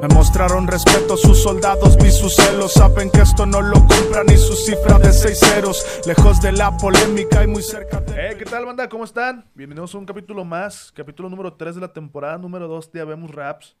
Me 0.00 0.08
mostraron 0.08 0.66
respeto 0.66 1.16
sus 1.16 1.42
soldados, 1.42 1.96
vi 1.96 2.10
sus 2.10 2.34
celos. 2.34 2.72
Saben 2.72 3.10
que 3.10 3.20
esto 3.20 3.46
no 3.46 3.62
lo 3.62 3.74
compran 3.74 4.26
ni 4.26 4.36
su 4.36 4.54
cifra 4.54 4.98
de 4.98 5.12
seis 5.12 5.38
ceros. 5.38 6.02
Lejos 6.06 6.40
de 6.42 6.52
la 6.52 6.76
polémica 6.76 7.44
y 7.44 7.46
muy 7.46 7.62
cerca 7.62 8.00
de. 8.00 8.30
Eh, 8.30 8.36
¿qué 8.36 8.44
tal, 8.44 8.66
banda? 8.66 8.88
¿Cómo 8.88 9.04
están? 9.04 9.48
Bienvenidos 9.54 9.94
a 9.94 9.98
un 9.98 10.06
capítulo 10.06 10.44
más, 10.44 10.92
capítulo 10.92 11.28
número 11.28 11.54
3 11.54 11.76
de 11.76 11.80
la 11.80 11.92
temporada 11.92 12.38
número 12.38 12.66
2 12.66 12.90
de 12.90 13.00
Habemos 13.00 13.30
Raps. 13.30 13.76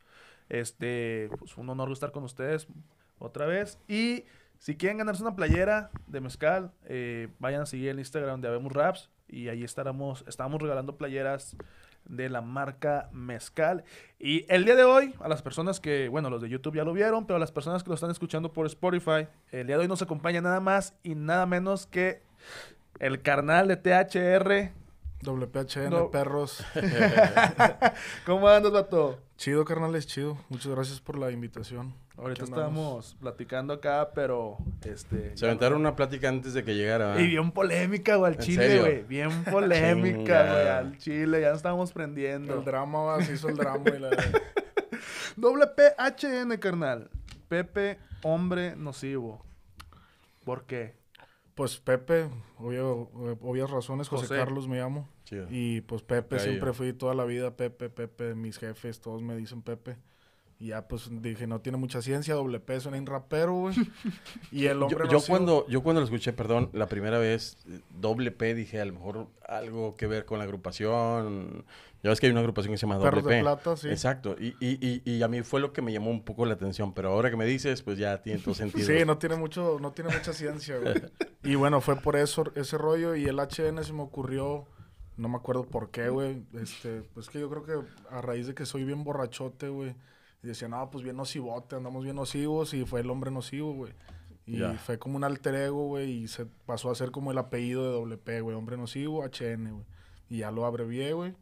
Este, 0.48 1.30
pues 1.38 1.56
un 1.56 1.68
honor 1.68 1.90
estar 1.90 2.12
con 2.12 2.22
ustedes 2.22 2.68
otra 3.18 3.46
vez. 3.46 3.80
Y 3.88 4.24
si 4.58 4.76
quieren 4.76 4.98
ganarse 4.98 5.22
una 5.22 5.34
playera 5.34 5.90
de 6.06 6.20
mezcal, 6.20 6.72
eh, 6.84 7.28
vayan 7.40 7.62
a 7.62 7.66
seguir 7.66 7.88
el 7.88 7.98
Instagram 7.98 8.40
de 8.40 8.48
Habemos 8.48 8.72
Raps 8.72 9.10
y 9.28 9.48
ahí 9.48 9.64
estaremos, 9.64 10.24
estamos 10.28 10.62
regalando 10.62 10.96
playeras 10.96 11.56
de 12.06 12.28
la 12.28 12.40
marca 12.40 13.08
Mezcal. 13.12 13.84
Y 14.18 14.44
el 14.52 14.64
día 14.64 14.74
de 14.76 14.84
hoy, 14.84 15.14
a 15.20 15.28
las 15.28 15.42
personas 15.42 15.80
que, 15.80 16.08
bueno, 16.08 16.30
los 16.30 16.40
de 16.42 16.48
YouTube 16.48 16.76
ya 16.76 16.84
lo 16.84 16.92
vieron, 16.92 17.26
pero 17.26 17.36
a 17.36 17.40
las 17.40 17.52
personas 17.52 17.82
que 17.82 17.88
lo 17.88 17.94
están 17.94 18.10
escuchando 18.10 18.52
por 18.52 18.66
Spotify, 18.66 19.26
el 19.52 19.66
día 19.66 19.76
de 19.76 19.82
hoy 19.82 19.88
nos 19.88 20.02
acompaña 20.02 20.40
nada 20.40 20.60
más 20.60 20.94
y 21.02 21.14
nada 21.14 21.46
menos 21.46 21.86
que 21.86 22.22
el 23.00 23.22
carnal 23.22 23.68
de 23.68 23.76
THR. 23.76 24.72
WPHN, 25.22 25.88
No. 25.90 26.10
perros. 26.10 26.62
¿Cómo 28.26 28.48
andas, 28.48 28.72
vato? 28.72 29.18
Chido, 29.36 29.64
carnales, 29.64 30.06
chido. 30.06 30.38
Muchas 30.48 30.72
gracias 30.72 31.00
por 31.00 31.18
la 31.18 31.30
invitación. 31.30 31.94
Ahorita 32.16 32.44
estamos 32.44 33.16
platicando 33.20 33.74
acá, 33.74 34.10
pero 34.14 34.56
este. 34.84 35.36
Se 35.36 35.46
aventaron 35.46 35.80
una 35.80 35.96
plática 35.96 36.28
antes 36.28 36.54
de 36.54 36.64
que 36.64 36.74
llegara. 36.74 37.20
Y 37.20 37.26
bien 37.26 37.50
polémica, 37.50 38.16
güey, 38.16 38.32
al 38.32 38.38
¿En 38.38 38.44
chile, 38.44 38.80
güey. 38.80 39.02
Bien 39.02 39.44
polémica, 39.44 40.52
güey, 40.52 40.68
al 40.68 40.98
chile. 40.98 41.40
Ya 41.40 41.48
nos 41.48 41.56
estábamos 41.58 41.92
prendiendo. 41.92 42.58
El 42.58 42.64
drama, 42.64 43.00
va, 43.02 43.22
se 43.22 43.34
hizo 43.34 43.48
el 43.48 43.56
drama. 43.56 43.82
Y 43.86 43.98
la... 43.98 44.10
WPHN, 45.36 46.56
carnal. 46.58 47.10
Pepe, 47.48 47.98
hombre 48.22 48.76
nocivo. 48.76 49.44
¿Por 50.44 50.64
qué? 50.66 50.94
Pues 51.54 51.78
Pepe, 51.78 52.28
obvio- 52.58 53.10
obvias 53.42 53.70
razones, 53.70 54.08
José, 54.08 54.26
José. 54.26 54.36
Carlos 54.36 54.66
me 54.66 54.78
llamo. 54.78 55.08
Chido. 55.24 55.46
Y 55.50 55.82
pues 55.82 56.02
Pepe, 56.02 56.38
siempre 56.40 56.72
fui 56.72 56.92
toda 56.92 57.14
la 57.14 57.24
vida 57.24 57.56
Pepe, 57.56 57.90
Pepe, 57.90 58.34
mis 58.34 58.58
jefes, 58.58 59.00
todos 59.00 59.22
me 59.22 59.36
dicen 59.36 59.62
Pepe. 59.62 59.96
Y 60.58 60.68
ya 60.68 60.86
pues 60.86 61.10
dije, 61.20 61.46
no 61.46 61.60
tiene 61.60 61.78
mucha 61.78 62.00
ciencia, 62.00 62.34
doble 62.34 62.60
P 62.60 62.78
suena 62.80 62.96
un 62.96 63.06
rapero, 63.06 63.54
güey. 63.54 63.74
Y 64.52 64.66
el 64.66 64.78
Yo, 64.78 64.86
hombre 64.86 65.08
yo 65.10 65.20
cuando, 65.26 65.66
yo 65.68 65.82
cuando 65.82 66.00
lo 66.00 66.04
escuché, 66.04 66.32
perdón, 66.32 66.70
la 66.72 66.86
primera 66.86 67.18
vez, 67.18 67.56
doble 67.90 68.30
P, 68.30 68.54
dije 68.54 68.80
a 68.80 68.84
lo 68.84 68.92
mejor 68.92 69.26
algo 69.48 69.96
que 69.96 70.06
ver 70.06 70.24
con 70.24 70.38
la 70.38 70.44
agrupación. 70.44 71.64
Ya 72.02 72.10
ves 72.10 72.20
que 72.20 72.26
hay 72.26 72.32
una 72.32 72.40
agrupación 72.40 72.72
que 72.72 72.78
se 72.78 72.82
llama 72.86 72.96
doble 72.96 73.10
Perros 73.10 73.24
P. 73.24 73.34
de 73.34 73.40
plata, 73.40 73.76
sí. 73.76 73.88
Exacto. 73.88 74.36
Y, 74.38 74.54
y, 74.60 74.78
y, 74.80 75.02
y 75.10 75.22
a 75.22 75.28
mí 75.28 75.42
fue 75.42 75.58
lo 75.60 75.72
que 75.72 75.80
me 75.82 75.90
llamó 75.90 76.10
un 76.10 76.22
poco 76.22 76.44
la 76.44 76.52
atención. 76.54 76.92
Pero 76.92 77.10
ahora 77.10 77.30
que 77.30 77.36
me 77.36 77.46
dices, 77.46 77.82
pues 77.82 77.98
ya 77.98 78.22
tiene 78.22 78.40
todo 78.40 78.54
sentido. 78.54 78.86
Sí, 78.86 79.04
no 79.06 79.18
tiene 79.18 79.36
mucho, 79.36 79.78
no 79.80 79.92
tiene 79.92 80.10
mucha 80.14 80.32
ciencia, 80.32 80.78
güey. 80.78 80.94
Y 81.42 81.56
bueno, 81.56 81.82
fue 81.82 81.96
por 81.96 82.16
eso, 82.16 82.44
ese 82.54 82.78
rollo, 82.78 83.14
y 83.16 83.26
el 83.26 83.38
HN 83.38 83.84
se 83.84 83.92
me 83.92 84.00
ocurrió, 84.00 84.64
no 85.18 85.28
me 85.28 85.36
acuerdo 85.36 85.64
por 85.64 85.90
qué, 85.90 86.08
güey. 86.08 86.42
Este, 86.54 87.02
pues 87.12 87.28
que 87.28 87.38
yo 87.40 87.50
creo 87.50 87.64
que 87.64 87.86
a 88.10 88.22
raíz 88.22 88.46
de 88.46 88.54
que 88.54 88.64
soy 88.64 88.84
bien 88.84 89.04
borrachote, 89.04 89.68
güey. 89.68 89.94
Y 90.44 90.48
decía, 90.48 90.68
no, 90.68 90.90
pues 90.90 91.02
bien 91.02 91.16
nocivote, 91.16 91.74
andamos 91.74 92.04
bien 92.04 92.16
nocivos, 92.16 92.74
y 92.74 92.84
fue 92.84 93.00
el 93.00 93.08
hombre 93.08 93.30
nocivo, 93.30 93.72
güey. 93.72 93.94
Y 94.44 94.60
fue 94.84 94.98
como 94.98 95.16
un 95.16 95.24
alter 95.24 95.54
ego, 95.54 95.86
güey, 95.86 96.10
y 96.10 96.28
se 96.28 96.44
pasó 96.44 96.90
a 96.90 96.94
ser 96.94 97.10
como 97.10 97.30
el 97.30 97.38
apellido 97.38 97.82
de 97.82 97.92
WP, 97.92 98.42
güey. 98.42 98.54
Hombre 98.54 98.76
nocivo, 98.76 99.24
HN, 99.24 99.72
güey. 99.72 99.86
Y 100.28 100.38
ya 100.38 100.50
lo 100.50 100.66
abrevié, 100.66 101.14
güey. 101.14 101.34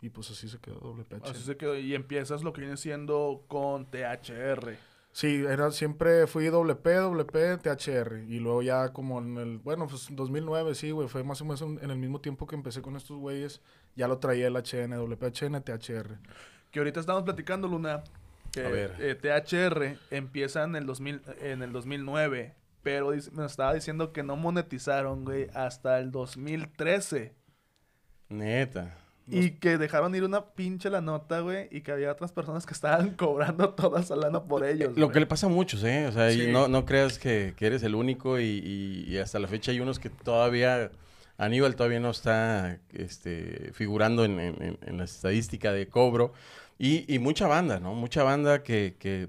Y 0.00 0.08
pues 0.08 0.30
así 0.30 0.48
se 0.48 0.58
quedó 0.58 0.80
WP. 0.80 1.22
Así 1.22 1.42
se 1.42 1.58
quedó. 1.58 1.76
Y 1.76 1.94
empiezas 1.94 2.42
lo 2.42 2.54
que 2.54 2.62
viene 2.62 2.78
siendo 2.78 3.44
con 3.46 3.90
THR. 3.90 4.74
Sí, 5.12 5.44
era 5.46 5.70
siempre 5.70 6.26
fui 6.26 6.46
WP, 6.46 6.86
WP, 6.86 7.58
THR. 7.60 8.24
Y 8.26 8.38
luego 8.38 8.62
ya 8.62 8.94
como 8.94 9.18
en 9.18 9.36
el, 9.36 9.58
bueno, 9.58 9.86
pues 9.86 10.08
2009, 10.10 10.74
sí, 10.74 10.92
güey, 10.92 11.08
fue 11.08 11.24
más 11.24 11.42
o 11.42 11.44
menos 11.44 11.60
en 11.60 11.78
en 11.82 11.90
el 11.90 11.98
mismo 11.98 12.22
tiempo 12.22 12.46
que 12.46 12.54
empecé 12.54 12.80
con 12.80 12.96
estos 12.96 13.18
güeyes. 13.18 13.60
Ya 13.96 14.08
lo 14.08 14.18
traía 14.18 14.46
el 14.46 14.56
HN, 14.56 14.92
WPHN, 14.98 15.62
THR. 15.62 16.18
Que 16.70 16.78
ahorita 16.78 17.00
estamos 17.00 17.22
platicando, 17.22 17.68
Luna. 17.68 18.02
Que 18.60 18.66
A 18.66 18.70
ver. 18.70 18.94
eh, 18.98 19.14
THR 19.14 19.98
empieza 20.10 20.64
en 20.64 20.76
el, 20.76 20.86
2000, 20.86 21.22
en 21.42 21.62
el 21.62 21.72
2009. 21.72 22.54
Pero 22.82 23.12
me 23.32 23.44
estaba 23.44 23.74
diciendo 23.74 24.12
que 24.12 24.22
no 24.22 24.36
monetizaron, 24.36 25.24
güey, 25.24 25.48
hasta 25.54 25.98
el 25.98 26.10
2013. 26.12 27.34
Neta. 28.28 28.96
Y 29.28 29.50
que 29.58 29.76
dejaron 29.76 30.14
ir 30.14 30.22
una 30.22 30.50
pinche 30.54 30.88
la 30.88 31.00
nota, 31.00 31.40
güey, 31.40 31.68
y 31.72 31.80
que 31.80 31.90
había 31.90 32.12
otras 32.12 32.30
personas 32.30 32.64
que 32.64 32.72
estaban 32.74 33.10
cobrando 33.16 33.70
toda 33.74 34.00
esa 34.00 34.14
lana 34.14 34.44
por 34.44 34.64
ellos. 34.64 34.96
Lo 34.96 35.06
güey. 35.06 35.14
que 35.14 35.20
le 35.20 35.26
pasa 35.26 35.46
a 35.46 35.50
muchos, 35.50 35.82
¿eh? 35.82 36.06
O 36.06 36.12
sea, 36.12 36.30
y 36.32 36.50
no, 36.52 36.68
no 36.68 36.84
creas 36.84 37.18
que, 37.18 37.54
que 37.56 37.66
eres 37.66 37.82
el 37.82 37.96
único 37.96 38.38
y, 38.38 38.44
y- 38.44 39.04
y 39.08 39.18
hasta 39.18 39.38
la 39.40 39.48
fecha 39.48 39.72
hay 39.72 39.80
unos 39.80 39.98
que 39.98 40.10
todavía, 40.10 40.92
Aníbal 41.38 41.74
todavía 41.74 41.98
no 41.98 42.10
está 42.10 42.78
este, 42.92 43.72
figurando 43.74 44.24
en, 44.24 44.38
en- 44.38 44.62
en- 44.62 44.78
en 44.80 44.96
la 44.98 45.04
estadística 45.04 45.72
de 45.72 45.88
cobro 45.88 46.32
y, 46.78 47.12
y 47.12 47.18
mucha 47.18 47.46
banda, 47.46 47.80
¿no? 47.80 47.94
Mucha 47.94 48.22
banda 48.22 48.62
que, 48.62 48.96
que 48.98 49.28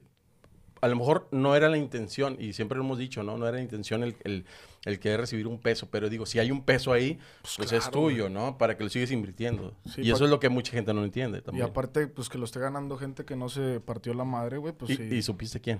a 0.81 0.87
lo 0.87 0.95
mejor 0.95 1.27
no 1.31 1.55
era 1.55 1.69
la 1.69 1.77
intención 1.77 2.37
y 2.39 2.53
siempre 2.53 2.77
lo 2.77 2.83
hemos 2.83 2.97
dicho, 2.99 3.23
¿no? 3.23 3.37
No 3.37 3.47
era 3.47 3.57
la 3.57 3.63
intención 3.63 4.03
el, 4.03 4.15
el, 4.23 4.45
el 4.85 4.99
querer 4.99 5.21
recibir 5.21 5.47
un 5.47 5.59
peso, 5.59 5.87
pero 5.89 6.09
digo, 6.09 6.25
si 6.25 6.39
hay 6.39 6.51
un 6.51 6.63
peso 6.63 6.93
ahí, 6.93 7.17
pues, 7.57 7.71
es 7.71 7.85
claro, 7.85 7.91
tuyo, 7.91 8.29
¿no? 8.29 8.57
Para 8.57 8.77
que 8.77 8.83
lo 8.83 8.89
sigues 8.89 9.11
invirtiendo. 9.11 9.75
Sí, 9.85 10.01
y 10.03 10.11
eso 10.11 10.25
es 10.25 10.29
lo 10.29 10.39
que 10.39 10.49
mucha 10.49 10.71
gente 10.71 10.93
no 10.93 11.03
entiende 11.03 11.39
Y 11.39 11.41
también. 11.41 11.65
aparte, 11.67 12.07
pues 12.07 12.29
que 12.29 12.37
lo 12.37 12.45
esté 12.45 12.59
ganando 12.59 12.97
gente 12.97 13.25
que 13.25 13.35
no 13.35 13.49
se 13.49 13.79
partió 13.79 14.13
la 14.13 14.23
madre, 14.23 14.57
güey, 14.57 14.73
pues 14.73 14.91
¿Y, 14.91 14.97
sí. 14.97 15.03
y 15.15 15.21
supiste 15.23 15.59
quién? 15.61 15.79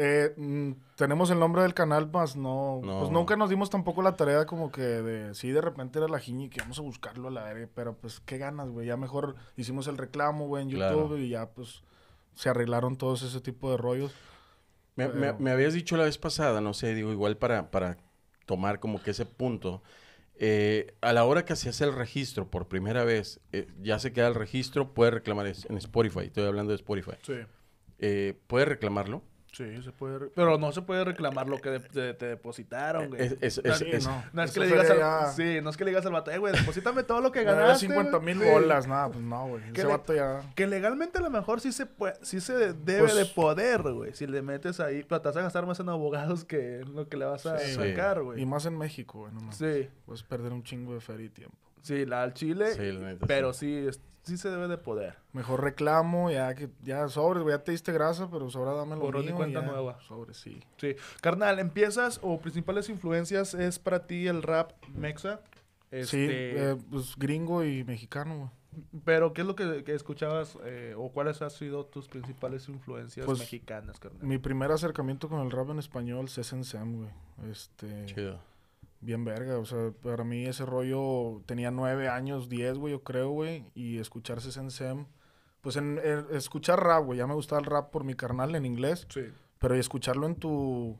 Eh, 0.00 0.32
mm, 0.36 0.72
tenemos 0.96 1.28
el 1.30 1.40
nombre 1.40 1.62
del 1.62 1.74
canal, 1.74 2.08
más 2.12 2.36
no, 2.36 2.80
No. 2.84 3.00
Pues 3.00 3.10
nunca 3.10 3.34
nos 3.36 3.50
dimos 3.50 3.68
tampoco 3.68 4.00
la 4.00 4.14
tarea 4.16 4.46
como 4.46 4.70
que 4.70 4.80
de... 4.82 5.34
Sí, 5.34 5.50
de 5.50 5.60
repente 5.60 5.98
era 5.98 6.06
la 6.06 6.20
jiña 6.20 6.48
que 6.50 6.60
vamos 6.60 6.78
a 6.78 6.82
buscarlo 6.82 7.26
a 7.28 7.30
la 7.32 7.42
verga, 7.42 7.68
pero 7.74 7.96
pues 7.96 8.20
qué 8.20 8.38
ganas, 8.38 8.68
güey. 8.68 8.86
Ya 8.86 8.96
mejor 8.96 9.34
hicimos 9.56 9.88
el 9.88 9.98
reclamo, 9.98 10.46
güey, 10.46 10.62
en 10.62 10.68
YouTube 10.70 11.08
Claro. 11.08 11.18
y 11.18 11.30
ya 11.30 11.50
pues 11.50 11.82
se 12.34 12.48
arreglaron 12.48 12.96
todos 12.96 13.22
ese 13.22 13.40
tipo 13.40 13.70
de 13.72 13.76
rollos. 13.76 14.14
Me, 14.94 15.08
me- 15.08 15.12
Pero- 15.32 15.38
me 15.40 15.50
habías 15.50 15.74
dicho 15.74 15.96
la 15.96 16.04
vez 16.04 16.16
pasada, 16.18 16.60
no 16.60 16.74
sé, 16.74 16.94
digo, 16.94 17.10
igual 17.10 17.36
para, 17.36 17.70
para 17.72 17.96
tomar 18.46 18.78
como 18.78 19.02
que 19.02 19.10
ese 19.10 19.26
punto. 19.26 19.82
eh, 20.40 20.94
a 21.00 21.12
la 21.12 21.24
hora 21.24 21.44
que 21.44 21.56
se 21.56 21.68
hace 21.68 21.82
el 21.82 21.92
registro 21.92 22.48
por 22.48 22.68
primera 22.68 23.02
vez, 23.02 23.40
eh, 23.52 23.66
ya 23.82 23.98
se 23.98 24.12
queda 24.12 24.28
el 24.28 24.36
registro, 24.36 24.94
puede 24.94 25.10
reclamar 25.10 25.48
en 25.48 25.76
Spotify. 25.78 26.20
Estoy 26.26 26.44
hablando 26.46 26.70
de 26.70 26.76
Spotify. 26.76 27.16
Sí. 27.22 27.34
Eh, 27.98 28.38
¿Puede 28.46 28.64
reclamarlo? 28.66 29.22
Sí, 29.58 29.82
se 29.82 29.90
puede. 29.90 30.28
Pero 30.28 30.56
no 30.56 30.70
se 30.70 30.82
puede 30.82 31.02
reclamar 31.04 31.48
lo 31.48 31.58
que 31.58 31.68
de- 31.70 31.78
de- 31.80 32.14
te 32.14 32.26
depositaron, 32.26 33.08
güey. 33.08 33.22
Es- 33.22 33.36
es- 33.40 33.64
No, 33.64 33.72
es- 33.72 33.78
sí, 33.78 33.86
es- 33.90 34.06
no. 34.06 34.24
No 34.32 34.42
es 34.44 34.52
que 34.52 34.60
le 34.60 34.66
digas 34.66 34.80
al, 34.82 34.86
sería 34.86 35.20
ya- 35.22 35.32
sí, 35.32 35.58
no 35.62 35.70
es 35.70 35.76
que 35.76 35.84
le 35.84 35.90
digas 35.90 36.06
al 36.06 36.12
vato, 36.12 36.30
eh, 36.30 36.38
güey, 36.38 36.54
deposítame 36.56 37.02
todo 37.02 37.20
lo 37.20 37.32
que 37.32 37.42
ganaste. 37.44 37.86
50 37.88 38.18
güey". 38.18 38.34
mil 38.34 38.44
Sí. 38.44 38.50
bolas, 38.52 38.86
nada, 38.86 39.08
pues 39.08 39.20
no, 39.20 39.48
güey. 39.48 39.64
¿Qué 39.72 39.80
Ese 39.80 39.82
le- 39.84 39.88
vato 39.88 40.14
ya... 40.14 40.40
Que 40.54 40.66
legalmente 40.68 41.18
a 41.18 41.22
lo 41.22 41.30
mejor 41.30 41.60
sí 41.60 41.72
se 41.72 41.86
puede, 41.86 42.14
sí 42.22 42.40
se 42.40 42.54
debe 42.74 43.00
Pues- 43.00 43.16
de 43.16 43.24
poder, 43.26 43.82
güey. 43.82 44.14
Si 44.14 44.26
le 44.28 44.42
metes 44.42 44.78
ahí, 44.78 45.02
pero 45.02 45.20
te 45.20 45.28
vas 45.28 45.36
a 45.36 45.42
gastar 45.42 45.66
más 45.66 45.80
en 45.80 45.88
abogados 45.88 46.44
que 46.44 46.80
en 46.82 46.94
lo 46.94 47.08
que 47.08 47.16
le 47.16 47.24
vas 47.24 47.44
a 47.46 47.58
Sí. 47.58 47.74
sacar, 47.74 48.18
Y 48.18 48.24
güey. 48.24 48.46
más 48.46 48.64
en 48.66 48.78
México, 48.78 49.18
güey, 49.20 49.32
no 49.34 49.40
mames. 49.40 49.56
Sí, 49.56 49.88
Puedes 50.06 50.22
perder 50.22 50.52
un 50.52 50.62
chingo 50.62 50.94
de 50.94 51.00
feria 51.00 51.26
y 51.26 51.30
tiempo. 51.30 51.56
sí, 51.82 52.06
la 52.06 52.22
al 52.22 52.32
Chile, 52.32 52.74
Sí, 52.74 52.92
la 52.92 53.08
neta, 53.08 53.26
pero 53.26 53.52
sí, 53.52 53.86
es- 53.88 54.00
sí 54.28 54.36
se 54.36 54.48
debe 54.50 54.68
de 54.68 54.78
poder. 54.78 55.16
Mejor 55.32 55.62
reclamo, 55.64 56.30
ya 56.30 56.54
que 56.54 56.68
ya 56.82 57.08
sobres, 57.08 57.44
ya 57.46 57.62
te 57.64 57.72
diste 57.72 57.90
grasa, 57.92 58.30
pero 58.30 58.48
sobra 58.50 58.72
dame 58.74 58.94
lo 58.94 59.00
Borrón 59.02 59.24
y 59.24 59.26
mío 59.26 59.36
cuenta 59.36 59.60
ya. 59.60 59.66
nueva. 59.66 60.00
Sobres, 60.06 60.36
sí. 60.36 60.62
Sí. 60.76 60.94
Carnal, 61.20 61.58
empiezas 61.58 62.20
o 62.22 62.38
principales 62.40 62.88
influencias 62.88 63.54
es 63.54 63.78
para 63.78 64.06
ti 64.06 64.26
el 64.28 64.42
rap 64.42 64.72
mexa. 64.94 65.40
Sí, 65.90 65.96
Este, 65.96 66.70
eh, 66.72 66.76
pues 66.90 67.16
gringo 67.16 67.64
y 67.64 67.82
mexicano, 67.84 68.36
güey. 68.36 68.50
Pero, 69.04 69.32
¿qué 69.32 69.40
es 69.40 69.46
lo 69.46 69.56
que, 69.56 69.82
que 69.82 69.94
escuchabas 69.94 70.56
eh, 70.64 70.94
o 70.96 71.10
cuáles 71.10 71.42
han 71.42 71.50
sido 71.50 71.86
tus 71.86 72.06
principales 72.06 72.68
influencias 72.68 73.26
Pues, 73.26 73.40
mexicanas, 73.40 73.98
carnal? 73.98 74.22
Mi 74.24 74.38
primer 74.38 74.70
acercamiento 74.70 75.28
con 75.28 75.40
el 75.40 75.50
rap 75.50 75.70
en 75.70 75.78
español, 75.80 76.28
Cesen 76.28 76.62
Sam, 76.62 76.96
güey. 76.98 77.10
Este, 77.50 78.06
Chido. 78.06 78.38
Bien 79.00 79.24
verga, 79.24 79.58
o 79.58 79.64
sea, 79.64 79.92
para 80.02 80.24
mí 80.24 80.44
ese 80.46 80.66
rollo 80.66 81.42
tenía 81.46 81.70
nueve 81.70 82.08
años, 82.08 82.48
diez, 82.48 82.76
güey, 82.78 82.92
yo 82.92 83.02
creo, 83.02 83.30
güey, 83.30 83.64
y 83.74 83.98
escuchar 83.98 84.40
Cesen 84.40 84.70
Sam, 84.70 85.06
pues 85.60 85.76
en, 85.76 85.98
en- 86.02 86.26
escuchar 86.32 86.82
rap, 86.82 87.04
güey, 87.04 87.18
ya 87.18 87.26
me 87.26 87.34
gustaba 87.34 87.60
el 87.60 87.66
rap 87.66 87.90
por 87.90 88.04
mi 88.04 88.14
carnal 88.14 88.54
en 88.54 88.66
inglés, 88.66 89.06
Sí. 89.10 89.22
pero 89.58 89.76
y 89.76 89.78
escucharlo 89.78 90.26
en 90.26 90.34
tu, 90.36 90.96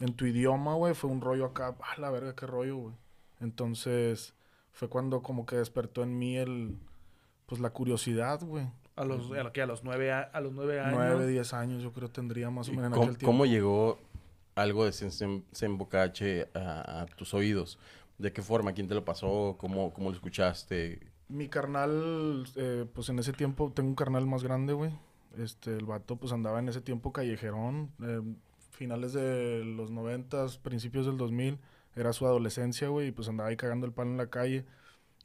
en 0.00 0.14
tu 0.14 0.26
idioma, 0.26 0.74
güey, 0.74 0.94
fue 0.94 1.10
un 1.10 1.20
rollo 1.20 1.44
acá, 1.46 1.74
ah, 1.80 1.98
la 2.00 2.10
verga, 2.10 2.34
qué 2.34 2.46
rollo, 2.46 2.76
güey. 2.76 2.94
Entonces, 3.40 4.34
fue 4.72 4.88
cuando 4.88 5.22
como 5.22 5.46
que 5.46 5.56
despertó 5.56 6.02
en 6.02 6.18
mí 6.18 6.36
el, 6.36 6.78
pues 7.46 7.60
la 7.60 7.70
curiosidad, 7.70 8.40
güey. 8.42 8.66
A 8.96 9.04
los, 9.04 9.30
a, 9.32 9.52
¿qué? 9.52 9.60
a 9.62 9.66
los 9.66 9.82
nueve, 9.84 10.12
a, 10.12 10.20
a 10.20 10.40
los 10.40 10.52
nueve 10.52 10.80
años. 10.80 10.94
Nueve, 10.96 11.26
diez 11.26 11.52
años, 11.52 11.82
yo 11.82 11.92
creo 11.92 12.10
tendría 12.10 12.48
más 12.50 12.68
o 12.68 12.72
¿Y 12.72 12.76
menos 12.76 12.88
en 12.88 12.92
¿Cómo, 12.94 13.04
aquel 13.04 13.18
tiempo. 13.18 13.32
cómo 13.32 13.46
llegó 13.46 13.98
algo 14.54 14.84
de 14.84 14.90
Sen- 14.92 15.44
Sembocache 15.52 16.48
a, 16.54 17.02
a 17.02 17.06
tus 17.06 17.34
oídos? 17.34 17.78
¿De 18.18 18.32
qué 18.32 18.42
forma? 18.42 18.72
¿Quién 18.72 18.86
te 18.88 18.94
lo 18.94 19.04
pasó? 19.04 19.56
¿Cómo, 19.58 19.92
cómo 19.92 20.10
lo 20.10 20.14
escuchaste? 20.16 21.00
Mi 21.28 21.48
carnal, 21.48 22.44
eh, 22.56 22.86
pues 22.92 23.08
en 23.08 23.18
ese 23.18 23.32
tiempo 23.32 23.72
tengo 23.74 23.88
un 23.88 23.94
carnal 23.96 24.26
más 24.26 24.42
grande, 24.44 24.72
güey. 24.72 24.90
Este, 25.38 25.76
el 25.76 25.84
vato 25.84 26.16
pues 26.16 26.32
andaba 26.32 26.60
en 26.60 26.68
ese 26.68 26.80
tiempo 26.80 27.12
callejerón, 27.12 27.90
eh, 28.02 28.20
finales 28.70 29.12
de 29.12 29.64
los 29.64 29.90
noventas, 29.90 30.58
principios 30.58 31.06
del 31.06 31.16
2000, 31.16 31.58
era 31.96 32.12
su 32.12 32.24
adolescencia, 32.26 32.88
güey, 32.88 33.08
y 33.08 33.12
pues 33.12 33.28
andaba 33.28 33.48
ahí 33.50 33.56
cagando 33.56 33.86
el 33.86 33.92
palo 33.92 34.10
en 34.10 34.16
la 34.16 34.28
calle. 34.28 34.64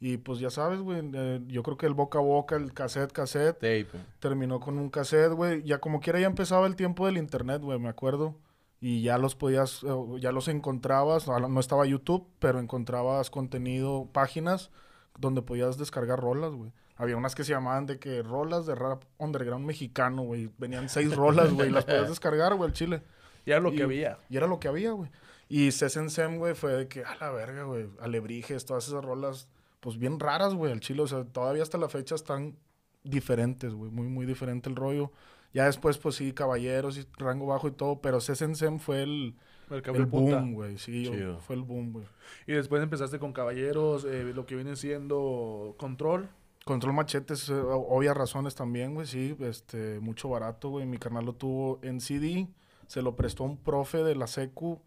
Y 0.00 0.16
pues 0.16 0.38
ya 0.40 0.50
sabes, 0.50 0.80
güey, 0.80 1.02
eh, 1.12 1.40
yo 1.46 1.62
creo 1.62 1.76
que 1.76 1.86
el 1.86 1.94
boca 1.94 2.18
a 2.18 2.22
boca, 2.22 2.56
el 2.56 2.72
cassette, 2.72 3.12
cassette, 3.12 3.54
Tape. 3.56 3.86
terminó 4.18 4.58
con 4.58 4.78
un 4.78 4.88
cassette, 4.88 5.32
güey. 5.32 5.62
Ya 5.62 5.78
como 5.78 6.00
quiera 6.00 6.18
ya 6.18 6.26
empezaba 6.26 6.66
el 6.66 6.74
tiempo 6.74 7.06
del 7.06 7.18
internet, 7.18 7.60
güey, 7.62 7.78
me 7.78 7.88
acuerdo. 7.90 8.34
Y 8.80 9.02
ya 9.02 9.18
los 9.18 9.34
podías, 9.36 9.82
ya 10.20 10.32
los 10.32 10.48
encontrabas, 10.48 11.28
no, 11.28 11.60
estaba 11.60 11.84
YouTube, 11.86 12.26
pero 12.38 12.58
encontrabas 12.60 13.28
contenido, 13.30 14.08
páginas 14.12 14.70
donde 15.18 15.42
podías 15.42 15.76
descargar 15.76 16.18
rolas, 16.18 16.52
güey. 16.54 16.72
Había 16.96 17.16
unas 17.16 17.34
que 17.34 17.44
se 17.44 17.52
llamaban 17.52 17.86
de 17.86 17.98
que 17.98 18.22
rolas 18.22 18.64
de 18.66 18.74
rap 18.74 19.04
underground 19.18 19.66
mexicano, 19.66 20.22
güey. 20.22 20.50
Venían 20.58 20.88
seis 20.88 21.14
rolas, 21.16 21.52
güey, 21.52 21.68
y 21.68 21.72
las 21.72 21.84
podías 21.84 22.08
descargar, 22.08 22.54
güey, 22.54 22.68
al 22.68 22.74
chile. 22.74 23.02
Ya 23.44 23.54
era 23.56 23.62
lo 23.62 23.70
que 23.70 23.78
Y- 23.78 23.82
había. 23.82 24.18
Y 24.30 24.36
era 24.38 24.46
lo 24.46 24.58
que 24.60 24.68
había, 24.68 24.92
güey. 24.92 25.10
Y 25.48 25.72
Sesen 25.72 26.08
Sem, 26.10 26.38
güey, 26.38 26.54
fue 26.54 26.72
de 26.74 26.88
que, 26.88 27.04
a 27.04 27.16
la 27.16 27.30
verga, 27.32 27.64
güey, 27.64 27.88
alebrijes, 28.00 28.64
todas 28.64 28.86
esas 28.88 29.04
rolas, 29.04 29.48
pues 29.80 29.98
bien 29.98 30.20
raras, 30.20 30.54
güey, 30.54 30.72
al 30.72 30.80
chile. 30.80 31.02
O 31.02 31.06
sea, 31.06 31.24
todavía 31.24 31.62
hasta 31.62 31.76
la 31.76 31.88
fecha 31.88 32.14
están 32.14 32.56
diferentes, 33.02 33.74
güey, 33.74 33.90
muy, 33.90 34.06
muy 34.08 34.26
diferente 34.26 34.68
el 34.70 34.76
rollo. 34.76 35.10
Ya 35.52 35.64
después, 35.64 35.98
pues 35.98 36.14
sí, 36.14 36.32
caballeros 36.32 36.96
y 36.96 37.06
rango 37.18 37.46
bajo 37.46 37.68
y 37.68 37.72
todo, 37.72 38.00
pero 38.00 38.20
Sesen 38.20 38.54
Sem 38.54 38.78
fue 38.78 39.02
el, 39.02 39.34
El 39.70 40.06
boom, 40.06 40.54
güey, 40.54 40.78
sí, 40.78 41.04
Chido. 41.04 41.40
fue 41.40 41.56
el 41.56 41.62
boom, 41.62 41.92
güey. 41.92 42.06
Y 42.46 42.52
después 42.52 42.82
empezaste 42.82 43.18
con 43.18 43.32
Caballeros, 43.32 44.04
eh, 44.04 44.32
lo 44.34 44.46
que 44.46 44.54
viene 44.54 44.76
siendo 44.76 45.74
Control. 45.76 46.28
Control 46.64 46.92
Machetes, 46.92 47.48
eh, 47.48 47.54
obvias 47.54 48.16
razones 48.16 48.54
también, 48.54 48.94
güey, 48.94 49.06
sí, 49.06 49.36
este, 49.40 49.98
mucho 50.00 50.28
barato, 50.28 50.68
güey. 50.68 50.86
Mi 50.86 50.98
carnal 50.98 51.24
lo 51.24 51.32
tuvo 51.32 51.80
en 51.82 52.00
CD, 52.00 52.46
se 52.86 53.02
lo 53.02 53.16
prestó 53.16 53.44
a 53.44 53.46
un 53.48 53.56
profe 53.56 54.04
de 54.04 54.14
la 54.14 54.26
secu. 54.28 54.80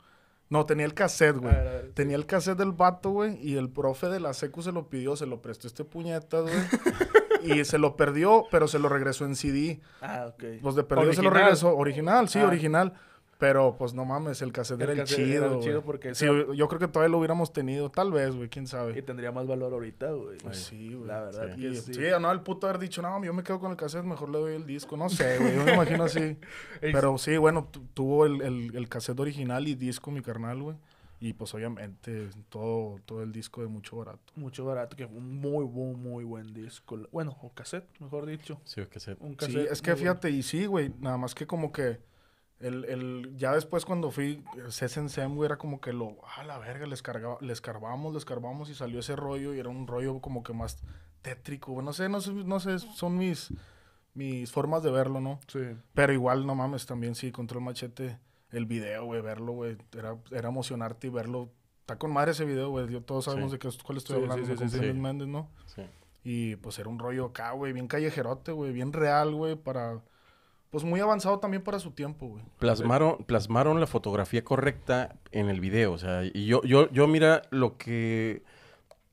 No, 0.50 0.66
tenía 0.66 0.86
el 0.86 0.94
cassette, 0.94 1.38
güey. 1.38 1.54
Ah, 1.54 1.82
sí. 1.84 1.92
Tenía 1.94 2.16
el 2.16 2.26
cassette 2.26 2.60
del 2.60 2.72
vato, 2.74 3.10
güey, 3.10 3.38
y 3.42 3.56
el 3.56 3.70
profe 3.70 4.08
de 4.08 4.20
la 4.20 4.34
secu 4.34 4.62
se 4.62 4.72
lo 4.72 4.88
pidió, 4.90 5.16
se 5.16 5.26
lo 5.26 5.42
prestó 5.42 5.68
este 5.68 5.84
puñetas, 5.84 6.44
güey. 6.44 6.54
y 7.46 7.66
se 7.66 7.78
lo 7.78 7.96
perdió, 7.96 8.46
pero 8.52 8.68
se 8.68 8.80
lo 8.80 8.90
regresó 8.90 9.26
en 9.26 9.36
CD. 9.36 9.80
Ah, 10.02 10.28
ok. 10.34 10.44
Pues 10.62 10.76
de 10.76 10.84
perdido 10.84 11.14
se 11.14 11.22
lo 11.24 11.30
regresó. 11.30 11.76
Original, 11.76 12.30
sí, 12.30 12.40
Ah. 12.40 12.48
original. 12.48 12.94
Pero 13.40 13.76
pues 13.78 13.94
no 13.94 14.06
mames, 14.06 14.42
el 14.42 14.54
cassette 14.54 14.78
El 14.80 14.84
era 14.84 14.94
el 14.94 15.00
cassette 15.00 15.18
chido. 15.26 15.46
era 15.46 15.54
el 15.56 15.60
chido 15.60 15.82
porque 15.82 16.16
Sí, 16.16 16.26
yo 16.56 16.68
creo 16.70 16.80
que 16.80 16.88
todavía 16.88 17.10
lo 17.12 17.18
hubiéramos 17.18 17.52
tenido, 17.52 17.90
tal 17.90 18.12
vez, 18.14 18.34
güey, 18.34 18.48
quién 18.48 18.64
Y 18.64 18.68
sabe. 18.68 19.02
tendría 19.02 19.34
más 19.34 19.48
valor 19.48 19.74
ahorita, 19.74 20.12
güey. 20.12 20.38
Pues 20.38 20.60
sí, 20.64 20.94
güey. 20.94 21.08
La 21.08 21.22
verdad 21.24 21.50
Sí. 21.56 21.62
que 21.62 21.68
Y, 21.68 21.76
sí. 21.76 21.94
sí, 21.96 22.02
no, 22.22 22.32
el 22.32 22.40
puto 22.42 22.68
haber 22.68 22.80
dicho, 22.80 23.02
no, 23.02 23.22
yo 23.22 23.34
me 23.34 23.44
quedo 23.44 23.60
con 23.60 23.72
el 23.72 23.76
cassette, 23.78 24.06
mejor 24.06 24.30
le 24.30 24.38
doy 24.38 24.56
el 24.56 24.66
disco. 24.66 24.96
No 24.96 25.10
sé, 25.10 25.40
güey, 25.40 25.56
yo 25.56 25.64
me 25.66 25.74
imagino 25.74 26.04
así. 26.06 26.38
Pero 26.82 27.18
sí, 27.18 27.36
bueno, 27.36 27.68
tu- 27.70 27.82
tuvo 27.94 28.26
el, 28.28 28.42
el, 28.44 28.76
el 28.78 28.88
cassette 28.88 29.20
original 29.20 29.68
y 29.68 29.76
disco, 29.76 30.10
mi 30.10 30.22
carnal, 30.22 30.62
güey. 30.62 30.78
Y 31.26 31.32
pues 31.32 31.54
obviamente 31.54 32.32
todo, 32.50 32.98
todo 33.06 33.24
el 33.24 33.32
disco 33.32 33.62
de 33.62 33.70
mucho 33.70 33.96
barato. 33.96 34.34
Mucho 34.36 34.66
barato, 34.66 34.98
que 34.98 35.08
fue 35.08 35.16
un 35.20 35.40
muy, 35.40 35.64
muy, 35.66 35.96
muy 35.96 36.26
buen 36.26 36.54
disco. 36.54 36.98
Bueno, 37.14 37.38
o 37.42 37.54
cassette, 37.54 37.88
mejor 38.02 38.26
dicho. 38.26 38.60
Sí, 38.66 38.86
que 38.88 39.00
se... 39.00 39.16
Un 39.22 39.38
Sí, 39.40 39.56
cassette. 39.56 39.72
es 39.72 39.82
que 39.82 39.92
bueno. 39.92 40.02
fíjate, 40.02 40.32
y 40.32 40.44
sí, 40.44 40.66
güey, 40.66 40.94
nada 41.00 41.16
más 41.18 41.34
que 41.34 41.48
como 41.48 41.72
que 41.72 42.02
el, 42.60 42.84
el, 42.84 43.38
ya 43.38 43.54
después 43.54 43.86
cuando 43.86 44.12
fui, 44.12 44.44
Sesen 44.68 45.08
Sem, 45.08 45.34
güey, 45.34 45.46
era 45.46 45.58
como 45.58 45.80
que 45.80 45.94
lo, 45.94 46.18
ah, 46.38 46.44
la 46.44 46.58
verga, 46.58 46.88
les, 46.88 47.02
cargaba, 47.02 47.38
les 47.40 47.62
carbamos, 47.62 48.14
les 48.14 48.26
carbamos 48.26 48.70
y 48.70 48.76
salió 48.76 49.00
ese 49.00 49.16
rollo 49.16 49.54
y 49.54 49.60
era 49.60 49.70
un 49.70 49.88
rollo 49.88 50.20
como 50.20 50.44
que 50.44 50.52
más 50.52 50.84
tétrico, 51.22 51.82
no 51.82 51.94
sé, 51.94 52.10
no 52.10 52.20
sé, 52.20 52.34
no 52.34 52.60
sé, 52.60 52.80
son 52.80 53.18
mis, 53.18 53.54
mis 54.14 54.52
formas 54.52 54.84
de 54.84 54.92
verlo, 54.92 55.22
¿no? 55.22 55.40
Sí. 55.48 55.62
Pero 55.94 56.12
igual, 56.12 56.46
no 56.46 56.54
mames, 56.54 56.86
también 56.86 57.16
sí, 57.16 57.32
Control 57.32 57.64
Machete, 57.64 58.20
el 58.54 58.66
video, 58.66 59.06
güey, 59.06 59.22
verlo, 59.22 59.52
güey, 59.52 59.78
era, 59.98 60.16
era 60.32 60.50
emocionarte 60.50 61.08
y 61.08 61.10
verlo. 61.10 61.50
Está 61.82 61.98
con 61.98 62.14
madre 62.14 62.32
ese 62.32 62.46
video, 62.46 62.70
güey, 62.70 62.88
yo- 62.90 63.02
todos 63.02 63.26
sabemos 63.26 63.52
Sí. 63.52 63.58
de 63.58 63.60
qué, 63.60 63.70
cuál 63.84 63.98
estoy 63.98 64.16
Sí, 64.18 64.22
hablando, 64.24 64.56
sí, 64.58 64.70
sí, 64.70 64.94
Méndez, 64.94 65.28
¿no? 65.28 65.50
Sí. 65.66 65.82
Y 66.24 66.56
pues 66.58 66.80
era 66.80 66.88
un 66.88 67.00
rollo 67.00 67.26
acá, 67.26 67.52
güey, 67.52 67.74
bien 67.74 67.88
callejerote, 67.88 68.54
güey, 68.54 68.72
bien 68.72 68.94
real, 68.94 69.34
güey, 69.36 69.56
para... 69.56 70.00
Pues 70.70 70.84
muy 70.84 71.00
avanzado 71.02 71.38
también 71.40 71.62
para 71.62 71.78
su 71.78 71.92
tiempo, 71.92 72.28
güey. 72.30 72.44
Plasmaron, 72.58 73.18
plasmaron 73.26 73.80
la 73.80 73.86
fotografía 73.86 74.44
correcta 74.44 75.18
en 75.32 75.50
el 75.50 75.60
video. 75.60 75.92
O 75.92 75.98
sea, 76.00 76.24
y 76.26 76.46
yo, 76.48 76.64
yo, 76.64 76.90
yo 76.90 77.08
mira 77.08 77.44
lo 77.52 77.78
que 77.78 78.42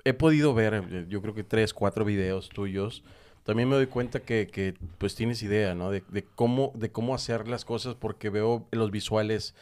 he 0.05 0.15
podido 0.15 0.55
ver, 0.55 0.73
eh, 0.91 1.05
yo 1.11 1.21
creo 1.21 1.35
que 1.35 1.45
tres, 1.45 1.75
cuatro 1.75 2.07
videos 2.07 2.49
tuyos. 2.49 3.05
También 3.45 3.69
me 3.69 3.77
doy 3.77 3.87
cuenta 3.87 4.21
que, 4.21 4.47
que, 4.47 4.75
pues 4.99 5.15
tienes 5.15 5.43
idea, 5.43 5.75
¿no? 5.75 5.91
De, 5.91 6.03
de 6.09 6.25
cómo, 6.35 6.73
de 6.75 6.91
cómo 6.91 7.15
hacer 7.15 7.49
las 7.49 7.65
cosas 7.65 7.95
porque 7.95 8.31
veo 8.31 8.67
los 8.71 8.91
visuales 8.91 9.55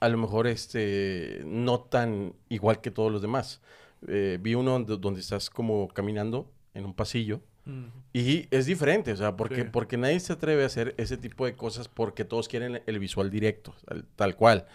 a 0.00 0.08
lo 0.08 0.18
mejor 0.18 0.46
este 0.46 1.42
no 1.44 1.80
tan 1.80 2.34
igual 2.48 2.80
que 2.80 2.90
todos 2.90 3.10
los 3.10 3.22
demás. 3.22 3.60
Eh, 4.08 4.38
vi 4.40 4.54
uno 4.54 4.72
donde, 4.72 4.96
donde 4.98 5.20
estás 5.20 5.48
como 5.50 5.88
caminando 5.88 6.50
en 6.74 6.84
un 6.84 6.94
pasillo. 6.94 7.40
Mm. 7.64 7.86
Y 8.12 8.46
es 8.50 8.66
diferente, 8.66 9.12
o 9.12 9.16
sea, 9.16 9.36
porque, 9.36 9.62
Sí. 9.62 9.68
porque 9.72 9.96
nadie 9.96 10.20
se 10.20 10.32
atreve 10.34 10.62
a 10.62 10.66
hacer 10.66 10.94
ese 10.98 11.16
tipo 11.16 11.46
de 11.46 11.54
cosas 11.54 11.88
porque 11.88 12.24
todos 12.24 12.46
quieren 12.48 12.82
el 12.86 12.98
visual 12.98 13.30
directo, 13.30 13.74
tal, 13.86 14.04
tal 14.16 14.36
cual. 14.36 14.66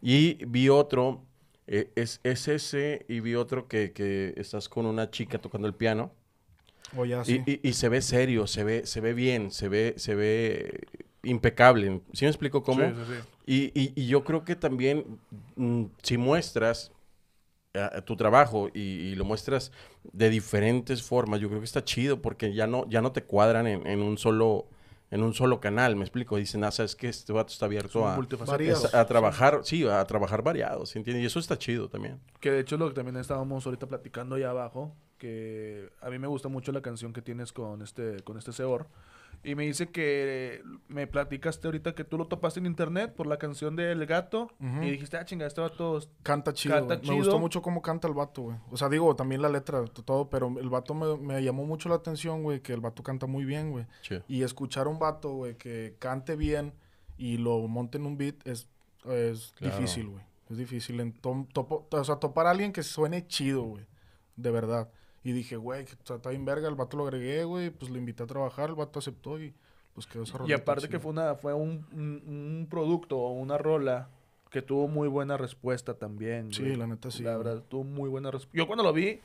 Y 0.00 0.44
vi 0.46 0.68
otro, 0.68 1.24
eh, 1.66 1.90
es, 1.96 2.20
es 2.22 2.48
ese, 2.48 3.04
y 3.08 3.20
vi 3.20 3.34
otro 3.34 3.66
que, 3.68 3.92
que 3.92 4.32
estás 4.36 4.68
con 4.68 4.86
una 4.86 5.10
chica 5.10 5.38
tocando 5.38 5.66
el 5.66 5.74
piano 5.74 6.12
O 6.96 7.04
ya 7.04 7.24
y, 7.24 7.32
sí. 7.32 7.42
y- 7.46 7.68
y 7.68 7.72
se 7.74 7.88
ve 7.88 8.00
serio, 8.02 8.46
se 8.46 8.64
ve, 8.64 8.86
se 8.86 9.00
ve 9.00 9.12
bien, 9.14 9.50
se 9.50 9.68
ve, 9.68 9.94
se 9.96 10.14
ve 10.14 10.86
impecable. 11.22 12.00
¿Sí 12.12 12.24
me 12.24 12.30
explico 12.30 12.62
cómo? 12.62 12.82
Sí, 12.82 12.94
sí, 13.06 13.14
sí. 13.14 13.72
Y, 13.74 13.80
y- 13.80 13.92
y 13.96 14.06
yo 14.08 14.24
creo 14.24 14.44
que 14.44 14.56
también, 14.56 15.18
mm, 15.56 15.84
si 16.02 16.16
muestras 16.18 16.92
eh, 17.74 18.02
tu 18.04 18.16
trabajo 18.16 18.68
y, 18.74 18.80
y 18.80 19.14
lo 19.14 19.24
muestras 19.24 19.72
de 20.12 20.30
diferentes 20.30 21.02
formas, 21.02 21.40
yo 21.40 21.48
creo 21.48 21.60
que 21.60 21.66
está 21.66 21.84
chido 21.84 22.22
porque 22.22 22.54
ya 22.54 22.66
no, 22.66 22.88
ya 22.88 23.02
no 23.02 23.12
te 23.12 23.22
cuadran 23.24 23.66
en, 23.66 23.86
en 23.86 24.02
un 24.02 24.18
solo 24.18 24.68
en 25.10 25.22
un 25.22 25.32
solo 25.32 25.58
canal, 25.58 25.96
me 25.96 26.02
explico. 26.02 26.36
Dicen, 26.36 26.64
ah, 26.64 26.70
sabes 26.70 26.94
que 26.94 27.08
este 27.08 27.32
vato 27.32 27.50
está 27.52 27.64
abierto 27.64 28.06
a, 28.06 28.16
variados. 28.46 28.94
a 28.94 29.06
trabajar, 29.06 29.60
sí, 29.64 29.86
a 29.86 30.04
trabajar 30.04 30.42
variados, 30.42 30.90
¿sí 30.90 30.98
¿entiendes? 30.98 31.22
Y 31.22 31.26
eso 31.26 31.38
está 31.38 31.56
chido 31.58 31.88
también. 31.88 32.20
Que 32.40 32.50
de 32.50 32.60
hecho 32.60 32.76
lo 32.76 32.88
que 32.88 32.94
también 32.94 33.16
estábamos 33.16 33.64
ahorita 33.64 33.86
platicando 33.86 34.34
allá 34.36 34.50
abajo, 34.50 34.94
que 35.18 35.90
a 36.00 36.08
mí 36.10 36.18
me 36.18 36.26
gusta 36.28 36.48
mucho 36.48 36.72
la 36.72 36.80
canción 36.80 37.12
que 37.12 37.20
tienes 37.22 37.52
con 37.52 37.82
este 37.82 38.22
con 38.22 38.38
este 38.38 38.52
Seor. 38.52 38.86
Y 39.44 39.54
me 39.54 39.64
dice 39.64 39.88
que 39.90 40.62
me 40.88 41.06
platicaste 41.06 41.68
ahorita 41.68 41.94
que 41.94 42.02
tú 42.02 42.18
lo 42.18 42.26
topaste 42.26 42.58
en 42.58 42.66
internet 42.66 43.14
por 43.14 43.28
la 43.28 43.36
canción 43.38 43.76
del 43.76 44.04
gato 44.04 44.50
y 44.58 44.90
dijiste, 44.90 45.16
ah, 45.16 45.24
chinga, 45.24 45.46
este 45.46 45.60
vato... 45.60 46.00
Canta 46.24 46.52
chido. 46.52 46.74
Canta 46.74 46.94
güey. 46.96 47.02
chido. 47.04 47.12
Me 47.14 47.20
gustó 47.20 47.38
mucho 47.38 47.62
cómo 47.62 47.80
canta 47.80 48.08
el 48.08 48.14
vato, 48.14 48.42
güey. 48.42 48.56
O 48.72 48.76
sea, 48.76 48.88
digo, 48.88 49.14
también 49.14 49.40
la 49.40 49.48
letra, 49.48 49.84
todo, 49.84 50.28
pero 50.28 50.52
el 50.58 50.68
vato 50.68 50.92
me, 50.92 51.16
me 51.18 51.40
llamó 51.40 51.64
mucho 51.66 51.88
la 51.88 51.94
atención, 51.96 52.42
güey, 52.42 52.60
que 52.62 52.72
el 52.72 52.80
vato 52.80 53.04
canta 53.04 53.26
muy 53.26 53.44
bien, 53.44 53.70
güey. 53.70 53.86
Y 54.26 54.42
escuchar 54.42 54.88
a 54.88 54.90
un 54.90 54.98
vato, 54.98 55.30
güey, 55.30 55.54
que 55.56 55.94
cante 56.00 56.34
bien 56.34 56.72
y 57.16 57.36
lo 57.36 57.60
monte 57.68 57.98
en 57.98 58.06
un 58.06 58.18
beat 58.18 58.44
es, 58.44 58.66
es 59.08 59.52
Claro. 59.56 59.76
difícil, 59.76 60.08
güey. 60.08 60.22
Es 60.50 60.56
difícil. 60.56 60.98
En 60.98 61.12
tom- 61.12 61.46
topo- 61.46 61.86
o 61.88 62.04
sea, 62.04 62.16
topar 62.16 62.46
a 62.46 62.50
alguien 62.50 62.72
que 62.72 62.82
suene 62.82 63.24
chido, 63.28 63.62
güey. 63.62 63.86
De 64.34 64.50
verdad. 64.50 64.88
Y 65.24 65.32
dije, 65.32 65.56
güey, 65.56 65.84
que 65.84 65.92
está 65.92 66.30
bien 66.30 66.44
verga. 66.44 66.68
El 66.68 66.74
vato 66.74 66.96
lo 66.96 67.04
agregué, 67.04 67.44
güey. 67.44 67.70
Pues 67.70 67.90
lo 67.90 67.98
invité 67.98 68.22
a 68.22 68.26
trabajar. 68.26 68.70
El 68.70 68.76
vato 68.76 68.98
aceptó 68.98 69.40
y 69.40 69.52
pues 69.94 70.06
quedó 70.06 70.22
esa 70.22 70.36
Y 70.36 70.38
rolita 70.38 70.56
aparte 70.60 70.88
que 70.88 70.98
fue 71.00 71.10
una 71.10 71.34
fue 71.34 71.52
un, 71.54 71.84
un- 71.92 72.22
un 72.26 72.66
producto 72.70 73.18
o 73.18 73.32
una 73.32 73.58
rola 73.58 74.08
que 74.50 74.62
tuvo 74.62 74.86
muy 74.88 75.08
buena 75.08 75.36
respuesta 75.36 75.94
también. 75.94 76.52
Sí, 76.52 76.62
güey. 76.62 76.76
la 76.76 76.86
neta 76.86 77.10
sí, 77.10 77.22
La 77.22 77.34
güey. 77.36 77.44
verdad, 77.46 77.64
tuvo 77.68 77.84
muy 77.84 78.08
buena 78.08 78.30
respuesta. 78.30 78.56
Yo 78.56 78.66
cuando 78.66 78.84
lo 78.84 78.92
vi, 78.92 79.20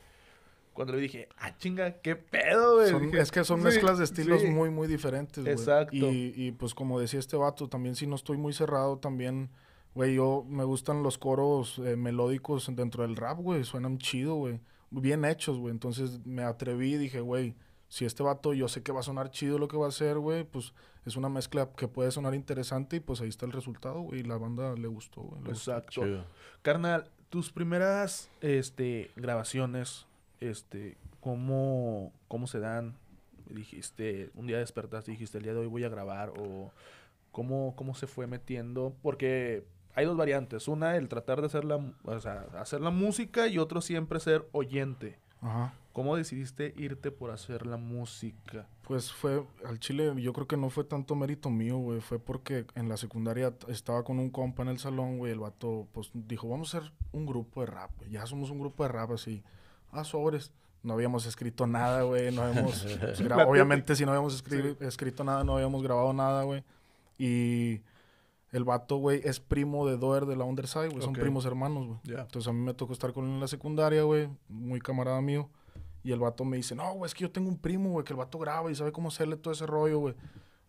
cuando 0.74 0.92
lo 0.94 0.98
vi 0.98 1.04
dije, 1.04 1.30
ah, 1.38 1.56
chinga, 1.58 1.94
qué 2.02 2.16
pedo, 2.16 2.76
güey. 2.78 2.90
Son- 2.90 3.16
es 3.16 3.32
que 3.32 3.44
son 3.44 3.60
sí, 3.60 3.66
mezclas 3.66 4.00
de 4.00 4.04
estilos 4.06 4.42
sí. 4.42 4.48
muy, 4.48 4.70
muy 4.72 4.88
diferentes, 4.88 5.44
güey. 5.44 5.54
Exacto. 5.56 5.96
Y, 5.96 6.34
y, 6.36 6.52
pues 6.54 6.74
como 6.74 7.00
decía 7.00 7.20
este 7.20 7.38
vato, 7.38 7.70
también 7.70 7.96
si 7.96 8.08
no 8.08 8.16
estoy 8.16 8.38
muy 8.38 8.52
cerrado, 8.52 8.98
también, 8.98 9.50
güey, 9.94 10.16
yo 10.16 10.44
me 10.50 10.64
gustan 10.66 11.04
los 11.04 11.18
coros 11.20 11.80
eh, 11.86 11.96
melódicos 11.96 12.70
dentro 12.76 13.04
del 13.04 13.16
rap, 13.16 13.38
güey. 13.38 13.64
Suenan 13.64 14.00
chido, 14.00 14.34
güey. 14.36 14.60
Bien 15.02 15.26
hechos, 15.26 15.58
güey. 15.58 15.72
Entonces 15.72 16.26
me 16.26 16.44
atreví 16.44 16.94
y 16.94 16.98
dije, 16.98 17.20
güey, 17.20 17.56
si 17.90 18.06
este 18.06 18.24
vato 18.24 18.54
yo 18.54 18.68
sé 18.68 18.82
que 18.82 18.92
va 18.92 19.02
a 19.02 19.04
sonar 19.04 19.30
chido 19.32 19.60
lo 19.60 19.68
que 19.68 19.78
va 19.78 19.86
a 19.86 19.90
hacer, 19.90 20.18
güey, 20.18 20.44
pues 20.44 20.74
es 21.06 21.16
una 21.18 21.30
mezcla 21.30 21.70
que 21.76 21.88
puede 21.88 22.12
sonar 22.12 22.34
interesante 22.34 22.96
y 22.98 23.00
pues 23.00 23.22
ahí 23.22 23.30
está 23.30 23.46
el 23.46 23.52
resultado, 23.52 24.02
güey. 24.02 24.22
Y 24.22 24.24
la 24.24 24.38
banda 24.38 24.74
le 24.76 24.88
gustó, 24.88 25.22
güey. 25.22 25.44
gustó. 25.44 25.52
Exacto. 25.52 26.26
Carnal, 26.62 27.10
tus 27.30 27.52
primeras 27.52 28.30
este, 28.42 29.12
grabaciones, 29.16 30.06
este, 30.40 30.98
¿cómo, 31.20 32.14
¿cómo 32.28 32.48
se 32.48 32.60
dan? 32.60 32.96
Dijiste, 33.50 34.32
un 34.36 34.48
día 34.48 34.60
despertaste 34.60 35.12
y 35.12 35.16
dijiste, 35.16 35.38
el 35.40 35.44
día 35.44 35.54
de 35.54 35.60
hoy 35.60 35.68
voy 35.68 35.84
a 35.84 35.90
grabar, 35.90 36.32
o 36.38 36.72
cómo, 37.32 37.76
cómo 37.76 37.96
se 37.96 38.08
fue 38.08 38.28
metiendo, 38.28 38.96
porque 39.02 39.66
hay 39.96 40.06
dos 40.06 40.18
variantes, 40.18 40.68
una, 40.68 40.96
el 40.98 41.08
tratar 41.08 41.42
de 41.42 41.48
hacer 41.48 41.66
la, 41.66 41.78
o 42.04 42.20
sea, 42.20 42.46
hacer 42.60 42.82
la 42.82 42.90
música 42.90 43.48
y 43.48 43.58
otro 43.60 43.82
siempre 43.82 44.20
ser 44.20 44.48
oyente. 44.52 45.18
Ajá. 45.42 45.74
¿Cómo 45.92 46.16
decidiste 46.16 46.74
irte 46.76 47.12
por 47.12 47.30
hacer 47.30 47.68
la 47.68 47.78
música? 47.78 48.66
Pues 48.88 49.12
fue, 49.14 49.46
al 49.64 49.80
chile, 49.80 50.12
yo 50.18 50.34
creo 50.34 50.48
que 50.48 50.58
no 50.58 50.72
fue 50.72 50.84
tanto 50.86 51.14
mérito 51.16 51.52
mío, 51.52 51.78
güey. 51.78 52.02
Fue 52.02 52.18
porque 52.18 52.66
en 52.74 52.90
la 52.90 52.98
secundaria 52.98 53.54
estaba 53.68 54.04
con 54.04 54.18
un 54.18 54.32
compa 54.32 54.64
en 54.64 54.70
el 54.70 54.80
salón, 54.80 55.20
güey. 55.20 55.32
El 55.34 55.40
vato, 55.40 55.88
pues, 55.94 56.10
dijo, 56.14 56.50
vamos 56.50 56.74
a 56.74 56.80
hacer 56.80 56.92
un 57.12 57.28
grupo 57.28 57.62
de 57.62 57.68
rap. 57.68 57.92
Ya 58.10 58.26
somos 58.26 58.50
un 58.50 58.60
grupo 58.60 58.82
de 58.84 58.90
rap 58.90 59.12
así. 59.12 59.44
Ah, 59.92 60.04
sobres. 60.04 60.52
No 60.82 60.94
habíamos 60.94 61.28
escrito 61.28 61.68
nada, 61.68 62.02
güey. 62.02 62.34
No 62.34 62.42
habíamos... 62.42 62.86
obviamente, 63.48 63.96
si 63.96 64.04
no 64.06 64.12
habíamos 64.12 64.44
escri- 64.44 64.76
escrito 64.82 65.24
nada, 65.24 65.44
no 65.44 65.56
habíamos 65.56 65.84
grabado 65.84 66.12
nada, 66.12 66.42
güey. 66.44 66.64
Y 67.20 67.82
el 68.54 68.64
vato, 68.64 68.98
güey, 68.98 69.20
es 69.24 69.40
primo 69.40 69.88
de 69.88 69.98
Doer 69.98 70.28
de 70.28 70.36
la 70.36 70.46
Underside, 70.46 70.90
güey. 70.90 71.02
Son 71.02 71.14
primos 71.14 71.44
hermanos, 71.46 71.88
güey. 71.88 72.00
Entonces 72.06 72.48
a 72.48 72.54
mí 72.54 72.60
me 72.60 72.76
tocó 72.76 72.94
estar 72.94 73.12
con 73.12 73.26
él 73.26 73.32
en 73.32 73.40
la 73.40 73.48
secundaria, 73.48 74.04
güey. 74.04 74.30
Muy 74.48 74.80
camarada 74.80 75.20
mío. 75.22 75.50
Y 76.04 76.12
el 76.12 76.20
vato 76.20 76.46
me 76.46 76.58
dice, 76.58 76.76
no, 76.76 76.94
güey, 76.94 77.08
es 77.08 77.16
que 77.16 77.24
yo 77.24 77.32
tengo 77.32 77.50
un 77.50 77.58
primo, 77.58 77.90
güey, 77.90 78.06
que 78.06 78.14
el 78.14 78.18
vato 78.18 78.38
graba 78.38 78.72
y 78.72 78.76
sabe 78.76 78.92
cómo 78.92 79.08
hacerle 79.08 79.38
todo 79.38 79.54
ese 79.54 79.66
rollo, 79.66 80.00
güey. 80.00 80.16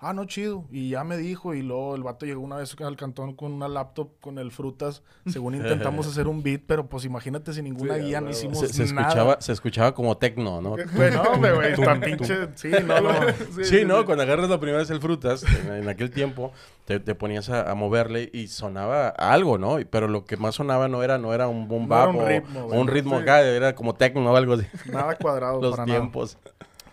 Ah, 0.07 0.13
no, 0.13 0.27
chido. 0.27 0.65
Y 0.71 0.91
ya 0.91 1.03
me 1.03 1.17
dijo, 1.17 1.55
y 1.55 1.63
luego 1.63 1.95
el 1.97 2.03
vato 2.03 2.27
llegó 2.27 2.43
una 2.43 2.57
vez 2.57 2.77
al 2.81 2.97
cantón 2.97 3.35
con 3.35 3.53
una 3.53 3.69
laptop 3.69 4.11
con 4.21 4.39
el 4.39 4.51
frutas. 4.51 5.03
Según 5.27 5.55
intentamos 5.55 6.07
hacer 6.07 6.29
un 6.29 6.43
beat, 6.43 6.61
pero 6.67 6.89
pues 6.89 7.05
imagínate, 7.07 7.53
sin 7.55 7.65
ninguna 7.65 7.95
Sí, 7.95 8.01
guía, 8.03 8.21
no 8.21 8.29
hicimos 8.31 8.59
Se, 8.59 8.69
se 8.69 8.93
nada. 8.93 9.09
escuchaba, 9.09 9.41
se 9.41 9.53
escuchaba 9.53 9.95
como 9.95 10.17
tecno, 10.19 10.61
¿no? 10.61 10.71
Güey, 10.95 11.11
no, 11.11 11.23
hombre, 11.23 11.53
güey, 11.53 11.73
está 11.73 11.99
pinche... 12.01 12.49
Sí, 12.55 12.69
no, 12.87 13.01
no. 13.01 13.11
Sí, 13.65 13.85
¿no? 13.87 14.05
Cuando 14.05 14.25
agarras 14.25 14.51
la 14.51 14.59
primera 14.61 14.79
vez 14.81 14.91
el 14.91 15.01
frutas, 15.01 15.43
en, 15.43 15.73
en 15.73 15.89
aquel 15.89 16.11
tiempo, 16.11 16.53
te, 16.85 17.01
te 17.01 17.15
ponías 17.15 17.49
a, 17.49 17.71
a 17.71 17.75
moverle 17.75 18.29
y 18.33 18.49
sonaba 18.49 19.09
algo, 19.09 19.57
¿no? 19.57 19.79
Pero 19.91 20.07
lo 20.09 20.27
que 20.27 20.37
más 20.37 20.57
sonaba 20.57 20.87
no 20.89 21.03
era, 21.03 21.17
no 21.17 21.33
era 21.33 21.49
un 21.49 21.67
boom 21.67 21.89
No 21.89 22.11
un 22.11 22.27
ritmo, 22.27 22.61
o 22.61 22.65
güey. 22.67 22.79
un 22.79 22.89
ritmo 22.89 23.17
Sí. 23.17 23.23
acá, 23.23 23.41
era 23.43 23.75
como 23.75 23.95
tecno 23.95 24.31
o 24.31 24.37
algo 24.37 24.53
así. 24.55 24.67
Nada 24.93 25.17
cuadrado 25.17 25.61
Los 25.63 25.71
para 25.77 25.87
nada. 25.87 25.99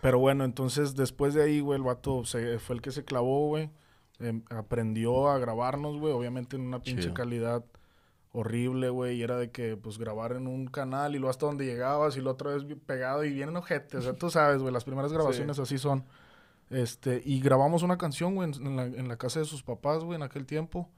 Pero 0.02 0.20
bueno, 0.20 0.44
entonces 0.44 0.96
después 0.96 1.34
de 1.34 1.44
ahí, 1.44 1.60
güey, 1.60 1.78
el 1.78 1.84
vato 1.84 2.26
se, 2.26 2.60
fue 2.60 2.76
el 2.76 2.82
que 2.82 2.92
se 2.92 3.06
clavó, 3.06 3.48
güey. 3.48 3.70
Em, 4.20 4.44
aprendió 4.50 5.30
a 5.30 5.38
grabarnos, 5.38 5.98
güey, 5.98 6.14
obviamente 6.14 6.56
en 6.56 6.64
una 6.64 6.80
pinche 6.80 7.04
Chido. 7.04 7.14
calidad 7.14 7.64
horrible, 8.32 8.90
güey. 8.90 9.18
Y 9.18 9.24
era 9.24 9.38
de 9.38 9.52
que, 9.52 9.78
pues, 9.78 9.98
grabar 9.98 10.34
en 10.34 10.48
un 10.48 10.68
canal 10.68 11.16
y 11.16 11.20
luego 11.20 11.30
hasta 11.30 11.46
donde 11.46 11.66
llegabas 11.66 12.18
y 12.18 12.22
lo 12.22 12.32
otra 12.32 12.52
vez 12.54 12.66
pegado 12.86 13.24
y 13.24 13.32
vienen 13.32 13.58
ojetes. 13.58 14.00
O 14.00 14.02
sea, 14.02 14.14
tú 14.14 14.30
sabes, 14.30 14.62
güey, 14.62 14.74
las 14.74 14.86
primeras 14.86 15.14
grabaciones 15.14 15.60
así 15.60 15.78
son. 15.78 16.06
Este, 16.70 17.22
y 17.24 17.42
grabamos 17.42 17.84
una 17.84 17.98
canción, 17.98 18.34
güey, 18.34 18.50
en, 18.50 18.66
en 18.66 18.76
la, 18.76 18.86
en 18.86 19.08
la 19.08 19.18
casa 19.18 19.40
de 19.40 19.46
sus 19.46 19.62
papás, 19.62 20.04
güey, 20.04 20.16
en 20.16 20.24
aquel 20.24 20.46
tiempo. 20.46 20.90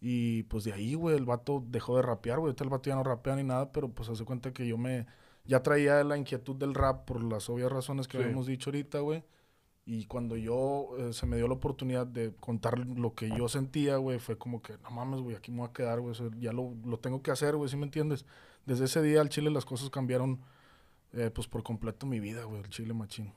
Y 0.00 0.42
pues 0.44 0.64
de 0.64 0.72
ahí, 0.72 0.94
güey, 0.94 1.16
el 1.16 1.24
vato 1.24 1.62
dejó 1.64 1.96
de 1.96 2.02
rapear, 2.02 2.40
güey. 2.40 2.48
Ahorita 2.48 2.64
el 2.64 2.70
vato 2.70 2.90
ya 2.90 2.96
no 2.96 3.04
rapea 3.04 3.36
ni 3.36 3.44
nada, 3.44 3.70
pero 3.70 3.88
pues 3.88 4.08
hace 4.08 4.24
cuenta 4.24 4.52
que 4.52 4.66
yo 4.66 4.76
me... 4.76 5.06
Ya 5.44 5.62
traía 5.62 6.02
la 6.04 6.16
inquietud 6.16 6.56
del 6.56 6.74
rap 6.74 7.04
por 7.04 7.22
las 7.22 7.48
obvias 7.50 7.70
razones 7.72 8.06
que 8.08 8.16
Sí. 8.18 8.22
habíamos 8.24 8.46
dicho 8.46 8.70
ahorita, 8.70 9.00
güey. 9.00 9.24
Y 9.84 10.04
cuando 10.06 10.36
yo 10.36 10.90
eh, 10.98 11.12
se 11.12 11.26
me 11.26 11.36
dio 11.36 11.48
la 11.48 11.54
oportunidad 11.54 12.06
de 12.06 12.32
contar 12.38 12.78
lo 12.78 13.14
que 13.14 13.28
yo 13.36 13.48
sentía, 13.48 13.96
güey, 13.96 14.20
fue 14.20 14.38
como 14.38 14.62
que, 14.62 14.74
no 14.84 14.90
mames, 14.92 15.20
güey, 15.20 15.34
aquí 15.34 15.50
me 15.50 15.58
voy 15.58 15.68
a 15.68 15.72
quedar, 15.72 15.98
güey. 16.00 16.14
ya 16.38 16.52
lo, 16.52 16.74
lo 16.86 16.98
tengo 17.00 17.20
que 17.22 17.32
hacer, 17.32 17.56
güey, 17.56 17.68
¿sí 17.68 17.76
me 17.76 17.84
entiendes? 17.84 18.24
Desde 18.64 18.84
ese 18.84 19.02
día 19.02 19.20
al 19.20 19.28
Chile 19.28 19.50
las 19.50 19.64
cosas 19.64 19.90
cambiaron, 19.90 20.40
eh, 21.12 21.30
pues 21.34 21.48
por 21.48 21.64
completo 21.64 22.06
mi 22.06 22.20
vida, 22.20 22.44
güey, 22.44 22.60
el 22.62 22.68
Chile 22.70 22.94
machín. 22.94 23.32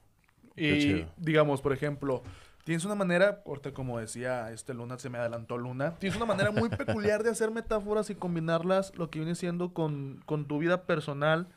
Y 0.56 1.06
digamos, 1.18 1.62
por 1.62 1.74
ejemplo, 1.74 2.22
tienes 2.64 2.86
una 2.86 2.96
manera, 2.96 3.42
ahorita 3.46 3.74
como 3.74 3.98
decía 4.00 4.52
este 4.52 4.76
Luna, 4.76 5.00
se 5.00 5.10
me 5.10 5.18
adelantó 5.18 5.58
Luna, 5.58 5.96
tienes 5.98 6.16
una 6.16 6.26
manera 6.28 6.52
muy 6.52 6.70
peculiar 6.70 7.24
de 7.24 7.32
hacer 7.32 7.50
metáforas 7.50 8.12
y 8.12 8.16
combinarlas, 8.16 8.96
lo 8.96 9.10
que 9.10 9.18
viene 9.20 9.34
siendo 9.34 9.74
con, 9.74 10.22
con 10.28 10.46
tu 10.48 10.60
vida 10.60 10.84
personal. 10.86 11.48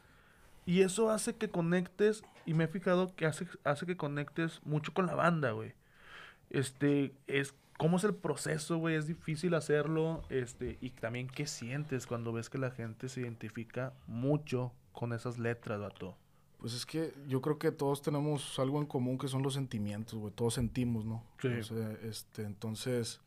Y 0.69 0.83
eso 0.83 1.11
hace 1.11 1.35
que 1.35 1.49
conectes, 1.49 2.23
y 2.45 2.53
me 2.53 2.65
he 2.65 2.69
fijado 2.69 3.17
que 3.17 3.25
hace, 3.25 3.47
hace 3.65 3.87
que 3.87 3.97
conectes 3.97 4.61
mucho 4.67 4.93
con 4.93 5.07
la 5.07 5.15
banda, 5.15 5.53
güey. 5.53 5.73
Este, 6.51 7.15
es, 7.27 7.55
¿cómo 7.79 7.97
es 7.97 8.05
el 8.05 8.15
proceso, 8.15 8.77
güey? 8.77 8.95
Es 8.95 9.07
difícil 9.07 9.55
hacerlo, 9.55 10.25
este, 10.29 10.77
y 10.83 10.91
también 10.91 11.29
qué 11.29 11.47
sientes 11.47 12.07
cuando 12.07 12.35
ves 12.35 12.51
que 12.51 12.59
la 12.59 12.71
gente 12.71 13.09
se 13.09 13.23
identifica 13.23 13.95
mucho 14.07 14.75
con 14.93 15.15
esas 15.15 15.39
letras, 15.39 15.81
vato. 15.81 16.19
Pues 16.59 16.75
es 16.75 16.85
que 16.85 17.15
yo 17.27 17.41
creo 17.41 17.59
que 17.59 17.73
todos 17.73 18.03
tenemos 18.03 18.59
algo 18.59 18.79
en 18.79 18.85
común 18.85 19.17
que 19.17 19.29
son 19.29 19.43
los 19.43 19.55
sentimientos, 19.55 20.19
güey. 20.19 20.35
Todos 20.35 20.53
sentimos, 20.53 21.07
¿no? 21.07 21.25
Sí. 21.41 21.63
Sea, 21.63 21.93
este, 22.03 22.43
entonces, 22.43 23.23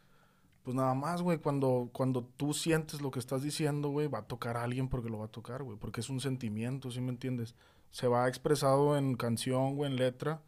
pues 0.63 0.75
nada 0.75 0.94
más, 0.94 1.22
güey, 1.22 1.39
cuando, 1.39 1.89
cuando 1.91 2.24
tú 2.38 2.53
sientes 2.53 3.01
lo 3.01 3.10
que 3.12 3.20
estás 3.20 3.41
diciendo, 3.41 3.89
güey, 3.89 4.08
va 4.08 4.20
a 4.20 4.27
tocar 4.27 4.58
a 4.58 4.63
alguien 4.63 4.88
porque 4.89 5.10
lo 5.10 5.18
va 5.20 5.25
a 5.25 5.32
tocar, 5.32 5.63
güey. 5.63 5.77
Porque 5.77 6.01
es 6.01 6.10
un 6.10 6.20
sentimiento, 6.20 6.91
¿sí 6.91 7.01
me 7.01 7.10
entiendes? 7.10 7.56
Se 7.89 8.08
va 8.08 8.27
expresado 8.27 8.98
en 8.98 9.15
canción, 9.15 9.75
güey, 9.75 9.91
en 9.91 9.98
letra, 9.98 10.41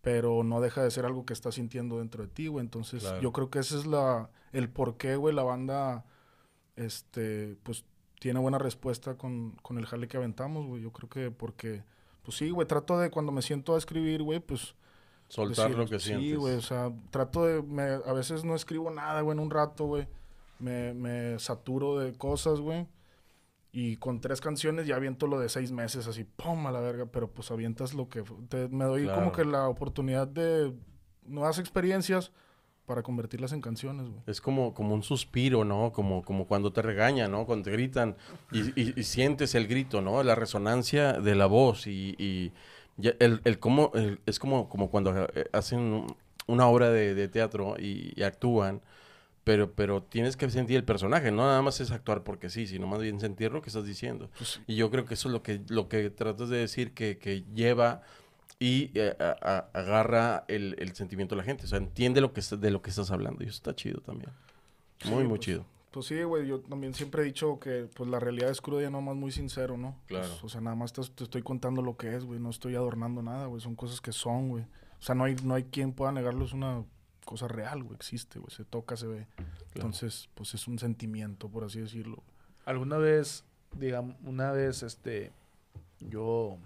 pero 0.00 0.42
no 0.42 0.60
deja 0.60 0.82
de 0.82 0.90
ser 0.90 1.04
algo 1.06 1.24
que 1.24 1.32
estás 1.32 1.54
sintiendo 1.54 1.98
dentro 1.98 2.24
de 2.24 2.28
ti, 2.28 2.48
güey. 2.48 2.64
Entonces, 2.64 3.02
Claro. 3.02 3.20
yo 3.20 3.32
creo 3.32 3.50
que 3.50 3.60
ese 3.60 3.78
es 3.78 3.86
la, 3.86 4.30
el 4.52 4.68
por 4.68 4.96
qué, 4.96 5.16
güey, 5.16 5.34
la 5.34 5.44
banda, 5.44 6.04
este, 6.76 7.56
pues 7.62 7.84
tiene 8.20 8.40
buena 8.40 8.58
respuesta 8.58 9.16
con, 9.16 9.52
con 9.62 9.78
el 9.78 9.86
jale 9.86 10.08
que 10.08 10.16
aventamos, 10.16 10.66
güey. 10.66 10.82
Yo 10.82 10.92
creo 10.92 11.08
que 11.08 11.30
porque, 11.30 11.84
pues 12.22 12.36
sí, 12.36 12.50
güey, 12.50 12.66
trato 12.68 12.98
de 12.98 13.10
cuando 13.10 13.32
me 13.32 13.42
siento 13.42 13.74
a 13.74 13.78
escribir, 13.78 14.22
güey, 14.22 14.40
pues... 14.40 14.74
Soltar 15.34 15.68
decir, 15.70 15.78
lo 15.78 15.86
que 15.88 15.98
Sí, 15.98 16.08
sientes. 16.08 16.36
güey, 16.38 16.54
o 16.56 16.60
sea, 16.60 16.92
trato 17.10 17.44
de... 17.46 17.62
Me, 17.62 17.82
a 17.82 18.12
veces 18.12 18.44
no 18.44 18.54
escribo 18.54 18.90
nada, 18.90 19.22
güey, 19.22 19.34
en 19.36 19.42
un 19.42 19.50
rato, 19.50 19.86
güey. 19.86 20.06
Me, 20.58 20.92
me 20.92 21.38
saturo 21.38 21.98
de 21.98 22.12
cosas, 22.12 22.60
güey. 22.60 22.86
Y 23.72 23.96
con 23.96 24.20
tres 24.20 24.42
canciones 24.42 24.86
ya 24.86 24.96
aviento 24.96 25.26
lo 25.26 25.40
de 25.40 25.48
seis 25.48 25.72
meses, 25.72 26.06
así, 26.06 26.24
¡pum! 26.24 26.66
a 26.66 26.70
la 26.72 26.80
verga. 26.80 27.06
Pero 27.06 27.30
pues 27.30 27.50
avientas 27.50 27.94
lo 27.94 28.08
que... 28.10 28.22
te- 28.50 28.68
me 28.68 28.84
doy 28.84 29.04
como 29.06 29.14
Claro. 29.16 29.32
que 29.32 29.44
la 29.46 29.68
oportunidad 29.68 30.28
de 30.28 30.74
nuevas 31.24 31.58
experiencias 31.58 32.30
para 32.84 33.02
convertirlas 33.02 33.52
en 33.52 33.62
canciones, 33.62 34.08
güey. 34.10 34.20
Es 34.26 34.40
como, 34.42 34.74
como 34.74 34.92
un 34.94 35.02
suspiro, 35.02 35.64
¿no? 35.64 35.92
Como, 35.92 36.22
como 36.22 36.46
cuando 36.46 36.72
te 36.74 36.82
regañan, 36.82 37.30
¿no? 37.30 37.46
Cuando 37.46 37.64
te 37.64 37.70
gritan 37.70 38.16
y, 38.50 38.78
y- 38.78 38.92
y 39.00 39.02
sientes 39.04 39.54
el 39.54 39.66
grito, 39.66 40.02
¿no? 40.02 40.22
La 40.22 40.34
resonancia 40.34 41.14
de 41.14 41.34
la 41.34 41.46
voz 41.46 41.86
y, 41.86 42.14
y 42.18 42.52
ya 42.96 43.12
el, 43.18 43.40
el 43.44 43.58
cómo, 43.58 43.90
el- 43.94 44.20
es 44.26 44.38
como, 44.38 44.68
como 44.68 44.90
cuando 44.90 45.26
eh, 45.34 45.48
hacen 45.52 45.78
un- 45.80 46.16
una 46.46 46.66
obra 46.66 46.90
de, 46.90 47.14
de 47.14 47.28
teatro 47.28 47.76
y, 47.78 48.12
y 48.16 48.22
actúan, 48.24 48.80
pero, 49.44 49.72
pero 49.72 50.02
tienes 50.02 50.36
que 50.36 50.48
sentir 50.50 50.76
el 50.76 50.84
personaje, 50.84 51.30
no 51.32 51.42
nada 51.42 51.62
más 51.62 51.80
es 51.80 51.90
actuar 51.90 52.22
porque 52.22 52.48
sí, 52.50 52.66
sino 52.66 52.86
más 52.86 53.00
bien 53.00 53.18
sentir 53.20 53.52
lo 53.52 53.60
que 53.62 53.70
estás 53.70 53.84
diciendo. 53.86 54.30
Pues, 54.38 54.60
Y 54.66 54.76
yo 54.76 54.90
creo 54.90 55.04
que 55.04 55.14
eso 55.14 55.28
es 55.28 55.32
lo 55.32 55.42
que, 55.42 55.60
lo 55.68 55.88
que 55.88 56.10
tratas 56.10 56.48
de 56.48 56.58
decir 56.58 56.92
que, 56.92 57.18
que 57.18 57.44
lleva 57.54 58.02
y 58.60 58.90
eh, 58.94 59.16
a- 59.18 59.36
a- 59.42 59.78
agarra 59.80 60.44
el, 60.48 60.76
el 60.78 60.94
sentimiento 60.94 61.34
de 61.34 61.40
la 61.40 61.44
gente. 61.44 61.64
O 61.64 61.68
sea, 61.68 61.78
entiende 61.78 62.20
lo 62.20 62.32
que 62.32 62.40
de 62.56 62.70
lo 62.70 62.82
que 62.82 62.90
estás 62.90 63.10
hablando. 63.10 63.42
Y 63.42 63.48
eso 63.48 63.56
está 63.56 63.74
chido 63.74 64.00
también. 64.00 64.30
Muy, 65.04 65.22
Sí, 65.22 65.28
muy 65.28 65.38
pues, 65.38 65.40
chido. 65.40 65.66
Pues 65.92 66.06
sí, 66.06 66.22
güey, 66.22 66.46
yo 66.46 66.60
también 66.60 66.94
siempre 66.94 67.22
he 67.22 67.24
dicho 67.26 67.60
que 67.60 67.86
pues 67.94 68.08
la 68.08 68.18
realidad 68.18 68.50
es 68.50 68.62
cruda 68.62 68.82
y 68.82 68.90
nomás 68.90 69.14
muy 69.14 69.30
sincero, 69.30 69.76
¿no? 69.76 69.94
Claro. 70.06 70.26
Pues, 70.26 70.42
o 70.42 70.48
sea, 70.48 70.62
nada 70.62 70.74
más 70.74 70.94
te, 70.94 71.02
te 71.02 71.24
estoy 71.24 71.42
contando 71.42 71.82
lo 71.82 71.98
que 71.98 72.16
es, 72.16 72.24
güey, 72.24 72.40
no 72.40 72.48
estoy 72.48 72.74
adornando 72.76 73.22
nada, 73.22 73.44
güey, 73.46 73.60
son 73.60 73.76
cosas 73.76 74.00
que 74.00 74.10
son, 74.10 74.48
güey. 74.48 74.64
O 74.64 75.02
sea, 75.02 75.14
no 75.14 75.24
hay, 75.24 75.36
no 75.44 75.54
hay 75.54 75.64
quien 75.64 75.92
pueda 75.92 76.10
negarlo, 76.10 76.46
es 76.46 76.54
una 76.54 76.82
cosa 77.26 77.46
real, 77.46 77.82
güey, 77.82 77.94
existe, 77.94 78.38
güey, 78.38 78.50
se 78.50 78.64
toca, 78.64 78.96
se 78.96 79.06
ve. 79.06 79.26
Entonces, 79.74 80.30
pues 80.34 80.54
es 80.54 80.66
un 80.66 80.78
sentimiento, 80.78 81.50
por 81.50 81.64
así 81.64 81.80
decirlo. 81.80 82.22
Alguna 82.64 82.96
vez, 82.96 83.44
digamos, 83.76 84.16
una 84.24 84.50
vez, 84.50 84.82
este, 84.82 85.30
yo 86.00 86.56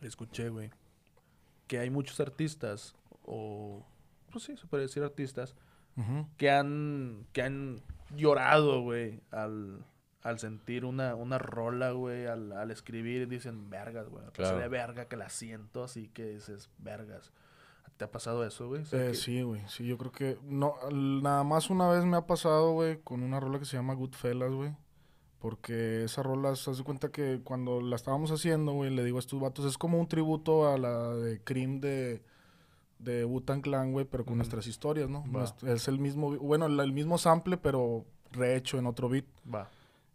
escuché, 0.00 0.48
güey, 0.48 0.70
que 1.66 1.80
hay 1.80 1.90
muchos 1.90 2.20
artistas, 2.20 2.94
o, 3.24 3.84
pues 4.30 4.44
sí, 4.44 4.56
se 4.56 4.66
puede 4.66 4.84
decir 4.84 5.02
artistas, 5.02 5.56
que 6.36 6.50
han, 6.50 7.26
que 7.32 7.40
han 7.40 7.80
llorado, 8.14 8.80
güey, 8.82 9.20
al, 9.30 9.84
al 10.22 10.38
sentir 10.38 10.84
una, 10.84 11.14
una 11.14 11.38
rola, 11.38 11.90
güey, 11.92 12.26
al, 12.26 12.52
al 12.52 12.70
escribir 12.70 13.22
y 13.22 13.26
dicen, 13.26 13.70
vergas, 13.70 14.08
güey, 14.08 14.24
pasé 14.26 14.34
Claro. 14.36 14.58
de 14.58 14.68
verga 14.68 15.06
que 15.06 15.16
la 15.16 15.28
siento, 15.28 15.84
así 15.84 16.08
que 16.08 16.26
dices, 16.26 16.70
vergas. 16.78 17.32
¿Te 17.96 18.04
ha 18.04 18.10
pasado 18.10 18.44
eso, 18.46 18.68
güey? 18.68 18.82
O 18.82 18.84
sea, 18.84 19.02
Eh, 19.06 19.08
que- 19.12 19.14
Sí, 19.14 19.40
güey, 19.42 19.62
sí, 19.68 19.86
yo 19.86 19.96
creo 19.96 20.12
que 20.12 20.38
no, 20.44 20.74
nada 20.92 21.44
más 21.44 21.70
una 21.70 21.88
vez 21.88 22.04
me 22.04 22.18
ha 22.18 22.26
pasado, 22.26 22.72
güey, 22.72 22.98
con 23.02 23.22
una 23.22 23.40
rola 23.40 23.58
que 23.58 23.64
se 23.64 23.76
llama 23.76 23.94
Goodfellas, 23.94 24.52
güey. 24.52 24.76
Porque 25.38 26.04
esa 26.04 26.22
rola, 26.22 26.56
se 26.56 26.70
hace 26.70 26.82
cuenta 26.82 27.10
que 27.10 27.40
cuando 27.44 27.80
la 27.80 27.96
estábamos 27.96 28.30
haciendo, 28.32 28.72
güey, 28.72 28.90
le 28.90 29.04
digo 29.04 29.18
a 29.18 29.20
estos 29.20 29.40
vatos, 29.40 29.64
es 29.64 29.78
como 29.78 29.98
un 30.00 30.08
tributo 30.08 30.70
a 30.72 30.76
la 30.78 31.14
de 31.14 31.40
Cream 31.42 31.80
de, 31.80 32.22
de 32.98 33.24
Wu-Tang 33.24 33.60
Clan, 33.62 33.92
güey, 33.92 34.04
pero 34.04 34.24
con 34.24 34.36
nuestras 34.36 34.66
historias, 34.66 35.08
¿no? 35.08 35.24
Va. 35.32 35.44
Es 35.70 35.88
el 35.88 35.98
mismo, 35.98 36.36
bueno, 36.36 36.66
el 36.66 36.92
mismo 36.92 37.18
sample, 37.18 37.56
pero 37.56 38.04
rehecho 38.32 38.78
en 38.78 38.86
otro 38.86 39.08
beat. 39.08 39.26
Va. 39.52 39.68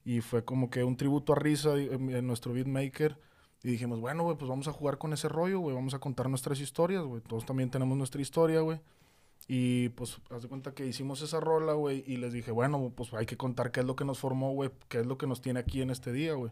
Y 0.04 0.22
fue 0.22 0.44
como 0.44 0.70
que 0.70 0.84
un 0.84 0.98
tributo 0.98 1.34
a 1.34 1.36
Risa 1.36 1.78
en 1.78 2.26
nuestro 2.28 2.54
beatmaker. 2.54 3.18
Y 3.64 3.70
dijimos, 3.70 4.00
bueno, 4.00 4.24
güey, 4.24 4.36
pues 4.36 4.50
vamos 4.50 4.68
a 4.68 4.72
jugar 4.72 4.98
con 4.98 5.14
ese 5.14 5.30
rollo, 5.30 5.60
güey. 5.60 5.76
Vamos 5.76 5.94
a 5.94 6.00
contar 6.00 6.28
nuestras 6.30 6.60
historias, 6.60 7.04
güey. 7.04 7.22
Todos 7.22 7.46
también 7.46 7.70
tenemos 7.70 7.96
nuestra 7.96 8.20
historia, 8.20 8.62
güey. 8.62 8.80
Y 9.48 9.90
pues, 9.90 10.20
haz 10.32 10.42
de 10.42 10.48
cuenta 10.48 10.74
que 10.74 10.88
hicimos 10.88 11.22
esa 11.22 11.40
rola, 11.40 11.74
güey. 11.74 12.04
Y 12.08 12.18
les 12.18 12.34
dije, 12.34 12.50
bueno, 12.50 12.92
pues 12.96 13.14
hay 13.14 13.28
que 13.28 13.38
contar 13.38 13.72
qué 13.72 13.82
es 13.82 13.86
lo 13.86 13.96
que 13.96 14.06
nos 14.06 14.18
formó, 14.18 14.54
güey. 14.54 14.72
Qué 14.90 15.02
es 15.02 15.06
lo 15.06 15.20
que 15.20 15.28
nos 15.28 15.42
tiene 15.42 15.60
aquí 15.60 15.84
en 15.84 15.92
este 15.92 16.12
día, 16.12 16.34
güey. 16.34 16.52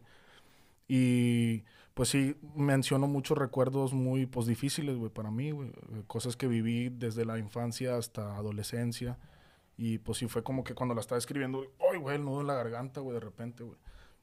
Y 0.87 1.63
pues 1.99 2.07
sí, 2.07 2.37
menciono 2.55 3.07
muchos 3.07 3.37
recuerdos 3.37 3.91
muy, 3.91 4.25
pues, 4.25 4.47
difíciles, 4.47 4.95
güey, 4.95 5.11
para 5.11 5.31
mí, 5.31 5.51
güey. 5.51 5.67
eh, 5.67 6.03
Cosas 6.07 6.37
que 6.37 6.47
viví 6.47 6.87
desde 6.87 7.25
la 7.25 7.37
infancia 7.37 7.97
hasta 7.97 8.37
adolescencia. 8.37 9.17
Y, 9.75 9.97
pues, 9.97 10.17
sí 10.19 10.29
fue 10.29 10.41
como 10.41 10.63
que 10.63 10.73
cuando 10.73 10.95
la 10.95 11.01
estaba 11.01 11.19
escribiendo, 11.19 11.65
¡ay, 11.91 11.97
güey! 11.99 12.15
El 12.15 12.23
nudo 12.23 12.39
en 12.39 12.47
la 12.47 12.53
garganta, 12.53 13.01
güey, 13.01 13.15
de 13.15 13.19
repente, 13.19 13.65
güey. 13.65 13.77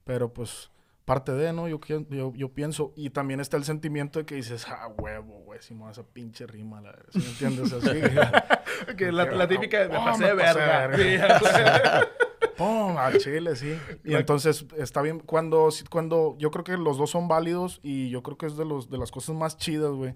Pero, 0.04 0.33
pues, 0.33 0.71
parte 1.04 1.33
de, 1.33 1.52
¿no? 1.52 1.68
Yo, 1.68 1.78
yo, 2.09 2.33
yo 2.35 2.49
pienso. 2.54 2.95
Y 2.97 3.11
también 3.11 3.40
está 3.40 3.59
el 3.59 3.64
sentimiento 3.64 4.21
de 4.21 4.25
que 4.25 4.37
dices, 4.37 4.66
ah, 4.71 4.88
huevo, 4.97 5.42
güey, 5.45 5.61
si 5.61 5.75
me 5.75 5.90
esa 5.90 6.02
pinche 6.02 6.47
rima, 6.47 6.80
la 6.80 6.97
¿sí 7.11 7.18
me 7.18 7.26
entiendes? 7.26 7.75
Así. 7.75 8.00
Que 8.97 9.12
la, 9.12 9.26
la 9.26 9.47
típica 9.47 9.87
de 9.87 9.95
Oh, 9.95 10.02
pasé 10.02 10.35
me 10.35 10.42
pasé 10.42 10.59
verga. 10.59 10.87
verga. 10.87 12.09
¡Pum! 12.57 12.97
A 12.97 13.13
Chile, 13.19 13.55
sí. 13.57 13.77
Y 14.05 14.15
entonces 14.15 14.65
está 14.77 15.03
bien. 15.03 15.21
Cuando, 15.21 15.69
cuando 15.91 16.37
yo 16.39 16.51
creo 16.51 16.65
que 16.65 16.77
los 16.77 16.97
dos 16.99 17.11
son 17.11 17.29
válidos 17.29 17.81
y 17.83 18.09
yo 18.11 18.23
creo 18.23 18.39
que 18.39 18.47
es 18.47 18.57
de, 18.57 18.65
los, 18.65 18.89
de 18.91 18.99
las 18.99 19.11
cosas 19.11 19.35
más 19.37 19.57
chidas, 19.57 19.91
güey, 19.93 20.15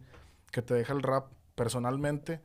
que 0.51 0.63
te 0.63 0.75
deja 0.75 0.93
el 0.93 1.03
rap 1.03 1.31
personalmente. 1.55 2.41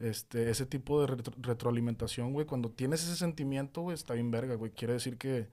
Este, 0.00 0.50
ese 0.50 0.66
tipo 0.66 1.00
de 1.00 1.06
retro- 1.06 1.34
retroalimentación, 1.38 2.32
güey. 2.32 2.46
Cuando 2.46 2.70
tienes 2.70 3.02
ese 3.04 3.16
sentimiento, 3.16 3.82
güey, 3.82 3.94
está 3.94 4.14
bien 4.14 4.30
verga, 4.30 4.54
güey. 4.56 4.72
Quiere 4.72 4.94
decir 4.94 5.18
que, 5.18 5.48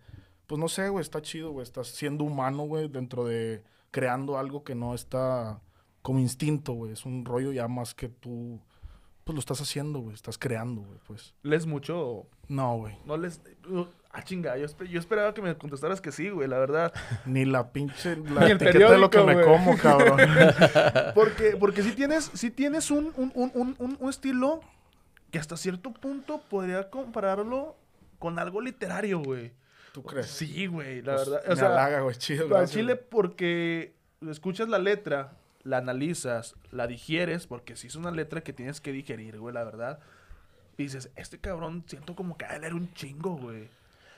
pues 0.47 0.59
no 0.59 0.67
sé, 0.67 0.89
güey, 0.89 1.01
está 1.01 1.21
chido, 1.21 1.51
güey. 1.51 1.63
Estás 1.63 1.87
siendo 1.89 2.23
humano, 2.23 2.63
güey, 2.63 2.87
dentro 2.87 3.25
de 3.25 3.63
creando 3.91 4.37
algo 4.37 4.63
que 4.63 4.73
no 4.73 4.95
está 4.95 5.61
como 6.01 6.19
instinto, 6.19 6.73
güey. 6.73 6.93
Es 6.93 7.05
un 7.05 7.23
rollo 7.25 7.51
ya 7.51 7.67
más 7.67 7.93
que 7.93 8.09
tú, 8.09 8.59
pues 9.23 9.33
lo 9.35 9.39
estás 9.39 9.61
haciendo, 9.61 9.99
güey. 9.99 10.13
Estás 10.15 10.37
creando, 10.37 10.81
güey, 10.81 10.99
pues. 11.07 11.33
¿Les 11.43 11.65
mucho? 11.65 12.27
No, 12.47 12.77
güey. 12.77 12.95
No 13.05 13.17
les... 13.17 13.41
uh, 13.69 13.85
Ah, 14.13 14.23
chinga, 14.23 14.57
yo, 14.57 14.65
espe- 14.65 14.89
yo 14.89 14.99
esperaba 14.99 15.33
que 15.33 15.41
me 15.41 15.57
contestaras 15.57 16.01
que 16.01 16.11
sí, 16.11 16.29
güey, 16.29 16.45
la 16.49 16.59
verdad. 16.59 16.91
Ni 17.25 17.45
la 17.45 17.71
pinche 17.71 18.17
Ni 18.17 18.35
el 18.43 18.51
etiqueta 18.61 18.91
de 18.91 18.97
lo 18.97 19.09
que 19.09 19.21
me 19.23 19.41
como, 19.41 19.77
cabrón. 19.81 20.19
Porque, 21.15 21.55
porque 21.57 21.81
si 21.81 21.93
tienes, 21.93 22.29
si 22.33 22.51
tienes 22.51 22.91
un, 22.91 23.13
un, 23.15 23.31
un, 23.35 23.97
un, 23.99 24.09
estilo 24.09 24.59
que 25.31 25.39
hasta 25.39 25.55
cierto 25.55 25.93
punto 25.93 26.41
podría 26.49 26.89
compararlo 26.89 27.77
con 28.19 28.37
algo 28.37 28.59
literario, 28.59 29.19
güey. 29.19 29.53
¿Tú 29.93 30.03
crees? 30.03 30.27
Sí, 30.27 30.67
güey, 30.67 31.01
la 31.01 31.15
Pues, 31.15 31.29
verdad. 31.29 31.43
me 31.47 31.53
O 31.53 31.55
sea, 31.55 31.67
halaga, 31.67 32.01
güey, 32.01 32.15
chido. 32.17 32.57
al 32.57 32.67
chile 32.67 32.97
porque 32.97 33.93
escuchas 34.29 34.67
la 34.67 34.77
letra, 34.79 35.37
la 35.63 35.77
analizas, 35.77 36.55
la 36.71 36.87
digieres, 36.87 37.47
porque 37.47 37.75
si 37.75 37.87
es 37.87 37.95
una 37.95 38.11
letra 38.11 38.41
que 38.41 38.53
tienes 38.53 38.81
que 38.81 38.91
digerir, 38.91 39.39
güey, 39.39 39.53
la 39.53 39.63
verdad. 39.63 39.99
Y 40.77 40.83
dices, 40.83 41.11
este 41.15 41.37
cabrón 41.37 41.83
siento 41.87 42.15
como 42.15 42.37
que 42.37 42.45
de 42.45 42.59
leer 42.59 42.73
un 42.73 42.93
chingo, 42.93 43.37
güey. 43.37 43.69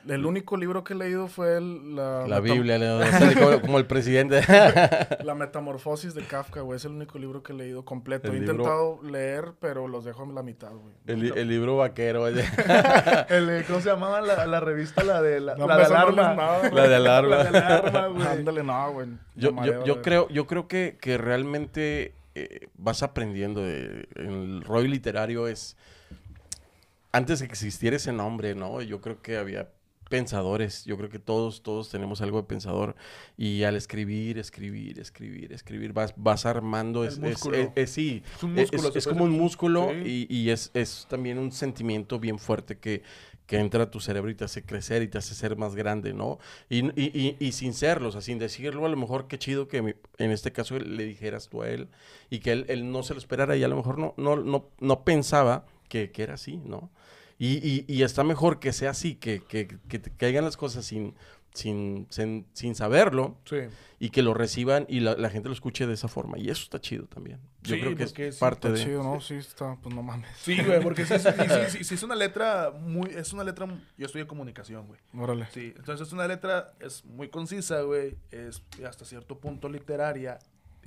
El 0.08 0.26
único 0.26 0.58
libro 0.58 0.84
que 0.84 0.94
he 0.94 0.96
leído 0.98 1.28
fue 1.28 1.58
el- 1.58 1.96
la, 1.96 2.40
Biblia, 2.42 2.78
como, 3.40 3.62
como 3.62 3.78
el 3.78 3.86
presidente. 3.86 4.42
La 5.24 5.34
Metamorfosis 5.36 6.14
de 6.14 6.24
Kafka, 6.24 6.62
güey. 6.62 6.76
Es 6.78 6.86
el 6.86 6.92
único 6.92 7.18
libro 7.18 7.42
que 7.42 7.54
he 7.54 7.56
leído 7.56 7.86
completo. 7.86 8.28
El 8.28 8.36
he 8.36 8.40
libro- 8.42 8.54
intentado 8.56 9.00
leer, 9.04 9.54
pero 9.62 9.88
los 9.88 10.04
dejo 10.04 10.24
en 10.24 10.36
la 10.36 10.44
mitad, 10.44 10.72
güey. 10.72 10.94
el, 11.08 11.20
li- 11.22 11.32
el 11.36 11.48
libro 11.48 11.78
vaquero. 11.78 12.24
oye. 12.24 12.44
El, 13.30 13.64
¿Cómo 13.66 13.80
se 13.80 13.90
llamaba 13.90 14.20
la, 14.22 14.46
la 14.46 14.60
revista? 14.60 15.04
La 15.04 15.22
de 15.22 15.40
la, 15.40 15.56
No, 15.56 15.68
la 15.68 15.78
de 15.78 15.84
alarma. 15.86 16.34
nada, 16.34 16.70
La 16.72 16.88
de 16.88 16.96
alarma. 16.96 17.36
La 17.38 17.44
de 17.52 17.58
alarma, 17.58 18.08
güey. 18.08 18.28
Ándale, 18.28 18.64
no, 18.64 18.92
güey. 18.92 19.08
Yo, 19.36 19.50
yo, 19.50 19.54
mareo, 19.54 19.86
yo 19.86 20.02
creo, 20.02 20.28
yo 20.30 20.48
creo 20.48 20.68
que, 20.68 20.98
que 21.00 21.18
realmente 21.18 22.14
eh, 22.36 22.68
vas 22.76 23.04
aprendiendo. 23.04 23.62
de- 23.62 24.08
el 24.16 24.64
rollo 24.64 24.88
literario 24.90 25.48
es. 25.48 25.78
Antes 27.12 27.40
de 27.40 27.48
que 27.48 27.54
existiera 27.54 27.96
ese 27.96 28.12
nombre, 28.12 28.56
¿no? 28.56 28.82
Yo 28.82 29.00
creo 29.00 29.22
que 29.22 29.38
había 29.38 29.70
pensadores. 30.18 30.86
Yo 30.86 30.96
creo 30.96 31.10
que 31.10 31.18
todos, 31.18 31.64
todos 31.64 31.90
tenemos 31.90 32.22
algo 32.22 32.38
de 32.40 32.48
pensador. 32.48 32.96
Y 33.36 33.64
al 33.64 33.76
escribir, 33.76 34.38
escribir, 34.38 35.00
escribir, 35.00 35.52
escribir, 35.52 35.92
vas, 35.92 36.14
vas 36.16 36.46
armando. 36.46 37.02
El 37.04 37.08
Es, 37.10 37.14
es- 37.16 37.20
músculo. 37.20 37.58
es- 37.58 37.70
es- 37.76 37.90
sí, 37.90 38.22
Es 38.36 38.44
un 38.44 38.60
es- 38.60 38.72
músculo, 38.72 38.92
es, 38.96 39.08
como 39.08 39.24
un 39.24 39.32
músculo 39.32 39.90
Sí. 40.04 40.28
y, 40.30 40.36
y 40.38 40.50
es, 40.52 40.70
es 40.76 41.08
también 41.10 41.40
un 41.40 41.52
sentimiento 41.52 42.20
bien 42.20 42.38
fuerte 42.38 42.78
que, 42.78 43.02
que 43.48 43.58
entra 43.58 43.84
a 43.86 43.92
tu 43.92 44.00
cerebro 44.00 44.30
y 44.30 44.36
te 44.36 44.46
hace 44.46 44.62
crecer 44.64 45.02
y 45.02 45.08
te 45.08 45.18
hace 45.18 45.34
ser 45.34 45.58
más 45.58 45.74
grande, 45.76 46.14
¿no? 46.14 46.38
Y, 46.70 46.86
y, 47.00 47.12
y, 47.14 47.36
y 47.40 47.52
sin 47.54 47.74
serlo, 47.74 48.10
o 48.10 48.12
sea, 48.12 48.22
sin 48.22 48.38
decirlo, 48.38 48.86
a 48.86 48.90
lo 48.90 48.98
mejor 48.98 49.28
qué 49.28 49.40
chido 49.40 49.68
que 49.68 49.82
mi- 49.82 49.96
en 50.20 50.30
este 50.32 50.52
caso 50.52 50.78
le 50.78 51.06
dijeras 51.06 51.50
tú 51.50 51.64
a 51.64 51.70
él 51.70 51.88
y 52.30 52.40
que 52.40 52.52
él, 52.52 52.66
él 52.70 52.92
no 52.92 53.02
se 53.02 53.14
lo 53.16 53.20
esperara 53.20 53.58
y 53.58 53.64
a 53.64 53.68
lo 53.68 53.76
mejor 53.76 53.98
no, 53.98 54.14
no, 54.18 54.36
no, 54.38 54.70
no 54.80 55.04
pensaba 55.04 55.66
que, 55.90 56.12
que 56.12 56.22
era 56.24 56.36
así, 56.36 56.58
¿no? 56.66 56.90
Y, 57.46 57.60
y, 57.68 57.86
y 57.94 58.04
está 58.04 58.24
mejor 58.24 58.60
que 58.60 58.72
sea 58.72 58.92
así, 58.92 59.16
que, 59.16 59.42
que, 59.44 59.68
que 59.90 60.00
te 60.00 60.12
caigan 60.12 60.46
las 60.46 60.56
cosas 60.56 60.86
sin, 60.86 61.14
sin, 61.54 62.08
sin, 62.10 62.46
sin 62.54 62.74
saberlo 62.74 63.38
Sí. 63.46 63.58
y 64.00 64.10
que 64.12 64.22
lo 64.22 64.34
reciban 64.34 64.86
y 64.88 65.02
la, 65.02 65.16
la 65.18 65.30
gente 65.30 65.50
lo 65.50 65.54
escuche 65.54 65.86
de 65.86 65.94
esa 65.94 66.08
forma. 66.08 66.38
Y 66.38 66.50
eso 66.50 66.64
está 66.64 66.80
chido 66.80 67.06
también. 67.08 67.40
Yo 67.62 67.76
Sí, 67.76 67.82
creo 67.82 67.96
que 67.98 68.28
es 68.28 68.38
parte 68.38 68.68
Está 68.70 68.80
de... 68.80 68.86
chido, 68.86 69.04
¿no? 69.04 69.20
Sí, 69.20 69.34
está, 69.36 69.76
pues 69.82 69.94
no 69.94 70.02
mames. 70.04 70.30
Sí, 70.38 70.58
güey, 70.66 70.82
porque 70.82 71.06
si 71.06 71.14
es, 71.16 71.22
sí, 71.24 71.30
sí, 71.30 71.78
sí, 71.80 71.84
sí 71.84 71.96
es 71.96 72.04
una 72.04 72.16
letra 72.16 72.72
muy... 72.72 73.10
Es 73.10 73.34
una 73.34 73.44
letra... 73.44 73.68
Yo 73.98 74.06
estudio 74.06 74.26
comunicación, 74.28 74.88
güey. 74.88 75.00
Órale. 75.14 75.48
Sí, 75.54 75.74
entonces 75.76 76.08
es 76.08 76.14
una 76.14 76.28
letra, 76.28 76.74
es 76.80 77.04
muy 77.04 77.28
concisa, 77.30 77.82
güey, 77.82 78.16
es 78.32 78.64
hasta 78.88 79.04
cierto 79.06 79.38
punto 79.40 79.68
literaria, 79.70 80.40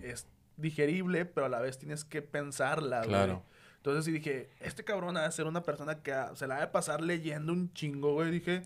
es 0.03 0.27
digerible, 0.57 1.27
pero 1.27 1.47
a 1.47 1.49
la 1.51 1.61
vez 1.61 1.79
tienes 1.79 2.05
que 2.05 2.23
pensarla, 2.23 3.05
güey. 3.05 3.39
Entonces 3.77 4.05
sí 4.05 4.13
dije, 4.13 4.51
este 4.61 4.83
cabrón 4.85 5.17
ha 5.17 5.23
de 5.23 5.33
ser 5.33 5.47
una 5.47 5.63
persona 5.63 6.03
que 6.03 6.13
se 6.35 6.47
la 6.47 6.57
ha 6.57 6.61
de 6.61 6.67
pasar 6.69 7.01
leyendo 7.01 7.53
un 7.53 7.73
chingo, 7.73 8.15
güey, 8.15 8.31
dije, 8.31 8.63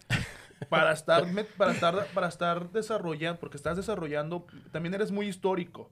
para 0.68 0.92
estar, 0.92 1.24
para 1.56 1.72
estar, 1.72 2.06
para 2.14 2.28
estar 2.28 2.70
desarrollando, 2.72 3.38
porque 3.40 3.56
estás 3.56 3.76
desarrollando, 3.76 4.46
también 4.72 4.94
eres 4.94 5.10
muy 5.10 5.26
histórico. 5.28 5.90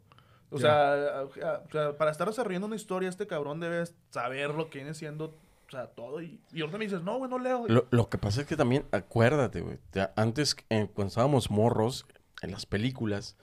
O 0.50 0.58
sea, 0.58 1.24
o 1.24 1.32
sea, 1.70 1.96
para 1.98 2.10
estar 2.10 2.26
desarrollando 2.26 2.66
una 2.66 2.76
historia, 2.76 3.08
este 3.10 3.26
cabrón 3.26 3.60
debe 3.60 3.84
saber 4.10 4.54
lo 4.54 4.70
que 4.70 4.78
viene 4.78 4.94
siendo, 4.94 5.26
o 5.66 5.70
sea, 5.70 5.88
todo. 5.88 6.22
Y, 6.22 6.40
y 6.52 6.60
ahorita 6.62 6.78
me 6.78 6.84
dices, 6.86 7.02
no, 7.02 7.18
güey, 7.18 7.30
no 7.30 7.38
leo. 7.38 7.66
Lo, 7.68 7.86
lo 7.90 8.08
que 8.08 8.16
pasa 8.16 8.40
es 8.40 8.46
que 8.46 8.56
también, 8.56 8.86
acuérdate, 8.90 9.60
güey. 9.60 9.78
te- 9.90 10.08
Antes, 10.16 10.56
eh, 10.70 10.88
cuando 10.94 11.08
estábamos 11.08 11.50
morros, 11.50 12.06
en 12.40 12.52
las 12.52 12.64
películas, 12.64 13.36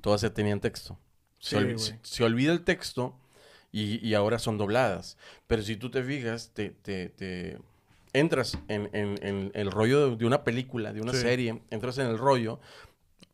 todas 0.00 0.22
ya 0.22 0.30
tenían 0.34 0.58
texto. 0.58 0.98
Sí, 1.38 1.54
se- 1.78 2.00
se 2.02 2.24
olvida 2.24 2.50
el 2.52 2.64
texto 2.64 3.14
y, 3.72 4.06
y 4.06 4.14
ahora 4.14 4.38
son 4.38 4.58
dobladas. 4.58 5.16
Pero 5.46 5.62
si 5.62 5.76
tú 5.76 5.90
te 5.90 6.02
fijas, 6.02 6.50
te, 6.54 6.70
te- 6.70 7.08
te 7.10 7.58
entras 8.12 8.58
en, 8.68 8.88
en- 8.92 9.18
en 9.22 9.50
el 9.54 9.70
rollo 9.70 10.16
de, 10.16 10.24
una 10.26 10.44
película, 10.44 10.92
de 10.92 11.00
una 11.00 11.12
Sí. 11.12 11.20
serie, 11.20 11.60
entras 11.70 11.98
en 11.98 12.06
el 12.06 12.18
rollo, 12.18 12.60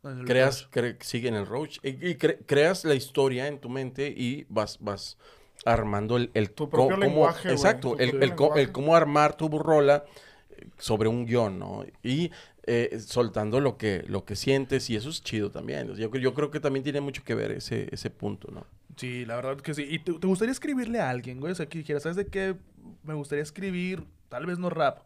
En 0.03 0.19
el 0.19 0.25
creas, 0.25 0.69
cre- 0.71 0.97
sigue 1.01 1.29
en 1.29 1.35
el 1.35 1.45
roach, 1.45 1.77
y, 1.83 1.89
y 1.89 2.15
cre- 2.15 2.39
creas 2.45 2.85
la 2.85 2.93
historia 2.95 3.47
en 3.47 3.59
tu 3.59 3.69
mente 3.69 4.07
y 4.09 4.45
vas, 4.49 4.77
vas 4.81 5.17
armando 5.63 6.17
el, 6.17 6.29
el 6.33 6.51
Tu 6.51 6.69
propio 6.69 6.95
cómo- 6.95 7.05
lenguaje, 7.05 7.51
exacto, 7.51 7.95
tu 7.95 8.03
el, 8.03 8.21
el 8.21 8.35
co- 8.35 8.55
el 8.55 8.71
cómo 8.71 8.95
armar 8.95 9.35
tu 9.35 9.47
rola 9.57 10.03
eh, 10.51 10.67
sobre 10.77 11.09
un 11.09 11.25
guion, 11.25 11.57
¿no? 11.57 11.85
Y 12.03 12.31
eh, 12.67 12.99
soltando 12.99 13.59
lo 13.59 13.77
que, 13.77 14.03
lo 14.07 14.25
que 14.25 14.35
sientes 14.35 14.89
y 14.89 14.95
eso 14.95 15.09
es 15.09 15.23
chido 15.23 15.49
también. 15.51 15.93
Yo, 15.95 16.11
yo 16.15 16.33
creo 16.33 16.51
que 16.51 16.59
también 16.59 16.83
tiene 16.83 16.99
mucho 17.01 17.23
que 17.23 17.33
ver 17.33 17.51
ese, 17.51 17.87
ese 17.91 18.09
punto, 18.09 18.51
¿no? 18.51 18.65
Sí, 18.95 19.25
la 19.25 19.35
verdad 19.35 19.57
que 19.57 19.73
sí. 19.73 19.85
¿Y 19.89 19.99
te, 19.99 20.13
te 20.13 20.27
gustaría 20.27 20.51
escribirle 20.51 20.99
a 20.99 21.09
alguien, 21.09 21.39
güey? 21.39 21.51
O 21.51 21.55
sea, 21.55 21.65
que 21.67 21.79
dijeras, 21.79 22.03
¿sabes 22.03 22.15
de 22.15 22.27
qué? 22.27 22.55
Me 23.03 23.13
gustaría 23.13 23.43
escribir, 23.43 24.05
tal 24.29 24.45
vez 24.45 24.57
no 24.59 24.69
rap, 24.69 24.99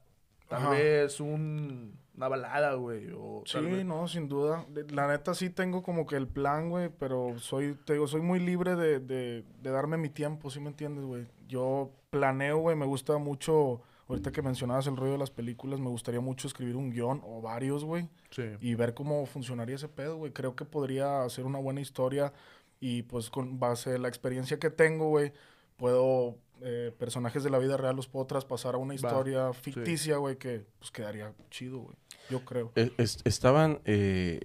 tal 0.48 0.62
Ajá. 0.64 0.70
vez 0.72 1.20
un, 1.20 1.94
una 2.16 2.28
balada, 2.28 2.74
güey. 2.76 3.08
O 3.18 3.44
Sí, 3.46 3.60
vez- 3.60 3.86
no, 3.86 4.08
sin 4.08 4.28
duda. 4.30 4.66
La 4.90 5.08
neta 5.08 5.34
sí 5.34 5.50
tengo 5.50 5.82
como 5.82 6.06
que 6.06 6.16
el 6.18 6.28
plan, 6.28 6.70
güey, 6.70 6.90
pero 7.00 7.40
soy, 7.40 7.76
te 7.86 7.94
digo, 7.94 8.08
soy 8.08 8.22
muy 8.22 8.40
libre 8.40 8.76
de, 8.76 9.00
de, 9.00 9.44
de 9.62 9.70
darme 9.72 9.98
mi 9.98 10.10
tiempo, 10.10 10.50
¿sí 10.50 10.60
me 10.60 10.68
entiendes, 10.70 11.06
güey? 11.06 11.26
Yo 11.48 11.92
planeo, 12.10 12.58
güey, 12.60 12.76
me 12.76 12.86
gusta 12.86 13.18
mucho, 13.18 13.82
ahorita 14.08 14.32
que 14.32 14.42
mencionabas 14.42 14.88
el 14.88 14.98
rollo 14.98 15.14
de 15.14 15.18
las 15.20 15.32
películas, 15.32 15.80
me 15.80 15.90
gustaría 15.90 16.20
mucho 16.22 16.48
escribir 16.48 16.76
un 16.76 16.90
guion 16.92 17.22
o 17.26 17.42
varios, 17.42 17.84
güey, 17.86 18.10
Sí. 18.32 18.44
y 18.60 18.76
ver 18.76 18.94
cómo 18.94 19.26
funcionaría 19.26 19.76
ese 19.76 19.88
pedo, 19.88 20.18
güey. 20.18 20.32
Creo 20.34 20.56
que 20.56 20.66
podría 20.66 21.28
ser 21.30 21.46
una 21.46 21.60
buena 21.60 21.82
historia 21.82 22.34
y 22.80 23.04
pues 23.04 23.30
con 23.30 23.60
base 23.60 23.96
en 23.96 24.02
la 24.04 24.08
experiencia 24.08 24.60
que 24.60 24.70
tengo, 24.70 25.10
güey, 25.10 25.34
puedo, 25.78 26.38
eh, 26.62 26.94
personajes 26.98 27.44
de 27.44 27.50
la 27.50 27.58
vida 27.60 27.78
real 27.78 27.96
los 27.96 28.08
puedo 28.08 28.26
traspasar 28.26 28.76
a 28.76 28.78
una 28.78 28.94
historia 28.96 29.52
ficticia, 29.54 30.18
güey, 30.18 30.38
que 30.38 30.66
pues 30.80 30.92
quedaría 30.92 31.34
chido, 31.50 31.80
güey. 31.80 31.96
Yo 32.30 32.44
creo. 32.46 32.72
Es- 32.76 32.92
es- 32.98 33.20
estaban, 33.26 33.80
eh, 33.86 34.42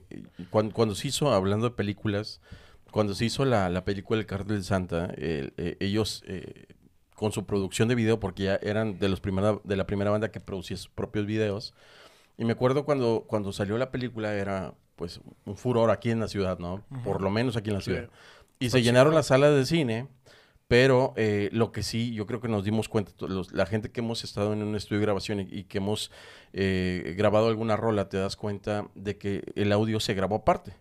cuando, 0.51 0.75
cuando 0.75 0.94
se 0.94 1.09
hizo, 1.09 1.31
hablando 1.33 1.68
de 1.68 1.75
películas, 1.77 2.40
cuando 2.90 3.14
se 3.14 3.25
hizo 3.25 3.44
la, 3.44 3.68
la 3.68 3.85
película 3.85 4.20
El 4.20 4.27
Cartel 4.27 4.57
de 4.59 4.62
Santa, 4.62 5.07
el- 5.16 5.53
eh, 5.57 5.77
ellos 5.81 6.23
eh, 6.27 6.66
con 7.16 7.31
su 7.33 7.44
producción 7.47 7.88
de 7.88 7.94
video, 7.94 8.18
porque 8.20 8.44
ya 8.44 8.57
eran 8.57 8.99
de 8.99 9.09
los 9.09 9.20
primera, 9.20 9.61
de 9.64 9.77
la 9.77 9.87
primera 9.87 10.11
banda 10.11 10.31
que 10.31 10.40
producía 10.40 10.77
sus 10.77 10.88
propios 10.88 11.27
videos, 11.27 11.75
y 12.38 12.44
me 12.44 12.53
acuerdo 12.53 12.85
cuando, 12.85 13.25
cuando 13.27 13.53
salió 13.53 13.77
la 13.79 13.90
película 13.92 14.35
era 14.35 14.75
pues 14.96 15.20
un 15.44 15.57
furor 15.57 15.90
aquí 15.90 16.11
en 16.11 16.20
la 16.20 16.28
ciudad, 16.28 16.59
¿no? 16.59 16.85
Por 17.04 17.20
lo 17.22 17.30
menos 17.30 17.57
aquí 17.57 17.70
en 17.70 17.74
la 17.76 17.80
Sí. 17.83 17.90
ciudad. 17.92 18.09
Y 18.59 18.70
se 18.70 18.83
llenaron 18.83 19.14
las 19.14 19.26
salas 19.26 19.54
de 19.54 19.66
cine, 19.66 20.09
pero 20.68 21.12
eh, 21.16 21.50
lo 21.52 21.72
que 21.72 21.83
sí, 21.83 22.14
yo 22.14 22.26
creo 22.26 22.40
que 22.40 22.48
nos 22.48 22.64
dimos 22.64 22.88
cuenta, 22.88 23.12
los- 23.26 23.52
la 23.52 23.66
gente 23.66 23.90
que 23.90 24.00
hemos 24.00 24.24
estado 24.24 24.52
en 24.52 24.62
un 24.62 24.74
estudio 24.76 25.00
de 25.00 25.07
grabación 25.07 25.40
y, 25.40 25.48
y 25.50 25.64
que 25.64 25.78
hemos 25.78 26.11
eh, 26.52 27.14
grabado 27.18 27.48
alguna 27.48 27.76
rola, 27.76 28.09
te 28.09 28.16
das 28.16 28.37
cuenta 28.37 28.87
de 28.94 29.18
que 29.18 29.42
el 29.57 29.72
audio 29.72 29.98
se 30.00 30.14
grabó 30.14 30.37
aparte. 30.37 30.74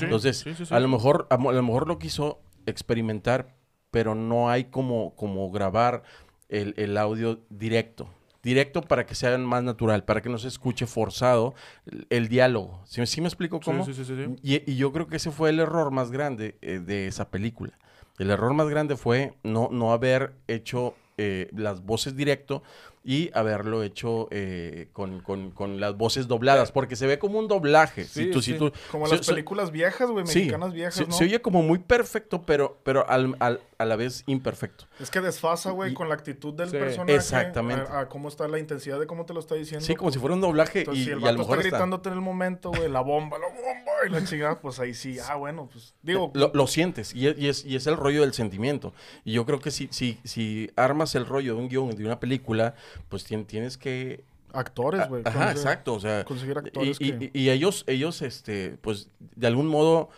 Entonces, 0.00 0.44
a 0.70 0.80
lo 0.80 0.88
mejor 0.88 1.26
a, 1.30 1.34
a 1.36 1.52
lo 1.52 1.62
mejor 1.62 1.86
lo 1.88 1.98
quiso 1.98 2.40
experimentar, 2.66 3.54
pero 3.90 4.14
no 4.14 4.48
hay 4.50 4.64
como, 4.64 5.14
como 5.16 5.50
grabar 5.50 6.02
el, 6.48 6.74
el 6.76 6.96
audio 6.96 7.40
directo. 7.50 8.08
Directo 8.42 8.82
para 8.82 9.06
que 9.06 9.14
sea 9.14 9.36
más 9.38 9.62
natural, 9.62 10.04
para 10.04 10.20
que 10.20 10.28
no 10.28 10.38
se 10.38 10.48
escuche 10.48 10.86
forzado 10.86 11.54
el, 11.86 12.06
el 12.10 12.28
diálogo. 12.28 12.82
¿Sí, 12.86 13.04
sí 13.06 13.20
me 13.20 13.28
explico 13.28 13.60
cómo? 13.60 13.84
sí, 13.84 13.94
sí, 13.94 14.04
sí, 14.04 14.16
sí. 14.16 14.36
Y, 14.42 14.70
y 14.70 14.76
yo 14.76 14.92
creo 14.92 15.06
que 15.06 15.16
ese 15.16 15.30
fue 15.30 15.50
el 15.50 15.60
error 15.60 15.90
más 15.90 16.10
grande 16.10 16.56
eh, 16.60 16.80
de 16.80 17.06
esa 17.06 17.30
película. 17.30 17.78
El 18.18 18.30
error 18.30 18.52
más 18.54 18.68
grande 18.68 18.96
fue 18.96 19.34
no, 19.42 19.68
no 19.70 19.92
haber 19.92 20.34
hecho 20.48 20.94
eh, 21.18 21.48
las 21.52 21.82
voces 21.84 22.16
directo 22.16 22.62
y 23.04 23.30
haberlo 23.34 23.82
hecho 23.82 24.28
eh, 24.30 24.88
con, 24.92 25.20
con- 25.20 25.50
con 25.50 25.80
las 25.80 25.96
voces 25.96 26.28
dobladas, 26.28 26.70
porque 26.72 26.94
se 26.96 27.06
ve 27.06 27.18
como 27.18 27.38
un 27.38 27.48
doblaje. 27.48 28.04
Sí, 28.04 28.24
si 28.26 28.30
tú, 28.30 28.42
si 28.42 28.54
tú- 28.54 28.72
Como 28.90 29.06
se- 29.06 29.16
las 29.16 29.26
se- 29.26 29.32
películas 29.32 29.70
viejas, 29.72 30.08
güey, 30.10 30.26
sí, 30.26 30.38
mexicanas 30.40 30.72
viejas, 30.72 30.94
se, 30.94 31.06
¿no? 31.06 31.12
se 31.12 31.24
oye 31.24 31.40
como 31.42 31.62
muy 31.62 31.78
perfecto, 31.78 32.42
pero, 32.46 32.78
pero 32.84 33.08
al- 33.08 33.34
al- 33.40 33.60
a 33.78 33.84
la 33.84 33.96
vez 33.96 34.22
imperfecto. 34.26 34.84
Es 35.00 35.10
que 35.10 35.20
desfasa, 35.20 35.72
güey, 35.72 35.92
con 35.94 36.08
la 36.08 36.14
actitud 36.14 36.54
del 36.54 36.70
Sí. 36.70 36.76
personaje. 36.76 37.14
Exactamente. 37.16 37.90
A, 37.90 38.00
a 38.00 38.08
cómo 38.08 38.28
está 38.28 38.46
la 38.46 38.60
intensidad 38.60 39.00
de 39.00 39.06
cómo 39.08 39.26
te 39.26 39.34
lo 39.34 39.40
está 39.40 39.56
diciendo. 39.56 39.84
Sí, 39.84 39.96
como 39.96 40.12
si 40.12 40.20
fuera 40.20 40.34
un 40.36 40.40
doblaje 40.40 40.80
Entonces, 40.80 41.02
y, 41.02 41.06
si 41.06 41.10
el 41.10 41.20
y 41.20 41.26
a 41.26 41.32
lo 41.32 41.38
mejor 41.38 41.56
está 41.58 41.66
está- 41.68 41.76
gritándote 41.78 42.08
en 42.10 42.14
el 42.14 42.20
momento, 42.20 42.70
güey, 42.70 42.88
la 42.88 43.00
bomba, 43.00 43.38
la 43.38 43.46
bomba, 43.48 43.92
y 44.06 44.10
la 44.10 44.24
chingada, 44.24 44.60
pues 44.60 44.78
ahí 44.78 44.94
sí, 44.94 45.16
ah, 45.28 45.34
bueno, 45.36 45.68
pues, 45.72 45.94
digo, 46.02 46.30
Lo, 46.34 46.50
lo 46.54 46.66
sientes 46.68 47.14
y 47.14 47.26
es, 47.28 47.38
y, 47.38 47.48
es, 47.48 47.64
y 47.64 47.74
es 47.76 47.86
el 47.88 47.96
rollo 47.96 48.20
del 48.22 48.32
sentimiento. 48.32 48.92
Y 49.24 49.32
yo 49.32 49.44
creo 49.46 49.58
que 49.60 49.70
si, 49.72 49.88
si, 49.90 50.18
si 50.24 50.70
armas 50.76 51.14
el 51.16 51.26
rollo 51.26 51.54
de 51.56 51.60
un 51.60 51.68
guion 51.68 51.90
de 51.90 52.04
una 52.04 52.18
película, 52.20 52.74
pues 53.08 53.28
tien- 53.30 53.46
tienes 53.46 53.76
que 53.78 54.24
actores, 54.52 55.08
güey. 55.08 55.22
Ajá, 55.24 55.46
conseguir- 55.46 55.56
exacto, 55.56 55.94
o 55.94 56.00
sea, 56.00 56.24
Conseguir 56.24 56.56
y, 56.56 56.58
actores 56.66 56.96
y- 57.00 57.12
que... 57.12 57.30
y- 57.32 57.40
y 57.44 57.50
ellos, 57.50 57.84
ellos, 57.86 58.20
este, 58.22 58.76
pues, 58.82 59.08
de 59.36 59.46
algún 59.46 59.66
modo 59.66 60.10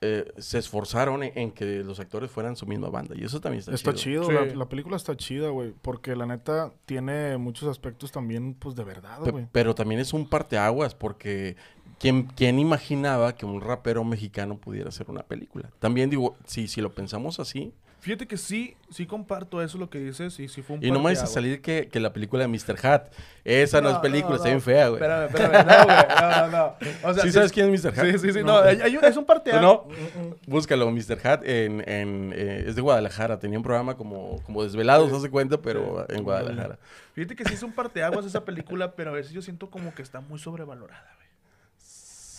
eh, 0.00 0.30
se 0.36 0.58
esforzaron 0.58 1.22
en, 1.22 1.32
en 1.38 1.50
que 1.50 1.64
los 1.82 1.98
actores 1.98 2.30
fueran 2.30 2.56
su 2.56 2.66
misma 2.66 2.90
banda, 2.90 3.14
y 3.16 3.24
eso 3.24 3.40
también 3.40 3.60
está, 3.60 3.72
Está 3.72 3.94
chido. 3.94 4.24
chido, 4.28 4.40
Sí. 4.42 4.48
la, 4.50 4.54
la 4.54 4.68
película 4.68 4.96
está 4.96 5.16
chida, 5.16 5.48
güey, 5.48 5.72
porque 5.80 6.14
la 6.14 6.26
neta 6.26 6.72
tiene 6.84 7.38
muchos 7.38 7.68
aspectos 7.70 8.12
también, 8.12 8.52
pues, 8.54 8.74
de 8.74 8.84
verdad, 8.84 9.22
Pe- 9.22 9.30
güey. 9.30 9.46
pero 9.50 9.74
también 9.74 10.00
es 10.00 10.12
un 10.12 10.28
parteaguas, 10.28 10.94
porque 10.94 11.56
¿quién, 11.98 12.24
quién 12.24 12.58
imaginaba 12.58 13.34
que 13.34 13.46
un 13.46 13.62
rapero 13.62 14.04
mexicano 14.04 14.58
pudiera 14.58 14.90
hacer 14.90 15.08
una 15.10 15.22
película? 15.22 15.70
También 15.78 16.10
digo, 16.10 16.36
si, 16.44 16.68
si 16.68 16.82
lo 16.82 16.92
pensamos 16.94 17.40
así, 17.40 17.72
Fíjate 18.04 18.26
que 18.26 18.36
sí, 18.36 18.76
sí 18.90 19.06
comparto 19.06 19.62
eso 19.62 19.78
lo 19.78 19.88
que 19.88 19.98
dices 19.98 20.38
y 20.38 20.46
sí 20.48 20.60
fue 20.60 20.76
un 20.76 20.84
y 20.84 20.90
no 20.90 20.98
me 20.98 21.04
vayas 21.04 21.22
a 21.22 21.26
salir 21.26 21.62
que, 21.62 21.88
que 21.90 22.00
la 22.00 22.12
película 22.12 22.46
de 22.46 22.48
Mr. 22.48 22.86
Hat, 22.86 23.04
esa 23.44 23.80
no, 23.80 23.88
es 23.88 23.96
película, 24.00 24.34
está 24.36 24.48
no. 24.48 24.52
bien 24.56 24.60
fea, 24.60 24.88
güey. 24.88 25.00
Espérame, 25.02 25.24
espérame, 25.30 25.66
no, 25.66 25.84
güey, 25.86 25.96
no, 26.20 26.30
no, 26.30 26.48
no. 27.02 27.08
O 27.08 27.14
sea, 27.14 27.22
¿Sí 27.22 27.32
sabes 27.32 27.50
quién 27.50 27.72
es 27.72 27.82
Mr. 27.82 27.98
Hat? 27.98 28.04
Sí, 28.12 28.18
sí, 28.18 28.32
sí, 28.34 28.40
no, 28.44 28.58
hay- 28.58 28.78
hay 28.82 28.94
un- 28.98 29.04
es 29.06 29.16
un 29.16 29.22
¿Tú 29.22 29.26
parteaguas. 29.28 29.62
no? 29.62 29.88
Búscalo, 30.46 30.90
Mr. 30.90 31.18
Hat, 31.26 31.44
en, 31.44 31.82
en, 31.88 32.34
eh, 32.36 32.64
es 32.66 32.76
de 32.76 32.82
Guadalajara. 32.82 33.38
Tenía 33.38 33.58
un 33.58 33.62
programa 33.64 33.96
como, 33.96 34.38
como 34.42 34.62
Desvelados, 34.62 35.10
no 35.10 35.18
se 35.20 35.30
cuenta, 35.30 35.62
pero 35.62 36.04
en 36.10 36.22
Guadalajara. 36.24 36.78
Fíjate 37.14 37.34
que 37.36 37.44
sí 37.46 37.54
es 37.54 37.62
un 37.62 37.72
parteaguas 37.72 38.26
esa 38.26 38.44
película, 38.44 38.92
pero 38.96 39.12
a 39.12 39.14
veces 39.14 39.32
yo 39.32 39.40
siento 39.40 39.70
como 39.70 39.94
que 39.94 40.02
está 40.02 40.20
muy 40.20 40.38
sobrevalorada, 40.38 41.10
güey. 41.16 41.23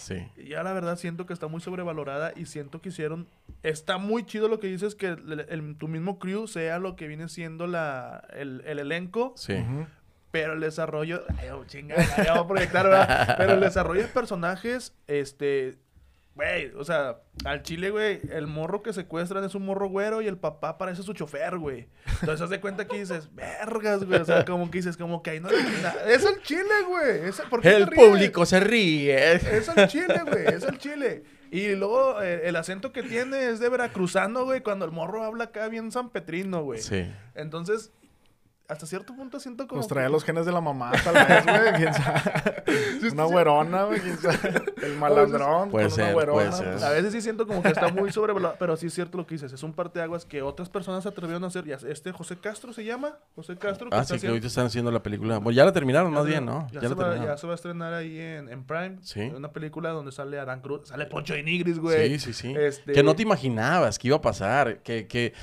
Sí. 0.06 0.28
Y 0.38 0.50
Ya 0.50 0.62
la 0.62 0.72
verdad 0.74 0.98
siento 0.98 1.26
que 1.26 1.34
está 1.34 1.48
muy 1.48 1.62
sobrevalorada 1.62 2.32
y 2.36 2.46
siento 2.46 2.80
que 2.82 2.90
hicieron... 2.90 3.28
Está 3.64 3.98
muy 3.98 4.24
chido 4.26 4.48
lo 4.48 4.60
que 4.60 4.68
dices, 4.68 4.94
que 4.94 5.08
el- 5.08 5.46
el- 5.50 5.76
tu 5.78 5.88
mismo 5.88 6.20
crew 6.20 6.48
sea 6.48 6.78
lo 6.78 6.96
que 6.96 7.08
viene 7.08 7.28
siendo 7.28 7.66
la, 7.66 8.24
el, 8.34 8.62
el 8.66 8.80
elenco, 8.80 9.34
Sí. 9.36 9.56
Pero 10.32 10.54
el 10.54 10.60
desarrollo... 10.60 11.24
Ay, 11.40 11.50
oh, 11.50 11.64
chingada, 11.66 12.04
ya 12.24 12.34
voy 12.34 12.44
a 12.44 12.48
proyectar, 12.48 12.86
¿verdad? 12.86 13.36
Pero 13.38 13.54
el 13.54 13.62
desarrollo 13.62 14.02
de 14.02 14.08
personajes, 14.10 14.94
este... 15.08 15.78
Güey, 16.36 16.74
o 16.76 16.84
sea, 16.84 17.20
al 17.46 17.64
chile, 17.64 17.92
güey, 17.92 18.20
el 18.30 18.46
morro 18.46 18.84
que 18.84 18.92
secuestran 18.92 19.46
es 19.46 19.56
un 19.56 19.66
morro 19.66 19.88
güero 19.88 20.22
y 20.22 20.28
el 20.28 20.38
papá 20.38 20.78
parece 20.78 21.02
su 21.02 21.14
chofer, 21.14 21.58
güey. 21.58 21.88
Entonces, 22.20 22.42
haz 22.42 22.50
de 22.50 22.60
cuenta 22.60 22.86
que 22.88 23.00
dices, 23.00 23.30
vergas, 23.34 24.04
güey. 24.04 24.20
O 24.20 24.26
sea, 24.26 24.44
como 24.44 24.70
que 24.70 24.80
dices, 24.80 24.98
como 24.98 25.24
que 25.24 25.30
ahí 25.30 25.40
no... 25.40 25.50
Es 25.50 26.26
el 26.26 26.42
chile, 26.44 26.64
güey. 26.90 27.30
Es- 27.30 27.42
¿por 27.50 27.62
qué 27.62 27.70
El 27.78 27.88
público 27.90 28.46
se 28.46 28.60
ríe. 28.60 29.34
Es 29.36 29.70
el 29.76 29.88
chile, 29.88 30.22
güey, 30.30 30.46
es 30.48 30.64
el 30.66 30.78
chile. 30.78 31.24
Y 31.52 31.74
luego 31.76 32.22
eh, 32.22 32.42
el 32.50 32.58
acento 32.58 32.92
que 32.92 33.02
tiene 33.02 33.48
es 33.48 33.62
de 33.62 33.70
veracruzano, 33.70 34.44
güey, 34.44 34.60
cuando 34.60 34.84
el 34.84 34.92
morro 34.92 35.24
habla 35.24 35.46
acá 35.46 35.70
bien 35.70 35.90
sanpetrino, 35.90 36.64
güey. 36.64 36.82
Sí. 36.82 37.10
Entonces, 37.34 37.94
hasta 38.68 38.86
cierto 38.88 39.16
punto 39.16 39.40
siento 39.40 39.68
como... 39.68 39.80
Pues 39.80 39.88
traía 39.88 40.08
que- 40.08 40.14
los 40.14 40.24
genes 40.24 40.46
de 40.46 40.52
la 40.52 40.62
mamá, 40.62 40.92
tal 41.04 41.14
vez, 41.14 41.46
güey. 41.46 41.74
quién 41.76 41.94
sabe. 41.94 42.22
Una 43.12 43.24
güerona, 43.26 43.84
güey. 43.86 44.00
quién 44.00 44.18
sabe. 44.18 44.64
El 44.82 44.96
malandrón. 44.98 45.70
Puede 45.70 45.90
con 45.90 46.00
una 46.02 46.12
güerona, 46.14 46.34
puede 46.34 46.52
ser. 46.52 46.72
pues, 46.72 46.84
A 46.84 46.90
veces 46.90 47.14
sí 47.14 47.22
siento 47.22 47.46
como 47.46 47.62
que 47.62 47.70
está 47.70 47.90
muy 47.90 48.12
sobrevalorado, 48.12 48.56
pero 48.60 48.76
sí 48.78 48.88
es 48.88 48.94
cierto 48.94 49.18
lo 49.18 49.28
que 49.28 49.36
dices. 49.36 49.54
Es 49.54 49.62
un 49.64 49.74
parteaguas 49.74 50.26
que 50.26 50.42
otras 50.42 50.70
personas 50.70 51.04
se 51.04 51.10
atrevieron 51.10 51.44
a 51.44 51.48
hacer. 51.48 51.66
Ya, 51.66 51.78
este 51.88 52.12
José 52.12 52.38
Castro 52.38 52.74
se 52.74 52.84
llama. 52.84 53.18
José 53.36 53.56
Castro. 53.58 53.90
Ah, 53.92 54.02
está 54.02 54.06
sí, 54.06 54.10
que 54.14 54.16
haciendo- 54.18 54.32
ahorita 54.34 54.48
están 54.48 54.66
haciendo 54.66 54.92
la 54.92 55.04
película. 55.04 55.38
Bueno, 55.38 55.56
ya 55.56 55.66
la 55.66 55.72
terminaron, 55.72 56.12
ya 56.12 56.18
más 56.20 56.26
bien, 56.28 56.46
¿no? 56.46 56.68
Ya, 56.72 56.76
Ya, 56.76 56.80
se 56.82 56.90
la 56.90 56.96
va, 56.96 57.04
terminaron. 57.04 57.36
ya 57.36 57.38
se 57.38 57.48
va 57.48 57.54
a 57.54 57.56
estrenar 57.56 57.94
ahí 57.94 58.20
en, 58.20 58.50
en 58.50 58.64
Prime. 58.64 58.98
Sí. 59.02 59.22
Una 59.36 59.52
película 59.52 59.90
donde 59.92 60.12
sale 60.12 60.40
Adán 60.40 60.62
Cruz. 60.62 60.88
Sale 60.90 61.06
Poncho 61.06 61.34
de 61.36 61.44
Nigris, 61.44 61.78
güey. 61.80 62.18
Sí, 62.20 62.34
sí, 62.34 62.34
sí. 62.34 62.54
Este- 62.58 62.94
Que 62.94 63.04
no 63.04 63.16
te 63.16 63.22
imaginabas 63.22 64.00
que 64.00 64.08
iba 64.08 64.18
a 64.18 64.22
pasar, 64.22 64.80
que, 64.80 65.06
que 65.08 65.34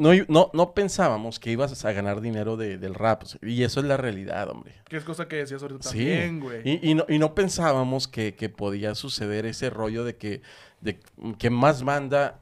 no, 0.00 0.10
no, 0.28 0.50
no 0.52 0.74
pensábamos 0.74 1.38
que 1.38 1.52
ibas 1.52 1.84
a 1.84 1.92
ganar 1.92 2.20
dinero 2.20 2.56
de- 2.56 2.78
del 2.78 2.94
rap. 2.94 3.22
Y 3.42 3.62
eso 3.62 3.80
es 3.80 3.86
la 3.86 3.96
realidad, 3.96 4.48
hombre. 4.50 4.74
Que 4.88 4.96
es 4.96 5.04
cosa 5.04 5.28
que 5.28 5.36
decías 5.36 5.62
ahorita 5.62 5.82
Sí. 5.88 5.98
también, 5.98 6.40
güey. 6.40 6.62
Y, 6.68 6.90
y 6.90 6.94
no, 6.94 7.04
y 7.08 7.18
no 7.18 7.34
pensábamos 7.34 8.08
que, 8.08 8.34
que 8.34 8.48
podía 8.48 8.94
suceder 8.94 9.46
ese 9.46 9.70
rollo 9.70 10.02
de 10.04 10.16
que, 10.16 10.42
de 10.80 10.98
que 11.38 11.50
más 11.50 11.84
banda. 11.84 12.40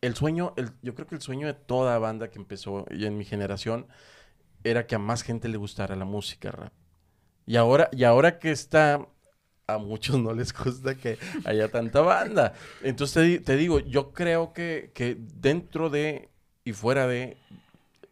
El 0.00 0.14
sueño, 0.14 0.52
el, 0.56 0.70
yo 0.82 0.94
creo 0.94 1.06
que 1.06 1.14
el 1.16 1.22
sueño 1.22 1.46
de 1.46 1.54
toda 1.54 1.98
banda 1.98 2.30
que 2.30 2.38
empezó 2.38 2.86
y 2.90 3.06
en 3.06 3.16
mi 3.18 3.24
generación 3.24 3.86
era 4.62 4.86
que 4.86 4.94
a 4.94 4.98
más 4.98 5.22
gente 5.22 5.48
le 5.48 5.56
gustara 5.56 5.96
la 5.96 6.04
música 6.04 6.50
rap. 6.50 6.72
Y 7.46 7.56
ahora, 7.56 7.88
y 7.92 8.04
ahora 8.04 8.38
que 8.38 8.50
está, 8.50 9.06
a 9.66 9.78
muchos 9.78 10.18
no 10.18 10.32
les 10.32 10.52
gusta 10.52 10.94
que 10.96 11.18
haya 11.44 11.68
tanta 11.70 12.00
banda. 12.02 12.52
Entonces 12.82 13.14
te, 13.14 13.44
te 13.44 13.56
digo, 13.56 13.80
yo 13.80 14.12
creo 14.12 14.52
que, 14.52 14.90
que 14.94 15.16
dentro 15.18 15.88
de 15.90 16.28
y 16.66 16.72
fuera 16.74 17.06
de 17.06 17.38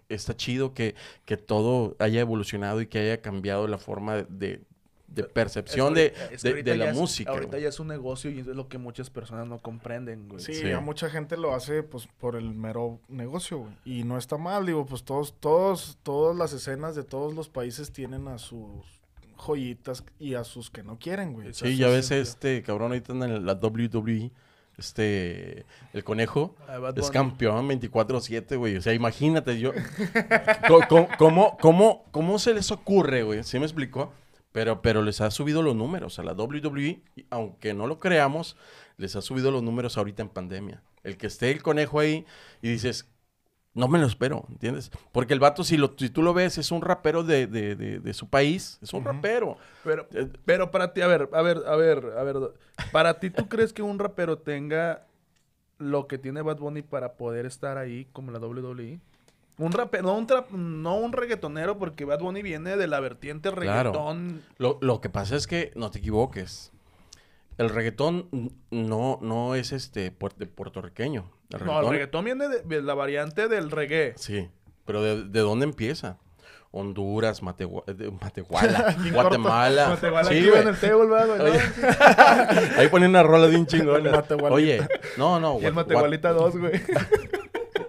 está 0.08 0.34
chido 0.36 0.72
que, 0.72 0.94
que 1.26 1.36
todo 1.36 1.96
haya 1.98 2.20
evolucionado 2.20 2.80
y 2.80 2.86
que 2.86 2.98
haya 3.00 3.20
cambiado 3.20 3.66
la 3.68 3.76
forma 3.78 4.16
de, 4.16 4.24
de- 4.30 4.60
de 5.06 5.22
percepción 5.22 5.94
de, 5.94 6.12
Es 6.32 6.42
que 6.42 6.62
de- 6.64 6.76
la 6.76 6.90
es- 6.90 6.96
música. 6.96 7.30
ahorita 7.30 7.50
güey. 7.52 7.62
ya 7.62 7.68
es 7.68 7.78
un 7.78 7.86
negocio 7.86 8.32
y 8.32 8.40
es 8.40 8.46
lo 8.46 8.68
que 8.68 8.78
muchas 8.78 9.10
personas 9.10 9.46
no 9.46 9.58
comprenden, 9.58 10.28
güey. 10.28 10.40
Sí, 10.42 10.54
Sí. 10.54 10.66
ya 10.68 10.80
mucha 10.80 11.08
gente 11.08 11.36
lo 11.36 11.54
hace 11.54 11.84
pues 11.84 12.08
por 12.18 12.34
el 12.34 12.52
mero 12.52 12.98
negocio, 13.08 13.58
güey. 13.58 13.72
Y 13.84 14.02
no 14.02 14.18
está 14.18 14.38
mal, 14.38 14.66
digo, 14.66 14.84
pues 14.86 15.04
todos, 15.04 15.34
todos, 15.38 15.98
todas 16.02 16.36
las 16.36 16.52
escenas 16.52 16.96
de 16.96 17.04
todos 17.04 17.32
los 17.34 17.48
países 17.48 17.92
tienen 17.92 18.26
a 18.26 18.38
sus 18.38 18.84
joyitas 19.36 20.04
y 20.18 20.34
a 20.34 20.42
sus 20.42 20.68
que 20.70 20.82
no 20.82 20.98
quieren, 20.98 21.32
güey. 21.32 21.54
Sí, 21.54 21.76
ya 21.76 21.86
es 21.88 21.92
ves 21.92 22.06
cierto. 22.08 22.22
este 22.30 22.62
cabrón 22.64 22.90
ahorita 22.92 23.12
en 23.12 23.46
la 23.46 23.54
WWE, 23.54 24.32
este, 24.78 25.66
el 25.92 26.04
conejo. 26.04 26.54
A 26.68 26.78
Bad 26.78 26.98
Es 26.98 27.10
campeón 27.10 27.68
24-7, 27.68 28.56
güey. 28.56 28.76
O 28.76 28.82
sea, 28.82 28.94
imagínate, 28.94 29.58
yo. 29.58 29.72
¿Cómo, 31.18 31.56
cómo, 31.58 32.04
cómo 32.10 32.38
se 32.38 32.54
les 32.54 32.70
ocurre, 32.70 33.22
güey? 33.22 33.44
¿Sí 33.44 33.58
me 33.58 33.64
explicó? 33.64 34.12
Pero, 34.52 34.82
pero 34.82 35.02
les 35.02 35.20
ha 35.20 35.30
subido 35.30 35.62
los 35.62 35.74
números 35.74 36.18
a 36.18 36.22
la 36.22 36.32
WWE, 36.32 37.00
aunque 37.30 37.74
no 37.74 37.88
lo 37.88 37.98
creamos, 37.98 38.56
les 38.96 39.16
ha 39.16 39.20
subido 39.20 39.50
los 39.50 39.62
números 39.62 39.98
ahorita 39.98 40.22
en 40.22 40.28
pandemia. 40.28 40.82
El 41.02 41.16
que 41.16 41.26
esté 41.26 41.50
el 41.50 41.62
conejo 41.62 41.98
ahí 41.98 42.24
y 42.62 42.68
dices, 42.68 43.08
no 43.74 43.88
me 43.88 43.98
lo 43.98 44.06
espero, 44.06 44.44
¿entiendes? 44.48 44.90
Porque 45.12 45.34
el 45.34 45.40
vato, 45.40 45.64
si, 45.64 45.76
lo, 45.76 45.94
si 45.98 46.08
tú 46.08 46.22
lo 46.22 46.32
ves, 46.32 46.58
es 46.58 46.70
un 46.70 46.80
rapero 46.80 47.24
de, 47.24 47.46
de- 47.46 47.74
de- 47.76 47.98
de 47.98 48.14
su 48.14 48.28
país, 48.28 48.78
es 48.82 48.92
un 48.94 49.04
rapero. 49.04 49.56
Pero, 49.82 50.06
Eh, 50.12 50.28
pero 50.44 50.70
para 50.70 50.92
ti, 50.92 51.00
a 51.00 51.06
ver, 51.08 51.28
a 51.32 51.42
ver, 51.42 51.62
a 51.66 51.76
ver, 51.76 52.12
a 52.16 52.22
ver. 52.22 52.36
Para 52.92 53.18
ti, 53.18 53.30
¿tú 53.30 53.48
crees 53.48 53.72
que 53.72 53.82
un 53.82 53.98
rapero 53.98 54.38
tenga 54.38 55.06
lo 55.78 56.06
que 56.06 56.18
tiene 56.18 56.40
Bad 56.42 56.58
Bunny 56.58 56.82
para 56.82 57.14
poder 57.14 57.46
estar 57.46 57.76
ahí 57.78 58.06
como 58.12 58.30
la 58.30 58.38
WWE? 58.38 59.00
Un 59.58 59.70
rapero, 59.72 60.04
no 60.04 60.16
un, 60.16 60.26
trap- 60.26 60.50
no 60.50 60.96
un 60.96 61.12
reggaetonero, 61.12 61.78
porque 61.78 62.04
Bad 62.04 62.20
Bunny 62.20 62.42
viene 62.42 62.76
de 62.76 62.86
la 62.88 62.98
vertiente 63.00 63.50
Claro. 63.52 63.90
reggaetón. 63.92 64.42
Lo, 64.58 64.78
lo 64.80 65.00
que 65.00 65.10
pasa 65.10 65.36
es 65.36 65.46
que 65.46 65.72
no 65.76 65.90
te 65.90 65.98
equivoques. 65.98 66.72
El 67.56 67.70
reggaetón 67.70 68.28
no, 68.72 69.18
no 69.22 69.54
es 69.54 69.70
este 69.72 70.10
puertorriqueño. 70.10 71.30
El 71.50 71.64
No, 71.66 71.80
el 71.80 71.88
reggaetón 71.90 72.24
viene 72.24 72.48
de, 72.48 72.62
de 72.62 72.82
la 72.82 72.94
variante 72.94 73.48
del 73.48 73.70
reggae. 73.70 74.14
Sí, 74.16 74.48
pero 74.84 75.02
¿de, 75.02 75.24
de 75.24 75.40
dónde 75.40 75.64
empieza? 75.64 76.18
Honduras, 76.76 77.40
Mategua- 77.42 77.84
de- 77.86 78.10
Matehuala, 78.10 78.96
Guatemala. 79.12 79.88
Matehuala 79.90 80.28
Sí, 80.28 80.38
aquí 80.38 80.48
güey. 80.48 80.62
en 80.62 80.68
el 80.68 80.76
table, 80.76 81.06
¿verdad, 81.06 81.26
güey? 81.38 81.52
Oye. 81.52 81.60
Ahí 82.78 82.88
ponen 82.88 83.10
una 83.10 83.22
rola 83.22 83.46
de 83.46 83.56
un 83.56 83.66
chingón. 83.66 84.02
Oye, 84.50 84.86
no, 85.16 85.38
no. 85.38 85.58
Y 85.60 85.66
el 85.66 85.72
Matehualita 85.74 86.30
2, 86.32 86.56
güey. 86.56 86.82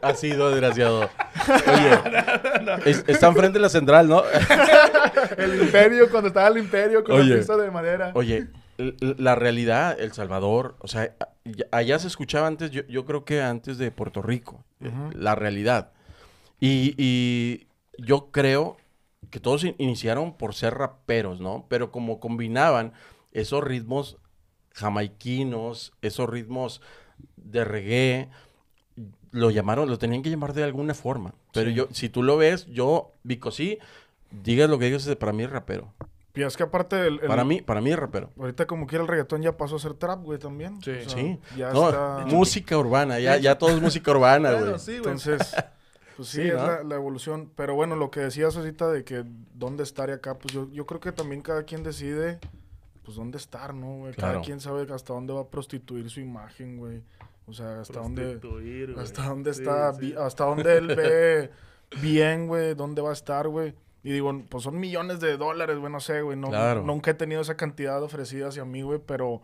Ha 0.02 0.14
sido 0.14 0.52
desgraciado. 0.52 1.10
Oye, 1.50 2.00
es- 2.86 3.04
está 3.08 3.26
enfrente 3.28 3.54
de 3.58 3.62
la 3.64 3.70
central, 3.70 4.08
¿no? 4.08 4.22
El 5.36 5.60
imperio, 5.64 6.12
cuando 6.12 6.28
estaba 6.28 6.48
el 6.50 6.58
imperio 6.60 7.04
con 7.04 7.16
Oye. 7.20 7.32
la 7.32 7.38
pista 7.38 7.58
de 7.58 7.72
madera. 7.72 8.12
Oye, 8.14 8.46
la 8.78 9.36
realidad, 9.36 10.00
El 10.00 10.14
Salvador, 10.14 10.76
o 10.80 10.88
sea, 10.88 11.16
allá 11.72 12.00
se 12.00 12.08
escuchaba 12.08 12.48
antes, 12.48 12.72
yo, 12.72 12.84
yo 12.88 13.06
creo 13.06 13.26
que 13.26 13.42
antes 13.42 13.78
de 13.78 13.92
Puerto 13.92 14.22
Rico, 14.22 14.64
eh, 14.82 14.92
la 15.14 15.36
realidad. 15.36 15.92
Y, 16.60 16.96
y 16.98 17.68
yo 17.98 18.32
creo 18.32 18.78
que 19.30 19.40
todos 19.40 19.64
in- 19.64 19.76
iniciaron 19.78 20.38
por 20.38 20.56
ser 20.56 20.76
raperos, 20.76 21.40
¿no? 21.40 21.66
Pero 21.70 21.92
como 21.92 22.20
combinaban 22.20 22.94
esos 23.32 23.64
ritmos 23.64 24.18
jamaiquinos, 24.74 25.94
esos 26.02 26.30
ritmos 26.30 26.82
de 27.38 27.64
reggae, 27.66 28.30
lo 29.32 29.52
llamaron, 29.52 29.90
lo 29.90 29.98
tenían 29.98 30.22
que 30.24 30.30
llamar 30.30 30.54
de 30.54 30.64
alguna 30.64 30.94
forma. 30.94 31.34
Pero 31.52 31.70
yo, 31.70 31.88
si 31.92 32.10
tú 32.10 32.24
lo 32.24 32.38
ves, 32.38 32.66
yo, 32.68 33.12
Vico, 33.24 33.52
sí, 33.52 33.80
digas 34.32 34.70
lo 34.70 34.80
que 34.80 34.86
digas, 34.86 35.08
para 35.20 35.34
mí 35.34 35.44
es 35.44 35.50
rapero. 35.50 35.94
Y 36.36 36.44
es 36.44 36.58
que 36.58 36.64
aparte, 36.64 37.08
el, 37.08 37.20
el- 37.22 37.28
Para 37.28 37.44
mí, 37.46 37.62
para 37.62 37.82
mí 37.82 37.92
es 37.92 37.98
rapero. 37.98 38.30
ahorita 38.38 38.66
como 38.68 38.88
quiera 38.88 39.04
el 39.04 39.08
reggaetón 39.08 39.42
ya 39.42 39.56
pasó 39.56 39.78
a 39.78 39.80
ser 39.80 39.94
trap, 39.94 40.22
güey, 40.24 40.38
también. 40.40 40.82
Sí. 40.82 40.92
O 40.92 41.10
sea, 41.10 41.10
Sí. 41.10 41.40
Ya 41.58 41.72
No, 41.72 41.90
está... 41.90 42.26
música 42.28 42.78
urbana, 42.78 43.20
ya, 43.20 43.38
ya 43.38 43.58
todo 43.58 43.70
es 43.72 43.82
música 43.82 44.12
urbana, 44.12 44.50
güey. 44.52 44.64
Bueno, 44.64 44.80
sí, 44.80 44.92
güey. 44.92 44.98
Entonces, 44.98 45.56
pues 46.18 46.28
sí, 46.30 46.42
Sí, 46.42 46.48
es 46.48 46.54
la, 46.56 46.84
la 46.84 46.96
evolución. 46.96 47.50
Pero 47.56 47.76
bueno, 47.76 47.96
lo 47.96 48.12
que 48.12 48.20
decías 48.22 48.56
ahorita 48.58 48.90
de 48.92 49.04
que 49.04 49.24
dónde 49.54 49.84
estar 49.84 50.10
y 50.10 50.14
acá, 50.14 50.38
pues 50.38 50.54
yo, 50.54 50.70
yo 50.72 50.86
creo 50.86 51.00
que 51.00 51.12
también 51.12 51.42
cada 51.42 51.64
quien 51.64 51.84
decide, 51.84 52.40
pues 53.04 53.16
dónde 53.18 53.38
estar, 53.38 53.74
¿no, 53.74 53.98
güey? 54.00 54.14
Cada 54.14 54.32
Claro. 54.34 54.42
quien 54.46 54.60
sabe 54.60 54.86
hasta 54.94 55.14
dónde 55.14 55.32
va 55.34 55.42
a 55.42 55.48
prostituir 55.50 56.10
su 56.10 56.20
imagen, 56.20 56.78
güey. 56.78 57.02
O 57.48 57.54
sea, 57.54 57.80
hasta 57.82 58.00
dónde, 58.00 58.24
Prostituir, 58.38 58.94
güey. 58.94 59.06
hasta 59.06 59.24
dónde 59.30 59.52
está, 59.52 59.94
sí. 59.94 60.16
hasta 60.18 60.46
dónde 60.46 60.78
él 60.78 60.88
ve 60.88 61.52
bien, 62.02 62.48
güey, 62.48 62.74
dónde 62.74 63.02
va 63.02 63.12
a 63.12 63.14
estar, 63.14 63.48
güey. 63.48 63.74
Y 64.06 64.12
digo, 64.14 64.32
pues 64.50 64.64
son 64.64 64.80
millones 64.80 65.20
de 65.20 65.36
dólares, 65.36 65.78
güey, 65.80 65.92
no 65.92 66.00
sé, 66.00 66.22
güey. 66.22 66.38
No, 66.38 66.50
Claro. 66.50 66.84
Nunca 66.84 67.10
he 67.12 67.14
tenido 67.16 67.42
esa 67.42 67.58
cantidad 67.58 68.02
ofrecida 68.04 68.48
hacia 68.50 68.64
mí, 68.64 68.82
güey, 68.84 69.00
pero... 69.06 69.42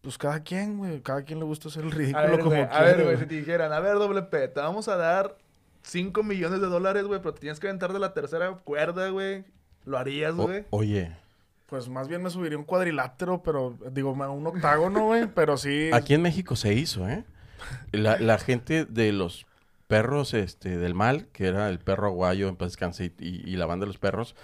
Pues 0.00 0.16
cada 0.16 0.42
quien, 0.42 0.78
güey, 0.78 1.00
cada 1.02 1.22
quien 1.22 1.38
le 1.40 1.44
gusta 1.44 1.68
hacer 1.68 1.84
el 1.84 1.90
ridículo 1.90 2.24
A 2.24 2.30
ver, 2.30 2.38
como 2.38 2.50
güey, 2.50 2.62
a 2.62 2.68
quiere, 2.70 2.84
ver, 2.94 3.04
güey, 3.04 3.16
si 3.18 3.26
te 3.26 3.34
dijeran, 3.34 3.72
a 3.72 3.80
ver, 3.80 3.94
doble 3.96 4.22
P, 4.22 4.48
te 4.48 4.60
vamos 4.60 4.88
a 4.88 4.96
dar 4.96 5.36
5 5.82 6.22
millones 6.22 6.60
de 6.60 6.66
dólares, 6.68 7.04
güey, 7.04 7.20
pero 7.20 7.34
te 7.34 7.40
tienes 7.40 7.58
que 7.60 7.66
aventar 7.66 7.92
de 7.92 7.98
la 7.98 8.14
tercera 8.14 8.50
cuerda, 8.64 9.10
güey. 9.10 9.44
¿Lo 9.84 9.98
harías, 9.98 10.32
O- 10.34 10.44
güey? 10.44 10.64
oye, 10.70 11.14
Pues 11.66 11.88
más 11.90 12.08
bien 12.08 12.22
me 12.22 12.30
subiría 12.30 12.56
un 12.56 12.64
cuadrilátero, 12.64 13.42
pero 13.42 13.76
digo, 13.90 14.12
un 14.12 14.46
octágono, 14.46 15.04
güey, 15.06 15.26
pero 15.26 15.56
sí. 15.58 15.90
aquí 15.92 16.14
en 16.14 16.22
México 16.22 16.56
se 16.56 16.72
hizo, 16.72 17.06
¿eh? 17.08 17.24
La, 17.92 18.18
la 18.18 18.38
gente 18.38 18.84
de 18.86 19.12
los 19.12 19.46
perros 19.88 20.34
este, 20.34 20.78
del 20.78 20.94
mal, 20.94 21.26
que 21.32 21.46
era 21.46 21.68
el 21.68 21.80
perro 21.80 22.06
aguayo, 22.06 22.48
en 22.48 22.56
paz 22.56 22.68
descanse, 22.68 23.12
y, 23.18 23.56
la 23.56 23.66
banda 23.66 23.84
de 23.84 23.88
los 23.88 23.98
perros, 23.98 24.36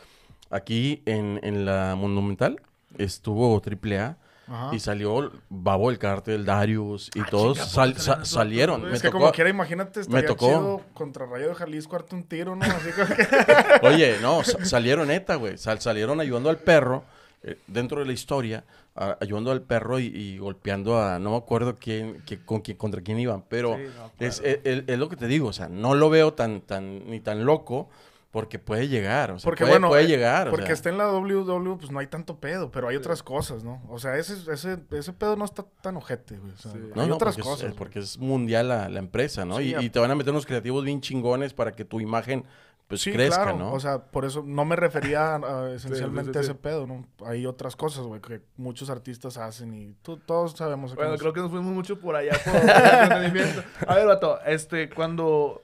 aquí 0.50 1.02
en, 1.06 1.38
en 1.44 1.64
la 1.64 1.94
Monumental 1.96 2.60
estuvo 2.98 3.60
AAA 3.62 4.16
Ajá. 4.46 4.74
y 4.74 4.78
salió 4.78 5.32
Babo 5.48 5.90
el 5.90 5.98
Cártel, 5.98 6.44
Darius 6.44 7.10
y 7.14 7.20
Ah, 7.20 7.26
todos 7.30 7.58
sal- 7.58 7.90
¿por 7.92 7.96
qué 7.98 8.02
sa- 8.02 8.24
salieron 8.24 8.76
vatos, 8.82 8.90
Me 8.90 8.96
es 8.96 9.02
que 9.02 9.08
tocó- 9.08 9.18
como 9.20 9.32
quiera, 9.32 9.50
imagínate, 9.50 10.00
estaría 10.00 10.26
tocó. 10.28 10.46
chido 10.46 10.80
contra 10.94 11.26
Rayo 11.26 11.48
de 11.48 11.54
Jalisco 11.54 11.96
un 12.12 12.24
tiro, 12.24 12.54
¿no? 12.56 12.64
Así 12.64 12.90
como 12.92 13.08
que... 13.14 13.26
Oye, 13.86 14.16
no, 14.20 14.42
sa- 14.44 14.64
salieron 14.64 15.08
neta, 15.08 15.36
güey. 15.36 15.56
Sal- 15.58 15.80
salieron 15.80 16.20
ayudando 16.20 16.50
al 16.50 16.58
perro, 16.58 17.04
eh, 17.42 17.58
dentro 17.66 18.00
de 18.00 18.06
la 18.06 18.12
historia, 18.12 18.64
a- 18.96 19.16
ayudando 19.20 19.50
al 19.50 19.62
perro 19.62 19.98
y, 19.98 20.06
y 20.06 20.38
golpeando 20.38 20.98
a, 21.00 21.18
no 21.18 21.30
me 21.32 21.36
acuerdo 21.36 21.76
quién, 21.76 22.22
que, 22.26 22.44
con 22.44 22.60
quién, 22.60 22.76
contra 22.76 23.00
quién 23.02 23.18
iban, 23.18 23.44
pero 23.48 23.76
Sí, 23.76 23.82
no 23.82 23.88
es, 24.26 24.38
acuerdo. 24.40 24.58
es- 24.60 24.60
es- 24.64 24.84
es 24.86 24.98
lo 24.98 25.08
que 25.08 25.16
te 25.16 25.26
digo, 25.26 25.48
o 25.48 25.52
sea, 25.52 25.68
no 25.68 25.94
lo 25.94 26.10
veo 26.10 26.32
tan, 26.34 26.60
tan, 26.60 27.08
ni 27.10 27.20
tan 27.20 27.44
loco, 27.44 27.88
porque 28.30 28.58
puede 28.58 28.88
llegar, 28.88 29.30
o 29.30 29.38
sea, 29.38 29.44
Porque 29.48 29.62
puede, 29.62 29.74
bueno, 29.74 29.88
puede 29.88 30.04
eh, 30.04 30.08
llegar, 30.08 30.48
o 30.48 30.50
porque 30.50 30.66
sea. 30.66 30.74
está 30.74 30.88
en 30.88 30.98
la 30.98 31.06
WWE, 31.12 31.76
pues 31.76 31.92
no 31.92 32.00
hay 32.00 32.08
tanto 32.08 32.40
pedo, 32.40 32.70
pero 32.72 32.88
hay 32.88 32.96
otras 32.96 33.22
cosas, 33.22 33.62
¿no? 33.62 33.80
O 33.88 34.00
sea, 34.00 34.16
ese, 34.18 34.34
ese, 34.52 34.76
ese 34.90 35.12
pedo 35.12 35.36
no 35.36 35.44
está 35.44 35.64
tan 35.80 35.96
ojete, 35.96 36.36
güey. 36.38 36.50
O 36.52 36.56
sea, 36.56 36.72
Sí. 36.72 36.78
No, 36.96 37.02
hay 37.02 37.08
no, 37.08 37.14
otras 37.14 37.36
porque, 37.36 37.48
cosas. 37.48 37.60
es, 37.62 37.68
güey. 37.70 37.78
porque 37.78 37.98
es 38.00 38.18
mundial 38.18 38.68
la, 38.68 38.88
la 38.88 38.98
empresa, 38.98 39.44
¿no? 39.44 39.58
Sí, 39.58 39.66
y, 39.70 39.74
a- 39.74 39.82
y 39.82 39.88
te 39.90 40.00
van 40.00 40.10
a 40.10 40.16
meter 40.16 40.32
unos 40.32 40.46
creativos 40.46 40.84
bien 40.84 41.00
chingones 41.00 41.54
para 41.54 41.70
que 41.72 41.84
tu 41.84 42.00
imagen, 42.00 42.44
pues, 42.88 43.00
Sí, 43.00 43.12
crezca, 43.12 43.42
claro. 43.44 43.58
¿no? 43.58 43.72
O 43.72 43.80
sea, 43.80 43.98
por 44.06 44.24
eso 44.24 44.42
no 44.46 44.64
me 44.64 44.76
refería 44.76 45.36
a- 45.36 45.70
esencialmente 45.74 46.32
sí, 46.32 46.38
a 46.38 46.42
sí. 46.42 46.50
ese 46.50 46.54
pedo, 46.54 46.86
¿no? 46.86 47.06
Hay 47.26 47.46
otras 47.46 47.76
cosas, 47.76 48.04
güey, 48.04 48.20
que 48.20 48.42
muchos 48.56 48.90
artistas 48.90 49.36
hacen 49.38 49.74
y 49.74 49.94
tú- 50.02 50.18
todos 50.18 50.52
sabemos. 50.52 50.94
Bueno, 50.94 51.16
creo 51.16 51.32
que 51.32 51.40
nos 51.40 51.50
fuimos 51.50 51.72
mucho 51.74 51.98
por 51.98 52.14
allá 52.16 52.32
por 52.44 52.54
el 52.54 52.68
entretenimiento. 52.68 53.62
A 53.88 53.94
ver, 53.96 54.06
vato, 54.06 54.38
este, 54.44 54.90
cuando, 54.90 55.62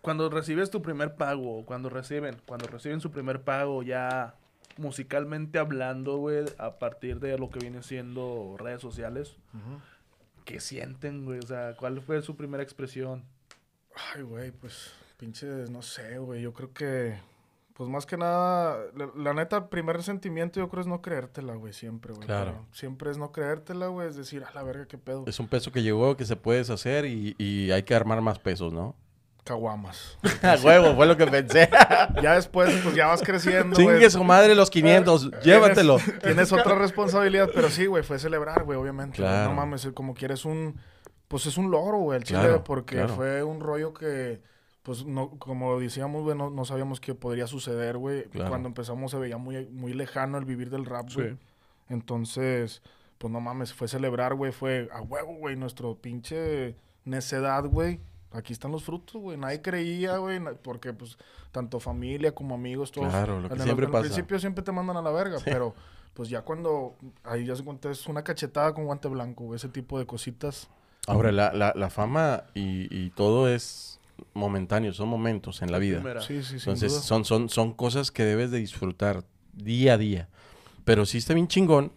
cuando 0.00 0.30
recibes 0.30 0.70
tu 0.70 0.80
primer 0.82 1.16
pago, 1.16 1.58
o 1.58 1.64
cuando 1.64 1.88
reciben, 1.90 2.36
cuando 2.46 2.66
reciben 2.68 3.00
su 3.00 3.10
primer 3.10 3.42
pago 3.42 3.82
ya 3.82 4.34
musicalmente 4.76 5.58
hablando, 5.58 6.16
güey, 6.16 6.44
a 6.58 6.78
partir 6.78 7.20
de 7.20 7.38
lo 7.38 7.48
que 7.50 7.60
viene 7.60 7.82
siendo 7.82 8.56
redes 8.58 8.80
sociales, 8.82 9.36
Ujú. 9.54 9.80
¿qué 10.44 10.58
sienten, 10.60 11.24
güey? 11.24 11.38
O 11.38 11.46
sea, 11.46 11.74
¿cuál 11.76 12.00
fue 12.00 12.20
su 12.22 12.36
primera 12.36 12.62
expresión? 12.62 13.24
Ay, 14.14 14.22
güey, 14.22 14.50
pues, 14.50 14.92
pinches, 15.24 15.70
no 15.70 15.82
sé, 15.82 16.18
güey. 16.18 16.42
Yo 16.42 16.52
creo 16.52 16.72
que, 16.72 17.14
pues 17.74 17.88
más 17.88 18.04
que 18.04 18.16
nada, 18.16 18.78
la, 18.94 19.08
la 19.16 19.34
neta, 19.34 19.56
el 19.56 19.64
primer 19.64 20.02
sentimiento 20.02 20.60
yo 20.60 20.68
creo 20.68 20.82
es 20.82 20.86
no 20.86 21.00
creértela, 21.00 21.54
güey, 21.54 21.72
siempre, 21.72 22.12
güey. 22.12 22.26
Claro. 22.26 22.52
Pero 22.52 22.66
Siempre 22.72 23.10
es 23.10 23.18
no 23.18 23.32
creértela, 23.32 23.86
güey, 23.86 24.08
es 24.08 24.16
decir, 24.16 24.44
a 24.44 24.52
la 24.52 24.62
verga, 24.62 24.86
qué 24.86 24.98
pedo. 24.98 25.24
Es 25.26 25.40
un 25.40 25.48
peso 25.48 25.72
que 25.72 25.82
llegó, 25.82 26.16
que 26.16 26.26
se 26.26 26.36
puede 26.36 26.58
deshacer 26.58 27.06
y, 27.06 27.34
y 27.38 27.70
hay 27.70 27.82
que 27.84 27.94
armar 27.94 28.20
más 28.20 28.38
pesos, 28.38 28.72
¿no? 28.72 28.94
Caguamas. 29.44 30.18
A 30.42 30.56
huevo, 30.62 30.94
fue 30.94 31.06
lo 31.06 31.16
que 31.16 31.26
pensé. 31.26 31.68
ya 32.22 32.34
después, 32.34 32.74
pues 32.82 32.94
ya 32.94 33.06
vas 33.06 33.22
creciendo. 33.22 33.76
Chingue 33.76 34.08
su 34.10 34.24
madre 34.24 34.54
los 34.54 34.70
500, 34.70 35.42
llévatelo. 35.42 35.96
Tienes, 35.96 36.22
tienes 36.22 36.52
otra 36.52 36.74
responsabilidad, 36.74 37.50
pero 37.54 37.68
sí, 37.70 37.86
güey, 37.86 38.02
fue 38.02 38.18
celebrar, 38.18 38.64
güey, 38.64 38.78
obviamente. 38.78 39.16
Claro. 39.16 39.50
No 39.50 39.56
mames, 39.56 39.88
como 39.94 40.14
quieres 40.14 40.44
un, 40.44 40.78
pues 41.28 41.46
es 41.46 41.58
un 41.58 41.70
logro, 41.70 41.98
güey, 41.98 42.18
el 42.18 42.24
chile, 42.24 42.40
Claro, 42.40 42.64
porque 42.64 42.96
claro. 42.96 43.14
fue 43.14 43.42
un 43.42 43.60
rollo 43.60 43.92
que, 43.92 44.40
pues, 44.84 45.04
no, 45.04 45.30
como 45.38 45.80
decíamos, 45.80 46.22
güey, 46.22 46.36
no, 46.38 46.50
no 46.50 46.64
sabíamos 46.64 47.00
que 47.00 47.14
podría 47.16 47.48
suceder, 47.48 47.96
güey. 47.96 48.24
Claro. 48.28 48.50
Cuando 48.50 48.68
empezamos 48.68 49.10
se 49.10 49.18
veía 49.18 49.36
muy, 49.38 49.66
muy 49.66 49.92
lejano 49.94 50.38
el 50.38 50.44
vivir 50.44 50.70
del 50.70 50.84
rap, 50.84 51.08
güey. 51.12 51.30
Sí. 51.30 51.38
Entonces, 51.88 52.82
pues 53.18 53.32
no 53.32 53.40
mames, 53.40 53.72
fue 53.72 53.88
celebrar, 53.88 54.34
güey, 54.34 54.52
fue 54.52 54.88
a 54.92 55.00
huevo, 55.00 55.34
güey, 55.36 55.56
nuestro 55.56 55.94
pinche 55.96 56.76
necedad, 57.04 57.64
güey. 57.64 58.00
Aquí 58.32 58.52
están 58.52 58.72
los 58.72 58.82
frutos, 58.84 59.20
güey. 59.22 59.36
Nadie 59.38 59.62
creía, 59.62 60.16
güey, 60.18 60.40
porque 60.62 60.92
pues 60.92 61.16
tanto 61.52 61.78
familia 61.78 62.34
como 62.34 62.54
amigos, 62.56 62.90
todos. 62.90 63.08
Claro, 63.08 63.40
lo 63.40 63.48
que 63.48 63.54
en 63.54 63.60
el- 63.60 63.64
siempre 63.64 63.86
al 63.86 63.92
pasa. 63.92 64.02
principio 64.02 64.38
siempre 64.40 64.64
te 64.64 64.72
mandan 64.72 64.96
a 64.96 65.02
la 65.02 65.12
verga, 65.12 65.38
pero 65.44 65.72
pues 66.14 66.28
ya 66.28 66.42
cuando 66.42 66.96
ahí 67.22 67.44
ya 67.46 67.54
se 67.54 67.62
cuenta 67.64 67.90
es 67.90 68.06
una 68.08 68.24
cachetada 68.24 68.74
con 68.74 68.86
guante 68.86 69.08
blanco, 69.08 69.44
güey, 69.44 69.56
ese 69.56 69.68
tipo 69.68 69.98
de 69.98 70.06
cositas. 70.06 70.68
Ahora, 71.06 71.30
la, 71.32 71.52
la, 71.52 71.72
la 71.76 71.90
fama 71.90 72.44
y, 72.54 72.88
y 72.90 73.10
todo 73.10 73.48
es 73.48 74.00
momentáneo, 74.32 74.92
son 74.92 75.08
momentos 75.08 75.62
en 75.62 75.72
la 75.72 75.78
vida. 75.78 76.02
Sí, 76.20 76.42
sí, 76.42 76.48
sin 76.48 76.56
Entonces, 76.58 76.92
duda. 76.92 77.02
son, 77.02 77.24
son, 77.24 77.48
son 77.48 77.72
cosas 77.72 78.10
que 78.10 78.24
debes 78.24 78.50
de 78.50 78.58
disfrutar 78.58 79.24
día 79.52 79.94
a 79.94 79.98
día. 79.98 80.28
Pero 80.84 81.06
sí 81.06 81.18
está 81.18 81.34
bien 81.34 81.48
chingón, 81.48 81.92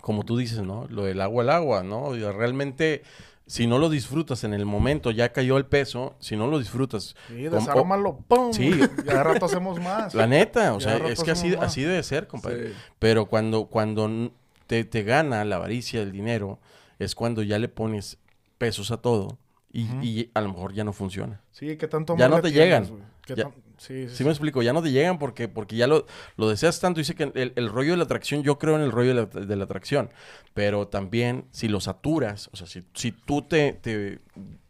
como 0.00 0.24
tú 0.24 0.36
dices, 0.36 0.62
¿no? 0.62 0.86
Lo 0.88 1.04
del 1.04 1.20
agua 1.20 1.42
al 1.44 1.50
agua, 1.50 1.82
¿no? 1.82 2.16
Y 2.16 2.22
realmente, 2.24 3.02
si 3.46 3.66
no 3.66 3.78
lo 3.78 3.88
disfrutas 3.88 4.42
en 4.44 4.52
el 4.54 4.66
momento, 4.66 5.10
ya 5.10 5.32
cayó 5.32 5.58
el 5.58 5.66
peso, 5.66 6.16
si 6.18 6.36
no 6.36 6.46
lo 6.46 6.58
disfrutas... 6.58 7.14
Sí, 7.28 7.42
desármalo, 7.44 8.18
¡pum! 8.26 8.52
Sí. 8.52 8.64
Y 8.68 8.76
de 9.02 9.22
rato 9.22 9.46
hacemos 9.46 9.78
más. 9.80 10.14
La 10.14 10.26
neta, 10.26 10.74
o 10.74 10.78
Ya 10.78 10.96
sea, 10.98 11.08
es 11.08 11.22
que 11.22 11.30
así, 11.30 11.50
más. 11.50 11.66
así 11.66 11.82
debe 11.82 12.02
ser, 12.02 12.26
compadre. 12.26 12.70
Sí. 12.70 12.74
Pero 12.98 13.26
cuando, 13.26 13.66
cuando 13.66 14.32
te, 14.66 14.84
te 14.84 15.02
gana 15.04 15.44
la 15.44 15.56
avaricia, 15.56 16.02
el 16.02 16.10
dinero, 16.12 16.58
es 16.98 17.14
cuando 17.14 17.42
ya 17.42 17.58
le 17.58 17.68
pones 17.68 18.18
pesos 18.58 18.90
a 18.90 18.96
todo 18.98 19.38
y, 19.72 19.84
Ujú. 19.84 20.02
y 20.02 20.30
a 20.34 20.40
lo 20.40 20.48
mejor 20.48 20.72
ya 20.72 20.84
no 20.84 20.92
funciona. 20.92 21.40
Sí, 21.50 21.76
que 21.76 21.88
tanto 21.88 22.16
Ya 22.16 22.28
no 22.28 22.40
te 22.40 22.50
llegan. 22.52 22.84
Ya- 23.26 23.50
Sí, 23.80 24.08
sí, 24.10 24.16
Sí 24.16 24.24
me 24.24 24.30
explico, 24.30 24.60
ya 24.62 24.74
no 24.74 24.82
te 24.82 24.90
llegan 24.90 25.18
porque, 25.18 25.48
porque 25.48 25.74
ya 25.74 25.86
lo, 25.86 26.04
lo 26.36 26.50
deseas 26.50 26.78
tanto. 26.80 26.98
Dice 27.00 27.14
que 27.14 27.32
el, 27.34 27.52
el 27.56 27.68
rollo 27.70 27.92
de 27.92 27.96
la 27.96 28.04
atracción, 28.04 28.42
yo 28.42 28.58
creo 28.58 28.76
en 28.76 28.82
el 28.82 28.92
rollo 28.92 29.14
de 29.14 29.14
la, 29.14 29.46
de 29.46 29.56
la 29.56 29.64
atracción, 29.64 30.10
pero 30.52 30.86
también 30.86 31.46
si 31.50 31.66
lo 31.68 31.80
saturas, 31.80 32.50
o 32.52 32.56
sea, 32.56 32.66
si, 32.66 32.84
si 32.92 33.10
tú 33.10 33.40
te, 33.40 33.72
te 33.72 34.20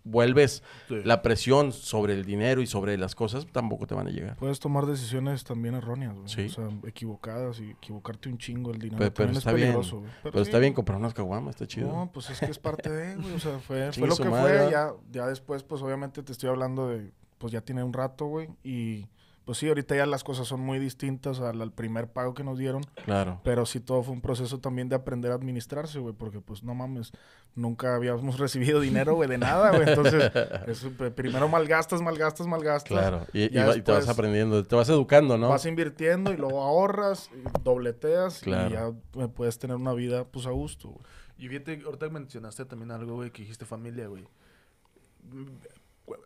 vuelves 0.04 0.62
Sí. 0.88 0.96
la 1.04 1.22
presión 1.22 1.72
sobre 1.72 2.14
el 2.14 2.24
dinero 2.24 2.62
y 2.62 2.66
sobre 2.66 2.96
las 2.98 3.14
cosas, 3.14 3.46
tampoco 3.50 3.86
te 3.86 3.94
van 3.94 4.06
a 4.06 4.10
llegar. 4.10 4.36
Puedes 4.36 4.60
tomar 4.60 4.86
decisiones 4.86 5.42
también 5.44 5.74
erróneas, 5.74 6.14
güey. 6.14 6.28
Sí. 6.28 6.46
O 6.46 6.48
sea, 6.48 6.68
equivocadas 6.86 7.60
y 7.60 7.70
equivocarte 7.70 8.28
un 8.28 8.38
chingo 8.38 8.70
el 8.70 8.78
dinero. 8.78 9.12
Pero, 9.12 9.32
está 9.32 9.50
es 9.50 9.56
bien. 9.56 9.72
güey. 9.72 9.86
Pero, 10.22 10.38
sí. 10.38 10.42
está 10.42 10.58
bien 10.58 10.72
comprar 10.72 10.98
unas 10.98 11.14
caguamas, 11.14 11.56
está 11.56 11.66
chido. 11.66 11.88
No, 11.88 12.10
pues 12.12 12.30
es 12.30 12.38
que 12.38 12.46
es 12.46 12.58
parte 12.58 12.90
de, 12.90 13.16
güey. 13.16 13.34
O 13.34 13.38
sea, 13.40 13.58
fue, 13.58 13.92
fue 13.92 14.06
lo 14.08 14.16
que 14.16 14.24
madre, 14.28 14.58
fue. 14.62 14.70
Ya, 14.70 14.92
ya 15.10 15.26
después, 15.26 15.62
pues 15.64 15.82
obviamente 15.82 16.22
te 16.22 16.32
estoy 16.32 16.48
hablando 16.48 16.88
de, 16.88 17.12
pues 17.40 17.54
ya 17.54 17.62
tiene 17.62 17.82
un 17.82 17.94
rato, 17.94 18.26
güey. 18.26 18.50
Y 18.62 19.08
pues 19.46 19.56
sí, 19.56 19.66
ahorita 19.66 19.96
ya 19.96 20.04
las 20.04 20.22
cosas 20.22 20.46
son 20.46 20.60
muy 20.60 20.78
distintas 20.78 21.40
al, 21.40 21.60
al 21.62 21.72
primer 21.72 22.06
pago 22.06 22.34
que 22.34 22.44
nos 22.44 22.58
dieron. 22.58 22.82
Claro. 23.06 23.40
Pero 23.42 23.64
sí 23.64 23.80
todo 23.80 24.02
fue 24.02 24.12
un 24.12 24.20
proceso 24.20 24.60
también 24.60 24.90
de 24.90 24.96
aprender 24.96 25.32
a 25.32 25.36
administrarse, 25.36 25.98
güey, 26.00 26.14
porque 26.14 26.40
pues 26.40 26.62
no 26.62 26.74
mames, 26.74 27.12
nunca 27.54 27.96
habíamos 27.96 28.38
recibido 28.38 28.78
dinero, 28.78 29.14
güey, 29.14 29.28
de 29.28 29.38
nada, 29.38 29.70
güey. 29.70 29.88
Entonces, 29.88 30.30
eso, 30.66 30.92
pues, 30.98 31.12
primero 31.12 31.48
malgastas, 31.48 32.02
malgastas, 32.02 32.46
malgastas. 32.46 32.92
Claro. 32.92 33.26
Y, 33.32 33.48
te 33.48 33.90
vas 33.90 34.08
aprendiendo, 34.08 34.62
te 34.62 34.76
vas 34.76 34.90
educando, 34.90 35.38
¿no? 35.38 35.48
Vas 35.48 35.64
invirtiendo 35.64 36.34
y 36.34 36.36
luego 36.36 36.62
ahorras, 36.62 37.30
y 37.34 37.62
dobleteas 37.64 38.40
Claro. 38.40 38.68
y 38.68 38.72
ya 38.74 39.24
eh, 39.24 39.28
puedes 39.28 39.58
tener 39.58 39.76
una 39.76 39.94
vida 39.94 40.24
pues 40.26 40.44
a 40.44 40.50
gusto, 40.50 40.90
güey. 40.90 41.04
Y 41.38 41.48
fíjate, 41.48 41.80
ahorita 41.86 42.10
mencionaste 42.10 42.66
también 42.66 42.90
algo, 42.90 43.14
güey, 43.14 43.30
que 43.30 43.42
dijiste 43.42 43.64
familia, 43.64 44.08
güey. 44.08 44.28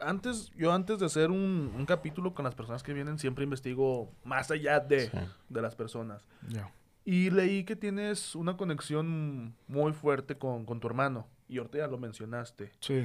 Antes, 0.00 0.50
yo 0.56 0.72
antes 0.72 0.98
de 0.98 1.06
hacer 1.06 1.30
un, 1.30 1.72
un 1.76 1.86
capítulo 1.86 2.34
con 2.34 2.44
las 2.44 2.54
personas 2.54 2.82
que 2.82 2.92
vienen, 2.92 3.18
siempre 3.18 3.44
investigo 3.44 4.10
más 4.24 4.50
allá 4.50 4.80
de, 4.80 5.10
Sí. 5.10 5.18
de 5.48 5.62
las 5.62 5.74
personas. 5.76 6.22
Ya. 6.48 6.72
Y 7.04 7.30
leí 7.30 7.64
que 7.64 7.76
tienes 7.76 8.34
una 8.34 8.56
conexión 8.56 9.54
muy 9.68 9.92
fuerte 9.92 10.36
con, 10.38 10.64
con 10.64 10.80
tu 10.80 10.86
hermano. 10.86 11.26
Y 11.48 11.58
ahorita 11.58 11.78
ya 11.78 11.86
lo 11.86 11.98
mencionaste. 11.98 12.72
Sí. 12.80 13.04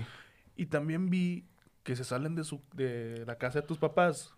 Y 0.56 0.68
también 0.68 1.10
vi 1.10 1.46
que 1.84 1.96
se 1.96 2.04
salen 2.04 2.36
de, 2.36 2.44
su, 2.44 2.62
de 2.74 3.24
la 3.26 3.38
casa 3.38 3.62
de 3.62 3.68
tus 3.68 3.78
papás 3.78 4.34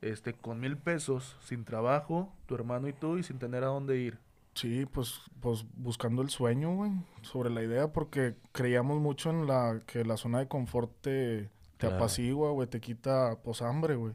este, 0.00 0.32
con 0.34 0.60
mil 0.60 0.76
pesos, 0.76 1.36
sin 1.42 1.64
trabajo, 1.64 2.32
tu 2.46 2.54
hermano 2.54 2.88
y 2.88 2.92
tú, 2.92 3.18
y 3.18 3.22
sin 3.22 3.38
tener 3.38 3.64
a 3.64 3.68
dónde 3.68 3.98
ir. 3.98 4.18
Sí, 4.54 4.86
pues, 4.86 5.20
pues 5.40 5.64
buscando 5.76 6.20
el 6.22 6.30
sueño, 6.30 6.74
güey, 6.74 6.90
sobre 7.22 7.48
la 7.50 7.62
idea, 7.62 7.92
porque 7.92 8.34
creíamos 8.52 9.00
mucho 9.00 9.30
en 9.30 9.46
la 9.46 9.80
que 9.86 10.04
la 10.04 10.16
zona 10.16 10.40
de 10.40 10.48
confort 10.48 10.90
te, 11.00 11.48
te 11.78 11.86
Claro. 11.86 11.96
apacigua, 11.96 12.50
güey, 12.50 12.68
te 12.68 12.80
quita 12.80 13.38
pues 13.42 13.62
hambre, 13.62 13.94
güey. 13.94 14.12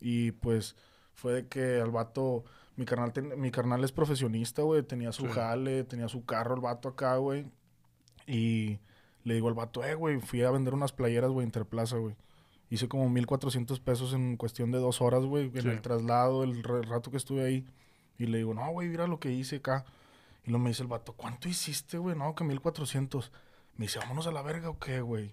Y 0.00 0.32
pues 0.32 0.76
fue 1.14 1.32
de 1.32 1.46
que 1.48 1.80
al 1.80 1.90
vato, 1.90 2.44
mi 2.76 2.84
carnal, 2.84 3.12
ten- 3.12 3.40
mi 3.40 3.50
carnal 3.50 3.82
es 3.84 3.92
profesionista, 3.92 4.62
güey, 4.62 4.82
tenía 4.82 5.12
su 5.12 5.26
Sí. 5.26 5.32
jale, 5.32 5.84
tenía 5.84 6.08
su 6.08 6.24
carro 6.24 6.54
el 6.54 6.60
vato 6.60 6.88
acá, 6.90 7.16
güey. 7.16 7.46
Y 8.26 8.78
le 9.24 9.34
digo 9.34 9.48
al 9.48 9.54
vato, 9.54 9.84
eh, 9.84 9.94
güey, 9.94 10.20
fui 10.20 10.42
a 10.42 10.50
vender 10.50 10.74
unas 10.74 10.92
playeras, 10.92 11.30
güey, 11.30 11.44
Interplaza, 11.46 11.96
güey. 11.96 12.14
Hice 12.70 12.86
como 12.88 13.08
1400 13.08 13.80
pesos 13.80 14.12
en 14.12 14.36
cuestión 14.36 14.70
de 14.70 14.78
dos 14.78 15.00
horas, 15.00 15.24
güey, 15.24 15.46
en 15.54 15.62
Sí. 15.62 15.68
el 15.68 15.80
traslado, 15.80 16.44
el 16.44 16.62
rato 16.62 17.10
que 17.10 17.16
estuve 17.16 17.44
ahí. 17.44 17.66
Y 18.18 18.26
le 18.26 18.38
digo, 18.38 18.52
no, 18.52 18.70
güey, 18.70 18.88
mira 18.88 19.06
lo 19.06 19.18
que 19.18 19.32
hice 19.32 19.56
acá. 19.56 19.84
Y 20.44 20.50
luego 20.50 20.64
me 20.64 20.70
dice 20.70 20.82
el 20.82 20.88
vato, 20.88 21.12
¿cuánto 21.14 21.48
hiciste, 21.48 21.96
güey? 21.98 22.16
No, 22.16 22.34
que 22.34 22.44
1400. 22.44 23.32
Me 23.76 23.86
dice, 23.86 23.98
vámonos 24.00 24.26
a 24.26 24.32
la 24.32 24.42
verga 24.42 24.68
o 24.70 24.78
qué, 24.78 25.00
güey. 25.00 25.32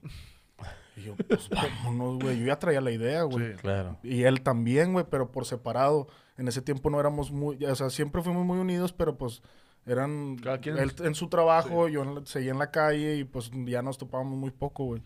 Y 0.98 1.02
yo, 1.04 1.16
pues 1.16 1.50
vámonos, 1.50 2.20
güey. 2.24 2.40
Yo 2.40 2.46
ya 2.48 2.60
traía 2.60 2.82
la 2.82 2.92
idea, 2.92 3.24
güey. 3.24 3.54
Sí. 3.54 3.58
Claro. 3.60 3.98
Y 4.04 4.24
él 4.24 4.42
también, 4.42 4.94
güey, 4.94 5.06
pero 5.10 5.32
por 5.32 5.46
separado. 5.46 6.08
En 6.38 6.48
ese 6.48 6.62
tiempo 6.62 6.90
no 6.90 7.00
éramos 7.00 7.32
muy, 7.32 7.64
o 7.66 7.76
sea, 7.76 7.90
siempre 7.90 8.22
fuimos 8.22 8.46
muy 8.46 8.58
unidos, 8.60 8.92
pero 8.94 9.18
pues 9.18 9.42
eran 9.86 10.36
Cada 10.38 10.60
quien- 10.60 10.78
él 10.78 10.92
en 11.04 11.16
su 11.16 11.30
trabajo, 11.30 11.88
yo 11.88 12.04
en 12.04 12.26
seguía 12.26 12.52
en 12.52 12.60
la 12.60 12.72
calle 12.72 13.16
y 13.18 13.24
pues 13.24 13.52
ya 13.66 13.82
nos 13.82 13.98
topábamos 13.98 14.38
muy 14.38 14.52
poco, 14.52 14.86
güey. 14.86 15.02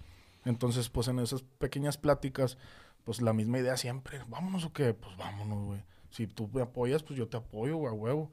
Entonces, 0.46 0.90
pues 0.90 1.08
en 1.08 1.20
esas 1.20 1.44
pequeñas 1.44 1.98
pláticas, 1.98 2.58
pues 3.04 3.22
la 3.22 3.34
misma 3.34 3.60
idea 3.60 3.76
siempre, 3.78 4.20
vámonos 4.28 4.64
o 4.66 4.74
qué, 4.74 4.94
pues 4.94 5.16
vámonos, 5.18 5.66
güey. 5.66 5.84
Si 6.10 6.26
tú 6.28 6.50
me 6.54 6.62
apoyas, 6.62 7.04
pues 7.04 7.18
yo 7.20 7.28
te 7.28 7.38
apoyo, 7.38 7.76
güey, 7.78 7.92
a 7.94 7.96
huevo. 7.96 8.32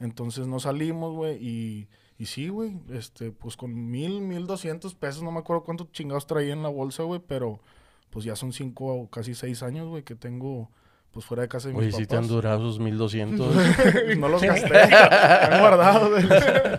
Entonces 0.00 0.46
nos 0.46 0.62
salimos, 0.62 1.14
güey, 1.14 1.36
y, 1.44 1.88
y 2.18 2.26
sí, 2.26 2.48
güey, 2.48 2.76
este, 2.90 3.30
pues 3.30 3.56
con 3.56 3.90
mil, 3.90 4.20
mil 4.20 4.46
doscientos 4.46 4.94
pesos, 4.94 5.22
no 5.22 5.30
me 5.30 5.38
acuerdo 5.38 5.62
cuántos 5.62 5.92
chingados 5.92 6.26
traía 6.26 6.52
en 6.52 6.64
la 6.64 6.68
bolsa, 6.68 7.04
güey, 7.04 7.20
pero 7.24 7.60
pues 8.10 8.24
ya 8.24 8.34
son 8.34 8.52
cinco 8.52 8.86
o 8.86 9.08
casi 9.08 9.36
seis 9.36 9.62
años, 9.62 9.86
güey, 9.86 10.02
que 10.02 10.16
tengo, 10.16 10.68
pues 11.12 11.24
fuera 11.24 11.42
de 11.42 11.48
casa 11.48 11.68
de 11.68 11.74
mis 11.74 11.82
Oye, 11.82 11.92
si 11.92 12.06
te 12.06 12.16
han 12.16 12.26
durado 12.26 12.68
esos 12.68 12.80
1200. 12.80 13.54
no 14.18 14.28
los 14.28 14.42
gasté, 14.42 14.82
están 14.82 15.60
guardados, 15.60 16.10
güey. 16.10 16.26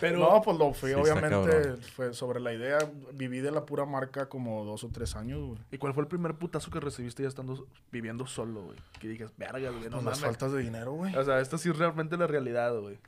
Pero, 0.00 0.18
no, 0.18 0.42
pues 0.42 0.58
lo 0.58 0.72
fui, 0.72 0.90
Sí, 0.90 0.96
obviamente, 0.96 1.76
fue 1.94 2.12
sobre 2.12 2.40
la 2.40 2.52
idea, 2.52 2.78
viví 3.12 3.38
de 3.38 3.52
la 3.52 3.64
pura 3.64 3.84
marca 3.84 4.28
como 4.28 4.64
dos 4.64 4.82
o 4.82 4.88
tres 4.88 5.14
años, 5.14 5.40
güey. 5.40 5.58
¿y 5.70 5.78
cuál 5.78 5.94
fue 5.94 6.02
el 6.02 6.08
primer 6.08 6.34
putazo 6.34 6.72
que 6.72 6.80
recibiste 6.80 7.22
ya 7.22 7.28
estando 7.28 7.68
viviendo 7.92 8.26
solo, 8.26 8.62
güey? 8.62 8.78
Que 8.98 9.06
digas, 9.06 9.32
verga, 9.36 9.70
güey, 9.70 9.84
no 9.84 10.00
Pues 10.00 10.04
las 10.04 10.20
faltas 10.20 10.52
de 10.52 10.60
dinero, 10.60 10.92
güey. 10.94 11.14
O 11.14 11.22
sea, 11.22 11.40
esta 11.40 11.56
sí 11.56 11.68
es 11.68 11.78
realmente 11.78 12.16
la 12.16 12.26
realidad, 12.26 12.76
güey. 12.80 12.98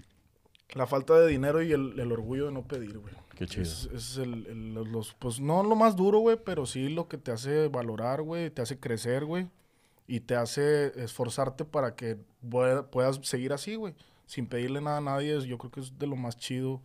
La 0.74 0.86
falta 0.86 1.18
de 1.20 1.28
dinero 1.28 1.62
y 1.62 1.72
el, 1.72 1.98
el 1.98 2.10
orgullo 2.12 2.46
de 2.46 2.52
no 2.52 2.62
pedir, 2.62 2.98
güey. 2.98 3.14
Qué 3.36 3.46
chido. 3.46 3.62
Es, 3.62 3.88
es 3.92 4.16
el, 4.18 4.46
el- 4.46 4.74
los, 4.74 5.14
pues 5.14 5.40
no 5.40 5.62
lo 5.62 5.76
más 5.76 5.96
duro, 5.96 6.18
güey, 6.18 6.36
pero 6.44 6.66
sí 6.66 6.88
lo 6.88 7.08
que 7.08 7.16
te 7.18 7.30
hace 7.32 7.68
valorar, 7.68 8.22
güey, 8.22 8.50
te 8.50 8.62
hace 8.62 8.78
crecer, 8.78 9.24
güey. 9.24 9.48
Y 10.06 10.20
te 10.20 10.34
hace 10.36 10.92
esforzarte 11.02 11.64
para 11.64 11.94
que 11.94 12.18
pueda- 12.48 12.86
puedas 12.90 13.20
seguir 13.22 13.52
así, 13.52 13.74
güey. 13.76 13.94
Sin 14.26 14.46
pedirle 14.46 14.80
nada 14.80 14.98
a 14.98 15.00
nadie, 15.00 15.36
es- 15.36 15.44
yo 15.44 15.58
creo 15.58 15.70
que 15.70 15.80
es 15.80 15.98
de 15.98 16.06
lo 16.06 16.16
más 16.16 16.36
chido. 16.36 16.80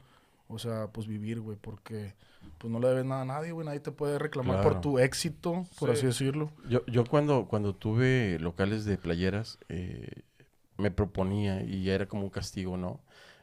O 0.47 0.58
sea, 0.58 0.88
pues 0.91 1.06
vivir, 1.08 1.39
güey, 1.41 1.58
porque 1.60 2.15
pues 2.58 2.71
no 2.71 2.80
le 2.80 2.88
debes 2.88 3.06
nada 3.06 3.21
a 3.21 3.25
nadie, 3.25 3.52
güey. 3.52 3.65
Nadie 3.65 3.80
te 3.82 3.91
puede 3.91 4.17
reclamar 4.17 4.58
Claro. 4.62 4.69
por 4.71 4.82
tu 4.82 4.97
éxito, 4.99 5.65
por 5.80 5.89
Sí. 5.89 5.93
así 5.97 6.06
decirlo. 6.08 6.52
Yo, 6.67 6.84
yo 6.88 7.06
cuando, 7.06 7.45
cuando 7.47 7.73
tuve 7.75 8.38
locales 8.39 8.84
de 8.86 8.97
playeras, 8.97 9.60
eh, 9.69 10.10
me 10.78 10.89
proponía 10.91 11.62
y 11.63 11.84
ya 11.84 11.93
era 11.93 12.08
como 12.08 12.23
un 12.23 12.30
castigo, 12.30 12.78
¿no? 12.78 12.99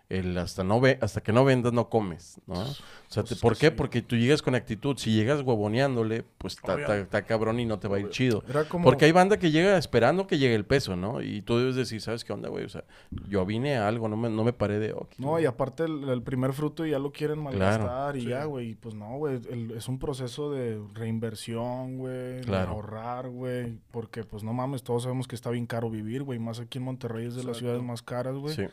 El 0.09 0.39
hasta 0.39 0.63
no 0.63 0.81
ve, 0.81 0.99
hasta 1.01 1.21
que 1.21 1.33
no 1.33 1.45
vendas 1.45 1.73
no 1.73 1.89
comes, 1.89 2.41
¿no? 2.47 2.61
O 2.61 2.67
sea, 3.09 3.25
te- 3.25 3.31
Pues 3.31 3.41
¿por 3.41 3.55
que 3.55 3.59
qué? 3.59 3.67
sí. 3.71 3.75
Porque 3.77 4.03
tú 4.03 4.15
llegas 4.15 4.41
con 4.41 4.55
actitud. 4.55 4.97
Si 4.99 5.13
llegas 5.13 5.43
huevoneándole, 5.43 6.23
pues 6.39 6.57
está 6.57 7.23
cabrón 7.23 7.59
y 7.59 7.67
no 7.67 7.81
te 7.81 7.89
va 7.89 7.97
a 7.97 8.01
ir 8.01 8.09
chido. 8.11 8.45
Era 8.49 8.69
como... 8.69 8.85
Porque 8.85 9.05
hay 9.07 9.11
banda 9.11 9.37
que 9.37 9.51
llega 9.51 9.77
esperando 9.77 10.29
que 10.29 10.39
llegue 10.39 10.55
el 10.55 10.65
peso, 10.65 10.95
¿no? 10.95 11.23
Y 11.23 11.43
tú 11.43 11.59
debes 11.59 11.75
decir, 11.75 12.01
¿sabes 12.01 12.25
qué 12.25 12.33
onda, 12.33 12.49
güey? 12.49 12.65
O 12.65 12.69
sea, 12.69 12.85
yo 13.29 13.45
vine 13.45 13.79
a 13.79 13.89
algo, 13.89 14.07
no 14.09 14.17
me, 14.17 14.31
no 14.31 14.45
me 14.45 14.53
paré 14.53 14.79
de... 14.79 14.93
ok, 14.93 15.15
No, 15.19 15.41
y 15.41 15.45
aparte 15.45 15.83
el, 15.87 16.09
el 16.09 16.23
primer 16.23 16.53
fruto 16.53 16.87
ya 16.87 17.01
lo 17.01 17.11
quieren 17.11 17.41
malgastar 17.41 18.17
y 18.17 18.21
sí. 18.21 18.29
ya, 18.29 18.45
güey. 18.45 18.71
y 18.71 18.75
Pues 18.77 18.95
no, 18.95 19.17
güey. 19.19 19.41
el- 19.51 19.73
Es 19.73 19.89
un 19.89 19.99
proceso 19.99 20.53
de 20.53 20.81
reinversión, 20.95 21.99
güey. 21.99 22.43
Claro. 22.43 22.67
De 22.71 22.77
ahorrar, 22.77 23.29
güey. 23.29 23.79
Porque, 23.91 24.23
pues 24.25 24.43
no 24.45 24.53
mames, 24.53 24.83
todos 24.85 25.03
sabemos 25.03 25.27
que 25.27 25.35
está 25.35 25.51
bien 25.51 25.67
caro 25.67 25.91
vivir, 25.91 26.23
güey. 26.23 26.39
Más 26.39 26.61
aquí 26.61 26.79
en 26.79 26.85
Monterrey 26.85 27.27
es 27.27 27.35
de 27.35 27.43
las 27.45 27.57
ciudades 27.57 27.83
más 27.83 28.03
caras, 28.03 28.37
güey. 28.37 28.55
Sí. 28.55 28.67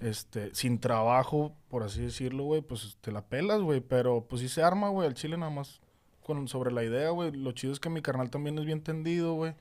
Este, 0.00 0.54
sin 0.54 0.78
trabajo, 0.78 1.56
por 1.68 1.82
así 1.82 2.02
decirlo, 2.02 2.44
güey, 2.44 2.60
pues 2.60 2.98
te 3.00 3.12
la 3.12 3.26
pelas, 3.26 3.60
güey. 3.60 3.80
Pero 3.80 4.26
pues 4.28 4.42
sí 4.42 4.48
se 4.48 4.62
arma, 4.62 4.88
güey. 4.88 5.06
Al 5.06 5.14
chile 5.14 5.36
nada 5.36 5.50
más 5.50 5.80
con, 6.22 6.48
sobre 6.48 6.72
la 6.72 6.84
idea, 6.84 7.10
güey. 7.10 7.32
Lo 7.32 7.52
chido 7.52 7.72
es 7.72 7.80
que 7.80 7.88
mi 7.88 8.02
carnal 8.02 8.30
también 8.30 8.58
es 8.58 8.64
bien 8.64 8.82
tendido, 8.82 9.34
güey. 9.34 9.54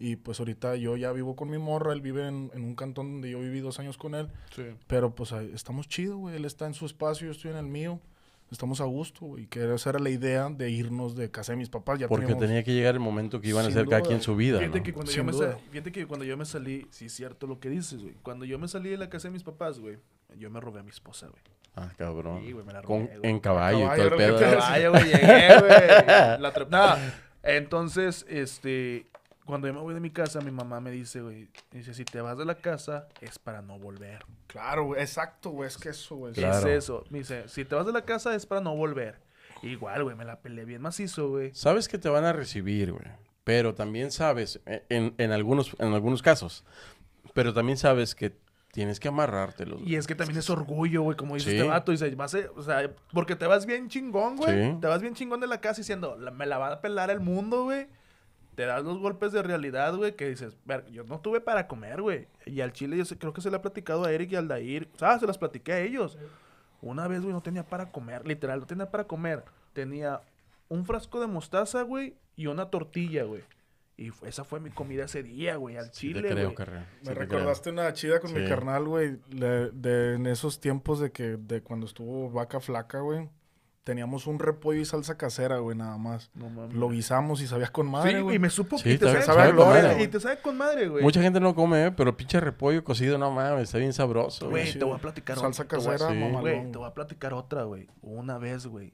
Y 0.00 0.16
pues 0.16 0.38
ahorita 0.38 0.76
yo 0.76 0.96
ya 0.96 1.12
vivo 1.12 1.36
con 1.36 1.50
mi 1.50 1.58
morra. 1.58 1.92
Él 1.92 2.00
vive 2.00 2.26
en, 2.28 2.50
en 2.54 2.64
un 2.64 2.74
cantón 2.74 3.12
donde 3.12 3.30
yo 3.30 3.40
viví 3.40 3.60
dos 3.60 3.78
años 3.80 3.98
con 3.98 4.14
él. 4.14 4.28
Sí. 4.54 4.62
Pero 4.86 5.14
pues 5.14 5.32
ahí 5.32 5.50
estamos 5.54 5.88
chido, 5.88 6.18
güey. 6.18 6.36
Él 6.36 6.44
está 6.44 6.66
en 6.66 6.74
su 6.74 6.86
espacio, 6.86 7.26
yo 7.26 7.32
estoy 7.32 7.50
en 7.50 7.56
el 7.56 7.66
mío. 7.66 8.00
Estamos 8.50 8.80
a 8.80 8.84
gusto, 8.84 9.26
güey. 9.26 9.46
Que 9.46 9.74
esa 9.74 9.90
era 9.90 9.98
la 9.98 10.08
idea 10.10 10.48
de 10.48 10.70
irnos 10.70 11.14
de 11.16 11.30
casa 11.30 11.52
de 11.52 11.58
mis 11.58 11.68
papás. 11.68 11.98
Ya 11.98 12.08
Porque 12.08 12.26
teníamos- 12.26 12.46
tenía 12.46 12.64
que 12.64 12.72
llegar 12.72 12.94
el 12.94 13.00
momento 13.00 13.40
que 13.40 13.48
iban 13.48 13.64
a 13.64 13.68
hacer 13.68 13.86
cada 13.86 14.00
quien 14.02 14.22
su 14.22 14.34
vida, 14.36 14.58
Fíjate 14.58 14.78
¿no? 14.78 14.84
que, 14.84 14.92
cuando 14.94 15.12
yo 15.12 15.24
me 15.24 15.32
fíjate 15.70 15.92
que 15.92 16.06
cuando 16.06 16.24
yo 16.24 16.36
me 16.36 16.44
salí, 16.46 16.86
sí 16.90 17.06
es 17.06 17.12
cierto 17.12 17.46
lo 17.46 17.60
que 17.60 17.68
dices, 17.68 18.00
güey. 18.02 18.14
Cuando 18.22 18.44
yo 18.46 18.58
me 18.58 18.66
salí 18.68 18.88
de 18.90 18.96
la 18.96 19.10
casa 19.10 19.28
de 19.28 19.32
mis 19.32 19.42
papás, 19.42 19.78
güey, 19.78 19.98
yo 20.38 20.48
me 20.50 20.60
robé 20.60 20.80
a 20.80 20.82
mi 20.82 20.90
esposa, 20.90 21.26
güey. 21.28 21.42
Ah, 21.76 21.92
cabrón. 21.96 22.40
Sí, 22.44 22.52
güey, 22.52 22.64
me 22.64 22.72
la 22.72 22.80
robé, 22.82 23.20
en 23.22 23.38
caballo 23.38 23.78
y 23.78 23.82
Caballo, 23.82 24.02
todo 24.04 24.12
el 24.14 24.16
pedo. 24.16 24.38
te 24.38 24.56
Vaya, 24.56 24.88
güey, 24.88 25.04
llegué, 25.04 25.58
güey. 25.60 25.70
La 26.40 26.52
tre- 26.54 26.68
no, 26.70 26.94
entonces, 27.42 28.26
este, 28.28 29.06
cuando 29.48 29.66
yo 29.66 29.74
me 29.74 29.80
voy 29.80 29.94
de 29.94 30.00
mi 30.00 30.10
casa, 30.10 30.40
mi 30.40 30.50
mamá 30.50 30.78
me 30.80 30.90
dice, 30.90 31.20
güey, 31.22 31.48
dice, 31.72 31.94
si 31.94 32.04
te 32.04 32.20
vas 32.20 32.38
de 32.38 32.44
la 32.44 32.54
casa 32.56 33.08
es 33.20 33.38
para 33.38 33.62
no 33.62 33.78
volver. 33.78 34.24
Claro, 34.46 34.84
güey. 34.84 35.00
Exacto, 35.00 35.50
güey. 35.50 35.66
Es 35.68 35.76
que 35.78 35.88
eso, 35.88 36.16
güey. 36.16 36.34
¿Qué 36.34 36.42
Claro. 36.42 36.68
es 36.68 36.84
eso? 36.84 37.04
Me 37.10 37.18
dice, 37.18 37.48
si 37.48 37.64
te 37.64 37.74
vas 37.74 37.86
de 37.86 37.92
la 37.92 38.02
casa 38.02 38.34
es 38.34 38.46
para 38.46 38.60
no 38.60 38.76
volver. 38.76 39.20
Igual, 39.62 40.04
güey, 40.04 40.14
me 40.16 40.24
la 40.24 40.40
peleé 40.40 40.64
bien 40.64 40.82
macizo, 40.82 41.30
güey. 41.30 41.52
Sabes 41.54 41.88
que 41.88 41.98
te 41.98 42.08
van 42.08 42.24
a 42.24 42.32
recibir, 42.32 42.92
güey. 42.92 43.06
Pero 43.44 43.74
también 43.74 44.12
sabes, 44.12 44.60
eh, 44.66 44.84
en, 44.90 45.14
en 45.18 45.32
algunos, 45.32 45.74
en 45.78 45.94
algunos 45.94 46.20
casos, 46.22 46.64
pero 47.34 47.54
también 47.54 47.78
sabes 47.78 48.14
que 48.14 48.36
tienes 48.72 49.00
que 49.00 49.08
amarrártelos. 49.08 49.80
Y 49.84 49.96
es 49.96 50.06
que 50.06 50.14
también 50.14 50.38
es 50.38 50.50
orgullo, 50.50 51.02
güey, 51.02 51.16
como 51.16 51.34
dice 51.34 51.50
Sí. 51.50 51.56
este 51.56 51.68
vato. 51.68 51.90
Dice, 51.90 52.14
vas 52.14 52.34
a- 52.34 52.50
o 52.54 52.62
sea, 52.62 52.90
porque 53.12 53.34
te 53.34 53.46
vas 53.46 53.64
bien 53.64 53.88
chingón, 53.88 54.36
güey. 54.36 54.72
Sí. 54.72 54.78
Te 54.80 54.86
vas 54.86 55.00
bien 55.00 55.14
chingón 55.14 55.40
de 55.40 55.46
la 55.46 55.60
casa 55.62 55.78
diciendo, 55.80 56.16
"La- 56.20 56.30
me 56.30 56.44
la 56.44 56.58
va 56.58 56.72
a 56.74 56.80
pelar 56.82 57.10
el 57.10 57.20
mundo, 57.20 57.64
güey. 57.64 57.86
Te 58.58 58.66
das 58.66 58.82
los 58.82 58.98
golpes 58.98 59.30
de 59.30 59.40
realidad, 59.40 59.94
güey, 59.94 60.16
que 60.16 60.28
dices, 60.28 60.56
"Ver, 60.64 60.84
yo 60.90 61.04
no 61.04 61.20
tuve 61.20 61.40
para 61.40 61.68
comer, 61.68 62.02
güey. 62.02 62.26
Y 62.44 62.60
al 62.60 62.72
chile 62.72 62.96
yo 62.96 63.04
sé- 63.04 63.16
creo 63.16 63.32
que 63.32 63.40
se 63.40 63.50
le 63.52 63.56
ha 63.56 63.62
platicado 63.62 64.02
a 64.04 64.10
Eric 64.10 64.32
y 64.32 64.34
al 64.34 64.48
Dair. 64.48 64.88
O 64.96 64.98
sea, 64.98 65.16
se 65.20 65.28
las 65.28 65.38
platiqué 65.38 65.74
a 65.74 65.78
ellos. 65.78 66.18
Una 66.82 67.06
vez, 67.06 67.20
güey, 67.22 67.32
no 67.32 67.40
tenía 67.40 67.62
para 67.62 67.92
comer, 67.92 68.26
literal, 68.26 68.58
no 68.58 68.66
tenía 68.66 68.90
para 68.90 69.04
comer. 69.04 69.44
Tenía 69.74 70.22
un 70.68 70.84
frasco 70.84 71.20
de 71.20 71.28
mostaza, 71.28 71.82
güey, 71.82 72.16
y 72.34 72.48
una 72.48 72.68
tortilla, 72.68 73.22
güey. 73.22 73.44
Y 73.96 74.10
esa 74.26 74.42
fue 74.42 74.58
mi 74.58 74.70
comida 74.70 75.04
ese 75.04 75.22
día, 75.22 75.54
güey, 75.54 75.76
al 75.76 75.92
Sí 75.92 76.08
chile, 76.08 76.22
te 76.22 76.28
creo. 76.34 76.50
Sí 76.50 76.56
Me 77.02 77.14
te 77.14 77.14
recordaste 77.14 77.70
una 77.70 77.92
chida 77.92 78.18
con 78.18 78.32
mi 78.32 78.40
carnal, 78.48 78.86
güey. 78.88 79.18
le- 79.30 79.70
De, 79.70 80.14
en 80.14 80.26
esos 80.26 80.60
tiempos 80.60 80.98
de 80.98 81.12
que, 81.12 81.36
de 81.36 81.62
cuando 81.62 81.86
estuvo 81.86 82.28
vaca 82.28 82.58
flaca, 82.58 82.98
güey. 82.98 83.28
Teníamos 83.84 84.26
un 84.26 84.38
repollo 84.38 84.80
y 84.80 84.84
salsa 84.84 85.16
casera, 85.16 85.58
güey, 85.58 85.76
nada 85.76 85.96
más. 85.96 86.30
No 86.34 86.50
mames. 86.50 86.74
Lo 86.76 86.88
guisamos 86.90 87.40
y 87.40 87.46
sabía 87.46 87.68
con 87.68 87.90
madre, 87.90 88.16
Sí, 88.16 88.20
güey. 88.20 88.36
y 88.36 88.38
me 88.38 88.50
supo 88.50 88.76
Sí, 88.78 88.90
y 88.90 88.98
te 88.98 89.06
sabe- 89.06 89.22
sabe, 89.22 89.40
sabe 89.40 89.52
gloria, 89.52 89.82
madre. 89.84 90.02
Y 90.02 90.08
te 90.08 90.20
sabe 90.20 90.38
con 90.40 90.56
madre, 90.58 90.88
güey. 90.88 91.02
Mucha 91.02 91.22
gente 91.22 91.40
no 91.40 91.54
come, 91.54 91.86
¿eh? 91.86 91.90
pero 91.92 92.16
pinche 92.16 92.38
repollo 92.40 92.84
cocido, 92.84 93.16
no 93.16 93.30
mames, 93.30 93.62
está 93.64 93.78
bien 93.78 93.92
sabroso, 93.94 94.50
güey. 94.50 94.62
Güey, 94.64 94.72
Sí, 94.72 94.78
te 94.78 94.84
voy 94.84 94.96
a 94.96 94.98
platicar 94.98 95.38
Salsa 95.38 95.62
otra, 95.62 95.78
casera, 95.78 96.10
Sí. 96.10 96.14
mamalón. 96.16 96.40
Güey, 96.42 96.70
te 96.72 96.78
voy 96.78 96.86
a 96.88 96.92
platicar 96.94 97.32
otra, 97.32 97.62
güey. 97.62 97.88
Una 98.02 98.36
vez, 98.36 98.66
güey, 98.66 98.92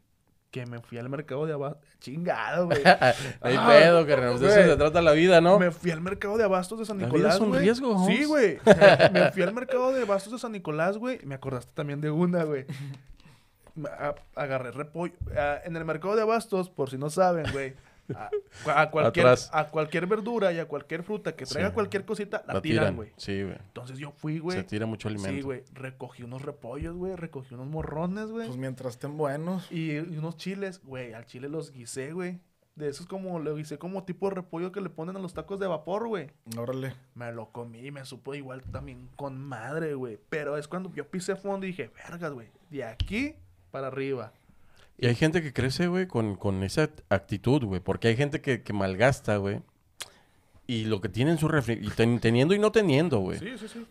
que 0.52 0.64
me 0.66 0.78
fui 0.78 0.98
al 0.98 1.08
mercado 1.08 1.44
de 1.46 1.52
abastos. 1.54 1.80
Chingado, 1.98 2.66
güey. 2.66 2.78
Hay 3.40 3.56
Ah, 3.58 3.66
pedo, 3.66 4.06
carnal. 4.06 4.38
De 4.38 4.46
eso 4.46 4.54
se 4.70 4.76
trata 4.76 5.02
la 5.02 5.10
vida, 5.10 5.40
¿no? 5.40 5.58
Me 5.58 5.72
fui 5.72 5.90
al 5.90 6.00
mercado 6.00 6.38
de 6.38 6.44
abastos 6.44 6.78
de 6.78 6.84
San 6.84 6.98
La 6.98 7.06
vida 7.06 7.16
Nicolás, 7.16 7.34
es 7.34 7.40
un 7.40 7.48
güey. 7.48 7.60
riesgo, 7.62 7.96
Holmes. 7.96 8.16
Sí, 8.16 8.24
güey. 8.26 8.58
Me 9.12 9.32
fui 9.32 9.42
al 9.42 9.52
mercado 9.52 9.92
de 9.92 10.02
abastos 10.02 10.32
de 10.34 10.38
San 10.38 10.52
Nicolás, 10.52 10.96
güey. 10.98 11.18
y 11.20 11.26
Me 11.26 11.34
acordaste 11.34 11.72
también 11.74 12.00
de 12.00 12.12
una, 12.12 12.44
güey. 12.44 12.66
A- 13.86 14.14
Agarré 14.34 14.70
repollo. 14.72 15.14
En 15.64 15.76
el 15.76 15.84
mercado 15.84 16.16
de 16.16 16.22
abastos, 16.22 16.70
por 16.70 16.90
si 16.90 16.98
no 16.98 17.10
saben, 17.10 17.46
güey. 17.52 17.74
A, 18.14 18.28
a 18.82 18.90
cualquier, 18.90 19.26
Atrás. 19.26 19.48
a 19.54 19.70
cualquier 19.70 20.06
verdura 20.06 20.52
y 20.52 20.58
a 20.58 20.68
cualquier 20.68 21.02
fruta 21.04 21.34
que 21.34 21.46
traiga 21.46 21.70
Sí. 21.70 21.74
cualquier 21.74 22.04
cosita, 22.04 22.44
la, 22.46 22.52
La 22.54 22.60
tiran, 22.60 22.96
güey. 22.96 23.12
sí, 23.16 23.42
güey. 23.42 23.56
Entonces 23.58 23.96
yo 23.96 24.12
fui, 24.12 24.38
güey. 24.40 24.58
Se 24.58 24.64
tira 24.64 24.84
mucho 24.84 25.08
alimento. 25.08 25.34
Sí, 25.34 25.40
güey. 25.40 25.62
Recogí 25.72 26.22
unos 26.22 26.42
repollos, 26.42 26.94
güey. 26.96 27.16
Recogí 27.16 27.54
unos 27.54 27.66
morrones, 27.66 28.26
güey. 28.26 28.46
Pues 28.46 28.58
mientras 28.58 28.92
estén 28.94 29.16
buenos. 29.16 29.72
y, 29.72 29.92
y 29.92 30.18
unos 30.18 30.36
chiles, 30.36 30.82
güey. 30.84 31.14
Al 31.14 31.24
chile 31.24 31.48
los 31.48 31.72
guisé, 31.72 32.12
güey. 32.12 32.40
De 32.76 32.88
esos 32.90 33.06
como, 33.06 33.38
lo 33.38 33.54
guisé 33.56 33.78
como 33.78 34.04
tipo 34.04 34.28
de 34.28 34.34
repollo 34.34 34.70
que 34.70 34.82
le 34.82 34.90
ponen 34.90 35.16
a 35.16 35.20
los 35.20 35.32
tacos 35.32 35.58
de 35.58 35.66
vapor, 35.66 36.06
güey. 36.08 36.30
Órale. 36.58 36.92
Me 37.14 37.32
lo 37.32 37.52
comí 37.52 37.86
y 37.86 37.90
me 37.90 38.04
supo 38.04 38.34
igual 38.34 38.62
también 38.64 39.08
con 39.16 39.40
madre, 39.40 39.94
güey. 39.94 40.18
Pero 40.28 40.58
es 40.58 40.68
cuando 40.68 40.92
yo 40.92 41.08
pisé 41.08 41.36
fondo 41.36 41.64
y 41.64 41.70
dije, 41.70 41.88
vergas, 42.08 42.32
güey. 42.32 42.48
De 42.68 42.84
aquí 42.84 43.36
para 43.74 43.88
arriba. 43.88 44.32
Y 44.96 45.06
hay 45.08 45.16
gente 45.16 45.42
que 45.42 45.52
crece, 45.52 45.88
güey, 45.88 46.06
con, 46.06 46.36
con 46.36 46.62
esa 46.62 46.88
actitud, 47.08 47.64
güey. 47.64 47.80
Porque 47.80 48.06
hay 48.08 48.16
gente 48.16 48.40
que, 48.40 48.62
que 48.62 48.72
malgasta, 48.72 49.36
güey. 49.38 49.60
Y 50.68 50.84
lo 50.84 51.00
que 51.00 51.08
tienen 51.08 51.36
su 51.38 51.48
refri... 51.48 51.74
Y 51.82 51.90
ten- 51.90 52.20
teniendo 52.20 52.54
y 52.54 52.60
no 52.60 52.70
teniendo, 52.70 53.18
güey. 53.18 53.38
Sí, 53.40 53.58
sí, 53.58 53.66
sí. 53.68 53.86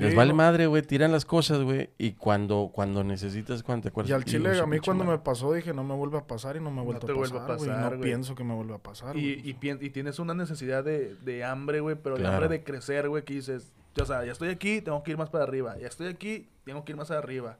Les 0.00 0.10
Sí, 0.10 0.16
vale 0.16 0.30
no. 0.30 0.36
madre, 0.36 0.66
güey. 0.66 0.82
Tiran 0.82 1.12
las 1.12 1.24
cosas, 1.26 1.62
güey. 1.62 1.90
Y 1.98 2.12
cuando, 2.12 2.70
cuando 2.74 3.04
necesitas, 3.04 3.62
cuando 3.62 3.82
te 3.84 3.88
acuerdas... 3.90 4.10
Y 4.10 4.12
al 4.14 4.20
"Hijo 4.22 4.30
chile, 4.30 4.58
a 4.58 4.66
mí 4.66 4.78
cuando 4.80 5.04
madre". 5.04 5.18
me 5.18 5.22
pasó, 5.24 5.52
dije, 5.52 5.72
no 5.74 5.84
me 5.84 5.94
vuelve 5.94 6.16
a 6.18 6.26
pasar 6.26 6.56
y 6.56 6.60
no 6.60 6.70
me 6.70 6.80
ha 6.80 6.84
vuelto 6.84 7.06
te 7.06 7.12
a 7.12 7.14
vuelve 7.14 7.36
a 7.38 7.40
pasar, 7.46 7.56
güey. 7.58 7.68
pasar, 7.70 7.82
No 7.92 7.98
güey. 7.98 8.10
pienso 8.10 8.34
que 8.34 8.44
me 8.44 8.54
vuelva 8.54 8.76
a 8.76 8.82
pasar, 8.82 9.16
Y, 9.16 9.20
güey. 9.34 9.50
y, 9.50 9.54
pien- 9.54 9.78
y 9.82 9.90
tienes 9.90 10.18
una 10.18 10.32
necesidad 10.34 10.82
de, 10.84 11.14
de 11.16 11.44
hambre, 11.44 11.80
güey. 11.80 11.96
Pero 12.02 12.16
Claro. 12.16 12.30
de 12.30 12.34
hambre 12.36 12.58
de 12.58 12.64
crecer, 12.64 13.08
güey. 13.10 13.24
Que 13.24 13.34
dices, 13.34 13.72
o 14.00 14.04
sea, 14.06 14.24
ya 14.24 14.32
estoy 14.32 14.48
aquí, 14.48 14.80
tengo 14.80 15.02
que 15.02 15.10
ir 15.12 15.16
más 15.18 15.28
para 15.30 15.44
arriba. 15.44 15.76
Ya 15.78 15.86
estoy 15.86 16.08
aquí, 16.08 16.48
tengo 16.64 16.84
que 16.84 16.92
ir 16.92 16.96
más 16.96 17.10
arriba. 17.10 17.58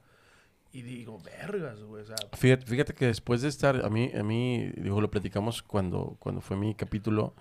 Y 0.71 0.83
digo, 0.83 1.19
vergas, 1.19 1.81
güey. 1.81 2.03
O 2.03 2.05
sea, 2.05 2.15
Fíjate, 2.33 2.65
fíjate 2.65 2.93
que 2.93 3.07
después 3.07 3.41
de 3.41 3.47
estar, 3.49 3.83
a 3.83 3.89
mí, 3.89 4.11
a 4.17 4.23
mí, 4.23 4.71
digo, 4.77 5.01
lo 5.01 5.09
platicamos 5.09 5.63
cuando, 5.63 6.15
cuando 6.19 6.41
fue 6.41 6.57
mi 6.57 6.75
capítulo, 6.75 7.33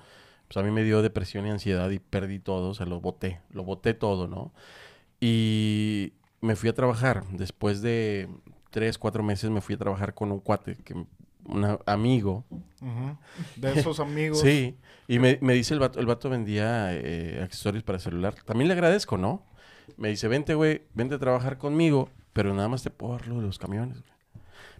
pues 0.49 0.57
a 0.57 0.63
mí 0.63 0.71
me 0.71 0.83
dio 0.83 1.03
depresión 1.03 1.47
y 1.47 1.51
ansiedad 1.51 1.91
y 1.91 1.99
perdí 1.99 2.39
todo, 2.39 2.71
o 2.71 2.75
sea, 2.75 2.87
lo 2.87 3.01
boté, 3.01 3.41
lo 3.53 3.65
boté 3.65 3.93
todo, 3.93 4.27
¿no? 4.29 4.53
Y 5.21 6.15
me 6.41 6.57
fui 6.57 6.71
a 6.71 6.75
trabajar, 6.75 7.25
después 7.33 7.83
de 7.83 8.29
tres, 8.71 8.97
cuatro 8.97 9.23
meses 9.23 9.51
me 9.51 9.61
fui 9.61 9.75
a 9.75 9.79
trabajar 9.79 10.15
con 10.15 10.33
un 10.33 10.41
cuate, 10.41 10.77
que, 10.77 10.95
un 11.45 11.79
amigo, 11.87 12.45
Ujú. 12.81 13.17
De 13.57 13.73
esos 13.79 14.01
amigos. 14.01 14.41
sí, 14.41 14.77
y 15.07 15.19
me, 15.19 15.39
me 15.43 15.53
dice 15.55 15.75
el 15.75 15.81
vato, 15.81 16.01
el 16.01 16.07
vato 16.07 16.31
vendía 16.31 16.95
eh, 16.95 17.41
accesorios 17.43 17.85
para 17.85 17.99
celular, 17.99 18.35
también 18.45 18.69
le 18.69 18.75
agradezco, 18.75 19.19
¿no? 19.19 19.45
Me 19.97 20.09
dice, 20.09 20.29
vente, 20.29 20.55
güey, 20.55 20.83
vente 20.95 21.15
a 21.15 21.19
trabajar 21.19 21.59
conmigo, 21.59 22.11
pero 22.39 22.55
nada 22.55 22.69
más 22.69 22.85
te 22.85 22.91
puedo 22.91 23.15
dar 23.15 23.27
lo 23.27 23.41
de 23.41 23.43
los 23.43 23.59
camiones, 23.59 24.01
güey. 24.01 24.13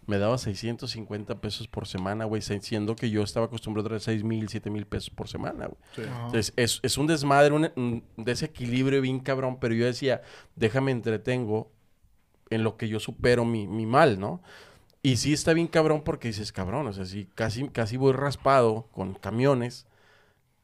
Me 0.07 0.19
daba 0.19 0.39
650 0.39 1.41
pesos 1.41 1.67
por 1.67 1.89
semana, 1.89 2.25
güey, 2.25 2.41
siendo 2.41 2.95
que 2.95 3.11
yo 3.11 3.25
estaba 3.25 3.47
acostumbrado 3.47 3.87
a 3.87 3.89
traer 3.89 4.01
6 4.01 4.23
mil, 4.23 4.49
7 4.49 4.71
mil 4.71 4.87
pesos 4.87 5.11
por 5.11 5.27
semana, 5.27 5.67
güey. 5.67 5.79
sí. 5.97 6.03
Entonces, 6.03 6.53
es, 6.55 6.79
es 6.85 6.97
un 6.99 7.09
desmadre, 7.09 7.53
un, 7.53 7.69
un 7.75 8.05
desequilibrio 8.17 9.03
bien 9.03 9.19
cabrón, 9.19 9.59
pero 9.59 9.75
yo 9.75 9.87
decía, 9.87 10.23
déjame 10.55 10.93
entretengo 10.93 11.73
en 12.49 12.63
lo 12.63 12.77
que 12.77 12.87
yo 12.87 13.01
supero 13.01 13.45
mi, 13.45 13.67
mi 13.67 13.87
mal, 13.87 14.21
¿no? 14.21 14.41
Y 15.03 15.17
sí 15.17 15.33
está 15.33 15.53
bien 15.53 15.67
cabrón 15.67 16.03
porque 16.05 16.29
dices, 16.29 16.53
cabrón, 16.53 16.87
o 16.87 16.93
sea, 16.93 17.07
sí, 17.07 17.29
casi, 17.35 17.69
casi 17.71 17.97
voy 17.97 18.13
raspado 18.13 18.87
con 18.93 19.15
camiones. 19.15 19.89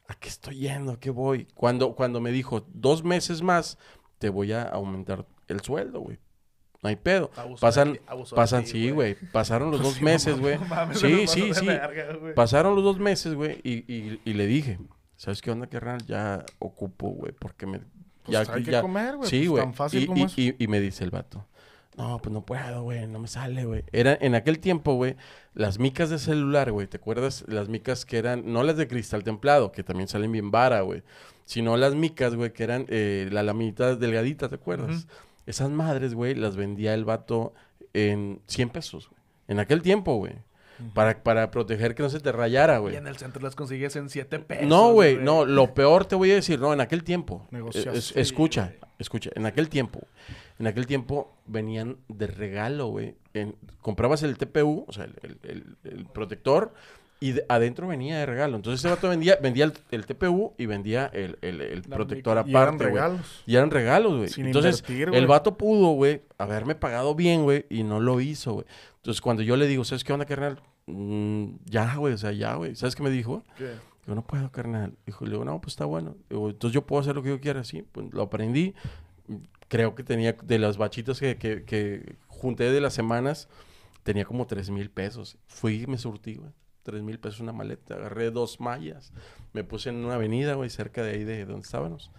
¿A 0.07 0.13
qué 0.13 0.29
estoy 0.29 0.59
yendo? 0.59 0.93
¿A 0.93 0.99
qué 1.01 1.09
voy? 1.09 1.45
Cuando, 1.55 1.93
cuando 1.93 2.21
me 2.21 2.31
dijo, 2.31 2.65
dos 2.73 3.03
meses 3.03 3.41
más, 3.41 3.77
te 4.17 4.29
voy 4.29 4.53
a 4.53 4.63
aumentar 4.63 5.25
el 5.49 5.59
sueldo, 5.59 5.99
güey. 5.99 6.19
No 6.85 6.89
hay 6.89 6.97
pedo. 6.97 7.31
Abusó 7.35 7.55
de 7.65 7.67
Pasan, 7.67 7.93
de 7.93 8.01
pasan, 8.35 8.63
ti, 8.63 8.69
sí, 8.69 8.89
güey. 8.91 9.15
Pasaron 9.31 9.71
los 9.71 9.81
dos 9.81 10.01
meses, 10.03 10.39
güey. 10.39 10.59
Sí, 10.93 11.25
sí, 11.25 11.51
sí. 11.55 11.67
Pasaron 12.35 12.75
los 12.75 12.83
dos 12.83 12.99
meses, 12.99 13.33
güey, 13.33 13.59
y, 13.63 13.91
y, 13.91 14.21
y 14.23 14.33
le 14.33 14.45
dije, 14.45 14.77
¿sabes 15.15 15.41
qué 15.41 15.49
onda, 15.49 15.65
carnal? 15.65 16.05
Ya 16.05 16.45
ocupo, 16.59 17.09
güey, 17.09 17.31
porque 17.31 17.65
me... 17.65 17.79
Pues 18.23 18.45
ya, 18.47 18.53
hay 18.53 18.63
que 18.63 18.79
comer, 18.81 19.17
güey. 19.17 19.27
Sí, 19.27 19.37
pues, 19.39 19.49
güey. 19.49 19.63
Tan 19.63 19.73
fácil 19.73 20.03
y, 20.03 20.05
como 20.05 20.27
y- 20.35 20.55
y- 20.59 20.67
me 20.67 20.79
dice 20.79 21.03
el 21.03 21.09
vato, 21.09 21.47
no, 21.97 22.19
pues 22.19 22.31
no 22.31 22.45
puedo, 22.45 22.83
güey, 22.83 23.07
no 23.07 23.17
me 23.17 23.27
sale, 23.27 23.65
güey. 23.65 23.83
Era, 23.91 24.15
en 24.21 24.35
aquel 24.35 24.59
tiempo, 24.59 24.93
güey, 24.93 25.15
las 25.55 25.79
micas 25.79 26.11
de 26.11 26.19
celular, 26.19 26.71
güey, 26.71 26.85
¿te 26.85 26.97
acuerdas? 26.97 27.45
Las 27.47 27.67
micas 27.69 28.05
que 28.05 28.17
eran, 28.19 28.51
no 28.51 28.61
las 28.63 28.77
de 28.77 28.87
cristal 28.87 29.23
templado, 29.23 29.71
que 29.71 29.83
también 29.83 30.07
salen 30.07 30.31
bien 30.31 30.51
vara, 30.51 30.81
güey, 30.81 31.01
sino 31.45 31.77
las 31.77 31.95
micas, 31.95 32.35
güey, 32.35 32.53
que 32.53 32.63
eran 32.63 32.85
eh, 32.89 33.27
la 33.31 33.41
laminita 33.41 33.95
delgadita, 33.95 34.49
¿te 34.49 34.55
acuerdas? 34.55 35.07
Esas 35.45 35.69
madres, 35.69 36.13
güey, 36.13 36.35
las 36.35 36.55
vendía 36.55 36.93
el 36.93 37.05
vato 37.05 37.53
en 37.93 38.41
100 38.47 38.69
pesos, 38.69 39.07
güey. 39.09 39.21
En 39.47 39.59
aquel 39.59 39.81
tiempo, 39.81 40.15
güey. 40.17 40.33
Para, 40.93 41.23
para 41.23 41.51
proteger 41.51 41.95
que 41.95 42.03
no 42.03 42.09
se 42.09 42.19
te 42.19 42.33
rayara, 42.33 42.75
Y 42.77 42.79
güey. 42.79 42.95
en 42.97 43.07
el 43.07 43.15
centro 43.15 43.41
las 43.41 43.55
consigues 43.55 43.95
en 43.95 44.09
7 44.09 44.39
pesos. 44.39 44.67
No, 44.67 44.91
güey, 44.91 45.15
no, 45.17 45.45
lo 45.45 45.73
peor 45.73 46.05
te 46.05 46.15
voy 46.15 46.31
a 46.31 46.35
decir, 46.35 46.59
no, 46.59 46.73
en 46.73 46.81
aquel 46.81 47.03
tiempo. 47.05 47.47
Negociación. 47.51 47.95
es- 47.95 48.13
escucha, 48.17 48.73
escucha, 48.99 49.29
en 49.35 49.45
aquel 49.45 49.69
tiempo, 49.69 50.01
en 50.59 50.67
aquel 50.67 50.85
tiempo 50.85 51.33
venían 51.45 51.95
de 52.09 52.27
regalo, 52.27 52.87
güey. 52.87 53.15
Comprabas 53.81 54.23
el 54.23 54.37
TPU, 54.37 54.83
o 54.85 54.91
sea, 54.91 55.05
el, 55.05 55.13
el- 55.23 55.37
el- 55.43 55.77
el 55.93 56.05
protector, 56.07 56.73
y 57.27 57.31
de- 57.33 57.45
adentro 57.49 57.87
venía 57.87 58.17
de 58.19 58.25
regalo. 58.25 58.55
Entonces 58.55 58.81
ese 58.81 58.89
vato 58.93 59.09
vendía, 59.09 59.37
vendía 59.41 59.65
el, 59.65 59.73
el 59.91 60.05
TPU 60.05 60.53
y 60.57 60.65
vendía 60.65 61.07
el, 61.13 61.37
el- 61.41 61.61
el 61.61 61.81
La 61.87 61.95
protector 61.95 62.37
mica. 62.37 62.47
Y 62.47 62.51
eran 62.51 62.67
aparte, 62.75 62.83
regalos. 62.85 63.43
Y 63.45 63.55
eran 63.55 63.71
regalos, 63.71 64.17
güey. 64.17 64.29
Entonces, 64.37 64.79
invertir, 64.87 65.15
el 65.15 65.27
vato 65.27 65.57
pudo, 65.57 65.87
güey, 65.93 66.21
haberme 66.37 66.75
pagado 66.75 67.15
bien, 67.15 67.43
güey, 67.43 67.65
y 67.69 67.83
no 67.83 67.99
lo 67.99 68.19
hizo, 68.21 68.53
güey. 68.53 68.65
Entonces, 68.97 69.21
cuando 69.21 69.43
yo 69.43 69.55
le 69.57 69.67
digo, 69.67 69.83
¿sabes 69.85 70.03
qué 70.03 70.13
onda, 70.13 70.25
carnal? 70.25 70.61
Mm, 70.87 71.55
ya, 71.65 71.95
güey, 71.95 72.13
o 72.13 72.17
sea, 72.17 72.31
ya, 72.31 72.55
güey. 72.55 72.75
¿Sabes 72.75 72.95
qué 72.95 73.03
me 73.03 73.09
dijo? 73.09 73.43
¿Qué? 73.57 73.65
Digo, 74.05 74.15
no 74.15 74.21
puedo, 74.25 74.51
carnal. 74.51 74.93
Dijo, 75.05 75.25
le 75.25 75.31
digo, 75.31 75.45
no, 75.45 75.59
pues 75.61 75.73
está 75.73 75.85
bueno. 75.85 76.15
Digo, 76.29 76.49
entonces 76.49 76.73
yo 76.75 76.85
puedo 76.85 77.01
hacer 77.01 77.15
lo 77.15 77.23
que 77.23 77.29
yo 77.29 77.39
quiera, 77.39 77.63
sí. 77.63 77.83
Pues 77.91 78.07
lo 78.13 78.21
aprendí. 78.23 78.73
Creo 79.67 79.95
que 79.95 80.03
tenía 80.03 80.33
de 80.43 80.59
las 80.59 80.77
bachitas 80.77 81.19
que, 81.19 81.37
que, 81.37 81.63
que 81.63 82.17
junté 82.27 82.71
de 82.71 82.81
las 82.81 82.93
semanas, 82.93 83.47
tenía 84.03 84.23
como 84.25 84.45
tres 84.45 84.69
mil 84.69 84.91
pesos. 84.91 85.37
Fui 85.47 85.81
y 85.83 85.87
me 85.87 85.97
surtí, 85.97 86.35
güey. 86.35 86.51
Tres 86.85 87.01
mil 87.01 87.17
pesos 87.19 87.39
una 87.39 87.51
maleta. 87.51 87.95
Agarré 87.95 88.29
dos 88.29 88.59
mallas. 88.59 89.11
Me 89.53 89.63
puse 89.63 89.89
en 89.89 90.05
una 90.05 90.13
avenida, 90.15 90.53
güey, 90.53 90.69
cerca 90.69 91.01
de 91.01 91.11
ahí 91.13 91.23
de 91.23 91.43
donde 91.45 91.63
estábamos. 91.65 92.11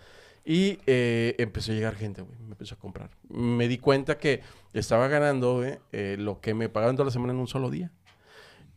Y 0.45 0.81
eh, 0.87 1.37
empezó 1.39 1.71
a 1.71 1.77
llegar 1.77 1.95
gente, 1.95 2.23
güey. 2.23 2.37
Me 2.41 2.51
empezó 2.51 2.75
a 2.75 2.79
comprar. 2.79 3.11
Me 3.29 3.69
di 3.69 3.79
cuenta 3.79 4.19
que 4.19 4.43
estaba 4.73 5.07
ganando, 5.07 5.59
güey, 5.59 5.79
eh, 5.93 6.17
lo 6.19 6.41
que 6.41 6.53
me 6.53 6.69
pagaban 6.69 6.97
toda 6.97 7.07
la 7.07 7.13
semana 7.13 7.33
en 7.33 7.39
un 7.39 7.47
solo 7.47 7.71
día. 7.71 7.93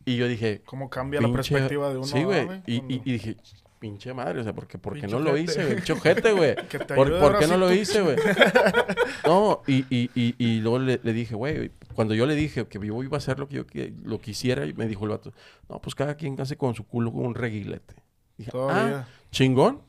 Y 0.04 0.16
yo 0.16 0.28
dije, 0.28 0.62
¿Cómo 0.64 0.88
cambia 0.88 1.20
la 1.20 1.30
perspectiva 1.32 1.90
de 1.90 1.96
uno? 1.96 2.06
Sí, 2.06 2.22
güey. 2.22 2.62
Y, 2.66 2.74
y- 2.76 2.78
Cuando- 2.78 2.94
y 2.94 3.12
dije, 3.12 3.36
pinche 3.80 4.14
madre, 4.14 4.40
o 4.40 4.44
sea, 4.44 4.52
porque, 4.52 4.78
¿por 4.78 5.00
qué 5.00 5.08
no 5.08 5.18
lo 5.18 5.36
hice, 5.36 5.64
güey? 5.64 5.74
Pinche 5.76 5.92
ojete, 5.94 6.32
güey. 6.32 6.54
Que 6.68 6.78
¿Por, 6.78 7.18
por 7.18 7.38
qué 7.38 7.46
no 7.48 7.56
lo 7.56 7.72
hice, 7.72 8.00
güey? 8.02 8.16
No, 9.26 9.62
y, 9.66 9.84
y, 9.90 10.10
y, 10.14 10.34
y 10.38 10.60
luego 10.60 10.78
le, 10.78 11.00
le 11.02 11.12
dije, 11.12 11.34
güey, 11.34 11.70
cuando 11.94 12.14
yo 12.14 12.26
le 12.26 12.34
dije 12.34 12.66
que 12.66 12.78
yo 12.84 13.02
iba 13.02 13.16
a 13.16 13.18
hacer 13.18 13.38
lo 13.38 13.48
que 13.48 13.56
yo 13.56 13.66
qui- 13.66 13.94
lo 14.04 14.20
quisiera, 14.20 14.66
y 14.66 14.72
me 14.74 14.86
dijo 14.86 15.04
el 15.04 15.10
vato, 15.10 15.32
no, 15.68 15.80
pues 15.80 15.94
cada 15.94 16.14
quien 16.14 16.40
hace 16.40 16.56
con 16.56 16.74
su 16.74 16.84
culo 16.86 17.12
con 17.12 17.26
un 17.26 17.34
reguilete. 17.34 17.94
Dije, 18.36 18.50
ah, 18.54 19.06
chingón. 19.30 19.82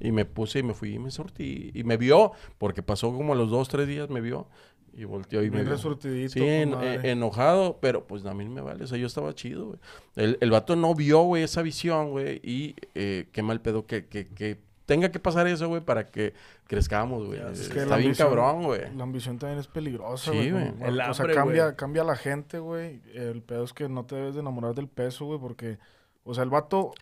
Y 0.00 0.12
me 0.12 0.24
puse 0.24 0.58
y 0.58 0.62
me 0.62 0.74
fui 0.74 0.94
y 0.94 0.98
me 0.98 1.10
sortí. 1.10 1.70
Y 1.74 1.82
me 1.84 1.96
vio, 1.96 2.32
porque 2.58 2.82
pasó 2.82 3.12
como 3.12 3.32
a 3.32 3.36
los 3.36 3.50
dos, 3.50 3.68
tres 3.68 3.88
días, 3.88 4.10
me 4.10 4.20
vio. 4.20 4.48
Y 4.96 5.04
volteó 5.04 5.42
y 5.42 5.50
me 5.50 5.56
Bien 5.56 5.68
resurtidito, 5.68 6.32
Sí, 6.34 6.44
en- 6.44 6.72
en- 6.74 7.04
enojado, 7.04 7.78
pero 7.80 8.06
pues 8.06 8.24
a 8.26 8.34
mí 8.34 8.48
me 8.48 8.60
vale. 8.60 8.84
O 8.84 8.86
sea, 8.86 8.96
yo 8.98 9.06
estaba 9.06 9.34
chido, 9.34 9.66
güey. 9.66 9.78
El, 10.16 10.38
el 10.40 10.50
vato 10.50 10.76
no 10.76 10.94
vio, 10.94 11.22
güey, 11.22 11.42
esa 11.42 11.62
visión, 11.62 12.10
güey. 12.12 12.40
Y 12.44 12.76
eh, 12.94 13.28
qué 13.32 13.42
mal 13.42 13.60
pedo 13.60 13.86
que, 13.86 14.06
que, 14.06 14.28
que 14.28 14.60
tenga 14.86 15.10
que 15.10 15.18
pasar 15.18 15.46
eso, 15.48 15.66
güey, 15.68 15.80
para 15.80 16.06
que 16.06 16.34
crezcamos, 16.68 17.26
güey. 17.26 17.40
Es 17.40 17.68
Eh, 17.68 17.72
que 17.72 17.80
Está 17.80 17.96
bien 17.96 18.10
ambición- 18.10 18.28
cabrón, 18.28 18.62
güey. 18.64 18.94
La 18.94 19.02
ambición 19.02 19.38
también 19.38 19.58
es 19.58 19.66
peligrosa, 19.66 20.30
Sí, 20.30 20.36
güey. 20.36 20.50
güey. 20.52 20.70
como- 20.72 20.86
El 20.86 21.00
o 21.00 21.14
sea, 21.14 21.26
cambia, 21.32 21.64
güey. 21.64 21.76
cambia 21.76 22.04
la 22.04 22.16
gente, 22.16 22.58
güey. 22.58 23.00
El 23.14 23.42
pedo 23.42 23.64
es 23.64 23.72
que 23.72 23.88
no 23.88 24.04
te 24.06 24.14
debes 24.14 24.34
de 24.34 24.40
enamorar 24.40 24.74
del 24.74 24.88
peso, 24.88 25.24
güey, 25.26 25.40
porque... 25.40 25.78
O 26.26 26.32
sea, 26.34 26.44
el 26.44 26.50
vato 26.50 26.92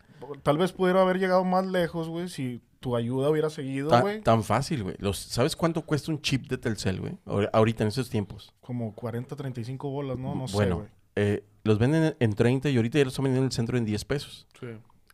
tal 0.41 0.57
vez 0.57 0.73
pudiera 0.73 1.01
haber 1.01 1.17
llegado 1.19 1.45
más 1.45 1.65
lejos, 1.65 2.09
güey, 2.09 2.27
si 2.27 2.59
tu 2.83 2.95
ayuda 2.95 3.29
hubiera 3.29 3.49
seguido, 3.49 3.89
Ta- 3.89 4.01
güey. 4.01 4.21
tan 4.21 4.43
fácil, 4.43 4.83
güey. 4.83 4.95
Los- 4.99 5.17
¿Sabes 5.17 5.55
cuánto 5.55 5.81
cuesta 5.83 6.11
un 6.11 6.21
chip 6.21 6.47
de 6.47 6.57
Telcel, 6.59 6.99
güey? 7.01 7.13
Ahorita 7.53 7.83
en 7.83 7.87
esos 7.87 8.09
tiempos. 8.09 8.53
Como 8.61 8.93
40, 8.93 9.35
35 9.35 9.89
bolas, 9.89 10.19
¿no? 10.19 10.35
No 10.35 10.47
sé, 10.47 10.53
bueno, 10.55 10.75
güey. 10.75 10.87
eh, 11.15 11.43
los 11.63 11.79
venden 11.79 12.15
en 12.19 12.33
30 12.33 12.69
y 12.69 12.75
ahorita 12.75 12.97
ya 12.99 13.05
los 13.05 13.13
están 13.13 13.23
vendiendo 13.23 13.45
en 13.45 13.47
el 13.47 13.51
centro 13.53 13.77
en 13.77 13.85
10 13.85 14.03
pesos. 14.05 14.45
Sí. 14.59 14.67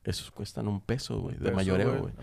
Esos 0.04 0.32
cuestan 0.32 0.68
un 0.68 0.82
peso, 0.82 1.20
güey, 1.22 1.36
de 1.38 1.52
mayoreo, 1.52 2.00
güey. 2.02 2.14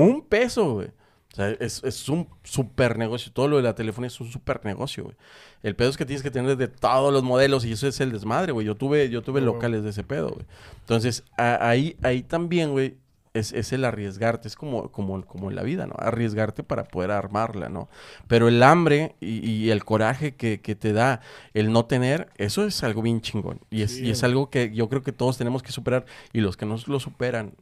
Un 0.00 0.22
peso, 0.22 0.74
güey. 0.74 0.88
O 1.32 1.34
sea, 1.34 1.48
es, 1.48 1.82
es 1.82 2.08
un 2.10 2.28
super 2.44 2.98
negocio. 2.98 3.32
Todo 3.32 3.48
lo 3.48 3.56
de 3.56 3.62
la 3.62 3.74
telefonía 3.74 4.08
es 4.08 4.20
un 4.20 4.30
super 4.30 4.62
negocio, 4.66 5.04
güey. 5.04 5.16
El 5.62 5.74
pedo 5.74 5.88
es 5.88 5.96
que 5.96 6.04
tienes 6.04 6.22
que 6.22 6.30
tener 6.30 6.56
de 6.58 6.68
todos 6.68 7.10
los 7.10 7.22
modelos 7.22 7.64
y 7.64 7.72
eso 7.72 7.88
es 7.88 7.98
el 8.02 8.12
desmadre, 8.12 8.52
güey. 8.52 8.66
Yo 8.66 8.76
tuve, 8.76 9.08
yo 9.08 9.22
tuve 9.22 9.40
locales 9.40 9.82
de 9.82 9.90
ese 9.90 10.04
pedo, 10.04 10.30
güey. 10.32 10.44
Entonces, 10.80 11.24
a- 11.38 11.66
ahí, 11.66 11.96
ahí 12.02 12.22
también, 12.22 12.72
güey, 12.72 12.96
es, 13.34 13.52
es 13.52 13.72
el 13.72 13.84
arriesgarte. 13.84 14.48
Es 14.48 14.56
como, 14.56 14.90
como, 14.90 15.24
como 15.26 15.50
en 15.50 15.56
la 15.56 15.62
vida, 15.62 15.86
¿no? 15.86 15.94
Arriesgarte 15.98 16.62
para 16.62 16.84
poder 16.84 17.10
armarla, 17.10 17.68
¿no? 17.68 17.88
Pero 18.28 18.48
el 18.48 18.62
hambre 18.62 19.16
y, 19.20 19.48
y 19.48 19.70
el 19.70 19.84
coraje 19.84 20.34
que, 20.36 20.60
que 20.60 20.74
te 20.74 20.92
da 20.92 21.20
el 21.54 21.72
no 21.72 21.86
tener, 21.86 22.30
eso 22.36 22.66
es 22.66 22.82
algo 22.84 23.02
bien 23.02 23.20
chingón. 23.20 23.60
Y 23.70 23.82
es, 23.82 23.92
Sí, 23.92 24.06
y 24.06 24.10
es 24.10 24.22
algo 24.24 24.50
que 24.50 24.72
yo 24.74 24.88
creo 24.88 25.02
que 25.02 25.12
todos 25.12 25.38
tenemos 25.38 25.62
que 25.62 25.72
superar. 25.72 26.04
Y 26.32 26.40
los 26.40 26.56
que 26.56 26.66
no 26.66 26.76
lo 26.86 27.00
superan, 27.00 27.54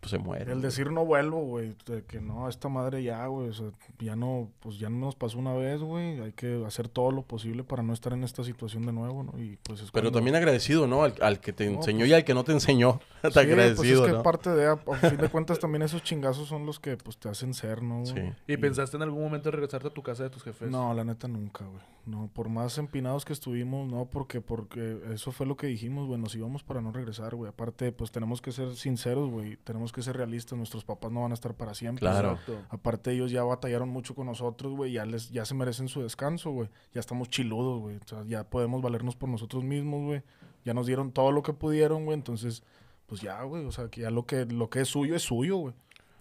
pues 0.00 0.10
se 0.10 0.18
mueren. 0.18 0.48
El 0.50 0.62
decir 0.62 0.90
no 0.90 1.04
vuelvo, 1.04 1.44
güey, 1.44 1.76
de 1.86 2.02
que 2.04 2.20
no, 2.20 2.48
esta 2.48 2.68
madre 2.68 3.02
ya, 3.02 3.26
güey, 3.26 3.48
o 3.50 3.52
sea, 3.52 3.66
ya 3.98 4.16
no, 4.16 4.48
pues 4.60 4.78
ya 4.78 4.88
no 4.90 4.98
nos 4.98 5.14
pasó 5.14 5.38
una 5.38 5.52
vez, 5.54 5.80
güey, 5.82 6.20
hay 6.20 6.32
que 6.32 6.64
hacer 6.66 6.88
todo 6.88 7.10
lo 7.10 7.22
posible 7.22 7.64
para 7.64 7.82
no 7.82 7.92
estar 7.92 8.12
en 8.12 8.24
esta 8.24 8.42
situación 8.44 8.86
de 8.86 8.92
nuevo, 8.92 9.22
¿no? 9.22 9.38
Y 9.38 9.58
pues 9.62 9.80
es 9.80 9.90
Pero 9.90 10.04
cuando- 10.04 10.18
también 10.18 10.36
agradecido, 10.36 10.86
¿no? 10.86 11.04
Al, 11.04 11.14
al 11.20 11.40
que 11.40 11.52
te 11.52 11.66
No, 11.68 11.76
enseñó 11.76 11.98
pues- 12.00 12.10
y 12.10 12.14
al 12.14 12.24
que 12.24 12.34
no 12.34 12.44
te 12.44 12.52
enseñó. 12.52 13.00
Te 13.22 13.28
Sí, 13.30 13.34
pues 13.34 13.36
es 13.36 13.36
agradecido, 13.52 14.06
que 14.06 14.12
¿no? 14.12 14.22
parte 14.22 14.50
de, 14.50 14.66
a, 14.66 14.72
a 14.72 14.96
fin 14.96 15.18
de 15.18 15.28
cuentas 15.28 15.58
también 15.58 15.82
esos 15.82 16.02
chingazos 16.02 16.48
son 16.48 16.64
los 16.66 16.80
que, 16.80 16.96
pues, 16.96 17.18
te 17.18 17.28
hacen 17.28 17.52
ser, 17.54 17.82
¿no? 17.82 18.06
Sí. 18.06 18.14
¿Y 18.46 18.56
pensaste 18.56 18.96
en 18.96 19.02
algún 19.02 19.22
momento 19.22 19.50
regresarte 19.50 19.88
a 19.88 19.90
tu 19.92 20.02
casa 20.02 20.22
de 20.22 20.30
tus 20.30 20.42
jefes? 20.42 20.70
No, 20.70 20.94
la 20.94 21.04
neta 21.04 21.28
nunca, 21.28 21.64
güey. 21.66 21.82
No, 22.06 22.30
por 22.32 22.48
más 22.48 22.78
empinados 22.78 23.26
que 23.26 23.34
estuvimos, 23.34 23.86
no, 23.86 24.06
porque 24.06 24.40
porque 24.40 24.98
eso 25.12 25.32
fue 25.32 25.44
lo 25.46 25.56
que 25.56 25.66
dijimos, 25.66 26.06
güey, 26.08 26.18
nos 26.18 26.34
íbamos 26.34 26.62
para 26.62 26.80
no 26.80 26.90
regresar, 26.92 27.34
güey. 27.34 27.50
Aparte, 27.50 27.92
pues 27.92 28.10
tenemos 28.10 28.40
que 28.40 28.52
ser 28.52 28.74
sinceros, 28.74 29.30
güey, 29.30 29.56
tenemos 29.64 29.89
que 29.92 30.02
ser 30.02 30.16
realistas, 30.16 30.56
nuestros 30.58 30.84
papás 30.84 31.10
no 31.12 31.22
van 31.22 31.30
a 31.30 31.34
estar 31.34 31.54
para 31.54 31.74
siempre. 31.74 32.00
Claro. 32.00 32.32
Exacto. 32.32 32.58
Aparte 32.70 33.12
ellos 33.12 33.30
ya 33.30 33.42
batallaron 33.44 33.88
mucho 33.88 34.14
con 34.14 34.26
nosotros, 34.26 34.72
güey, 34.74 34.92
ya 34.92 35.04
les 35.06 35.30
ya 35.30 35.44
se 35.44 35.54
merecen 35.54 35.88
su 35.88 36.02
descanso, 36.02 36.50
güey. 36.50 36.68
Ya 36.92 37.00
estamos 37.00 37.28
chiludos, 37.28 37.80
güey. 37.80 37.96
O 37.96 38.06
sea, 38.08 38.22
ya 38.24 38.44
podemos 38.44 38.82
valernos 38.82 39.16
por 39.16 39.28
nosotros 39.28 39.64
mismos, 39.64 40.02
güey. 40.04 40.22
Ya 40.64 40.74
nos 40.74 40.86
dieron 40.86 41.12
todo 41.12 41.32
lo 41.32 41.42
que 41.42 41.52
pudieron, 41.52 42.04
güey. 42.04 42.14
Entonces, 42.16 42.62
pues 43.06 43.20
ya, 43.20 43.42
güey, 43.42 43.64
o 43.64 43.72
sea, 43.72 43.88
que 43.88 44.02
ya 44.02 44.10
lo 44.10 44.24
que 44.26 44.44
lo 44.46 44.68
que 44.70 44.80
es 44.82 44.88
suyo 44.88 45.14
es 45.16 45.22
suyo, 45.22 45.56
güey. 45.56 45.74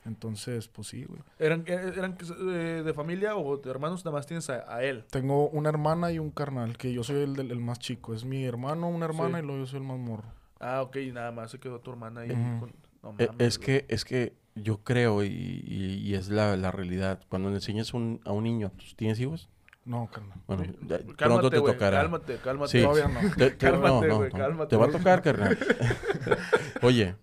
Entonces, 0.05 0.70
pues 0.70 0.88
sí, 0.88 1.03
güey. 1.03 1.22
¿Eran, 1.38 1.63
eh, 1.67 1.91
eran 1.95 2.17
eh, 2.39 2.82
de 2.86 2.93
familia 2.93 3.36
o 3.36 3.57
de 3.57 3.70
hermanos? 3.70 4.03
Nada 4.05 4.17
más 4.17 4.26
tienes 4.26 4.49
a, 4.49 4.74
a 4.74 4.82
él. 4.84 5.03
Tengo 5.11 5.49
una 5.49 5.70
hermana 5.70 6.11
y 6.11 6.20
un 6.20 6.32
carnal, 6.32 6.78
que 6.78 6.93
yo 6.93 7.03
soy 7.03 7.17
el, 7.17 7.36
del- 7.36 7.51
el 7.51 7.59
más 7.59 7.80
chico. 7.80 8.13
Es 8.13 8.24
mi 8.26 8.43
hermano, 8.45 8.88
una 8.88 9.05
hermana 9.05 9.38
Sí. 9.39 9.43
y 9.43 9.45
luego 9.47 9.61
yo 9.63 9.67
soy 9.67 9.80
el 9.82 9.86
más 9.86 9.99
morro. 9.99 10.24
Ah, 10.59 10.82
ok, 10.82 10.95
y 10.97 11.11
nada 11.11 11.32
más 11.32 11.51
se 11.51 11.59
quedó 11.59 11.80
tu 11.80 11.91
hermana 11.91 12.22
ahí. 12.22 12.30
Con- 12.30 12.72
no 13.04 13.16
Eh, 13.18 13.28
mames, 13.28 13.36
es 13.47 13.58
güey. 13.58 13.66
que, 13.66 13.86
es 13.89 14.06
que 14.06 14.34
yo 14.56 14.84
creo 14.84 15.24
y, 15.24 15.28
y- 15.28 16.02
y 16.04 16.16
es 16.16 16.30
la, 16.30 16.56
la 16.58 16.72
realidad. 16.72 17.22
Cuando 17.30 17.50
le 17.50 17.56
enseñas 17.56 17.93
un- 17.93 18.20
a 18.26 18.32
un 18.32 18.43
niño, 18.43 18.72
¿tú 18.78 18.84
¿tienes 18.95 19.20
hijos? 19.20 19.50
No, 19.86 20.08
carnal. 20.12 20.38
Bueno, 20.45 20.64
ya- 20.88 20.97
pronto 21.00 21.16
Cálmate, 21.16 21.50
te 21.50 21.58
tocará. 21.58 21.97
Cálmate, 22.02 22.38
cálmate. 22.43 22.72
Sí. 22.72 22.82
Todavía 22.84 23.08
no. 23.08 23.36
Te, 23.36 23.52
te- 23.52 23.58
Cálmate, 23.58 24.08
no, 24.08 24.20
no, 24.26 24.30
cálmate. 24.30 24.70
Te 24.70 24.76
va 24.76 24.86
a 24.86 24.91
tocar, 24.91 25.22
carnal. 25.22 25.58
Oye, 26.82 27.16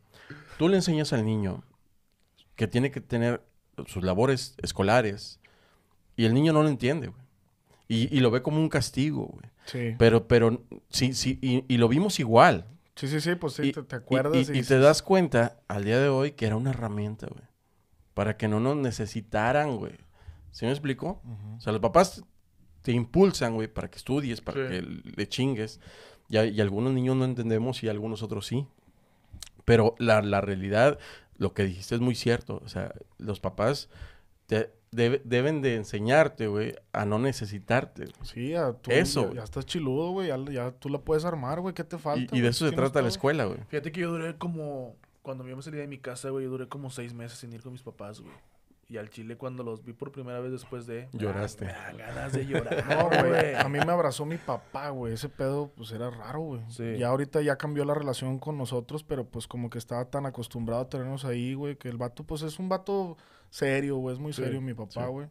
tú 0.58 0.68
le 0.68 0.76
enseñas 0.76 1.12
al 1.12 1.24
niño 1.24 1.62
que 2.54 2.66
tiene 2.66 2.90
que 2.90 3.00
tener 3.00 3.42
sus 3.86 4.02
labores 4.02 4.54
escolares 4.62 5.38
y 6.16 6.24
el 6.24 6.34
niño 6.34 6.52
no 6.52 6.62
lo 6.62 6.68
entiende, 6.68 7.08
güey. 7.08 7.20
Y, 7.88 8.16
y 8.16 8.20
lo 8.20 8.30
ve 8.32 8.42
como 8.42 8.58
un 8.58 8.68
castigo, 8.68 9.26
güey. 9.26 9.44
Sí. 9.66 9.94
Pero, 9.98 10.26
pero, 10.26 10.62
sí, 10.88 11.12
sí, 11.12 11.38
y, 11.42 11.64
y 11.72 11.76
lo 11.76 11.88
vimos 11.88 12.18
igual. 12.18 12.66
Sí, 12.96 13.08
sí, 13.08 13.20
sí, 13.20 13.34
pues 13.36 13.52
sí, 13.54 13.68
Y- 13.68 13.72
te, 13.72 13.96
acuerdas. 13.96 14.48
Y, 14.48 14.52
y 14.52 14.58
y 14.60 14.62
te 14.62 14.78
das 14.78 15.02
cuenta 15.02 15.60
al 15.68 15.84
día 15.84 16.00
de 16.00 16.08
hoy 16.08 16.32
que 16.32 16.46
era 16.46 16.56
una 16.56 16.70
herramienta, 16.70 17.26
güey. 17.28 17.44
Para 18.14 18.36
que 18.36 18.48
no 18.48 18.58
nos 18.60 18.76
necesitaran, 18.76 19.76
güey. 19.76 19.92
¿Sí 20.50 20.64
me 20.64 20.70
explico? 20.72 21.20
O 21.56 21.60
sea, 21.60 21.72
los 21.72 21.82
papás 21.82 22.24
te 22.82 22.92
impulsan, 22.92 23.54
güey, 23.54 23.68
para 23.68 23.88
que 23.90 23.98
estudies, 23.98 24.40
para 24.40 24.62
Sí. 24.62 24.68
que 24.72 24.82
le 25.16 25.28
chingues. 25.28 25.80
Y, 26.30 26.38
y 26.38 26.60
algunos 26.60 26.92
niños 26.94 27.14
no 27.16 27.24
entendemos 27.26 27.82
y 27.84 27.88
algunos 27.88 28.22
otros 28.22 28.46
sí. 28.46 28.66
Pero 29.66 29.94
la, 29.98 30.22
la 30.22 30.40
realidad, 30.40 30.98
lo 31.36 31.52
que 31.52 31.64
dijiste 31.64 31.94
es 31.96 32.00
muy 32.00 32.14
cierto. 32.14 32.62
O 32.64 32.68
sea, 32.68 32.94
los 33.18 33.40
papás 33.40 33.90
te 34.46 34.72
debe- 34.96 35.20
deben 35.24 35.60
de 35.62 35.76
enseñarte, 35.76 36.46
güey, 36.48 36.74
a 36.92 37.04
no 37.04 37.18
necesitarte. 37.18 38.06
Sí, 38.22 38.50
ya, 38.50 38.72
tú 38.72 38.90
Eso, 38.90 39.32
ya, 39.32 39.42
estás 39.44 39.66
chiludo, 39.66 40.10
güey. 40.10 40.28
Ya, 40.28 40.38
ya 40.50 40.70
tú 40.72 40.88
la 40.88 40.98
puedes 40.98 41.24
armar, 41.24 41.60
güey. 41.60 41.74
¿Qué 41.74 41.84
te 41.84 41.98
falta? 41.98 42.34
Y, 42.36 42.40
de 42.40 42.48
eso 42.48 42.68
se 42.68 42.74
trata 42.74 43.02
la 43.02 43.08
escuela, 43.08 43.44
güey. 43.44 43.58
Fíjate 43.68 43.92
que 43.92 44.00
yo 44.00 44.10
duré 44.10 44.36
como... 44.36 44.96
Cuando 45.22 45.46
yo 45.46 45.56
me 45.56 45.62
salí 45.62 45.76
de 45.76 45.88
mi 45.88 45.98
casa, 45.98 46.30
güey, 46.30 46.44
yo 46.44 46.50
duré 46.50 46.68
como 46.68 46.88
seis 46.90 47.12
meses 47.12 47.38
sin 47.38 47.52
ir 47.52 47.60
con 47.60 47.72
mis 47.72 47.82
papás, 47.82 48.20
güey. 48.20 48.32
Y 48.88 48.98
al 48.98 49.10
chile 49.10 49.36
cuando 49.36 49.64
los 49.64 49.84
vi 49.84 49.92
por 49.92 50.12
primera 50.12 50.38
vez 50.38 50.52
después 50.52 50.86
de... 50.86 51.08
Lloraste. 51.12 51.64
Me 51.64 51.98
ganas 51.98 52.32
de 52.32 52.46
llorar, 52.46 52.84
No, 52.88 53.08
güey. 53.08 53.28
güey. 53.30 53.54
A 53.56 53.68
mí 53.68 53.80
me 53.84 53.90
abrazó 53.90 54.24
mi 54.24 54.36
papá, 54.36 54.90
güey. 54.90 55.14
Ese 55.14 55.28
pedo, 55.28 55.72
pues 55.76 55.90
era 55.90 56.08
raro, 56.10 56.40
güey. 56.40 56.60
Sí. 56.68 56.96
Ya 56.96 57.08
ahorita 57.08 57.42
ya 57.42 57.56
cambió 57.56 57.84
la 57.84 57.94
relación 57.94 58.38
con 58.38 58.56
nosotros, 58.56 59.02
pero 59.02 59.24
pues 59.26 59.48
como 59.48 59.68
que 59.70 59.78
estaba 59.78 60.04
tan 60.04 60.24
acostumbrado 60.26 60.82
a 60.82 60.88
tenernos 60.88 61.24
ahí, 61.24 61.54
güey, 61.54 61.74
que 61.74 61.88
el 61.88 61.96
vato, 61.96 62.22
pues 62.22 62.42
es 62.42 62.60
un 62.60 62.68
vato 62.68 63.16
serio, 63.50 63.96
güey. 63.96 64.14
Es 64.14 64.20
muy 64.20 64.32
Sí, 64.32 64.42
serio 64.42 64.60
mi 64.60 64.74
papá, 64.74 65.04
sí. 65.06 65.10
güey. 65.10 65.28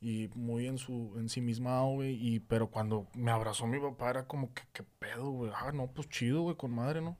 Y 0.00 0.30
muy 0.34 0.66
en 0.68 0.78
su 0.78 1.14
ensimismado, 1.18 1.86
güey. 1.94 2.14
Y, 2.14 2.40
pero 2.40 2.68
cuando 2.68 3.08
me 3.14 3.30
abrazó 3.32 3.66
mi 3.66 3.80
papá 3.80 4.10
era 4.10 4.26
como 4.26 4.52
que, 4.54 4.62
¿qué 4.72 4.84
pedo, 4.98 5.30
güey? 5.30 5.50
Ah, 5.54 5.72
no, 5.72 5.88
pues 5.88 6.08
chido, 6.08 6.42
güey, 6.42 6.56
con 6.56 6.70
madre, 6.72 7.00
¿no? 7.00 7.16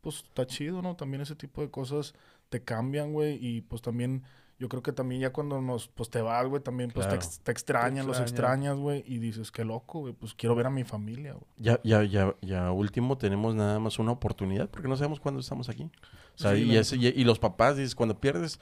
Pues 0.00 0.16
está 0.24 0.46
chido, 0.46 0.82
¿no? 0.82 0.96
También 0.96 1.20
ese 1.20 1.34
tipo 1.36 1.60
de 1.60 1.70
cosas 1.70 2.14
te 2.48 2.62
cambian, 2.62 3.12
güey. 3.12 3.38
Y 3.40 3.60
pues 3.60 3.82
también, 3.82 4.24
yo 4.58 4.68
creo 4.68 4.82
que 4.82 4.92
también 4.92 5.20
ya 5.20 5.32
cuando 5.32 5.60
nos, 5.60 5.86
pues 5.88 6.10
te 6.10 6.20
vas, 6.20 6.44
güey, 6.48 6.60
también 6.60 6.90
pues 6.90 7.06
te, 7.06 7.10
Claro. 7.14 7.24
ex- 7.24 7.38
te 7.40 7.52
extrañan, 7.52 8.06
los 8.06 8.18
extrañan. 8.18 8.62
extrañas, 8.62 8.78
güey. 8.78 9.04
Y 9.06 9.18
dices, 9.18 9.52
qué 9.52 9.64
loco, 9.64 10.00
güey, 10.00 10.12
pues 10.12 10.34
quiero 10.34 10.56
ver 10.56 10.66
a 10.66 10.70
mi 10.70 10.82
familia, 10.82 11.34
güey. 11.34 11.44
Ya, 11.58 11.78
ya, 11.84 12.02
ya, 12.02 12.34
ya 12.42 12.72
último 12.72 13.16
tenemos 13.18 13.54
nada 13.54 13.78
más 13.78 14.00
una 14.00 14.10
oportunidad 14.10 14.68
porque 14.70 14.88
no 14.88 14.96
sabemos 14.96 15.20
cuándo 15.20 15.40
estamos 15.40 15.68
aquí. 15.68 15.84
O 16.34 16.38
sea, 16.38 16.54
Sí, 16.56 16.62
y, 16.62 16.76
ese- 16.76 16.96
y, 16.96 17.06
y 17.08 17.22
los 17.24 17.38
papás, 17.38 17.76
dices, 17.76 17.94
cuando 17.94 18.18
pierdes, 18.20 18.58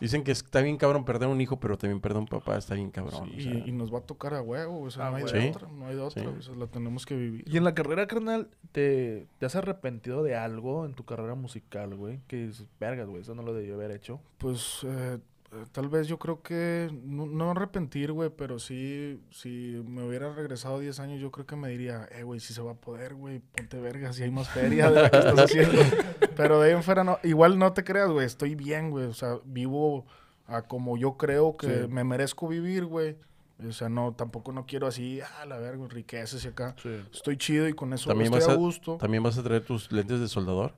dicen 0.00 0.24
que 0.24 0.32
está 0.32 0.60
bien 0.62 0.76
cabrón 0.76 1.04
perder 1.04 1.28
un 1.28 1.40
hijo, 1.40 1.60
pero 1.60 1.76
también 1.78 2.00
perder 2.00 2.18
un 2.20 2.26
papá 2.26 2.56
está 2.56 2.74
bien 2.74 2.90
cabrón. 2.90 3.30
Sí, 3.36 3.38
o 3.38 3.42
sea, 3.42 3.54
y, 3.66 3.68
y 3.68 3.72
nos 3.72 3.92
va 3.92 3.98
a 3.98 4.02
tocar 4.02 4.34
a 4.34 4.42
huevo, 4.42 4.76
güey, 4.78 4.88
o 4.88 4.90
sea, 4.90 5.10
no 5.10 5.16
hay 5.16 5.24
de 5.24 5.28
Sí. 5.42 5.48
otra, 5.48 5.68
no 5.68 5.86
hay 5.86 5.94
de 5.96 6.00
otra, 6.00 6.22
Sí. 6.22 6.26
güey, 6.28 6.38
o 6.38 6.42
sea, 6.42 6.54
la 6.56 6.66
tenemos 6.66 7.06
que 7.06 7.16
vivir. 7.16 7.44
Y 7.46 7.56
en 7.56 7.64
la 7.64 7.74
carrera, 7.74 8.06
carnal, 8.06 8.48
¿te, 8.72 9.26
¿te 9.38 9.46
has 9.46 9.56
arrepentido 9.56 10.22
de 10.22 10.34
algo 10.36 10.84
en 10.86 10.94
tu 10.94 11.04
carrera 11.04 11.34
musical, 11.34 11.94
güey? 11.94 12.20
Que 12.26 12.46
dices, 12.46 12.66
vergas, 12.78 13.08
güey, 13.08 13.22
eso 13.22 13.34
no 13.34 13.42
lo 13.42 13.52
debí 13.54 13.70
haber 13.72 13.90
hecho. 13.90 14.20
Pues 14.38 14.80
eh, 14.84 15.18
tal 15.72 15.88
vez 15.88 16.06
yo 16.06 16.18
creo 16.18 16.42
que 16.42 16.90
no, 17.04 17.26
no 17.26 17.50
arrepentir, 17.50 18.12
güey, 18.12 18.30
pero 18.30 18.58
sí, 18.58 19.20
si 19.30 19.82
me 19.86 20.02
hubiera 20.06 20.32
regresado 20.32 20.78
10 20.78 21.00
años, 21.00 21.20
yo 21.20 21.30
creo 21.30 21.46
que 21.46 21.56
me 21.56 21.68
diría, 21.68 22.08
eh, 22.12 22.22
güey, 22.22 22.40
si 22.40 22.54
se 22.54 22.62
va 22.62 22.72
a 22.72 22.74
poder, 22.74 23.14
güey, 23.14 23.40
ponte 23.40 23.78
verga, 23.80 24.12
si 24.12 24.22
hay 24.22 24.30
más 24.30 24.48
feria 24.48 24.90
de 24.90 25.02
la 25.02 25.10
que 25.10 25.18
estás 25.18 25.38
haciendo. 25.38 25.78
pero 26.36 26.60
de 26.60 26.68
ahí 26.70 26.74
en 26.76 26.82
fuera, 26.82 27.02
no, 27.04 27.18
igual 27.24 27.58
no 27.58 27.72
te 27.72 27.82
creas, 27.84 28.10
güey, 28.10 28.26
estoy 28.26 28.54
bien, 28.54 28.90
güey, 28.90 29.06
o 29.06 29.14
sea, 29.14 29.38
vivo 29.44 30.06
a 30.46 30.62
como 30.62 30.96
yo 30.96 31.16
creo 31.16 31.56
que 31.56 31.66
Sí. 31.82 31.88
me 31.88 32.04
merezco 32.04 32.48
vivir, 32.48 32.84
güey. 32.86 33.16
O 33.68 33.72
sea, 33.72 33.90
no, 33.90 34.14
tampoco 34.14 34.52
no 34.52 34.64
quiero 34.64 34.86
así, 34.86 35.20
ah, 35.20 35.44
la 35.44 35.58
verga, 35.58 35.86
riquezas 35.86 36.42
y 36.46 36.48
acá. 36.48 36.74
Sí. 36.82 36.88
Estoy 37.12 37.36
chido 37.36 37.68
y 37.68 37.74
con 37.74 37.92
eso 37.92 38.08
¿También 38.08 38.32
estoy 38.32 38.40
vas 38.40 38.48
a 38.48 38.52
a- 38.52 38.56
gusto. 38.56 38.96
También 38.96 39.22
vas 39.22 39.36
a 39.36 39.42
traer 39.42 39.62
tus 39.64 39.92
lentes 39.92 40.18
de 40.18 40.28
soldador. 40.28 40.72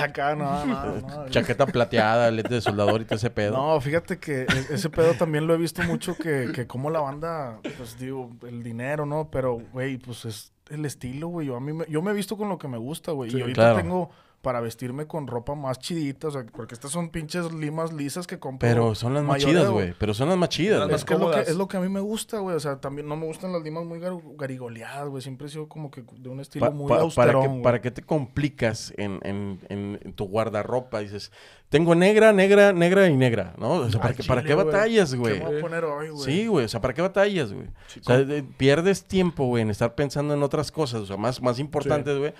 Acá, 0.00 0.34
no, 0.34 0.64
no, 0.64 1.00
no. 1.00 1.28
Chaqueta 1.28 1.66
plateada, 1.66 2.30
lentes 2.30 2.50
de 2.52 2.60
soldador 2.60 3.02
y 3.02 3.04
todo 3.04 3.16
ese 3.16 3.30
pedo. 3.30 3.56
No, 3.56 3.80
fíjate 3.80 4.18
que 4.18 4.42
e- 4.42 4.66
ese 4.74 4.90
pedo 4.90 5.14
también 5.14 5.46
lo 5.46 5.54
he 5.54 5.56
visto 5.58 5.82
mucho 5.82 6.16
que, 6.16 6.50
que 6.54 6.66
como 6.66 6.90
la 6.90 7.00
banda, 7.00 7.58
pues 7.76 7.98
digo, 7.98 8.30
el 8.46 8.62
dinero, 8.62 9.06
¿no? 9.06 9.28
Pero, 9.30 9.60
güey, 9.72 9.98
pues 9.98 10.24
es 10.24 10.52
el 10.70 10.84
estilo, 10.86 11.28
güey. 11.28 11.46
Yo, 11.48 11.56
a 11.56 11.60
mí 11.60 11.72
me, 11.72 11.84
yo 11.88 12.00
me 12.02 12.10
he 12.12 12.14
visto 12.14 12.36
con 12.36 12.48
lo 12.48 12.58
que 12.58 12.68
me 12.68 12.78
gusta, 12.78 13.12
güey. 13.12 13.30
Sí, 13.30 13.38
y 13.38 13.40
ahorita 13.42 13.60
claro. 13.60 13.76
tengo 13.76 14.10
para 14.42 14.60
vestirme 14.60 15.06
con 15.06 15.28
ropa 15.28 15.54
más 15.54 15.78
chidita, 15.78 16.26
o 16.26 16.30
sea, 16.32 16.44
porque 16.44 16.74
estas 16.74 16.90
son 16.90 17.10
pinches 17.10 17.52
limas 17.52 17.92
lisas 17.92 18.26
que 18.26 18.38
compro. 18.40 18.68
Pero 18.68 18.94
son 18.96 19.14
las 19.14 19.22
más 19.22 19.38
chidas, 19.42 19.70
güey. 19.70 19.94
Pero 19.98 20.14
son 20.14 20.28
las 20.28 20.36
más 20.36 20.48
chidas, 20.48 20.80
Las 20.80 20.88
güey. 21.06 21.14
Es 21.14 21.20
lo 21.20 21.30
que, 21.30 21.40
es 21.52 21.56
lo 21.56 21.68
que 21.68 21.76
a 21.76 21.80
mí 21.80 21.88
me 21.88 22.00
gusta, 22.00 22.38
güey. 22.40 22.56
O 22.56 22.60
sea, 22.60 22.80
también 22.80 23.06
no 23.08 23.16
me 23.16 23.24
gustan 23.26 23.52
las 23.52 23.62
limas 23.62 23.84
muy 23.84 24.00
gar- 24.00 24.20
garigoleadas, 24.36 25.08
güey. 25.08 25.22
Siempre 25.22 25.46
he 25.46 25.50
sido 25.50 25.68
como 25.68 25.90
que 25.92 26.02
de 26.18 26.28
un 26.28 26.40
estilo 26.40 26.66
Pa- 26.66 26.72
muy 26.72 26.88
pa- 26.88 27.08
para, 27.14 27.32
que, 27.40 27.46
güey. 27.46 27.62
¿Para 27.62 27.80
qué 27.80 27.90
te 27.92 28.02
complicas 28.02 28.92
en, 28.96 29.20
en- 29.22 29.60
en- 29.68 30.00
en 30.02 30.12
tu 30.12 30.24
guardarropa? 30.26 30.98
Dices, 30.98 31.30
tengo 31.68 31.94
negra, 31.94 32.32
negra, 32.32 32.72
negra 32.72 33.08
y 33.08 33.16
negra, 33.16 33.54
¿no? 33.58 33.74
O 33.74 33.90
sea, 33.90 34.00
¿para, 34.00 34.14
¿para 34.26 34.42
qué 34.42 34.54
güey. 34.54 34.66
batallas, 34.66 35.12
¿Qué 35.12 35.16
güey? 35.18 35.38
me 35.38 35.46
voy 35.46 35.58
a 35.58 35.60
poner 35.60 35.84
hoy, 35.84 36.08
güey? 36.10 36.24
Sí, 36.24 36.46
güey. 36.48 36.64
O 36.64 36.68
sea, 36.68 36.80
¿para 36.80 36.94
qué 36.94 37.00
batallas, 37.02 37.52
güey? 37.52 37.66
O 38.00 38.02
sea, 38.04 38.18
de- 38.18 38.42
pierdes 38.42 39.04
tiempo, 39.04 39.46
güey, 39.46 39.62
en 39.62 39.70
estar 39.70 39.94
pensando 39.94 40.34
en 40.34 40.42
otras 40.42 40.72
cosas, 40.72 41.02
o 41.02 41.06
sea, 41.06 41.16
más, 41.16 41.40
más 41.40 41.60
importantes, 41.60 42.18
güey. 42.18 42.34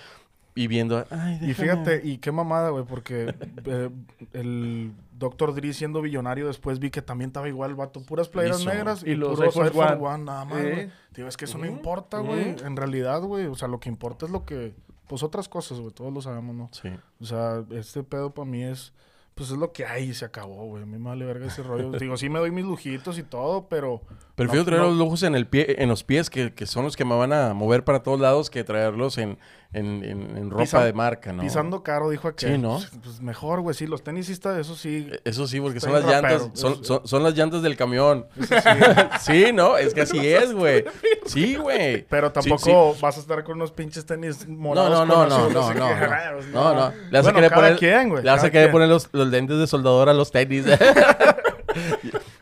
Y 0.55 0.66
viendo, 0.66 1.05
ay, 1.11 1.38
Y 1.40 1.55
fíjate, 1.55 2.03
y 2.05 2.18
qué 2.18 2.30
mamada, 2.30 2.70
güey, 2.70 2.84
porque 2.84 3.34
eh, 3.64 3.90
el 4.32 4.92
Dr. 5.18 5.55
Dre 5.55 5.72
siendo 5.72 6.03
billonario 6.03 6.46
después 6.46 6.78
vi 6.78 6.90
que 6.90 7.00
también 7.00 7.28
estaba 7.30 7.48
igual 7.48 7.70
el 7.70 7.76
vato. 7.76 8.03
Puras 8.03 8.28
playeras 8.28 8.64
negras 8.64 9.03
y, 9.07 9.11
Y 9.12 9.14
los 9.16 9.36
puros 9.38 9.57
Air 9.57 9.72
One. 9.74 9.92
One, 10.07 10.24
nada 10.24 10.44
más, 10.44 10.62
güey. 10.62 10.90
Digo, 11.14 11.28
es 11.28 11.36
que 11.36 11.46
eso 11.46 11.59
no 11.59 11.66
importa, 11.66 12.18
güey. 12.18 12.57
En 12.64 12.76
realidad, 12.76 13.22
güey, 13.22 13.46
o 13.46 13.55
sea, 13.55 13.68
lo 13.68 13.80
que 13.80 13.88
importa 13.88 14.26
es 14.26 14.32
lo 14.32 14.44
que 14.44 14.74
pues 15.09 15.22
otras 15.22 15.46
cosas, 15.48 15.78
güey, 15.78 15.92
todos 15.92 16.11
lo 16.12 16.22
sabemos, 16.22 16.55
¿no? 16.57 16.70
Sí. 16.72 16.88
O 17.20 17.24
sea, 17.26 17.62
este 17.70 18.03
pedo 18.03 18.32
para 18.32 18.48
mí 18.48 18.62
es, 18.64 18.94
pues 19.34 19.50
es 19.50 19.59
lo 19.59 19.70
que 19.70 19.84
hay 19.84 20.05
y 20.11 20.14
se 20.14 20.24
acabó, 20.24 20.64
güey. 20.66 20.84
A 20.84 20.86
mí 20.86 20.96
me 20.96 21.09
vale 21.11 21.26
verga 21.26 21.46
ese 21.48 21.62
rollo. 21.62 21.90
Digo, 21.98 22.16
sí 22.16 22.30
me 22.30 22.38
doy 22.38 22.50
mis 22.50 22.64
lujitos 22.64 23.18
y 23.18 23.22
todo, 23.22 23.68
pero... 23.68 24.00
Prefiero 24.36 24.62
no- 24.62 24.64
traer 24.64 24.80
no- 24.80 24.88
los 24.88 24.96
lujos 24.96 25.22
en 25.22 25.34
el 25.34 25.46
pie, 25.46 25.82
en 25.82 25.90
los 25.90 26.03
pies, 26.03 26.30
que, 26.30 26.55
que 26.55 26.64
son 26.64 26.84
los 26.84 26.96
que 26.96 27.05
me 27.05 27.14
van 27.14 27.34
a 27.34 27.53
mover 27.53 27.84
para 27.84 28.03
todos 28.03 28.18
lados, 28.20 28.48
que 28.48 28.64
traerlos 28.64 29.18
en, 29.18 29.36
en, 29.74 30.04
en- 30.04 30.36
en 30.36 30.50
ropa 30.50 30.84
de 30.84 30.92
marca, 30.92 31.32
¿no? 31.32 31.42
Pisando 31.42 31.82
caro, 31.82 32.10
dijo 32.10 32.28
aquel. 32.28 32.52
Sí, 32.52 32.58
¿no? 32.58 32.74
Pues, 32.76 32.90
pues 33.02 33.20
mejor, 33.22 33.60
güey, 33.60 33.74
sí, 33.74 33.86
los 33.86 34.02
tenisistas, 34.02 34.58
eso 34.58 34.76
sí. 34.76 35.08
Eh, 35.10 35.20
Eso 35.24 35.46
sí, 35.46 35.60
porque 35.60 35.78
Está 35.78 35.90
son 35.90 36.00
las 36.02 36.10
llantas, 36.10 36.50
son, 36.52 36.84
son, 36.84 37.06
son 37.06 37.22
las 37.22 37.34
llantas 37.34 37.62
del 37.62 37.76
camión. 37.76 38.26
sí, 39.20 39.46
¿no? 39.54 39.78
Es 39.78 39.94
que 39.94 40.02
así 40.02 40.18
es, 40.26 40.52
güey. 40.52 40.84
Sí, 41.26 41.56
güey. 41.56 42.04
Pero 42.08 42.28
Sí, 42.28 42.32
tampoco 42.34 42.92
sí. 42.94 43.00
vas 43.00 43.16
a 43.16 43.20
estar 43.20 43.42
con 43.44 43.56
unos 43.56 43.72
pinches 43.72 44.04
tenis 44.04 44.46
morados. 44.46 44.90
no, 44.90 45.06
no, 45.06 45.26
no, 45.26 45.48
no, 45.50 45.72
no, 45.72 45.74
no. 45.74 46.42
No, 46.52 46.74
no. 46.74 46.92
Le 47.10 47.18
hace 47.18 47.32
Bueno, 47.32 47.34
querer 47.36 47.52
poner, 47.52 47.76
quien, 47.78 48.08
güey, 48.10 48.22
le 48.22 48.30
hace 48.30 48.40
cada 48.42 48.50
querer 48.50 48.66
quien. 48.66 48.72
poner 48.72 48.88
los, 48.88 49.08
los 49.12 49.28
lentes 49.28 49.58
de 49.58 49.66
soldador 49.66 50.08
a 50.08 50.12
los 50.12 50.30
tenis. 50.30 50.66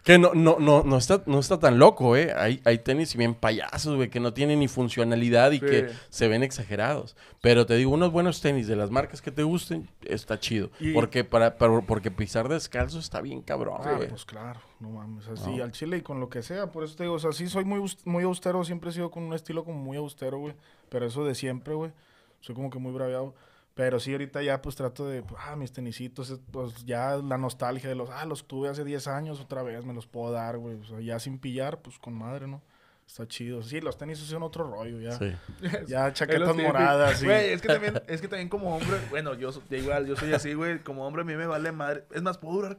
Que 0.04 0.18
no, 0.18 0.32
no, 0.34 0.56
no, 0.58 0.82
no 0.82 0.96
está, 0.96 1.22
no 1.26 1.38
está 1.38 1.58
tan 1.58 1.78
loco, 1.78 2.16
¿eh? 2.16 2.32
Hay, 2.36 2.60
hay 2.64 2.78
tenis 2.78 3.14
bien 3.16 3.34
payasos, 3.34 3.96
güey, 3.96 4.08
que 4.10 4.20
no 4.20 4.32
tienen 4.32 4.60
ni 4.60 4.68
funcionalidad 4.68 5.50
y 5.52 5.58
Sí. 5.60 5.66
que 5.66 5.90
se 6.08 6.28
ven 6.28 6.42
exagerados. 6.42 7.16
Pero 7.40 7.66
te 7.66 7.74
digo, 7.76 7.90
unos 7.92 8.10
buenos 8.12 8.40
tenis 8.40 8.66
de 8.66 8.76
las 8.76 8.90
marcas 8.90 9.20
que 9.22 9.30
te 9.30 9.42
gusten, 9.42 9.88
está 10.02 10.38
chido. 10.40 10.70
Y- 10.80 10.92
Porque 10.92 11.24
para, 11.24 11.56
para- 11.58 11.80
porque 11.82 12.10
pisar 12.10 12.48
descalzo 12.48 12.98
está 12.98 13.20
bien 13.20 13.42
cabrón, 13.42 13.80
Ah, 13.84 13.94
güey. 13.96 14.08
pues 14.08 14.24
claro, 14.24 14.60
no 14.80 14.90
mames, 14.90 15.28
así 15.28 15.56
No. 15.56 15.64
al 15.64 15.72
chile 15.72 15.98
y 15.98 16.00
con 16.02 16.20
lo 16.20 16.28
que 16.28 16.42
sea, 16.42 16.66
por 16.72 16.84
eso 16.84 16.96
te 16.96 17.04
digo, 17.04 17.14
o 17.14 17.18
sea, 17.18 17.32
sí 17.32 17.46
soy 17.48 17.64
muy, 17.64 17.80
muy 18.04 18.24
austero, 18.24 18.64
siempre 18.64 18.90
he 18.90 18.92
sido 18.92 19.10
con 19.10 19.22
un 19.22 19.34
estilo 19.34 19.64
como 19.64 19.78
muy 19.78 19.96
austero, 19.96 20.38
güey, 20.38 20.54
pero 20.88 21.06
eso 21.06 21.24
de 21.24 21.34
siempre, 21.34 21.74
güey, 21.74 21.92
soy 22.40 22.54
como 22.54 22.70
que 22.70 22.78
muy 22.78 22.92
braviado, 22.92 23.34
pero 23.80 23.98
sí 23.98 24.12
ahorita 24.12 24.42
ya 24.42 24.60
pues 24.60 24.76
trato 24.76 25.08
de, 25.08 25.22
pues, 25.22 25.40
ah, 25.42 25.56
mis 25.56 25.72
tenisitos, 25.72 26.28
es, 26.28 26.38
pues 26.50 26.84
ya 26.84 27.16
la 27.16 27.38
nostalgia 27.38 27.88
de 27.88 27.94
los, 27.94 28.10
ah, 28.10 28.26
los 28.26 28.46
tuve 28.46 28.68
hace 28.68 28.84
10 28.84 29.08
años, 29.08 29.40
otra 29.40 29.62
vez 29.62 29.86
me 29.86 29.94
los 29.94 30.06
puedo 30.06 30.32
dar, 30.32 30.58
güey, 30.58 30.76
o 30.76 30.84
sea, 30.84 31.00
ya 31.00 31.18
sin 31.18 31.38
pillar, 31.38 31.80
pues 31.80 31.98
con 31.98 32.12
madre, 32.12 32.46
¿no? 32.46 32.60
Está 33.06 33.26
chido. 33.26 33.62
Sí, 33.62 33.80
los 33.80 33.96
tenis 33.96 34.18
son 34.18 34.42
otro 34.42 34.70
rollo, 34.70 35.00
ya. 35.00 35.12
Sí. 35.12 35.32
Ya 35.88 36.12
chaquetas 36.12 36.54
moradas, 36.54 37.20
sí. 37.20 37.24
Güey, 37.24 37.54
es 37.54 37.62
que 37.62 37.68
también, 37.72 38.02
es 38.06 38.20
que 38.20 38.28
también 38.28 38.50
como 38.50 38.76
hombre, 38.76 38.98
bueno, 39.08 39.32
yo 39.32 39.50
igual, 39.70 40.06
yo 40.06 40.14
soy 40.14 40.34
así, 40.34 40.52
güey, 40.52 40.80
como 40.80 41.06
hombre 41.06 41.22
a 41.22 41.24
mí 41.24 41.34
me 41.34 41.46
vale 41.46 41.72
madre. 41.72 42.04
Es 42.12 42.20
más, 42.20 42.36
puedo 42.36 42.56
durar, 42.56 42.78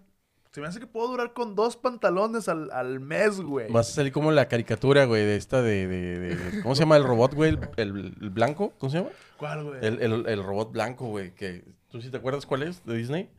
se 0.51 0.59
me 0.61 0.67
hace 0.67 0.79
que 0.79 0.87
puedo 0.87 1.07
durar 1.07 1.33
con 1.33 1.55
dos 1.55 1.77
pantalones 1.77 2.49
al, 2.49 2.71
al 2.71 2.99
mes, 2.99 3.39
güey. 3.39 3.71
Vas 3.71 3.89
a 3.89 3.93
salir 3.93 4.11
como 4.11 4.31
la 4.31 4.47
caricatura, 4.47 5.05
güey, 5.05 5.23
de 5.25 5.35
esta 5.37 5.61
de, 5.61 5.87
de- 5.87 6.19
de- 6.19 6.61
¿Cómo 6.61 6.75
se 6.75 6.81
llama 6.81 6.97
el 6.97 7.03
robot, 7.05 7.33
güey? 7.33 7.51
El, 7.51 7.59
el- 7.77 8.13
el 8.21 8.29
blanco, 8.31 8.73
¿cómo 8.77 8.89
se 8.89 8.97
llama? 8.97 9.09
¿Cuál, 9.37 9.63
güey? 9.63 9.79
El, 9.81 10.01
el- 10.01 10.25
el 10.27 10.43
robot 10.43 10.71
blanco, 10.71 11.05
güey, 11.07 11.33
que... 11.33 11.63
¿Tú 11.89 12.01
sí 12.01 12.09
te 12.09 12.17
acuerdas 12.17 12.45
cuál 12.45 12.63
es? 12.63 12.85
¿De 12.85 12.95
Disney? 12.95 13.29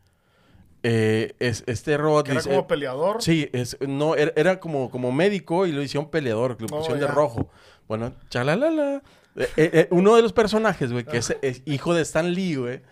Eh, 0.82 1.34
es, 1.38 1.62
este 1.66 1.96
robot 1.96 2.26
era 2.28 2.36
dice- 2.40 2.48
como 2.50 2.66
peleador. 2.66 3.22
Sí, 3.22 3.48
es, 3.52 3.76
no, 3.86 4.16
era, 4.16 4.32
era 4.34 4.58
como, 4.60 4.90
como 4.90 5.12
médico 5.12 5.66
y 5.66 5.72
lo 5.72 5.80
hicieron 5.82 6.10
peleador, 6.10 6.56
que 6.56 6.64
lo 6.64 6.68
Oh, 6.74 6.78
pusieron 6.78 6.98
de 7.00 7.06
rojo. 7.06 7.48
Bueno, 7.88 8.12
chalalala. 8.30 9.02
Eh, 9.36 9.48
eh, 9.56 9.70
eh, 9.72 9.88
uno 9.90 10.14
de 10.16 10.22
los 10.22 10.32
personajes, 10.32 10.92
güey, 10.92 11.04
que 11.04 11.16
es, 11.18 11.34
es 11.42 11.62
hijo 11.64 11.94
de 11.94 12.02
Stan 12.02 12.32
Lee, 12.32 12.56
güey, 12.56 12.82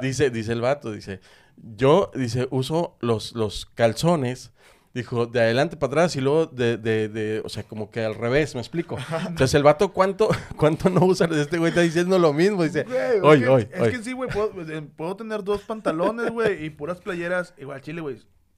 dice, 0.00 0.30
dice 0.30 0.52
el 0.52 0.60
vato, 0.60 0.92
dice, 0.92 1.20
yo, 1.56 2.10
dice, 2.14 2.46
uso 2.50 2.96
los, 3.00 3.32
los 3.34 3.66
calzones, 3.66 4.52
dijo, 4.94 5.26
de 5.26 5.40
adelante 5.40 5.76
para 5.76 5.90
atrás 5.90 6.16
y 6.16 6.20
luego 6.20 6.46
de, 6.46 6.76
de, 6.76 7.08
de, 7.08 7.40
o 7.44 7.48
sea, 7.48 7.62
como 7.64 7.90
que 7.90 8.04
al 8.04 8.14
revés, 8.14 8.54
¿me 8.54 8.60
explico? 8.60 8.96
Entonces 9.26 9.54
el 9.54 9.62
vato, 9.64 9.92
¿cuánto, 9.92 10.28
cuánto 10.56 10.88
no 10.88 11.04
usa? 11.04 11.28
Este 11.32 11.58
güey 11.58 11.70
está 11.70 11.80
diciendo 11.82 12.18
lo 12.18 12.32
mismo, 12.32 12.62
dice, 12.62 12.84
Güey, 12.84 13.16
es 13.16 13.22
oye, 13.22 13.66
que- 13.68 13.74
Es 13.74 13.80
oye. 13.80 13.90
que 13.92 14.02
sí, 14.04 14.12
güey, 14.12 14.30
puedo, 14.30 14.52
puedo 14.96 15.16
tener 15.16 15.42
dos 15.42 15.62
pantalones, 15.62 16.30
güey, 16.30 16.64
y 16.64 16.70
puras 16.70 17.00
playeras. 17.00 17.54
Igual 17.58 17.80
chile, 17.80 18.00
güey. 18.00 18.16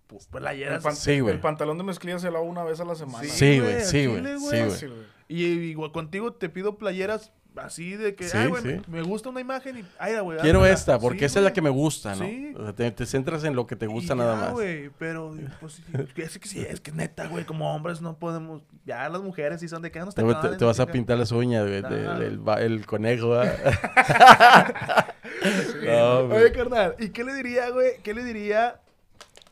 pu- 0.09 0.21
El, 0.21 0.27
Playeras. 0.31 0.83
pan- 0.83 0.95
Sí, 0.97 1.21
güey. 1.21 1.35
el 1.35 1.41
pantalón 1.41 1.79
de 1.79 1.85
mezclilla 1.85 2.19
se 2.19 2.31
lava 2.31 2.43
una 2.45 2.65
vez 2.65 2.81
a 2.81 2.85
la 2.85 2.95
semana. 2.97 3.25
Sí, 3.25 3.59
güey, 3.61 3.73
güey, 3.73 3.85
sí, 3.85 4.07
güey. 4.07 4.23
sí, 4.71 4.87
güey. 4.87 5.01
Güey. 5.31 5.43
Y 5.43 5.71
igual 5.71 5.93
contigo 5.93 6.33
te 6.33 6.49
pido 6.49 6.77
playeras 6.77 7.33
así 7.57 7.97
de 7.97 8.15
que, 8.15 8.29
Sí, 8.29 8.37
ay, 8.37 8.47
güey, 8.49 8.63
sí. 8.63 8.81
me, 8.87 9.03
gusta 9.03 9.29
una 9.29 9.41
imagen 9.41 9.79
y, 9.79 9.85
ay, 9.99 10.17
güey. 10.21 10.39
Quiero 10.39 10.61
házmela". 10.61 10.75
esta, 10.75 10.99
porque 11.01 11.19
Sí, 11.21 11.25
esa 11.27 11.41
es 11.41 11.43
la 11.45 11.51
güey. 11.51 11.55
que 11.55 11.63
me 11.63 11.71
gusta, 11.71 12.15
¿no? 12.15 12.25
Sí. 12.25 12.55
O 12.57 12.63
sea, 12.63 12.73
te, 12.75 12.91
te 12.93 13.07
centras 13.07 13.43
en 13.45 13.57
lo 13.57 13.67
que 13.67 13.75
te 13.75 13.87
gusta 13.89 14.15
Y 14.15 14.19
nada 14.19 14.35
ya, 14.37 14.41
más. 14.43 14.53
güey, 14.53 14.91
pero 14.99 15.35
pues 15.61 15.83
es 16.17 16.39
que 16.39 16.49
sí, 16.49 16.61
es 16.61 16.81
que 16.81 16.93
neta, 16.93 17.27
güey, 17.27 17.45
como 17.45 17.75
hombres 17.75 18.01
no 18.01 18.17
podemos, 18.19 18.63
ya 18.87 19.09
las 19.09 19.21
mujeres 19.21 19.61
sí 19.61 19.69
son 19.69 19.83
de 19.83 19.91
que 19.91 19.99
"Ah, 19.99 20.05
no 20.05 20.13
Te, 20.13 20.23
te- 20.23 20.57
te 20.59 20.65
vas 20.65 20.79
a 20.79 20.87
pintar 20.87 21.19
las 21.19 21.33
uñas, 21.33 21.67
güey, 21.67 21.83
de- 21.83 22.07
Ajá. 22.09 22.19
del 22.21 22.49
va- 22.49 22.61
el 22.61 22.87
conejo. 22.87 23.35
¿ah? 23.35 23.45
No, 25.85 26.29
güey. 26.29 26.39
Oye, 26.45 26.53
carnal, 26.53 26.95
¿y 26.99 27.09
qué 27.11 27.25
le 27.25 27.35
diría, 27.35 27.71
güey? 27.71 27.99
¿Qué 28.03 28.15
le 28.15 28.25
diría? 28.25 28.81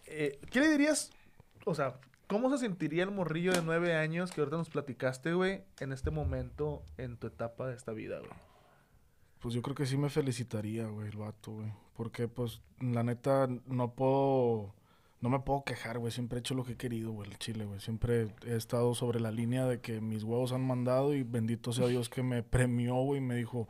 eh, 0.07 0.39
¿Qué 0.51 0.61
le 0.61 0.69
dirías? 0.69 1.11
O 1.65 1.75
sea, 1.75 1.95
¿cómo 2.29 2.51
se 2.51 2.59
sentiría 2.59 3.03
el 3.03 3.11
morrillo 3.11 3.53
de 3.53 3.63
nueve 3.63 3.97
años 3.97 4.31
que 4.31 4.41
ahorita 4.41 4.59
nos 4.59 4.71
platicaste, 4.71 5.33
güey, 5.33 5.65
en 5.81 5.93
este 5.93 6.13
momento, 6.13 6.85
en 6.97 7.17
tu 7.17 7.27
etapa 7.27 7.67
de 7.67 7.75
esta 7.75 7.93
vida, 7.93 8.21
güey? 8.21 8.31
Pues 9.41 9.55
yo 9.55 9.63
creo 9.63 9.75
que 9.75 9.87
sí 9.87 9.97
me 9.97 10.11
felicitaría, 10.11 10.87
güey, 10.87 11.09
el 11.09 11.17
vato, 11.17 11.53
güey. 11.53 11.73
Porque, 11.97 12.29
pues, 12.29 12.61
la 12.81 13.03
neta, 13.03 13.49
no 13.67 13.93
puedo... 13.95 14.75
No 15.21 15.31
me 15.31 15.41
puedo 15.41 15.65
quejar, 15.65 15.99
güey. 15.99 16.13
Siempre 16.13 16.39
he 16.39 16.41
hecho 16.41 16.55
lo 16.55 16.63
que 16.63 16.73
he 16.73 16.77
querido, 16.77 17.11
güey, 17.11 17.29
el 17.29 17.39
chile, 17.39 17.65
güey. 17.65 17.81
Siempre 17.81 18.29
he 18.47 18.55
estado 18.55 18.95
sobre 18.95 19.19
la 19.19 19.33
línea 19.33 19.67
de 19.67 19.81
que 19.81 20.01
mis 20.01 20.23
huevos 20.23 20.53
han 20.53 20.65
mandado 20.65 21.13
y 21.13 21.25
bendito 21.25 21.73
sea 21.73 21.89
Dios 21.89 22.09
que 22.09 22.23
me 22.23 22.45
premió, 22.45 22.95
güey, 22.95 23.21
y 23.21 23.25
me 23.25 23.35
dijo, 23.35 23.69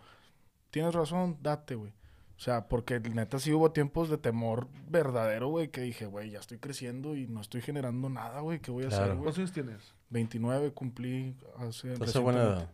tienes 0.71 0.95
razón, 0.95 1.39
date, 1.41 1.75
güey. 1.75 1.95
O 2.39 2.41
sea, 2.41 2.68
porque 2.68 3.01
neta 3.01 3.41
sí 3.41 3.53
hubo 3.53 3.72
tiempos 3.72 4.09
de 4.09 4.16
temor 4.16 4.68
verdadero, 4.89 5.49
güey, 5.49 5.68
que 5.68 5.80
dije, 5.80 6.07
güey, 6.07 6.30
ya 6.30 6.39
estoy 6.39 6.59
creciendo 6.59 7.16
y 7.16 7.26
no 7.26 7.41
estoy 7.41 7.62
generando 7.62 8.09
nada, 8.09 8.39
güey. 8.41 8.61
¿Qué 8.61 8.70
voy 8.70 8.84
a 8.84 8.89
Claro. 8.89 9.03
hacer, 9.03 9.14
güey? 9.16 9.24
¿Cuántos 9.24 9.39
años 9.39 9.53
tienes? 9.53 9.95
29 10.11 10.70
cumplí 10.70 11.34
hace... 11.59 11.95
A 11.95 12.20
buena 12.20 12.43
edad. 12.43 12.70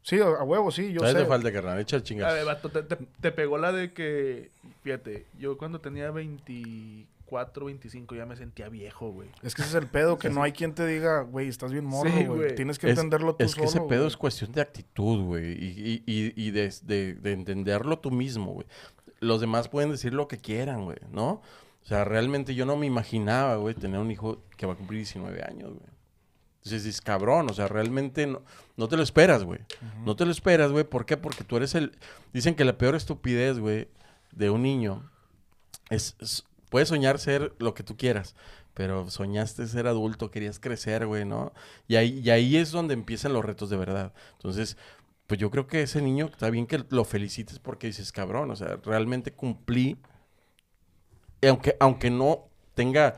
Sí, 0.00 0.18
a 0.20 0.24
a 0.26 0.44
huevo, 0.44 0.70
sí, 0.70 0.92
yo 0.92 1.00
sé. 1.12 1.18
te 1.18 1.26
falta, 1.26 1.52
carnal. 1.52 1.78
Echa 1.78 1.96
A 1.96 1.98
ver, 1.98 2.04
chingas. 2.04 2.44
vato, 2.46 2.70
te, 2.70 2.82
te- 2.84 3.06
te 3.20 3.32
pegó 3.32 3.58
la 3.58 3.70
de 3.72 3.92
que, 3.92 4.50
fíjate, 4.82 5.26
yo 5.38 5.58
cuando 5.58 5.80
tenía 5.80 6.10
24, 7.26 7.66
25 7.66 8.14
ya 8.14 8.24
me 8.26 8.36
sentía 8.36 8.68
viejo, 8.68 9.10
güey. 9.10 9.28
Es 9.42 9.54
que 9.54 9.62
ese 9.62 9.70
es 9.76 9.82
el 9.82 9.88
pedo, 9.88 10.18
que 10.18 10.30
no 10.30 10.42
hay 10.42 10.52
quien 10.52 10.74
te 10.74 10.86
diga, 10.86 11.22
güey, 11.22 11.48
estás 11.48 11.72
bien 11.72 11.84
morro, 11.84 12.10
Sí, 12.10 12.24
güey. 12.26 12.54
Tienes 12.54 12.78
que 12.78 12.86
Es, 12.86 12.92
entenderlo 12.98 13.34
tú 13.34 13.44
es 13.44 13.54
que 13.54 13.64
ese 13.64 13.80
pedo 13.80 14.00
güey. 14.00 14.06
es 14.08 14.16
cuestión 14.16 14.52
de 14.52 14.60
actitud, 14.60 15.24
güey. 15.24 15.52
Y, 15.52 16.02
y, 16.06 16.12
y, 16.12 16.32
y 16.46 16.50
de, 16.52 16.72
de- 16.82 17.14
de 17.14 17.32
entenderlo 17.32 17.98
tú 17.98 18.10
mismo, 18.10 18.52
güey. 18.52 18.66
Los 19.20 19.40
demás 19.40 19.68
pueden 19.68 19.90
decir 19.90 20.12
lo 20.14 20.28
que 20.28 20.38
quieran, 20.38 20.84
güey, 20.84 20.98
¿no? 21.10 21.42
O 21.82 21.88
sea, 21.88 22.04
realmente 22.04 22.54
yo 22.54 22.66
no 22.66 22.76
me 22.76 22.86
imaginaba, 22.86 23.56
güey, 23.56 23.74
tener 23.74 23.98
un 24.00 24.10
hijo 24.10 24.42
que 24.56 24.66
va 24.66 24.74
a 24.74 24.76
cumplir 24.76 24.98
19 24.98 25.42
años, 25.42 25.70
güey. 25.70 25.86
Entonces 26.58 26.84
dices, 26.84 27.00
cabrón, 27.00 27.48
o 27.48 27.54
sea, 27.54 27.68
realmente 27.68 28.26
no, 28.26 28.42
no 28.76 28.88
te 28.88 28.96
lo 28.96 29.02
esperas, 29.04 29.44
güey. 29.44 29.60
No 30.04 30.16
te 30.16 30.24
lo 30.24 30.32
esperas, 30.32 30.72
güey. 30.72 30.82
¿Por 30.84 31.06
qué? 31.06 31.16
Porque 31.16 31.44
tú 31.44 31.56
eres 31.56 31.74
el... 31.76 31.92
Dicen 32.32 32.56
que 32.56 32.64
la 32.64 32.76
peor 32.76 32.96
estupidez, 32.96 33.58
güey, 33.60 33.88
de 34.32 34.50
un 34.50 34.62
niño 34.62 35.08
es, 35.90 36.16
es- 36.20 36.44
Puedes 36.70 36.88
soñar 36.88 37.18
ser 37.18 37.54
lo 37.58 37.74
que 37.74 37.82
tú 37.82 37.96
quieras, 37.96 38.34
pero 38.74 39.08
soñaste 39.10 39.66
ser 39.66 39.86
adulto, 39.86 40.30
querías 40.30 40.58
crecer, 40.58 41.06
güey, 41.06 41.24
¿no? 41.24 41.52
Y 41.88 41.96
ahí, 41.96 42.20
y 42.22 42.30
ahí 42.30 42.56
es 42.56 42.70
donde 42.72 42.94
empiezan 42.94 43.32
los 43.32 43.44
retos 43.44 43.70
de 43.70 43.76
verdad. 43.76 44.12
Entonces, 44.32 44.76
pues 45.26 45.40
yo 45.40 45.50
creo 45.50 45.66
que 45.66 45.82
ese 45.82 46.02
niño 46.02 46.26
está 46.26 46.50
bien 46.50 46.66
que 46.66 46.84
lo 46.90 47.04
felicites 47.04 47.58
porque 47.58 47.88
dices, 47.88 48.12
cabrón, 48.12 48.50
o 48.50 48.56
sea, 48.56 48.78
realmente 48.84 49.32
cumplí. 49.32 49.96
Aunque, 51.42 51.76
aunque 51.80 52.10
no 52.10 52.48
tenga 52.74 53.16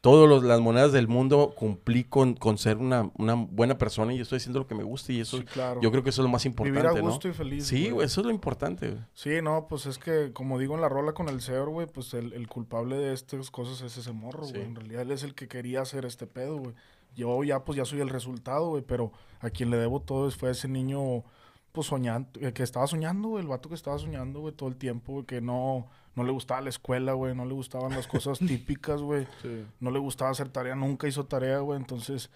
todas 0.00 0.42
las 0.42 0.60
monedas 0.60 0.92
del 0.92 1.08
mundo, 1.08 1.52
cumplí 1.56 2.04
con, 2.04 2.34
con 2.34 2.56
ser 2.56 2.78
una, 2.78 3.10
una 3.18 3.34
buena 3.34 3.76
persona 3.76 4.14
y 4.14 4.20
estoy 4.20 4.38
haciendo 4.38 4.60
lo 4.60 4.66
que 4.66 4.74
me 4.74 4.82
gusta 4.82 5.12
y 5.12 5.20
eso, 5.20 5.36
Sí, 5.38 5.44
claro. 5.44 5.80
yo 5.80 5.90
creo 5.90 6.02
que 6.02 6.10
eso 6.10 6.22
es 6.22 6.24
lo 6.24 6.30
más 6.30 6.46
importante, 6.46 6.80
Vivir 6.80 6.98
a 6.98 7.00
gusto 7.00 7.28
¿no? 7.28 7.34
y 7.34 7.36
feliz. 7.36 7.66
Sí, 7.66 7.90
güey, 7.90 8.06
eso 8.06 8.20
es 8.20 8.26
lo 8.26 8.32
importante, 8.32 8.90
güey. 8.90 9.00
Sí, 9.12 9.42
no, 9.42 9.66
pues 9.68 9.84
es 9.86 9.98
que, 9.98 10.32
como 10.32 10.58
digo 10.58 10.74
en 10.74 10.80
la 10.80 10.88
rola 10.88 11.12
con 11.12 11.28
el 11.28 11.42
Seor, 11.42 11.68
güey, 11.68 11.86
pues 11.86 12.14
el, 12.14 12.32
el 12.32 12.48
culpable 12.48 12.96
de 12.96 13.12
estas 13.12 13.50
cosas 13.50 13.82
es 13.82 13.98
ese 13.98 14.12
morro, 14.12 14.46
güey. 14.46 14.62
En 14.62 14.74
realidad 14.74 15.02
él 15.02 15.10
es 15.12 15.22
el 15.22 15.34
que 15.34 15.48
quería 15.48 15.82
hacer 15.82 16.04
este 16.06 16.26
pedo, 16.26 16.56
güey. 16.56 16.74
Yo 17.14 17.42
ya, 17.44 17.64
pues 17.64 17.76
ya 17.76 17.84
soy 17.84 18.00
el 18.00 18.08
resultado, 18.08 18.68
güey, 18.68 18.82
pero 18.82 19.12
a 19.40 19.50
quien 19.50 19.68
le 19.70 19.76
debo 19.76 20.00
todo 20.00 20.30
fue 20.30 20.48
a 20.48 20.52
ese 20.52 20.68
niño, 20.68 21.24
pues 21.72 21.88
soñando, 21.88 22.30
eh, 22.40 22.52
que 22.52 22.62
estaba 22.62 22.86
soñando, 22.86 23.28
güey, 23.28 23.42
el 23.42 23.48
vato 23.48 23.68
que 23.68 23.74
estaba 23.74 23.98
soñando, 23.98 24.40
güey, 24.40 24.54
todo 24.54 24.68
el 24.68 24.76
tiempo, 24.76 25.12
güey, 25.12 25.24
que 25.26 25.40
no, 25.40 25.88
no 26.14 26.24
le 26.24 26.32
gustaba 26.32 26.60
la 26.60 26.68
escuela, 26.70 27.12
güey, 27.12 27.34
no 27.34 27.44
le 27.44 27.54
gustaban 27.54 27.92
las 27.92 28.06
cosas 28.06 28.38
típicas, 28.46 29.00
güey. 29.02 29.26
Sí. 29.42 29.64
no 29.80 29.90
le 29.90 29.98
gustaba 29.98 30.30
hacer 30.30 30.48
tarea, 30.48 30.74
nunca 30.74 31.06
hizo 31.08 31.24
tarea, 31.26 31.58
güey. 31.58 31.78
Entonces, 31.78 32.30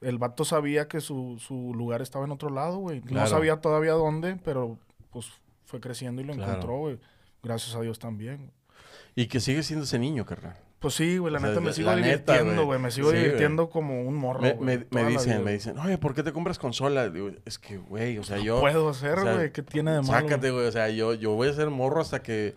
el 0.00 0.18
vato 0.18 0.44
sabía 0.44 0.88
que 0.88 1.00
su, 1.00 1.36
su 1.38 1.72
lugar 1.74 2.02
estaba 2.02 2.24
en 2.24 2.32
otro 2.32 2.50
lado, 2.50 2.78
güey. 2.78 3.00
Claro. 3.00 3.20
No 3.20 3.26
sabía 3.26 3.60
todavía 3.60 3.92
dónde, 3.92 4.36
pero 4.44 4.78
pues 5.10 5.26
fue 5.64 5.80
creciendo 5.80 6.22
y 6.22 6.24
lo 6.24 6.34
Claro. 6.34 6.50
encontró, 6.52 6.78
güey. 6.78 6.98
Gracias 7.42 7.74
a 7.76 7.80
Dios 7.80 7.98
también. 7.98 8.50
Y 9.14 9.26
que 9.26 9.40
sigue 9.40 9.62
siendo 9.62 9.84
ese 9.84 9.98
niño, 9.98 10.24
carnal. 10.24 10.56
Pues 10.78 10.94
sí, 10.94 11.18
güey, 11.18 11.30
la 11.30 11.38
O 11.38 11.40
sea, 11.42 11.50
neta 11.50 11.60
me 11.60 11.72
sigo 11.74 11.94
divirtiendo, 11.94 12.64
güey. 12.64 12.78
Me 12.80 12.90
sigo 12.90 13.10
Sí, 13.10 13.16
divirtiendo 13.18 13.68
como 13.68 14.02
un 14.02 14.14
morro. 14.16 14.40
Me, 14.40 14.86
me- 14.90 15.04
dicen, 15.04 15.44
me 15.44 15.52
dicen, 15.52 15.78
oye, 15.78 15.98
¿por 15.98 16.14
qué 16.14 16.22
te 16.22 16.32
compras 16.32 16.58
consola? 16.58 17.10
Digo, 17.10 17.30
es 17.44 17.58
que, 17.58 17.76
güey, 17.76 18.16
o 18.16 18.22
sea, 18.24 18.38
yo... 18.38 18.60
Puedo 18.60 18.88
hacer, 18.88 19.18
o 19.18 19.22
sea, 19.22 19.34
güey. 19.34 19.52
¿Qué 19.52 19.62
tiene 19.62 19.90
de 19.92 20.00
malo? 20.00 20.12
Sácate, 20.12 20.50
güey. 20.50 20.66
O 20.66 20.72
sea, 20.72 20.88
yo, 20.88 21.12
yo 21.12 21.32
voy 21.34 21.48
a 21.48 21.52
ser 21.52 21.68
morro 21.68 22.00
hasta 22.00 22.22
que 22.22 22.54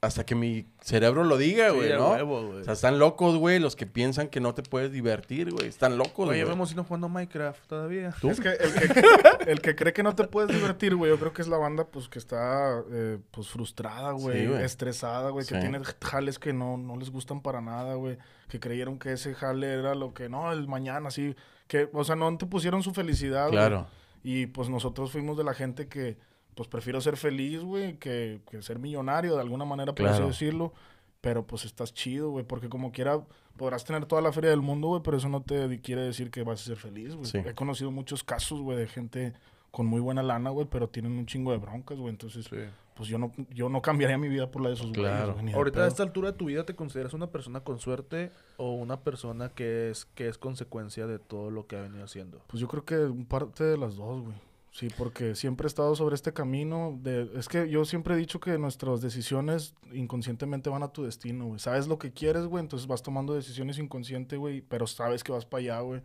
hasta 0.00 0.24
que 0.24 0.36
mi 0.36 0.64
cerebro 0.80 1.24
lo 1.24 1.36
diga, 1.36 1.70
güey, 1.70 1.92
¿no? 1.92 2.10
huevo, 2.12 2.46
güey. 2.46 2.60
O 2.60 2.64
sea, 2.64 2.74
están 2.74 3.00
locos, 3.00 3.36
güey, 3.36 3.58
los 3.58 3.74
que 3.74 3.84
piensan 3.84 4.28
que 4.28 4.38
no 4.38 4.54
te 4.54 4.62
puedes 4.62 4.92
divertir, 4.92 5.50
güey. 5.50 5.66
Están 5.66 5.98
locos, 5.98 6.28
Oye, 6.28 6.42
güey. 6.42 6.52
vemos 6.52 6.68
si 6.70 6.76
no 6.76 6.84
jugando 6.84 7.08
Minecraft 7.08 7.66
todavía. 7.66 8.14
Es 8.22 8.40
que 8.40 8.48
el, 8.50 8.72
que 8.74 9.02
el 9.50 9.60
que 9.60 9.74
cree 9.74 9.92
que 9.92 10.04
no 10.04 10.14
te 10.14 10.24
puedes 10.24 10.54
divertir, 10.54 10.94
güey, 10.94 11.10
yo 11.10 11.18
creo 11.18 11.32
que 11.32 11.42
es 11.42 11.48
la 11.48 11.56
banda, 11.58 11.84
pues, 11.84 12.08
que 12.08 12.20
está, 12.20 12.80
eh, 12.92 13.18
pues, 13.32 13.48
frustrada, 13.48 14.12
güey, 14.12 14.42
Sí, 14.42 14.46
güey. 14.46 14.62
estresada, 14.64 15.30
güey, 15.30 15.44
que 15.44 15.58
tiene 15.58 15.80
jales 16.00 16.38
que 16.38 16.52
no, 16.52 16.76
no 16.76 16.96
les 16.96 17.10
gustan 17.10 17.40
para 17.42 17.60
nada, 17.60 17.94
güey, 17.94 18.18
que 18.48 18.60
creyeron 18.60 19.00
que 19.00 19.14
ese 19.14 19.34
jale 19.34 19.72
era 19.72 19.96
lo 19.96 20.14
que, 20.14 20.28
no, 20.28 20.52
el 20.52 20.68
mañana, 20.68 21.10
sí, 21.10 21.34
que, 21.66 21.90
o 21.92 22.04
sea, 22.04 22.14
no 22.14 22.36
te 22.38 22.46
pusieron 22.46 22.84
su 22.84 22.94
felicidad, 22.94 23.46
güey. 23.48 23.58
Claro. 23.58 23.88
Y, 24.22 24.46
pues, 24.46 24.68
nosotros 24.68 25.10
fuimos 25.10 25.36
de 25.36 25.42
la 25.42 25.54
gente 25.54 25.88
que, 25.88 26.18
pues, 26.58 26.68
prefiero 26.68 27.00
ser 27.00 27.16
feliz, 27.16 27.60
güey, 27.62 27.98
que, 27.98 28.40
que 28.50 28.60
ser 28.62 28.80
millonario, 28.80 29.36
de 29.36 29.40
alguna 29.40 29.64
manera, 29.64 29.94
por 29.94 30.08
así 30.08 30.24
decirlo. 30.24 30.72
Pero 31.20 31.46
pues 31.46 31.64
estás 31.64 31.94
chido, 31.94 32.30
güey, 32.30 32.44
porque 32.44 32.68
como 32.68 32.90
quiera 32.90 33.20
podrás 33.56 33.84
tener 33.84 34.06
toda 34.06 34.22
la 34.22 34.32
feria 34.32 34.50
del 34.50 34.60
mundo, 34.60 34.88
güey, 34.88 35.02
pero 35.04 35.16
eso 35.16 35.28
no 35.28 35.40
te 35.40 35.80
quiere 35.80 36.02
decir 36.02 36.32
que 36.32 36.42
vas 36.42 36.60
a 36.62 36.64
ser 36.64 36.76
feliz, 36.76 37.14
güey. 37.14 37.26
Sí. 37.26 37.38
He 37.38 37.54
conocido 37.54 37.92
muchos 37.92 38.24
casos, 38.24 38.60
güey, 38.60 38.76
de 38.76 38.88
gente 38.88 39.34
con 39.70 39.86
muy 39.86 40.00
buena 40.00 40.24
lana, 40.24 40.50
güey, 40.50 40.66
pero 40.68 40.88
tienen 40.88 41.12
un 41.12 41.26
chingo 41.26 41.52
de 41.52 41.58
broncas, 41.58 41.96
güey. 41.96 42.10
Entonces, 42.10 42.48
pues 42.94 43.08
yo 43.08 43.18
no, 43.18 43.32
yo 43.50 43.68
no 43.68 43.80
cambiaría 43.80 44.18
mi 44.18 44.28
vida 44.28 44.50
por 44.50 44.62
la 44.62 44.70
de 44.70 44.74
esos 44.74 44.92
güeyes, 44.92 45.12
Claro. 45.12 45.36
Ahorita 45.54 45.84
a 45.84 45.86
esta 45.86 46.02
altura 46.02 46.32
de 46.32 46.38
tu 46.38 46.46
vida 46.46 46.64
te 46.64 46.74
consideras 46.74 47.14
una 47.14 47.28
persona 47.30 47.60
con 47.60 47.78
suerte 47.78 48.32
o 48.56 48.72
una 48.72 49.00
persona 49.00 49.50
que 49.50 49.90
es 49.90 50.06
que 50.06 50.26
es 50.28 50.38
consecuencia 50.38 51.06
de 51.06 51.20
todo 51.20 51.52
lo 51.52 51.68
que 51.68 51.76
ha 51.76 51.82
venido 51.82 52.02
haciendo. 52.02 52.42
Pues 52.48 52.60
yo 52.60 52.66
creo 52.66 52.84
que 52.84 52.96
un 52.96 53.26
parte 53.26 53.62
de 53.62 53.78
las 53.78 53.94
dos, 53.94 54.22
güey. 54.22 54.47
Sí, 54.70 54.88
porque 54.96 55.34
siempre 55.34 55.66
he 55.66 55.68
estado 55.68 55.96
sobre 55.96 56.14
este 56.14 56.32
camino 56.32 56.96
de... 57.02 57.30
Es 57.36 57.48
que 57.48 57.68
yo 57.68 57.84
siempre 57.84 58.14
he 58.14 58.16
dicho 58.16 58.38
que 58.38 58.58
nuestras 58.58 59.00
decisiones 59.00 59.74
inconscientemente 59.92 60.70
van 60.70 60.82
a 60.82 60.92
tu 60.92 61.02
destino, 61.04 61.46
güey. 61.46 61.58
Sabes 61.58 61.88
lo 61.88 61.98
que 61.98 62.12
quieres, 62.12 62.44
güey, 62.46 62.62
entonces 62.62 62.86
vas 62.86 63.02
tomando 63.02 63.34
decisiones 63.34 63.78
inconscientes, 63.78 64.38
güey, 64.38 64.60
pero 64.60 64.86
sabes 64.86 65.24
que 65.24 65.32
vas 65.32 65.46
para 65.46 65.60
allá, 65.62 65.80
güey, 65.80 66.02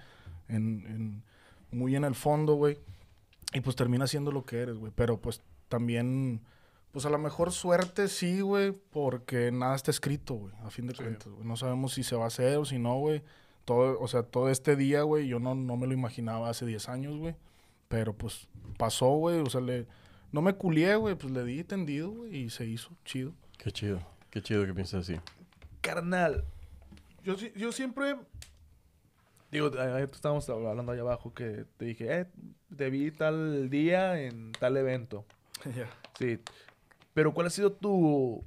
en, 0.47 0.85
en- 0.87 1.23
muy 1.77 1.95
en 1.95 2.03
el 2.03 2.15
fondo, 2.15 2.55
güey. 2.55 2.79
Y 3.53 3.61
pues 3.61 3.75
termina 3.75 4.07
siendo 4.07 4.31
lo 4.31 4.45
que 4.45 4.61
eres, 4.61 4.77
güey. 4.77 4.91
Pero 4.95 5.19
pues 5.19 5.41
también, 5.69 6.41
pues 6.91 7.05
a 7.05 7.09
lo 7.09 7.19
mejor 7.19 7.51
suerte 7.51 8.07
sí, 8.07 8.41
güey, 8.41 8.71
porque 8.91 9.51
nada 9.51 9.75
está 9.75 9.91
escrito, 9.91 10.35
güey, 10.35 10.53
a 10.63 10.69
fin 10.71 10.87
de 10.87 10.93
cuentas, 10.95 11.27
güey. 11.31 11.45
No 11.45 11.57
sabemos 11.57 11.93
si 11.93 12.01
se 12.03 12.15
va 12.15 12.23
a 12.23 12.27
hacer 12.27 12.57
o 12.57 12.65
si 12.65 12.79
no, 12.79 12.97
güey. 12.97 13.21
Todo, 13.65 13.99
o 13.99 14.07
sea, 14.07 14.23
todo 14.23 14.49
este 14.49 14.75
día, 14.75 15.03
güey, 15.03 15.27
yo 15.27 15.39
no, 15.39 15.53
no 15.53 15.77
me 15.77 15.85
lo 15.87 15.93
imaginaba 15.93 16.49
hace 16.49 16.65
10 16.65 16.89
años, 16.89 17.17
güey. 17.17 17.35
Pero 17.93 18.11
pues 18.13 18.47
pasó, 18.79 19.09
güey, 19.17 19.37
o 19.41 19.45
sea, 19.51 19.61
le, 19.61 19.85
no 20.31 20.41
me 20.41 20.53
culié, 20.55 20.95
güey, 20.95 21.13
pues 21.13 21.31
le 21.31 21.43
di 21.43 21.63
tendido, 21.63 22.09
güey, 22.09 22.35
y 22.35 22.49
se 22.49 22.65
hizo 22.65 22.89
chido. 23.05 23.33
Qué 23.59 23.69
chido. 23.71 23.99
Qué 24.31 24.41
chido 24.41 24.65
que 24.65 24.73
piensas 24.73 25.01
así. 25.07 25.19
Carnal, 25.81 26.43
yo, 27.23 27.35
yo 27.35 27.71
siempre... 27.71 28.15
Digo, 29.51 29.69
ahí 29.79 30.01
estábamos 30.11 30.49
hablando 30.49 30.91
allá 30.91 31.01
abajo 31.01 31.35
que 31.35 31.65
te 31.77 31.85
dije, 31.85 32.21
eh, 32.21 32.25
te 32.75 32.89
vi 32.89 33.11
tal 33.11 33.69
día 33.69 34.19
en 34.19 34.51
tal 34.53 34.75
evento. 34.77 35.23
Ya. 35.77 35.87
Sí. 36.17 36.39
Pero 37.13 37.31
¿cuál 37.35 37.45
ha 37.45 37.49
sido 37.51 37.71
tu, 37.71 38.43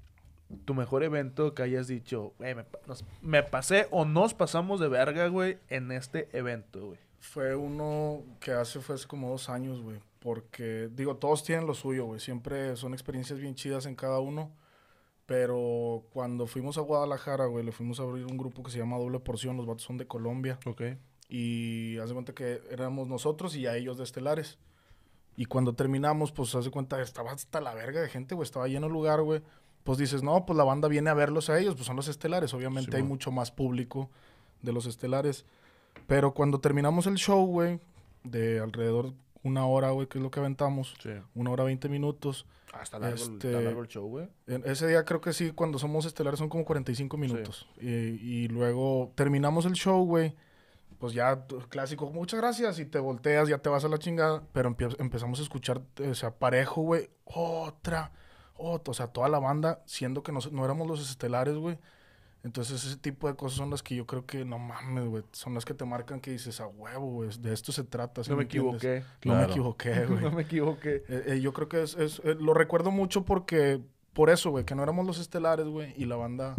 tu 0.64 0.74
mejor 0.74 1.04
evento 1.04 1.54
que 1.54 1.62
hayas 1.62 1.86
dicho, 1.86 2.34
güey, 2.38 2.56
me, 2.56 2.64
pa- 2.64 2.80
nos- 2.88 3.04
me 3.22 3.44
pasé 3.44 3.86
o 3.92 4.04
nos 4.04 4.34
pasamos 4.34 4.80
de 4.80 4.88
verga, 4.88 5.28
güey, 5.28 5.58
en 5.68 5.92
este 5.92 6.28
evento, 6.36 6.86
güey? 6.88 6.98
Fue 7.20 7.56
uno 7.56 8.22
que 8.40 8.52
hace, 8.52 8.80
fue 8.80 8.94
hace 8.94 9.06
como 9.06 9.30
dos 9.30 9.48
años, 9.48 9.80
güey. 9.80 9.98
Porque, 10.18 10.88
digo, 10.92 11.16
todos 11.16 11.44
tienen 11.44 11.66
lo 11.66 11.74
suyo, 11.74 12.04
güey. 12.06 12.20
Siempre 12.20 12.76
son 12.76 12.94
experiencias 12.94 13.38
bien 13.38 13.54
chidas 13.54 13.86
en 13.86 13.94
cada 13.94 14.20
uno. 14.20 14.52
Pero 15.26 16.04
cuando 16.12 16.46
fuimos 16.46 16.78
a 16.78 16.82
Guadalajara, 16.82 17.46
güey, 17.46 17.64
le 17.64 17.72
fuimos 17.72 17.98
a 17.98 18.04
abrir 18.04 18.24
un 18.26 18.36
grupo 18.36 18.62
que 18.62 18.70
se 18.70 18.78
llama 18.78 18.96
Doble 18.96 19.18
Porción. 19.18 19.56
Los 19.56 19.66
vatos 19.66 19.82
son 19.82 19.98
de 19.98 20.06
Colombia. 20.06 20.58
Ok. 20.66 20.82
Y 21.28 21.98
haz 21.98 22.08
de 22.08 22.14
cuenta 22.14 22.32
que 22.32 22.62
éramos 22.70 23.08
nosotros 23.08 23.56
y 23.56 23.66
a 23.66 23.76
ellos 23.76 23.98
de 23.98 24.04
Estelares. 24.04 24.58
Y 25.36 25.46
cuando 25.46 25.74
terminamos, 25.74 26.32
pues 26.32 26.54
haz 26.54 26.64
de 26.64 26.70
cuenta, 26.70 27.00
estaba 27.02 27.32
hasta 27.32 27.60
la 27.60 27.74
verga 27.74 28.00
de 28.00 28.08
gente, 28.08 28.34
güey. 28.34 28.44
Estaba 28.44 28.68
lleno 28.68 28.86
el 28.86 28.92
lugar, 28.92 29.22
güey. 29.22 29.42
Pues 29.82 29.98
dices, 29.98 30.22
no, 30.22 30.46
pues 30.46 30.56
la 30.56 30.64
banda 30.64 30.88
viene 30.88 31.10
a 31.10 31.14
verlos 31.14 31.50
a 31.50 31.58
ellos, 31.58 31.74
pues 31.74 31.86
son 31.86 31.96
los 31.96 32.08
Estelares. 32.08 32.54
Obviamente 32.54 32.96
hay 32.96 33.02
mucho 33.02 33.30
más 33.30 33.50
público 33.50 34.10
de 34.62 34.72
los 34.72 34.86
Estelares. 34.86 35.44
Pero 36.06 36.34
cuando 36.34 36.60
terminamos 36.60 37.06
el 37.06 37.16
show, 37.16 37.46
güey, 37.46 37.80
de 38.24 38.60
alrededor 38.60 39.12
una 39.42 39.66
hora, 39.66 39.90
güey, 39.90 40.08
que 40.08 40.18
es 40.18 40.22
lo 40.22 40.30
que 40.30 40.40
aventamos, 40.40 40.94
Sí. 41.02 41.10
una 41.34 41.50
hora 41.50 41.64
veinte 41.64 41.88
minutos. 41.88 42.46
Hasta 42.72 42.98
largo, 42.98 43.16
Este- 43.16 43.48
está 43.48 43.60
largo 43.60 43.80
el 43.82 43.88
show, 43.88 44.06
güey. 44.08 44.28
Ese 44.46 44.86
día 44.88 45.04
creo 45.04 45.20
que 45.20 45.32
sí, 45.32 45.52
cuando 45.52 45.78
somos 45.78 46.04
estelares 46.04 46.38
son 46.38 46.48
como 46.48 46.64
45 46.64 47.16
minutos. 47.16 47.68
Y, 47.80 47.88
y 47.88 48.48
luego 48.48 49.12
terminamos 49.14 49.64
el 49.66 49.72
show, 49.74 50.04
güey. 50.04 50.34
Pues 50.98 51.12
ya, 51.12 51.46
clásico, 51.68 52.10
muchas 52.10 52.40
gracias. 52.40 52.78
Y 52.78 52.86
te 52.86 52.98
volteas, 52.98 53.48
ya 53.48 53.58
te 53.58 53.68
vas 53.68 53.84
a 53.84 53.88
la 53.88 53.98
chingada. 53.98 54.42
Pero 54.52 54.70
empie- 54.70 54.96
empezamos 54.98 55.38
a 55.38 55.42
escuchar, 55.42 55.80
o 56.10 56.14
sea, 56.14 56.32
parejo, 56.32 56.82
güey. 56.82 57.08
Otra, 57.24 58.12
otra. 58.56 58.90
O 58.90 58.94
sea, 58.94 59.06
toda 59.08 59.28
la 59.28 59.38
banda, 59.38 59.82
siendo 59.86 60.22
que 60.22 60.32
nos- 60.32 60.50
no 60.52 60.64
éramos 60.64 60.86
los 60.88 61.08
estelares, 61.10 61.54
güey. 61.56 61.78
Entonces, 62.46 62.84
ese 62.84 62.96
tipo 62.96 63.26
de 63.26 63.34
cosas 63.34 63.58
son 63.58 63.70
las 63.70 63.82
que 63.82 63.96
yo 63.96 64.06
creo 64.06 64.24
que, 64.24 64.44
no 64.44 64.56
mames, 64.60 65.04
güey. 65.06 65.24
Son 65.32 65.52
las 65.52 65.64
que 65.64 65.74
te 65.74 65.84
marcan 65.84 66.20
que 66.20 66.30
dices, 66.30 66.60
a 66.60 66.68
huevo, 66.68 67.10
güey. 67.10 67.30
De 67.40 67.52
esto 67.52 67.72
se 67.72 67.82
trata. 67.82 68.22
¿sí 68.22 68.30
No 68.30 68.36
me 68.36 68.44
equivoqué. 68.44 69.00
No 69.24 69.32
me 69.32 69.38
Claro. 69.38 69.50
equivoqué, 69.52 69.90
güey. 70.06 70.20
no 70.22 70.30
me 70.30 70.42
equivoqué. 70.42 71.02
Eh, 71.08 71.24
eh, 71.26 71.40
yo 71.40 71.52
creo 71.52 71.68
que 71.68 71.82
es, 71.82 71.96
es- 71.96 72.20
eh, 72.24 72.36
lo 72.38 72.54
recuerdo 72.54 72.92
mucho 72.92 73.24
porque, 73.24 73.80
por 74.12 74.30
eso, 74.30 74.50
güey, 74.50 74.64
que 74.64 74.76
no 74.76 74.84
éramos 74.84 75.04
los 75.04 75.18
estelares, 75.18 75.66
güey, 75.66 75.92
y 75.96 76.04
la 76.04 76.14
banda, 76.14 76.54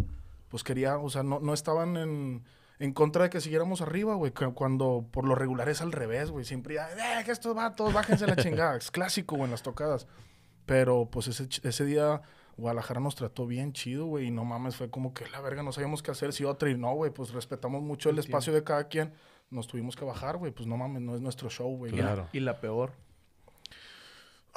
pues 0.50 0.62
quería, 0.62 0.98
o 0.98 1.08
sea, 1.08 1.22
no, 1.22 1.40
no 1.40 1.54
estaban 1.54 1.96
en, 1.96 2.44
en 2.80 2.92
contra 2.92 3.22
de 3.24 3.30
que 3.30 3.40
siguiéramos 3.40 3.80
arriba, 3.80 4.14
güey, 4.14 4.30
cuando 4.54 5.06
por 5.10 5.26
lo 5.26 5.34
regular 5.36 5.70
es 5.70 5.80
al 5.80 5.92
revés, 5.92 6.30
güey, 6.30 6.44
siempre, 6.44 6.76
eh, 6.76 7.24
que 7.24 7.30
estos 7.32 7.54
vatos, 7.54 7.94
bájense 7.94 8.26
la 8.26 8.36
chingada, 8.36 8.76
es 8.76 8.90
clásico, 8.90 9.36
güey, 9.36 9.46
en 9.46 9.52
las 9.52 9.62
tocadas. 9.62 10.06
Pero, 10.66 11.08
pues, 11.10 11.28
ese, 11.28 11.48
ese 11.62 11.84
día 11.86 12.20
Guadalajara 12.58 13.00
nos 13.00 13.14
trató 13.14 13.46
bien 13.46 13.72
chido, 13.72 14.06
güey, 14.06 14.26
y 14.26 14.30
no 14.30 14.44
mames, 14.44 14.76
fue 14.76 14.90
como 14.90 15.14
que 15.14 15.26
la 15.30 15.40
verga, 15.40 15.62
no 15.62 15.72
sabíamos 15.72 16.02
qué 16.02 16.10
hacer, 16.10 16.32
si 16.32 16.44
otra, 16.44 16.68
y 16.68 16.76
no, 16.76 16.92
güey, 16.92 17.12
pues 17.12 17.32
respetamos 17.32 17.82
mucho 17.82 18.10
el 18.10 18.16
Entiendo. 18.16 18.36
espacio 18.36 18.52
de 18.52 18.64
cada 18.64 18.88
quien, 18.88 19.12
nos 19.50 19.66
tuvimos 19.68 19.96
que 19.96 20.04
bajar, 20.04 20.36
güey, 20.36 20.52
pues 20.52 20.66
no 20.66 20.76
mames, 20.76 21.00
no 21.00 21.14
es 21.14 21.20
nuestro 21.20 21.48
show, 21.48 21.74
güey. 21.76 21.92
Claro. 21.92 22.28
Y 22.32 22.40
la 22.40 22.60
peor. 22.60 22.92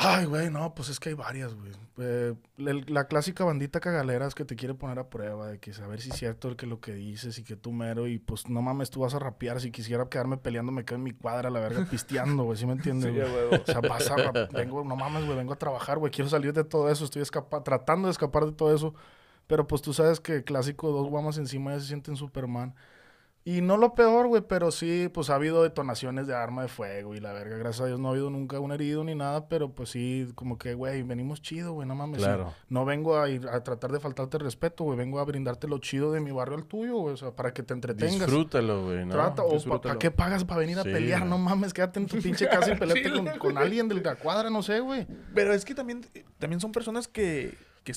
Ay, 0.04 0.26
güey, 0.26 0.50
no, 0.50 0.74
pues 0.74 0.90
es 0.90 1.00
que 1.00 1.10
hay 1.10 1.16
varias, 1.16 1.54
güey. 1.54 1.72
Eh, 2.00 2.34
la 2.58 3.06
clásica 3.06 3.44
bandita 3.44 3.80
cagaleras 3.80 4.34
que 4.34 4.46
te 4.46 4.56
quiere 4.56 4.74
poner 4.74 4.98
a 4.98 5.10
prueba, 5.12 5.48
de 5.48 5.60
que 5.60 5.74
saber 5.74 6.02
si 6.02 6.10
es 6.10 6.16
cierto 6.16 6.48
el 6.48 6.56
que 6.56 6.66
lo 6.66 6.80
que 6.80 6.94
dices 6.96 7.38
y 7.38 7.44
que 7.44 7.56
tú 7.56 7.72
mero, 7.72 8.08
y 8.08 8.18
pues 8.18 8.50
no 8.50 8.64
mames, 8.64 8.90
tú 8.90 9.02
vas 9.02 9.14
a 9.14 9.20
rapear. 9.20 9.62
Si 9.62 9.70
quisiera 9.70 10.10
quedarme 10.10 10.38
peleando, 10.38 10.72
me 10.72 10.86
quedo 10.86 10.96
en 10.96 11.04
mi 11.04 11.12
cuadra, 11.12 11.52
la 11.52 11.60
verga, 11.60 11.86
pisteando, 11.90 12.44
güey, 12.46 12.58
¿sí 12.58 12.66
me 12.66 12.74
entiendes? 12.74 13.12
Sí, 13.14 13.20
güey? 13.20 13.60
a. 13.60 13.62
O 13.62 13.66
sea, 13.66 13.82
vas 13.82 14.10
a 14.10 14.16
rap- 14.16 14.52
vengo, 14.52 14.84
no 14.84 14.96
mames, 14.96 15.24
güey, 15.26 15.38
vengo 15.38 15.54
a 15.54 15.58
trabajar, 15.58 16.00
güey, 16.00 16.12
quiero 16.12 16.30
salir 16.32 16.52
de 16.54 16.64
todo 16.64 16.90
eso, 16.90 17.06
estoy 17.06 17.22
tratando 17.64 18.08
de 18.08 18.12
escapar 18.14 18.46
de 18.46 18.54
todo 18.54 18.74
eso. 18.74 18.96
Pero 19.46 19.68
pues 19.68 19.82
tú 19.82 19.94
sabes 19.94 20.20
que 20.20 20.44
clásico, 20.44 20.90
dos 20.92 21.10
guamas 21.10 21.38
encima 21.38 21.74
ya 21.74 21.80
se 21.82 21.88
sienten 21.88 22.16
Superman. 22.16 22.74
Y 23.44 23.62
no 23.62 23.76
lo 23.76 23.96
peor, 23.96 24.28
güey, 24.28 24.44
pero 24.48 24.70
sí, 24.70 25.10
pues 25.12 25.32
ha 25.32 25.36
habido 25.36 25.64
detonaciones 25.64 26.28
de 26.28 26.36
arma 26.36 26.62
de 26.62 26.68
fuego 26.68 27.16
y 27.16 27.20
la 27.20 27.34
verga. 27.34 27.58
Gracias 27.58 27.82
a 27.82 27.88
Dios 27.88 28.00
no 28.00 28.10
ha 28.10 28.12
habido 28.12 28.30
nunca 28.30 28.60
un 28.60 28.72
herido 28.72 29.04
ni 29.04 29.16
nada, 29.16 29.48
pero 29.50 29.72
pues 29.74 29.90
sí, 29.90 30.28
como 30.36 30.60
que, 30.60 30.76
güey, 30.76 31.02
venimos 31.02 31.42
chido, 31.42 31.74
güey, 31.74 31.88
no 31.88 31.96
mames. 31.96 32.22
sí. 32.22 32.28
Claro. 32.28 32.54
No 32.70 32.86
vengo 32.86 33.18
a, 33.18 33.28
ir 33.30 33.48
a 33.48 33.64
tratar 33.64 33.92
de 33.92 34.00
faltarte 34.00 34.38
el 34.38 34.44
respeto, 34.44 34.84
güey, 34.84 34.96
vengo 34.96 35.20
a 35.20 35.24
brindarte 35.26 35.68
lo 35.68 35.80
chido 35.80 36.12
de 36.12 36.20
mi 36.20 36.32
barrio 36.32 36.56
al 36.56 36.66
tuyo, 36.66 36.98
güey, 36.98 37.16
o 37.16 37.18
sea, 37.18 37.32
para 37.32 37.52
que 37.52 37.64
te 37.64 37.74
entretengas. 37.74 38.20
Disfrútalo, 38.20 38.84
güey, 38.86 39.06
¿no? 39.06 39.14
Trata, 39.14 39.42
o 39.42 39.82
¿para 39.82 39.98
qué 39.98 40.12
pagas 40.12 40.46
para 40.46 40.60
venir 40.60 40.78
a 40.78 40.84
Sí, 40.84 40.92
pelear? 40.92 41.26
No 41.26 41.40
mames, 41.40 41.74
quédate 41.74 42.00
en 42.00 42.06
tu 42.06 42.22
pinche 42.22 42.48
casa 42.48 42.74
y 42.74 42.76
peleate 42.80 43.12
con, 43.12 43.26
con 43.40 43.58
alguien 43.58 43.88
de 43.88 43.96
la 43.96 44.18
cuadra, 44.18 44.52
no 44.52 44.62
sé, 44.62 44.82
güey. 44.82 45.08
Pero 45.34 45.52
es 45.56 45.66
que 45.66 45.74
también, 45.74 46.06
también 46.38 46.60
son 46.60 46.72
personas 46.72 47.08
que, 47.08 47.58
que, 47.84 47.94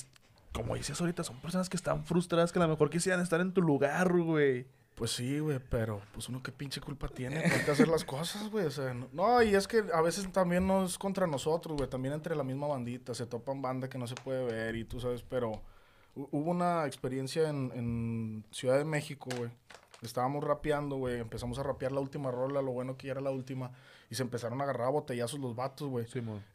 como 0.53 0.73
dices 0.73 0.99
ahorita, 0.99 1.23
son 1.23 1.39
personas 1.39 1.69
que 1.69 1.77
están 1.77 2.03
frustradas, 2.03 2.51
que 2.51 2.57
a 2.57 2.63
lo 2.63 2.69
mejor 2.69 2.89
quisieran 2.89 3.21
estar 3.21 3.41
en 3.41 3.53
tu 3.53 3.61
lugar, 3.61 4.11
güey. 4.11 4.65
Pues 4.95 5.11
sí, 5.11 5.39
güey, 5.39 5.59
pero 5.69 6.01
pues 6.13 6.29
uno 6.29 6.41
qué 6.41 6.53
pinche 6.53 6.79
culpa 6.79 7.09
tiene 7.09 7.41
de 7.41 7.71
hacer 7.71 7.87
las 7.89 8.05
cosas, 8.05 8.49
güey. 8.49 8.65
O 8.65 8.71
sea, 8.71 8.93
no, 8.93 9.43
y 9.43 9.53
es 9.53 9.67
que 9.67 9.83
a 9.93 10.01
veces 10.01 10.31
también 10.31 10.65
no 10.65 10.85
es 10.85 10.97
contra 10.97 11.27
nosotros, 11.27 11.75
güey. 11.75 11.89
También 11.89 12.13
entre 12.13 12.33
la 12.35 12.43
misma 12.45 12.67
bandita. 12.67 13.13
Se 13.13 13.25
topan 13.25 13.61
banda 13.61 13.89
que 13.89 13.97
no 13.97 14.07
se 14.07 14.15
puede 14.15 14.45
ver 14.45 14.75
y 14.77 14.85
tú 14.85 15.01
sabes, 15.01 15.21
pero 15.21 15.51
hu- 16.15 16.29
hubo 16.31 16.49
una 16.51 16.85
experiencia 16.85 17.49
en, 17.49 17.71
en 17.75 18.45
Ciudad 18.51 18.77
de 18.77 18.85
México, 18.85 19.29
güey. 19.37 19.51
estábamos 20.01 20.43
rapeando, 20.43 20.95
güey, 20.95 21.19
empezamos 21.19 21.59
a 21.59 21.63
rapear 21.63 21.91
la 21.91 21.99
última 21.99 22.31
rola, 22.31 22.61
lo 22.61 22.71
bueno 22.71 22.95
que 22.95 23.07
ya 23.07 23.11
era 23.13 23.21
la 23.21 23.31
última, 23.31 23.71
y 24.15 24.17
se 24.17 24.23
empezaron 24.23 24.59
a 24.61 24.63
agarrar 24.63 24.87
a 24.87 24.91
botellazos 24.91 25.39
los 25.39 25.55
vatos, 25.55 25.89
güey. 25.89 26.05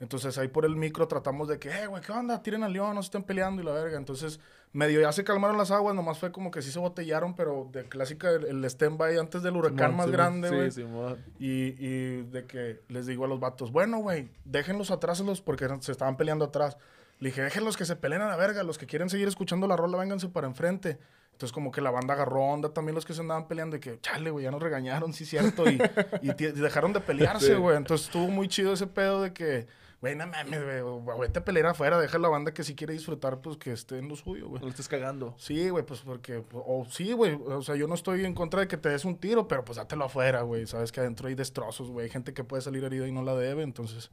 Entonces 0.00 0.36
ahí 0.38 0.48
por 0.48 0.64
el 0.64 0.74
micro 0.76 1.06
tratamos 1.06 1.48
de 1.48 1.58
que, 1.58 1.68
eh, 1.68 1.86
güey, 1.86 2.02
¿qué 2.02 2.12
onda? 2.12 2.42
Tiren 2.42 2.62
al 2.62 2.72
león, 2.72 2.94
no 2.94 3.02
se 3.02 3.06
estén 3.08 3.22
peleando 3.22 3.60
y 3.62 3.64
la 3.64 3.72
verga. 3.72 3.98
Entonces, 3.98 4.40
medio 4.72 5.00
ya 5.00 5.12
se 5.12 5.22
calmaron 5.24 5.58
las 5.58 5.70
aguas, 5.70 5.94
nomás 5.94 6.18
fue 6.18 6.32
como 6.32 6.50
que 6.50 6.62
sí 6.62 6.70
se 6.72 6.78
botellaron, 6.78 7.34
pero 7.34 7.68
de 7.72 7.84
clásica 7.84 8.30
el, 8.30 8.44
el 8.46 8.64
stand-by 8.64 9.18
antes 9.18 9.42
del 9.42 9.56
huracán 9.56 9.90
Simón, 9.92 9.96
más 9.96 10.06
Simón. 10.06 10.12
grande, 10.12 10.48
Sí, 10.48 10.54
güey. 10.54 10.70
Simón. 10.70 11.18
Y, 11.38 11.86
y 11.86 12.22
de 12.22 12.46
que 12.46 12.80
les 12.88 13.06
digo 13.06 13.24
a 13.24 13.28
los 13.28 13.38
vatos, 13.40 13.70
bueno, 13.72 13.98
güey, 13.98 14.30
déjenlos 14.44 14.90
atrás 14.90 15.22
porque 15.44 15.68
se 15.80 15.92
estaban 15.92 16.16
peleando 16.16 16.46
atrás. 16.46 16.76
Le 17.20 17.28
dije, 17.28 17.42
déjenlos 17.42 17.76
que 17.76 17.84
se 17.84 17.96
peleen 17.96 18.22
a 18.22 18.28
la 18.28 18.36
verga, 18.36 18.62
los 18.62 18.78
que 18.78 18.86
quieren 18.86 19.08
seguir 19.10 19.28
escuchando 19.28 19.66
la 19.66 19.76
rola, 19.76 19.98
vénganse 19.98 20.28
para 20.28 20.46
enfrente. 20.46 20.98
Entonces 21.32 21.52
como 21.52 21.70
que 21.70 21.80
la 21.80 21.90
banda 21.90 22.14
agarró 22.14 22.42
onda, 22.42 22.72
también 22.74 22.94
los 22.94 23.04
que 23.06 23.14
se 23.14 23.20
andaban 23.20 23.46
peleando, 23.48 23.74
de 23.74 23.80
que, 23.80 23.98
chale, 24.00 24.30
güey, 24.30 24.44
ya 24.44 24.50
nos 24.50 24.62
regañaron, 24.62 25.12
sí, 25.14 25.24
cierto, 25.24 25.70
y, 25.70 25.78
y 26.22 26.30
y 26.30 26.32
dejaron 26.52 26.92
de 26.92 27.00
pelearse, 27.00 27.46
Sí. 27.46 27.54
güey. 27.54 27.76
Entonces 27.76 28.06
estuvo 28.08 28.28
muy 28.28 28.48
chido 28.48 28.72
ese 28.74 28.86
pedo 28.86 29.22
de 29.22 29.32
que, 29.32 29.66
güey, 30.02 30.16
no 30.16 30.26
mames, 30.26 30.62
güey, 30.62 31.18
vete 31.20 31.38
a 31.38 31.44
pelear 31.44 31.66
afuera, 31.68 31.98
deja 31.98 32.18
a 32.18 32.20
la 32.20 32.28
banda 32.28 32.52
que 32.52 32.62
si 32.62 32.74
quiere 32.74 32.92
disfrutar, 32.92 33.40
pues 33.40 33.56
que 33.56 33.72
esté 33.72 33.98
en 33.98 34.08
lo 34.08 34.16
suyo, 34.16 34.48
güey. 34.48 34.60
No 34.60 34.66
lo 34.66 34.70
estés 34.70 34.88
cagando. 34.88 35.34
Sí, 35.38 35.70
güey, 35.70 35.84
pues 35.84 36.00
porque, 36.00 36.42
o 36.52 36.86
sí, 36.90 37.12
güey, 37.12 37.34
o 37.46 37.62
sea, 37.62 37.74
yo 37.74 37.86
no 37.86 37.94
estoy 37.94 38.24
en 38.26 38.34
contra 38.34 38.60
de 38.60 38.68
que 38.68 38.76
te 38.76 38.90
des 38.90 39.04
un 39.06 39.16
tiro, 39.16 39.48
pero 39.48 39.64
pues 39.64 39.76
dátelo 39.76 40.04
afuera, 40.04 40.42
güey, 40.42 40.66
sabes 40.66 40.92
que 40.92 41.00
adentro 41.00 41.28
hay 41.28 41.34
destrozos, 41.34 41.90
güey, 41.90 42.04
hay 42.04 42.10
gente 42.10 42.34
que 42.34 42.44
puede 42.44 42.60
salir 42.62 42.84
herida 42.84 43.06
y 43.08 43.12
no 43.12 43.22
la 43.22 43.34
debe, 43.34 43.62
entonces, 43.62 44.10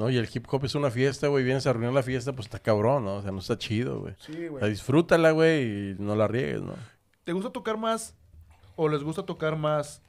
No, 0.00 0.08
y 0.08 0.16
el 0.16 0.26
hip 0.32 0.46
hop 0.50 0.64
es 0.64 0.74
una 0.74 0.90
fiesta, 0.90 1.28
güey. 1.28 1.44
Vienes 1.44 1.66
a 1.66 1.70
arruinar 1.70 1.92
la 1.92 2.02
fiesta, 2.02 2.32
pues 2.32 2.46
está 2.46 2.58
cabrón, 2.58 3.04
¿no? 3.04 3.16
O 3.16 3.22
sea, 3.22 3.30
no 3.32 3.38
está 3.40 3.58
chido, 3.58 4.00
güey. 4.00 4.14
sí, 4.18 4.32
O 4.32 4.36
sea, 4.38 4.48
güey. 4.48 4.70
disfrútala, 4.70 5.30
güey, 5.32 5.90
y 5.90 5.96
no 5.98 6.16
la 6.16 6.26
riegues, 6.26 6.62
¿no? 6.62 6.72
¿Te 7.24 7.32
gusta 7.34 7.50
tocar 7.50 7.76
más 7.76 8.14
o 8.76 8.88
les 8.88 9.02
gusta 9.02 9.24
tocar 9.26 9.56
más 9.56 10.00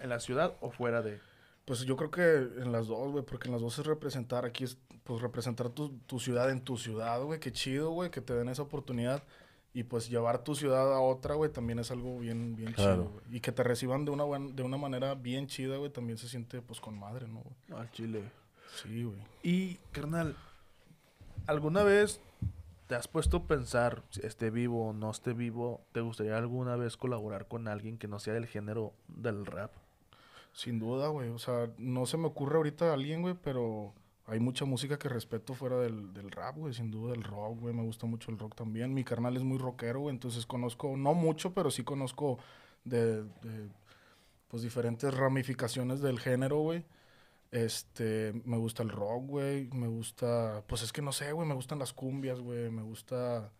en 0.00 0.08
la 0.08 0.18
ciudad 0.20 0.54
o 0.60 0.70
fuera 0.70 1.02
de? 1.02 1.18
Pues 1.64 1.80
yo 1.84 1.96
creo 1.96 2.10
que 2.10 2.62
en 2.62 2.72
las 2.72 2.86
dos, 2.86 3.12
güey, 3.12 3.22
porque 3.24 3.48
en 3.48 3.52
las 3.52 3.60
dos 3.60 3.78
es 3.78 3.84
representar, 3.84 4.46
aquí 4.46 4.64
es, 4.64 4.78
pues 5.04 5.20
representar 5.20 5.68
tu, 5.68 5.90
tu 6.06 6.18
ciudad 6.18 6.50
en 6.50 6.62
tu 6.62 6.78
ciudad, 6.78 7.20
güey, 7.22 7.40
qué 7.40 7.52
chido, 7.52 7.90
güey, 7.90 8.10
que 8.10 8.22
te 8.22 8.32
den 8.34 8.48
esa 8.48 8.62
oportunidad. 8.62 9.22
Y 9.74 9.82
pues 9.84 10.08
llevar 10.08 10.42
tu 10.42 10.54
ciudad 10.54 10.92
a 10.94 11.00
otra, 11.00 11.34
güey, 11.34 11.52
también 11.52 11.78
es 11.78 11.90
algo 11.90 12.18
bien, 12.18 12.56
bien 12.56 12.72
Claro. 12.72 12.94
chido, 12.94 13.10
güey. 13.10 13.36
Y 13.36 13.40
que 13.40 13.52
te 13.52 13.62
reciban 13.62 14.06
de 14.06 14.10
una, 14.10 14.24
buen- 14.24 14.56
de 14.56 14.62
una 14.62 14.78
manera 14.78 15.14
bien 15.14 15.46
chida, 15.46 15.76
güey, 15.76 15.92
también 15.92 16.16
se 16.16 16.26
siente, 16.26 16.62
pues, 16.62 16.80
con 16.80 16.98
madre, 16.98 17.28
¿no, 17.28 17.40
güey? 17.42 17.54
No, 17.68 17.76
al 17.76 17.90
chile. 17.92 18.22
Sí, 18.76 19.04
güey. 19.04 19.18
Y, 19.42 19.76
carnal, 19.92 20.36
¿alguna 21.46 21.82
vez 21.82 22.20
te 22.86 22.94
has 22.94 23.06
puesto 23.06 23.38
a 23.38 23.46
pensar, 23.46 24.02
si 24.10 24.24
esté 24.26 24.50
vivo 24.50 24.88
o 24.88 24.92
no 24.92 25.10
esté 25.10 25.34
vivo, 25.34 25.82
¿te 25.92 26.00
gustaría 26.00 26.36
alguna 26.36 26.76
vez 26.76 26.96
colaborar 26.96 27.46
con 27.46 27.68
alguien 27.68 27.98
que 27.98 28.08
no 28.08 28.18
sea 28.18 28.34
del 28.34 28.46
género 28.46 28.94
del 29.08 29.44
rap? 29.44 29.72
Sin 30.52 30.78
duda, 30.78 31.08
güey. 31.08 31.28
O 31.28 31.38
sea, 31.38 31.70
no 31.76 32.06
se 32.06 32.16
me 32.16 32.26
ocurre 32.26 32.56
ahorita 32.56 32.92
alguien, 32.92 33.22
güey, 33.22 33.34
pero 33.34 33.92
hay 34.26 34.40
mucha 34.40 34.64
música 34.64 34.98
que 34.98 35.08
respeto 35.08 35.54
fuera 35.54 35.76
del, 35.76 36.12
del 36.14 36.30
rap, 36.30 36.56
güey. 36.56 36.72
Sin 36.72 36.90
duda, 36.90 37.14
el 37.14 37.22
rock, 37.22 37.60
güey. 37.60 37.74
Me 37.74 37.82
gusta 37.82 38.06
mucho 38.06 38.30
el 38.30 38.38
rock 38.38 38.54
también. 38.54 38.94
Mi 38.94 39.04
carnal 39.04 39.36
es 39.36 39.42
muy 39.42 39.58
rockero, 39.58 40.00
güey. 40.00 40.14
Entonces 40.14 40.46
conozco, 40.46 40.96
no 40.96 41.14
mucho, 41.14 41.52
pero 41.52 41.70
sí 41.70 41.84
conozco 41.84 42.38
de, 42.84 43.22
de, 43.22 43.68
pues, 44.48 44.62
diferentes 44.62 45.12
ramificaciones 45.14 46.00
del 46.00 46.18
género, 46.18 46.58
güey. 46.58 46.84
Este, 47.50 48.32
me 48.44 48.56
gusta 48.58 48.82
el 48.82 48.90
rock, 48.90 49.24
güey. 49.26 49.68
Me 49.72 49.86
gusta, 49.88 50.62
pues 50.66 50.82
es 50.82 50.92
que 50.92 51.00
no 51.02 51.12
sé, 51.12 51.32
güey. 51.32 51.48
Me 51.48 51.54
gustan 51.54 51.78
las 51.78 51.92
cumbias, 51.92 52.40
güey. 52.40 52.70
Me 52.70 52.82
gusta, 52.82 53.50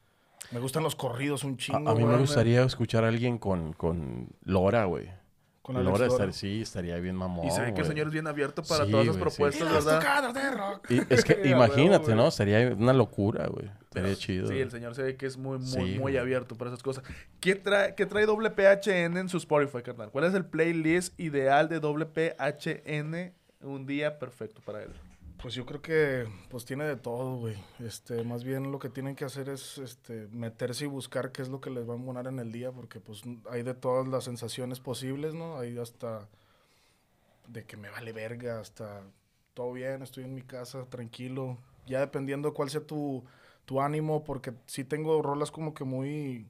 me 0.50 0.60
gustan 0.60 0.82
los 0.82 0.94
corridos 0.94 1.42
un 1.44 1.56
chingo, 1.56 1.90
a 1.90 1.94
mí 1.94 2.00
me 2.00 2.06
güey. 2.06 2.18
gustaría 2.20 2.62
escuchar 2.64 3.04
a 3.04 3.08
alguien 3.08 3.38
con, 3.38 3.72
con 3.72 4.28
Lora, 4.44 4.84
güey. 4.84 5.08
Con 5.62 5.76
Alex 5.76 5.90
Lora, 5.90 6.06
Lora. 6.06 6.24
estar- 6.24 6.32
sí, 6.32 6.62
estaría 6.62 6.96
bien 6.96 7.14
mamón, 7.14 7.46
y 7.46 7.50
se 7.50 7.60
ve 7.60 7.74
que 7.74 7.82
el 7.82 7.86
señor 7.86 8.06
es 8.06 8.12
bien 8.14 8.26
abierto 8.26 8.62
para 8.62 8.86
Sí, 8.86 8.90
todas 8.90 9.06
sí. 9.14 9.20
propuestas, 9.20 9.70
las 9.70 9.84
¿verdad? 9.84 9.98
tocadas 10.00 10.34
de 10.34 10.50
rock. 10.50 10.90
Y 10.90 11.00
es 11.12 11.24
que 11.24 11.42
imagínate. 11.50 12.14
¿no? 12.14 12.30
Sería 12.30 12.74
una 12.74 12.94
locura, 12.94 13.46
güey. 13.48 13.70
Estaría 13.82 14.14
chido. 14.16 14.48
Sí, 14.48 14.58
el 14.58 14.70
señor 14.70 14.94
se 14.94 15.02
ve 15.02 15.16
que 15.16 15.26
es 15.26 15.36
muy, 15.36 15.58
muy, 15.58 15.66
Sí, 15.66 15.78
muy 15.78 15.98
güey. 15.98 16.16
abierto 16.16 16.56
para 16.56 16.70
esas 16.70 16.82
cosas. 16.82 17.04
¿Qué 17.40 17.54
trae, 17.54 17.94
¿Qué 17.94 18.06
trae 18.06 18.24
WPHN 18.26 19.18
en 19.18 19.28
su 19.28 19.36
Spotify, 19.38 19.82
carnal? 19.82 20.10
¿Cuál 20.10 20.24
es 20.24 20.32
el 20.34 20.46
playlist 20.46 21.18
ideal 21.20 21.68
de 21.68 21.80
WPHN? 21.80 23.34
Un 23.62 23.86
día 23.86 24.18
perfecto 24.18 24.60
para 24.64 24.82
él. 24.82 24.92
Pues 25.40 25.54
yo 25.54 25.64
creo 25.66 25.80
que 25.80 26.26
pues 26.48 26.64
tiene 26.64 26.84
de 26.84 26.96
todo, 26.96 27.36
güey. 27.36 27.56
Este, 27.78 28.24
más 28.24 28.42
bien 28.42 28.72
lo 28.72 28.78
que 28.78 28.88
tienen 28.88 29.14
que 29.14 29.24
hacer 29.24 29.48
es 29.48 29.78
este 29.78 30.26
meterse 30.32 30.84
y 30.84 30.88
buscar 30.88 31.30
qué 31.30 31.42
es 31.42 31.48
lo 31.48 31.60
que 31.60 31.70
les 31.70 31.88
va 31.88 31.92
a 31.92 31.96
embonar 31.96 32.26
en 32.26 32.40
el 32.40 32.50
día, 32.50 32.72
porque 32.72 32.98
pues 32.98 33.22
hay 33.50 33.62
de 33.62 33.74
todas 33.74 34.08
las 34.08 34.24
sensaciones 34.24 34.80
posibles, 34.80 35.34
¿no? 35.34 35.58
Hay 35.58 35.78
hasta 35.78 36.28
de 37.46 37.64
que 37.64 37.76
me 37.76 37.88
vale 37.88 38.12
verga, 38.12 38.60
hasta 38.60 39.02
todo 39.54 39.72
bien, 39.72 40.02
estoy 40.02 40.24
en 40.24 40.34
mi 40.34 40.42
casa, 40.42 40.84
tranquilo. 40.90 41.58
Ya 41.86 42.00
dependiendo 42.00 42.48
de 42.48 42.54
cuál 42.54 42.70
sea 42.70 42.80
tu, 42.80 43.24
tu 43.64 43.80
ánimo, 43.80 44.24
porque 44.24 44.52
sí 44.66 44.84
tengo 44.84 45.22
rolas 45.22 45.50
como 45.50 45.72
que 45.72 45.84
muy 45.84 46.46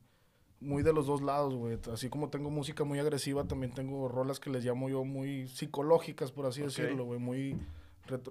muy 0.61 0.83
de 0.83 0.93
los 0.93 1.07
dos 1.07 1.23
lados, 1.23 1.55
güey. 1.55 1.79
Así 1.93 2.09
como 2.09 2.31
tengo 2.31 2.51
música 2.51 2.85
muy 2.85 2.99
agresiva, 2.99 3.45
también 3.45 3.73
tengo 3.73 4.09
rolas 4.09 4.41
que 4.41 4.51
les 4.51 4.65
llamo 4.65 4.89
yo 4.89 5.05
muy 5.05 5.47
psicológicas, 5.49 6.33
por 6.33 6.47
así 6.47 6.61
Ok. 6.63 6.67
decirlo, 6.69 7.05
güey. 7.05 7.19
Muy 7.21 7.57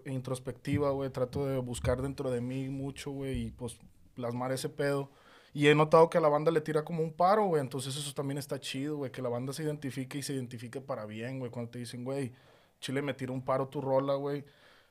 introspectiva, 0.06 0.92
güey. 0.92 1.10
Trato 1.10 1.46
de 1.46 1.58
buscar 1.60 2.02
dentro 2.02 2.30
de 2.32 2.42
mí 2.42 2.70
mucho, 2.70 3.12
güey, 3.12 3.48
y 3.48 3.52
pues 3.52 3.78
plasmar 4.16 4.52
ese 4.52 4.70
pedo. 4.70 5.10
Y 5.54 5.68
he 5.68 5.76
notado 5.76 6.10
que 6.10 6.18
a 6.18 6.22
la 6.22 6.28
banda 6.30 6.52
le 6.52 6.62
tira 6.62 6.84
como 6.84 7.02
un 7.02 7.12
paro, 7.14 7.46
güey. 7.46 7.62
Entonces 7.62 7.96
eso 7.96 8.14
también 8.14 8.38
está 8.38 8.60
chido, 8.60 8.98
güey. 8.98 9.12
Que 9.12 9.22
la 9.22 9.30
banda 9.30 9.54
se 9.54 9.64
identifique 9.64 10.18
y 10.18 10.22
se 10.22 10.34
identifique 10.34 10.82
para 10.82 11.06
bien, 11.06 11.40
güey. 11.40 11.50
Cuando 11.50 11.72
te 11.72 11.80
dicen, 11.80 12.04
güey, 12.04 12.32
Chile 12.80 13.02
me 13.02 13.14
tira 13.14 13.32
un 13.32 13.42
paro 13.42 13.68
tu 13.68 13.82
rola, 13.82 14.16
güey. 14.16 14.44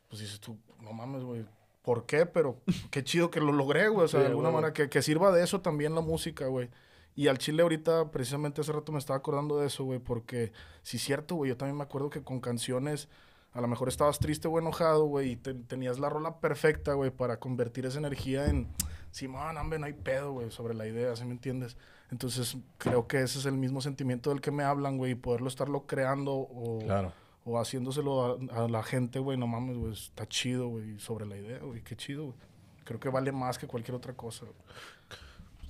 Pues 0.08 0.20
dices 0.22 0.40
tú, 0.40 0.56
no 0.80 0.92
mames, 0.92 1.22
güey. 1.22 1.44
¿Por 1.82 2.04
qué? 2.06 2.26
Pero 2.26 2.56
qué 2.90 3.04
chido 3.04 3.30
que 3.30 3.40
lo 3.40 3.52
logré, 3.52 3.88
güey. 3.88 4.06
O 4.06 4.08
sea, 4.08 4.20
Sí, 4.20 4.24
de 4.24 4.30
alguna 4.30 4.48
güey. 4.48 4.62
manera 4.62 4.72
que, 4.72 4.88
que 4.88 5.02
sirva 5.02 5.30
de 5.30 5.44
eso 5.44 5.60
también 5.60 5.94
la 5.94 6.00
música, 6.00 6.46
güey. 6.46 6.68
Y 7.16 7.28
al 7.28 7.38
Chile 7.38 7.62
ahorita, 7.62 8.10
precisamente 8.12 8.60
hace 8.60 8.70
rato 8.72 8.92
me 8.92 8.98
estaba 8.98 9.16
acordando 9.16 9.58
de 9.58 9.66
eso, 9.66 9.82
güey, 9.84 9.98
porque 9.98 10.52
sí 10.82 10.98
es 10.98 11.02
cierto, 11.02 11.34
güey, 11.34 11.48
yo 11.48 11.56
también 11.56 11.76
me 11.76 11.82
acuerdo 11.82 12.10
que 12.10 12.22
con 12.22 12.40
canciones, 12.40 13.08
a 13.52 13.60
lo 13.62 13.68
mejor 13.68 13.88
estabas 13.88 14.18
triste 14.18 14.46
o 14.48 14.58
enojado, 14.58 15.04
güey, 15.06 15.30
y 15.32 15.36
te- 15.36 15.54
tenías 15.54 15.98
la 15.98 16.10
rola 16.10 16.40
perfecta, 16.40 16.92
güey, 16.92 17.10
para 17.10 17.38
convertir 17.40 17.86
esa 17.86 17.98
energía 17.98 18.46
en, 18.46 18.68
Simón, 19.12 19.56
hombre, 19.56 19.78
no 19.78 19.86
hay 19.86 19.94
pedo, 19.94 20.32
güey, 20.32 20.50
sobre 20.50 20.74
la 20.74 20.86
idea, 20.86 21.16
¿sí 21.16 21.24
me 21.24 21.30
entiendes? 21.32 21.78
Entonces, 22.10 22.58
creo 22.76 23.06
que 23.08 23.22
ese 23.22 23.38
es 23.38 23.46
el 23.46 23.54
mismo 23.56 23.80
sentimiento 23.80 24.28
del 24.28 24.42
que 24.42 24.50
me 24.50 24.62
hablan, 24.62 24.98
güey, 24.98 25.12
y 25.12 25.14
poderlo 25.14 25.48
estarlo 25.48 25.86
creando 25.86 26.34
o, 26.34 26.80
Claro. 26.84 27.12
o 27.46 27.58
haciéndoselo 27.58 28.38
a, 28.52 28.64
a 28.64 28.68
la 28.68 28.82
gente, 28.82 29.18
güey, 29.20 29.38
no 29.38 29.46
mames, 29.46 29.78
güey, 29.78 29.94
está 29.94 30.28
chido, 30.28 30.68
güey, 30.68 30.98
sobre 30.98 31.24
la 31.24 31.38
idea, 31.38 31.60
güey, 31.60 31.82
qué 31.82 31.96
chido, 31.96 32.24
güey. 32.26 32.36
Creo 32.84 33.00
que 33.00 33.08
vale 33.08 33.32
más 33.32 33.56
que 33.58 33.66
cualquier 33.66 33.94
otra 33.96 34.12
cosa, 34.12 34.44
güey. 34.44 34.56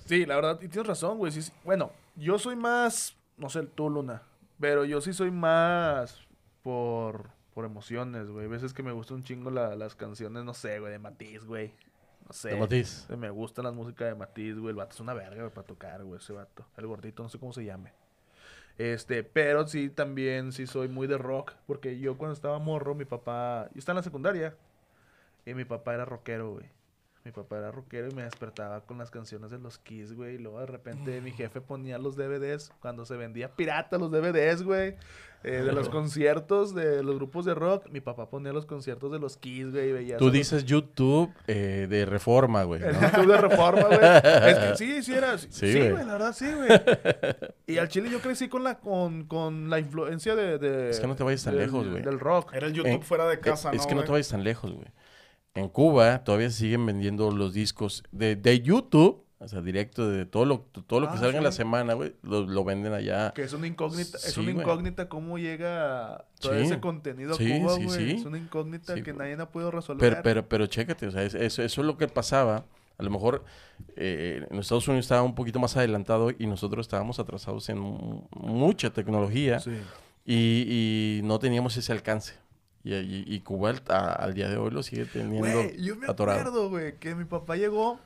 Sí, 0.07 0.25
la 0.25 0.35
verdad, 0.35 0.59
y 0.61 0.67
tienes 0.67 0.87
razón, 0.87 1.17
güey. 1.17 1.31
sí, 1.31 1.41
sí. 1.41 1.51
Bueno, 1.63 1.91
yo 2.15 2.39
soy 2.39 2.55
más, 2.55 3.15
no 3.37 3.49
sé, 3.49 3.63
tú, 3.63 3.89
Luna, 3.89 4.23
pero 4.59 4.85
yo 4.85 5.01
sí 5.01 5.13
soy 5.13 5.31
más 5.31 6.25
por, 6.63 7.29
por 7.53 7.65
emociones, 7.65 8.27
güey. 8.29 8.45
Hay 8.45 8.49
veces 8.51 8.73
que 8.73 8.83
me 8.83 8.91
gustan 8.91 9.17
un 9.17 9.23
chingo 9.23 9.51
la- 9.51 9.75
las 9.75 9.95
canciones, 9.95 10.43
no 10.43 10.53
sé, 10.53 10.79
güey, 10.79 10.91
de 10.91 10.99
Matiz, 10.99 11.43
güey. 11.45 11.73
No 12.27 12.33
sé. 12.33 12.49
De 12.49 12.55
Matiz. 12.59 13.07
Me 13.17 13.29
gustan 13.29 13.65
las 13.65 13.73
músicas 13.73 14.07
de 14.09 14.15
Matiz, 14.15 14.55
güey. 14.57 14.71
El 14.71 14.75
vato 14.75 14.93
es 14.95 14.99
una 14.99 15.13
verga, 15.13 15.41
güey, 15.43 15.53
para 15.53 15.65
tocar, 15.67 16.03
güey, 16.03 16.19
ese 16.19 16.33
vato. 16.33 16.65
El 16.77 16.87
gordito, 16.87 17.23
no 17.23 17.29
sé 17.29 17.39
cómo 17.39 17.53
se 17.53 17.63
llame. 17.63 17.93
Este, 18.77 19.23
pero 19.23 19.67
sí, 19.67 19.89
también 19.89 20.51
sí 20.51 20.67
soy 20.67 20.87
muy 20.87 21.07
de 21.07 21.17
rock, 21.17 21.53
porque 21.65 21.97
yo 21.99 22.17
cuando 22.17 22.33
estaba 22.33 22.59
morro, 22.59 22.93
mi 22.95 23.05
papá, 23.05 23.69
yo 23.73 23.79
estaba 23.79 23.93
en 23.95 24.01
la 24.01 24.03
secundaria, 24.03 24.55
y 25.45 25.53
mi 25.53 25.65
papá 25.65 25.93
era 25.95 26.05
rockero, 26.05 26.51
güey. 26.51 26.65
Mi 27.27 27.33
papá 27.33 27.57
era 27.57 27.71
rockero 27.71 28.07
y 28.09 28.13
me 28.15 28.23
despertaba 28.23 28.79
con 28.85 28.97
las 28.97 29.11
canciones 29.11 29.51
de 29.51 29.59
los 29.59 29.77
Kiss, 29.79 30.13
güey. 30.13 30.35
Y 30.35 30.37
luego 30.37 30.61
de 30.61 30.65
repente 30.67 31.19
mi 31.19 31.31
jefe 31.31 31.59
ponía 31.59 31.97
los 31.97 32.15
DVDs 32.15 32.71
cuando 32.79 33.03
se 33.05 33.17
vendía 33.17 33.49
pirata 33.53 33.97
los 33.97 34.09
DVDs, 34.11 34.63
güey. 34.63 34.95
eh, 35.43 35.51
de 35.63 35.71
los 35.73 35.89
conciertos 35.89 36.73
de 36.73 37.03
los 37.03 37.15
grupos 37.15 37.43
de 37.43 37.53
rock. 37.53 37.89
Mi 37.91 37.99
papá 37.99 38.29
ponía 38.29 38.53
los 38.53 38.65
conciertos 38.65 39.11
de 39.11 39.19
los 39.19 39.35
Kiss, 39.35 39.71
güey. 39.71 39.89
y 39.89 39.91
veía 39.91 40.15
Tú 40.17 40.31
dices 40.31 40.63
YouTube 40.63 41.29
eh, 41.47 41.87
de 41.89 42.05
reforma, 42.05 42.63
güey. 42.63 42.79
YouTube 42.81 43.27
de 43.27 43.37
reforma, 43.37 43.83
güey. 43.83 43.99
Es 44.01 44.57
que 44.59 44.75
sí, 44.77 45.03
sí 45.03 45.13
era. 45.13 45.37
Sí, 45.37 45.47
Sí, 45.49 45.71
sí, 45.73 45.79
güey. 45.79 45.91
güey, 45.91 46.05
la 46.05 46.13
verdad, 46.13 46.33
sí, 46.33 46.45
güey. 46.49 46.69
Y 47.67 47.77
al 47.77 47.89
chile 47.89 48.09
yo 48.09 48.21
crecí 48.21 48.47
con 48.47 48.63
la, 48.63 48.79
con, 48.79 49.25
con 49.25 49.69
la 49.69 49.79
influencia 49.79 50.33
de, 50.33 50.57
de- 50.59 50.89
Es 50.91 51.01
que 51.01 51.07
no 51.07 51.15
te 51.17 51.23
vayas 51.25 51.43
tan 51.43 51.55
del- 51.57 51.65
lejos, 51.65 51.89
güey. 51.89 52.03
Del 52.03 52.21
rock. 52.21 52.53
Era 52.53 52.67
el 52.67 52.73
YouTube 52.73 53.03
fuera 53.03 53.27
de 53.27 53.37
casa, 53.41 53.69
Eh, 53.71 53.75
¿no? 53.75 53.81
Es 53.81 53.85
que 53.85 53.95
no 53.95 54.05
te 54.05 54.11
vayas 54.13 54.29
tan 54.29 54.45
lejos, 54.45 54.71
güey. 54.71 54.87
En 55.57 55.69
Cuba 55.69 56.23
todavía 56.23 56.49
se 56.49 56.57
siguen 56.59 56.85
vendiendo 56.85 57.31
los 57.31 57.53
discos 57.53 58.03
de, 58.11 58.35
de 58.35 58.61
YouTube, 58.61 59.23
o 59.39 59.47
sea, 59.47 59.61
directo 59.61 60.09
de 60.09 60.25
todo 60.25 60.45
lo, 60.45 60.59
todo 60.87 60.99
lo 60.99 61.07
que 61.09 61.15
Ah, 61.15 61.19
salga 61.19 61.37
en 61.37 61.43
la 61.43 61.51
semana, 61.51 61.93
güey, 61.93 62.15
lo, 62.23 62.41
lo 62.47 62.63
venden 62.63 62.93
allá. 62.93 63.31
Que 63.33 63.43
es 63.43 63.53
una 63.53 63.67
incógnita, 63.67 64.17
es 64.17 64.37
una 64.37 64.51
güey. 64.51 64.63
incógnita 64.63 65.09
cómo 65.09 65.37
llega 65.37 66.25
todo 66.39 66.53
Sí. 66.53 66.59
ese 66.65 66.79
contenido 66.79 67.33
a 67.35 67.37
Cuba, 67.37 67.75
güey. 67.75 67.89
sí. 67.89 68.11
Es 68.17 68.25
una 68.25 68.37
incógnita 68.37 68.95
que 68.95 69.11
güey. 69.13 69.15
nadie 69.15 69.33
ha 69.41 69.49
podido 69.51 69.71
resolver. 69.71 69.99
Pero, 70.09 70.23
pero, 70.23 70.47
pero 70.49 70.65
chécate, 70.67 71.07
o 71.07 71.11
sea, 71.11 71.23
es- 71.23 71.35
eso, 71.35 71.61
eso 71.63 71.81
es 71.81 71.87
lo 71.87 71.97
que 71.97 72.07
pasaba 72.07 72.65
A 72.99 73.03
lo 73.03 73.11
mejor 73.11 73.43
eh, 73.95 74.47
en 74.49 74.57
Estados 74.57 74.87
Unidos 74.87 75.05
estaba 75.05 75.21
un 75.21 75.35
poquito 75.35 75.59
más 75.59 75.77
adelantado 75.77 76.31
y 76.31 76.47
nosotros 76.47 76.85
estábamos 76.87 77.19
atrasados 77.19 77.69
en 77.69 77.77
mu- 77.77 78.27
mucha 78.31 78.89
tecnología 78.91 79.59
y, 80.25 81.19
y 81.19 81.21
no 81.23 81.37
teníamos 81.37 81.77
ese 81.77 81.91
alcance. 81.91 82.33
Y, 82.87 82.93
y- 82.95 83.25
y 83.27 83.39
Cuba 83.41 83.71
al, 83.71 83.81
a- 83.89 84.13
al 84.13 84.33
día 84.33 84.47
de 84.49 84.57
hoy 84.57 84.71
lo 84.71 84.81
sigue 84.83 85.05
teniendo 85.05 85.39
Güey, 85.39 85.81
yo 85.83 85.95
me 85.95 86.07
atorado. 86.07 86.39
acuerdo, 86.39 86.69
güey, 86.69 86.97
que 86.97 87.15
mi 87.15 87.25
papá 87.25 87.55
llegó, 87.57 87.99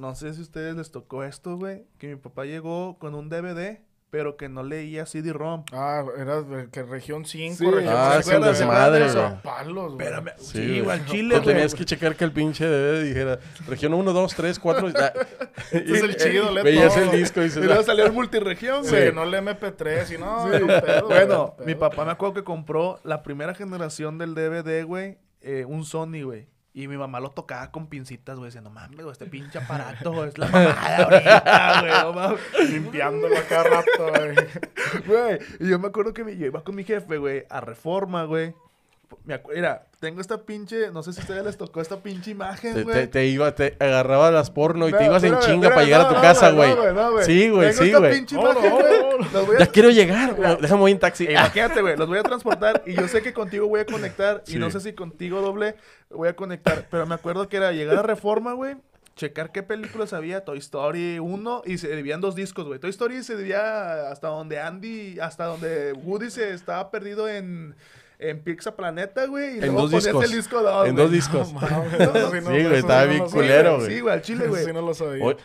no 0.00 0.14
sé 0.14 0.32
si 0.34 0.40
a 0.40 0.42
ustedes 0.42 0.76
les 0.76 0.90
tocó 0.90 1.24
esto, 1.24 1.56
güey, 1.56 1.84
que 1.98 2.08
mi 2.08 2.16
papá 2.16 2.44
llegó 2.44 2.98
con 2.98 3.14
un 3.14 3.28
DVD, 3.28 3.80
pero 4.10 4.36
que 4.36 4.48
no 4.48 4.62
leía 4.62 5.04
CD-ROM. 5.04 5.64
Ah, 5.72 6.02
era 6.18 6.40
de 6.42 6.70
que 6.70 6.82
región 6.82 7.24
5, 7.26 7.56
Sí. 7.58 7.70
región 7.70 7.94
Ah, 7.94 8.12
¿se 8.14 8.18
es? 8.20 8.24
¿Se 9.02 9.18
eso? 9.18 9.38
palos, 9.42 9.94
güey. 9.94 10.06
Espérame, 10.06 10.30
Sí, 10.38 10.44
sí, 10.52 10.58
güey. 10.66 10.80
güey, 10.80 10.98
al 10.98 11.06
chile, 11.06 11.28
Pues 11.34 11.42
güey. 11.44 11.54
tenías 11.54 11.74
que 11.74 11.84
checar 11.84 12.16
que 12.16 12.24
el 12.24 12.32
pinche 12.32 12.64
DVD 12.66 13.02
dijera 13.02 13.38
región 13.66 13.92
1, 13.94 14.12
2, 14.12 14.34
3, 14.34 14.58
4. 14.58 14.88
Este 14.88 15.92
es 15.92 16.02
el 16.02 16.16
chido, 16.16 16.50
lee 16.54 16.62
Veías 16.62 16.94
todo. 16.94 17.04
el 17.04 17.10
disco 17.18 17.40
y 17.40 17.44
Y 17.44 17.46
dices, 17.48 17.64
luego 17.64 17.80
"Ah". 17.80 17.84
salió 17.84 18.06
el 18.06 18.12
multiregión, 18.12 18.84
Sí, 18.84 18.90
güey. 18.90 19.04
que 19.06 19.12
no 19.12 19.24
le 19.24 19.38
MP3 19.38 20.10
y 20.12 20.18
no, 20.18 20.44
Sí. 20.44 20.50
pedo, 20.66 21.06
güey, 21.06 21.18
Bueno, 21.26 21.54
un 21.58 21.66
mi 21.66 21.74
pedo. 21.74 21.80
papá 21.90 22.04
me 22.04 22.12
acuerdo 22.12 22.34
que 22.34 22.44
compró 22.44 23.00
la 23.04 23.22
primera 23.22 23.54
generación 23.54 24.16
del 24.18 24.34
DVD, 24.34 24.84
güey, 24.84 25.18
eh, 25.42 25.64
un 25.66 25.84
Sony, 25.84 26.22
güey. 26.24 26.46
Y 26.78 26.86
mi 26.86 26.96
mamá 26.96 27.18
lo 27.18 27.32
tocaba 27.32 27.72
con 27.72 27.88
pincitas, 27.88 28.38
güey. 28.38 28.50
Decía, 28.50 28.60
no 28.60 28.70
mames, 28.70 29.00
güey, 29.00 29.10
este 29.10 29.26
pinche 29.26 29.58
aparato 29.58 30.24
es 30.24 30.38
la 30.38 30.46
mamada 30.46 30.96
ahorita, 30.98 31.80
güey. 31.80 31.92
No 32.04 32.12
mames. 32.12 32.40
Limpiándolo 32.70 33.34
cada 33.48 33.64
rato, 33.64 34.08
güey. 34.10 34.36
Güey, 35.04 35.38
y 35.58 35.70
yo 35.70 35.80
me 35.80 35.88
acuerdo 35.88 36.14
que 36.14 36.22
me, 36.22 36.36
yo 36.36 36.46
iba 36.46 36.62
con 36.62 36.76
mi 36.76 36.84
jefe, 36.84 37.18
güey, 37.18 37.44
a 37.50 37.60
Reforma, 37.60 38.22
güey. 38.26 38.54
Me 39.24 39.40
Mira, 39.54 39.86
tengo 40.00 40.20
esta 40.20 40.42
pinche, 40.42 40.90
no 40.90 41.02
sé 41.02 41.12
si 41.12 41.20
a 41.20 41.22
ustedes 41.22 41.44
les 41.44 41.56
tocó 41.56 41.80
esta 41.80 41.96
pinche 41.98 42.30
imagen, 42.30 42.74
Te, 42.74 42.82
güey. 42.82 42.94
te, 42.96 43.06
te 43.06 43.26
iba, 43.26 43.54
te 43.54 43.76
agarraba 43.80 44.30
las 44.30 44.50
porno 44.50 44.88
y 44.88 44.92
te 44.92 45.04
ibas 45.06 45.22
en 45.24 45.38
chinga 45.40 45.70
para 45.70 45.84
llegar 45.84 46.00
a 46.02 46.08
tu 46.08 46.14
no, 46.14 46.20
casa, 46.20 46.50
güey, 46.50 46.74
güey. 46.74 46.94
no, 46.94 47.10
no, 47.12 47.22
Sí, 47.22 47.48
güey, 47.48 47.70
Tengo 47.70 47.82
sí, 47.82 47.86
esta 47.88 47.98
güey. 47.98 48.12
pinche 48.12 48.34
No, 48.36 48.42
no, 48.52 48.60
imagen, 48.60 48.70
güey. 48.72 49.32
Los 49.32 49.46
voy 49.46 49.56
a- 49.56 49.58
Ya 49.60 49.66
quiero 49.66 49.90
llegar, 49.90 50.34
güey. 50.34 50.56
Déjame 50.60 50.82
ir 50.84 50.88
en 50.90 50.98
taxi. 51.00 51.24
Imagínate, 51.24 51.80
güey, 51.80 51.96
los 51.96 52.06
voy 52.08 52.18
a 52.18 52.22
transportar 52.22 52.82
y 52.86 52.94
yo 52.94 53.08
sé 53.08 53.22
que 53.22 53.32
contigo 53.32 53.66
voy 53.66 53.80
a 53.80 53.86
conectar 53.86 54.42
y 54.46 54.56
no 54.56 54.70
sé 54.70 54.80
si 54.80 54.92
contigo 54.92 55.40
doble 55.40 55.76
voy 56.10 56.28
a 56.28 56.36
conectar, 56.36 56.86
pero 56.90 57.06
me 57.06 57.14
acuerdo 57.14 57.48
que 57.48 57.56
era 57.56 57.72
llegar 57.72 57.96
a 57.96 58.02
Reforma, 58.02 58.52
güey, 58.52 58.76
checar 59.16 59.50
qué 59.52 59.62
películas 59.64 60.12
había, 60.12 60.44
Toy 60.44 60.58
Story 60.58 61.18
1 61.18 61.62
y 61.66 61.78
se 61.78 61.88
dividían 61.88 62.20
dos 62.20 62.34
discos, 62.36 62.66
güey. 62.66 62.78
Toy 62.78 62.90
Story 62.90 63.22
se 63.24 63.36
dividía 63.36 64.10
hasta 64.10 64.28
donde 64.28 64.60
Andy, 64.60 65.18
hasta 65.18 65.46
donde 65.46 65.92
Woody 65.92 66.30
se 66.30 66.52
estaba 66.54 66.90
perdido 66.92 67.28
en 67.28 67.74
en 68.20 68.42
Pizza 68.42 68.74
Planeta, 68.74 69.26
güey, 69.26 69.56
y 69.56 69.58
En 69.58 69.66
luego 69.66 69.82
dos 69.82 69.90
ponías 69.90 70.04
discos. 70.04 70.24
el 70.24 70.32
disco 70.32 70.62
dos, 70.62 70.86
en 70.88 70.94
güey. 70.94 71.04
dos 71.04 71.12
discos. 71.12 71.48
Eso 71.98 72.12
no- 72.12 72.30
Sí, 72.30 72.40
güey, 72.64 72.74
estaba 72.74 73.04
no 73.04 73.10
bien 73.10 73.24
culero, 73.26 73.76
güey. 73.78 73.90
Sí, 73.94 74.00
güey, 74.00 74.14
al 74.14 74.22
chile, 74.22 74.46
güey. 74.48 74.64
sí 74.64 74.72
no 74.72 74.82
lo 74.82 74.94
sabía. 74.94 75.24
Oye, 75.24 75.36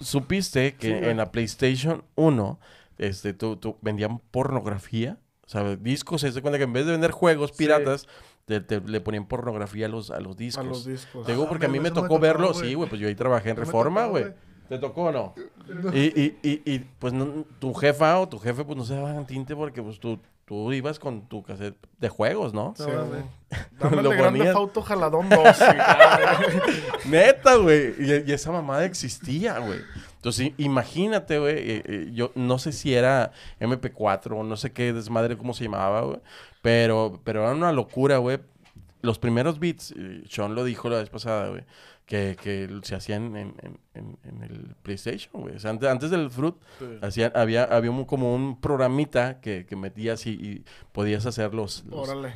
¿Supiste 0.00 0.74
que 0.76 0.86
Sí, 0.88 0.94
güey. 0.98 1.10
en 1.10 1.16
la 1.16 1.30
PlayStation 1.32 2.04
1 2.16 2.60
este, 2.98 3.32
tú, 3.32 3.56
tú 3.56 3.76
vendían 3.80 4.18
pornografía? 4.30 5.18
O 5.46 5.48
sea, 5.48 5.76
discos, 5.76 6.20
se 6.20 6.42
cuenta 6.42 6.58
que 6.58 6.64
en 6.64 6.72
vez 6.72 6.84
de 6.84 6.92
vender 6.92 7.10
juegos 7.12 7.52
Sí. 7.52 7.56
piratas, 7.58 8.06
te, 8.44 8.60
te- 8.60 8.80
le 8.80 9.00
ponían 9.00 9.26
pornografía 9.26 9.86
a 9.86 9.88
los, 9.88 10.10
a 10.10 10.20
los 10.20 10.36
discos. 10.36 10.64
A 10.64 10.68
los 10.68 10.84
discos. 10.84 11.24
Te 11.26 11.32
digo 11.32 11.44
Ah, 11.44 11.48
porque 11.48 11.66
a 11.66 11.68
mí 11.68 11.80
me 11.80 11.90
tocó 11.90 12.18
verlo. 12.18 12.52
güey. 12.52 12.68
Sí, 12.68 12.74
güey, 12.74 12.88
pues 12.88 13.00
yo 13.00 13.08
ahí 13.08 13.14
trabajé 13.14 13.50
en 13.50 13.56
No 13.56 13.64
Reforma, 13.64 14.00
tocó, 14.02 14.10
güey. 14.12 14.22
güey. 14.24 14.34
¿Te 14.68 14.78
tocó 14.78 15.02
o 15.04 15.12
no? 15.12 15.34
Y, 15.94 16.00
y, 16.20 16.38
y, 16.42 16.62
y, 16.74 16.78
pues 16.98 17.14
no- 17.14 17.46
tu 17.58 17.72
jefa 17.72 18.18
o 18.20 18.28
tu 18.28 18.38
jefe 18.38 18.64
pues 18.64 18.76
no 18.76 18.84
se 18.84 18.94
daban 18.96 19.26
tinte 19.26 19.56
porque 19.56 19.82
pues 19.82 19.98
tú, 19.98 20.18
tú 20.48 20.72
ibas 20.72 20.98
con 20.98 21.28
tu 21.28 21.42
cassette 21.42 21.76
de 21.98 22.08
juegos, 22.08 22.54
¿no? 22.54 22.72
Sí, 22.74 22.84
güey. 22.84 23.22
Dame 23.78 24.00
el 24.00 24.16
Grande. 24.16 24.50
Fauto 24.52 24.80
Jaladón 24.80 25.28
2. 25.28 25.56
sí, 25.56 25.64
claro. 25.74 26.38
Neta, 27.04 27.56
güey. 27.56 27.94
Y, 27.98 28.24
y 28.30 28.32
esa 28.32 28.50
mamada 28.50 28.86
existía, 28.86 29.58
güey. 29.58 29.80
Entonces, 30.16 30.46
i- 30.46 30.54
imagínate, 30.64 31.38
güey. 31.38 31.56
eh, 31.58 31.82
eh, 31.84 32.10
yo 32.14 32.32
no 32.34 32.58
sé 32.58 32.72
si 32.72 32.94
era 32.94 33.30
MP4 33.60 34.38
o 34.40 34.42
no 34.42 34.56
sé 34.56 34.72
qué 34.72 34.92
desmadre, 34.94 35.36
cómo 35.36 35.52
se 35.52 35.64
llamaba, 35.64 36.00
güey. 36.00 36.20
Pero, 36.62 37.20
pero 37.24 37.42
era 37.42 37.52
una 37.52 37.72
locura, 37.72 38.16
güey. 38.16 38.38
Los 39.02 39.18
primeros 39.18 39.60
beats, 39.60 39.92
eh, 39.96 40.22
Sean 40.28 40.54
lo 40.54 40.64
dijo 40.64 40.88
la 40.88 40.96
vez 40.98 41.10
pasada, 41.10 41.48
güey, 41.48 41.62
que, 42.08 42.36
que 42.42 42.68
se 42.82 42.94
hacían 42.96 43.36
en, 43.36 43.54
en- 43.62 43.78
en- 43.94 44.18
en 44.24 44.42
el 44.42 44.74
PlayStation, 44.82 45.42
güey. 45.42 45.54
O 45.56 45.58
sea, 45.58 45.70
antes, 45.70 45.88
antes 45.88 46.10
del 46.10 46.30
Fruit, 46.30 46.54
hacían, 47.02 47.30
había, 47.34 47.64
había 47.64 47.90
un- 47.90 48.06
como 48.06 48.34
un 48.34 48.58
programita 48.60 49.40
que, 49.40 49.66
que 49.66 49.76
metías 49.76 50.26
y, 50.26 50.30
y 50.30 50.64
podías 50.92 51.26
hacer 51.26 51.52
los, 51.54 51.84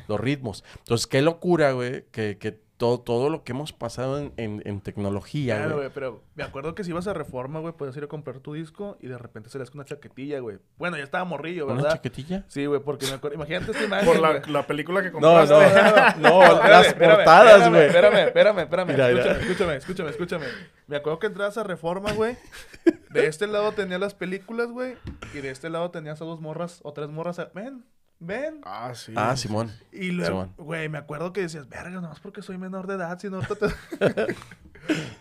los 0.07 0.19
ritmos. 0.19 0.63
Entonces, 0.79 1.07
qué 1.07 1.21
locura, 1.23 1.71
güey, 1.71 2.05
que, 2.11 2.37
que 2.37 2.61
todo, 2.77 2.99
todo 2.99 3.29
lo 3.29 3.43
que 3.43 3.51
hemos 3.53 3.71
pasado 3.71 4.17
en, 4.19 4.33
en- 4.37 4.61
en 4.65 4.81
tecnología, 4.81 5.55
Claro, 5.57 5.75
güey. 5.75 5.83
güey, 5.85 5.91
pero 5.93 6.23
me 6.35 6.43
acuerdo 6.43 6.75
que 6.75 6.83
si 6.83 6.89
ibas 6.89 7.07
a 7.07 7.13
Reforma, 7.13 7.59
güey, 7.59 7.73
podías 7.73 7.95
ir 7.97 8.03
a 8.03 8.07
comprar 8.07 8.39
tu 8.39 8.53
disco 8.53 8.97
y 8.99 9.07
de 9.07 9.17
repente 9.17 9.49
salías 9.49 9.69
con 9.69 9.79
una 9.79 9.85
chaquetilla, 9.85 10.39
güey. 10.39 10.57
Bueno, 10.77 10.97
ya 10.97 11.03
estaba 11.03 11.23
morrillo, 11.23 11.65
¿Una 11.65 11.75
¿verdad? 11.75 11.91
chaquetilla? 11.93 12.43
Sí, 12.47 12.65
güey, 12.65 12.81
porque 12.81 13.05
me 13.05 13.13
acuerdo... 13.13 13.35
Imagínate 13.35 13.71
esta 13.71 13.83
imagen, 13.83 14.05
Por 14.07 14.19
la, 14.19 14.39
güey. 14.39 14.51
la 14.51 14.67
película 14.67 15.01
que 15.01 15.11
No, 15.11 15.19
compraste. 15.19 15.53
no, 15.53 15.59
no, 16.29 16.43
Espérame, 16.43 16.69
las 16.69 16.87
espérame, 16.87 17.15
portadas, 17.15 17.53
espérame, 17.53 17.71
güey. 17.73 17.85
Espérame, 17.85 18.17
espérame, 18.27 18.59
espérame. 18.59 18.87
Mira, 18.87 19.07
mira. 19.09 19.31
escúchame, 19.39 19.75
escúchame, 19.77 20.09
escúchame, 20.09 20.09
escúchame. 20.09 20.45
Me 20.87 20.95
acuerdo 20.97 21.19
que 21.19 21.27
entras 21.27 21.57
a 21.57 21.63
Reforma, 21.63 22.11
güey. 22.13 22.35
De 23.11 23.27
este 23.27 23.47
lado 23.47 23.71
tenías 23.73 23.99
las 23.99 24.15
películas, 24.15 24.69
güey. 24.71 24.95
Y 25.33 25.37
de 25.37 25.51
este 25.51 25.69
lado 25.69 25.91
tenías 25.91 26.21
a 26.21 26.25
dos 26.25 26.41
morras 26.41 26.79
o 26.83 26.91
tres 26.93 27.07
morras. 27.09 27.39
a- 27.39 27.51
Ven. 28.25 28.61
Ah, 28.63 28.91
sí. 28.95 29.13
Ah, 29.15 29.35
Simón. 29.35 29.71
Y 29.91 30.11
luego, 30.11 30.49
güey, 30.57 30.89
me 30.89 30.97
acuerdo 30.97 31.33
que 31.33 31.41
decías, 31.41 31.67
verga, 31.69 32.01
nomás 32.01 32.19
porque 32.19 32.41
soy 32.41 32.57
menor 32.57 32.87
de 32.87 32.95
edad, 32.95 33.19
si 33.19 33.29
no 33.29 33.37
ahorita 33.37 33.55
te... 33.55 33.67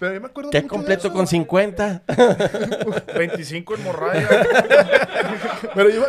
Pero 0.01 0.13
yo 0.15 0.21
me 0.21 0.27
acuerdo 0.27 0.51
¿Qué 0.51 0.59
mucho 0.61 0.65
de 0.75 0.77
completo 0.77 1.01
eso, 1.07 1.09
con 1.11 1.19
güey. 1.25 1.29
50? 1.29 2.03
25 3.17 3.75
en 3.77 3.85
morralla. 3.85 4.29
Pero 5.75 5.89
yo, 5.89 6.05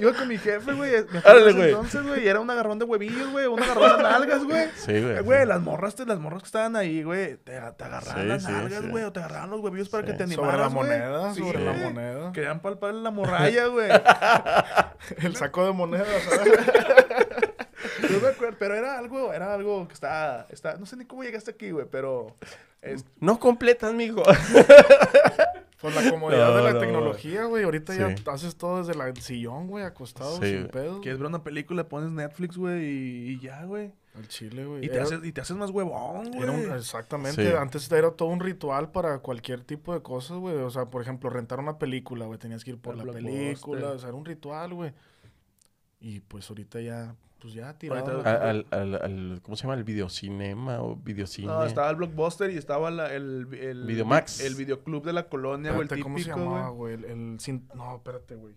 iba 0.00 0.12
con 0.12 0.28
mi 0.28 0.38
jefe, 0.38 0.72
güey. 0.74 0.94
Entonces, 0.94 2.06
güey. 2.06 2.24
Y 2.24 2.28
era 2.28 2.38
un 2.38 2.48
agarrón 2.50 2.78
de 2.78 2.84
huevillos, 2.84 3.32
güey. 3.32 3.46
Un 3.48 3.60
agarrón 3.60 3.96
de 3.96 4.02
nalgas, 4.04 4.44
güey. 4.44 4.66
Sí, 4.76 5.00
güey. 5.02 5.20
Güey, 5.22 5.44
las 5.44 5.60
morras, 5.60 5.96
te- 5.96 6.06
las 6.06 6.20
morras 6.20 6.42
que 6.42 6.46
estaban 6.46 6.76
ahí, 6.76 7.02
güey, 7.02 7.36
te, 7.38 7.52
te 7.76 7.84
agarraban 7.84 8.22
Sí, 8.22 8.28
las 8.28 8.44
sí, 8.44 8.52
nalgas, 8.52 8.82
sí. 8.82 8.88
güey, 8.88 9.02
o 9.02 9.12
te 9.12 9.18
agarraban 9.18 9.50
los 9.50 9.60
huevillos 9.60 9.88
para 9.88 10.06
Sí. 10.06 10.12
que 10.12 10.18
te 10.18 10.24
Sobre 10.32 10.34
animaras, 10.36 10.60
la 10.72 10.78
güey. 10.78 10.88
moneda, 10.88 11.34
Sí, 11.34 11.40
sobre 11.40 11.64
la 11.64 11.72
güey. 11.72 11.84
moneda. 11.84 12.32
Querían 12.32 12.60
palpar 12.60 12.94
la 12.94 13.10
morralla, 13.10 13.66
güey. 13.66 13.88
El 15.18 15.34
saco 15.34 15.66
de 15.66 15.72
monedas. 15.72 16.06
No 18.10 18.20
me 18.20 18.28
acuerdo, 18.28 18.56
pero 18.58 18.74
era 18.74 18.98
algo, 18.98 19.32
era 19.32 19.52
algo 19.54 19.86
que 19.88 19.94
estaba, 19.94 20.46
está, 20.50 20.76
no 20.76 20.86
sé 20.86 20.96
ni 20.96 21.04
cómo 21.04 21.22
llegaste 21.22 21.50
aquí, 21.50 21.70
güey, 21.70 21.86
pero 21.90 22.34
es- 22.82 23.04
No 23.20 23.38
completas, 23.38 23.92
mijo. 23.94 24.22
Pues 25.80 25.94
la 26.02 26.10
comodidad 26.10 26.48
No, 26.48 26.56
de 26.56 26.62
la 26.62 26.72
no, 26.72 26.78
tecnología, 26.78 27.44
güey. 27.44 27.62
Ahorita 27.64 27.94
ya 27.94 28.14
haces 28.32 28.56
todo 28.56 28.78
desde 28.78 28.94
la- 28.98 29.08
el 29.08 29.20
sillón, 29.20 29.66
güey, 29.66 29.84
acostado, 29.84 30.36
Sí, 30.38 30.46
sin 30.46 30.56
güey. 30.60 30.70
pedo. 30.70 31.00
quieres 31.02 31.18
ver 31.20 31.26
una 31.28 31.44
película, 31.44 31.86
pones 31.90 32.10
Netflix, 32.10 32.56
güey, 32.56 32.82
y, 32.86 33.28
y 33.32 33.40
ya, 33.40 33.64
güey. 33.64 33.92
Al 34.16 34.26
chile, 34.28 34.64
güey. 34.64 34.86
Y 34.86 34.88
te 34.88 34.94
Era- 34.94 35.04
haces, 35.04 35.20
y 35.22 35.32
te 35.32 35.42
haces 35.42 35.56
más 35.58 35.68
huevón, 35.68 36.30
güey. 36.32 36.70
exactamente. 36.74 37.50
Sí. 37.50 37.54
Antes 37.54 37.92
era 37.92 38.10
todo 38.12 38.28
un 38.30 38.40
ritual 38.40 38.92
para 38.92 39.18
cualquier 39.18 39.60
tipo 39.62 39.92
de 39.92 40.00
cosas, 40.00 40.38
güey. 40.38 40.56
O 40.56 40.70
sea, 40.70 40.86
por 40.86 41.02
ejemplo, 41.02 41.28
rentar 41.28 41.58
una 41.58 41.76
película, 41.78 42.24
güey. 42.24 42.38
Tenías 42.38 42.64
que 42.64 42.70
ir 42.70 42.78
por 42.78 42.94
El 42.98 43.06
la 43.06 43.12
película. 43.12 43.90
O 43.90 43.98
sea, 43.98 44.08
era 44.08 44.16
un 44.16 44.24
ritual, 44.24 44.72
güey. 44.72 44.94
Y 46.06 46.20
pues 46.20 46.50
ahorita 46.50 46.82
ya, 46.82 47.14
pues 47.40 47.54
ya 47.54 47.72
tirado. 47.78 48.22
Al, 48.26 48.66
al, 48.70 48.94
al- 48.96 49.40
¿Cómo 49.42 49.56
se 49.56 49.62
llama? 49.62 49.72
¿El 49.74 49.84
videocinema 49.84 50.82
o 50.82 50.96
videocine? 50.96 51.46
No, 51.48 51.64
estaba 51.64 51.88
el 51.88 51.96
Blockbuster 51.96 52.50
y 52.50 52.58
estaba 52.58 52.90
la- 52.90 53.10
el, 53.14 53.48
el... 53.58 53.86
Videomax. 53.86 54.40
El 54.40 54.54
videoclub 54.54 55.02
de 55.02 55.14
la 55.14 55.28
colonia, 55.30 55.70
güey, 55.70 55.80
el 55.80 55.84
Espérate, 55.86 56.02
¿cómo 56.02 56.18
se 56.18 56.24
típico, 56.24 56.38
llamaba, 56.40 56.68
güey. 56.68 56.94
El, 56.94 57.04
el 57.06 57.40
sin- 57.40 57.66
No, 57.74 57.96
espérate, 57.96 58.34
güey. 58.34 58.54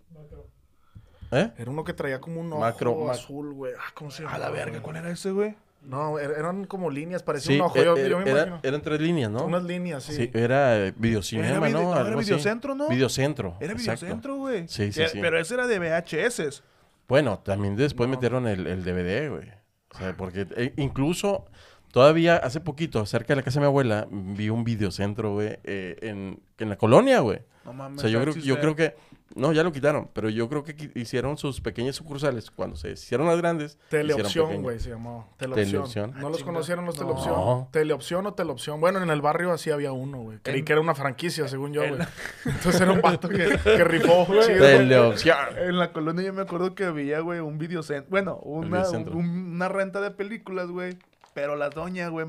¿Eh? 1.31 1.51
Era 1.57 1.71
uno 1.71 1.83
que 1.85 1.93
traía 1.93 2.19
como 2.19 2.41
un 2.41 2.51
ojo 2.51 2.59
Macro- 2.61 3.09
azul, 3.11 3.53
güey. 3.53 3.73
Ah, 3.77 3.91
¿cómo 3.93 4.11
se 4.11 4.23
llama? 4.23 4.35
A 4.35 4.39
la 4.39 4.49
verga, 4.49 4.81
¿cuál 4.81 4.97
era 4.97 5.09
ese, 5.09 5.31
güey? 5.31 5.55
No, 5.83 6.17
er- 6.19 6.37
eran 6.37 6.65
como 6.65 6.89
líneas, 6.89 7.23
parecía 7.23 7.53
Sí, 7.53 7.59
un 7.59 7.65
ojo. 7.65 7.77
e- 7.77 7.83
Yo, 7.85 7.95
e- 7.95 8.09
yo 8.09 8.17
me 8.19 8.23
era- 8.29 8.41
imagino. 8.47 8.59
eran 8.63 8.81
tres 8.81 8.99
líneas, 8.99 9.31
¿no? 9.31 9.45
Unas 9.45 9.63
líneas, 9.63 10.03
sí. 10.03 10.13
Sí, 10.15 10.31
era 10.33 10.91
videocinema, 10.97 11.47
Era 11.49 11.59
video- 11.59 11.81
¿no? 11.83 11.95
no, 11.95 12.07
era 12.07 12.15
videocentro, 12.17 12.75
¿no? 12.75 12.89
Videocentro. 12.89 13.55
Era 13.61 13.73
videocentro, 13.73 14.35
güey. 14.35 14.67
Sí, 14.67 14.91
sí, 14.91 15.03
sí. 15.11 15.19
Pero 15.21 15.39
ese 15.39 15.53
era 15.53 15.67
de 15.67 15.79
VHS. 15.79 16.61
Bueno, 17.07 17.39
también 17.39 17.75
después 17.75 18.09
metieron 18.09 18.47
el, 18.47 18.67
el 18.67 18.83
DVD, 18.83 19.29
güey. 19.29 19.49
O 19.93 19.97
sea, 19.97 20.15
porque 20.17 20.47
eh, 20.55 20.73
incluso 20.77 21.45
todavía 21.91 22.37
hace 22.37 22.59
poquito, 22.59 23.05
cerca 23.05 23.29
de 23.29 23.37
la 23.37 23.43
casa 23.43 23.59
de 23.59 23.61
mi 23.61 23.67
abuela, 23.67 24.07
vi 24.11 24.49
un 24.49 24.63
videocentro, 24.63 25.33
güey, 25.33 25.57
eh, 25.63 25.97
en, 26.01 26.41
en 26.57 26.69
la 26.69 26.77
colonia, 26.77 27.19
güey. 27.21 27.39
No 27.65 27.73
mames. 27.73 27.99
O 27.99 28.01
sea, 28.01 28.09
yo 28.09 28.21
creo, 28.21 28.35
yo 28.35 28.59
creo 28.59 28.75
que... 28.75 28.95
No, 29.35 29.51
ya 29.53 29.61
lo 29.63 29.71
quitaron, 29.71 30.09
pero 30.13 30.29
yo 30.29 30.47
creo 30.49 30.63
que 30.63 30.89
hicieron 30.95 31.37
sus 31.37 31.61
pequeñas 31.61 31.95
sucursales. 31.97 32.49
Cuando 32.49 32.75
se 32.77 32.91
hicieron 32.91 33.27
las 33.27 33.37
grandes, 33.37 33.77
Teleopción, 33.89 34.61
güey, 34.63 34.79
se 34.79 34.89
llamaba. 34.91 35.27
Teleopción. 35.37 35.65
Teleopción. 35.67 36.11
¿No 36.19 36.27
Ah, 36.27 36.29
los 36.29 36.43
conocieron 36.43 36.85
los 36.85 36.95
No. 36.95 37.01
Teleopción? 37.01 37.35
No. 37.35 37.69
Teleopción 37.71 38.25
o 38.25 38.33
Teleopción. 38.33 38.79
Bueno, 38.81 39.01
en 39.03 39.09
el 39.09 39.21
barrio 39.21 39.51
así 39.51 39.69
había 39.69 39.91
uno, 39.91 40.19
güey. 40.19 40.39
Creí 40.41 40.59
En- 40.59 40.65
que 40.65 40.71
era 40.73 40.81
una 40.81 40.95
franquicia, 40.95 41.47
según 41.47 41.73
yo, 41.73 41.81
güey. 41.81 41.97
la- 41.99 42.09
Entonces 42.45 42.81
era 42.81 42.91
un 42.91 43.01
vato 43.01 43.27
que, 43.29 43.59
que 43.63 43.83
rifó, 43.83 44.25
güey. 44.25 44.47
Teleopción. 44.47 45.37
En 45.57 45.77
la 45.77 45.91
colonia 45.91 46.23
yo 46.25 46.33
me 46.33 46.41
acuerdo 46.43 46.73
que 46.73 46.85
había, 46.85 47.19
güey, 47.19 47.39
un 47.39 47.57
videocentro. 47.57 48.09
Bueno, 48.09 48.37
una, 48.37 48.89
un- 48.89 49.53
una 49.55 49.67
renta 49.67 50.01
de 50.01 50.11
películas, 50.11 50.67
güey. 50.69 50.97
Pero 51.33 51.55
la 51.55 51.69
doña, 51.69 52.07
güey, 52.07 52.27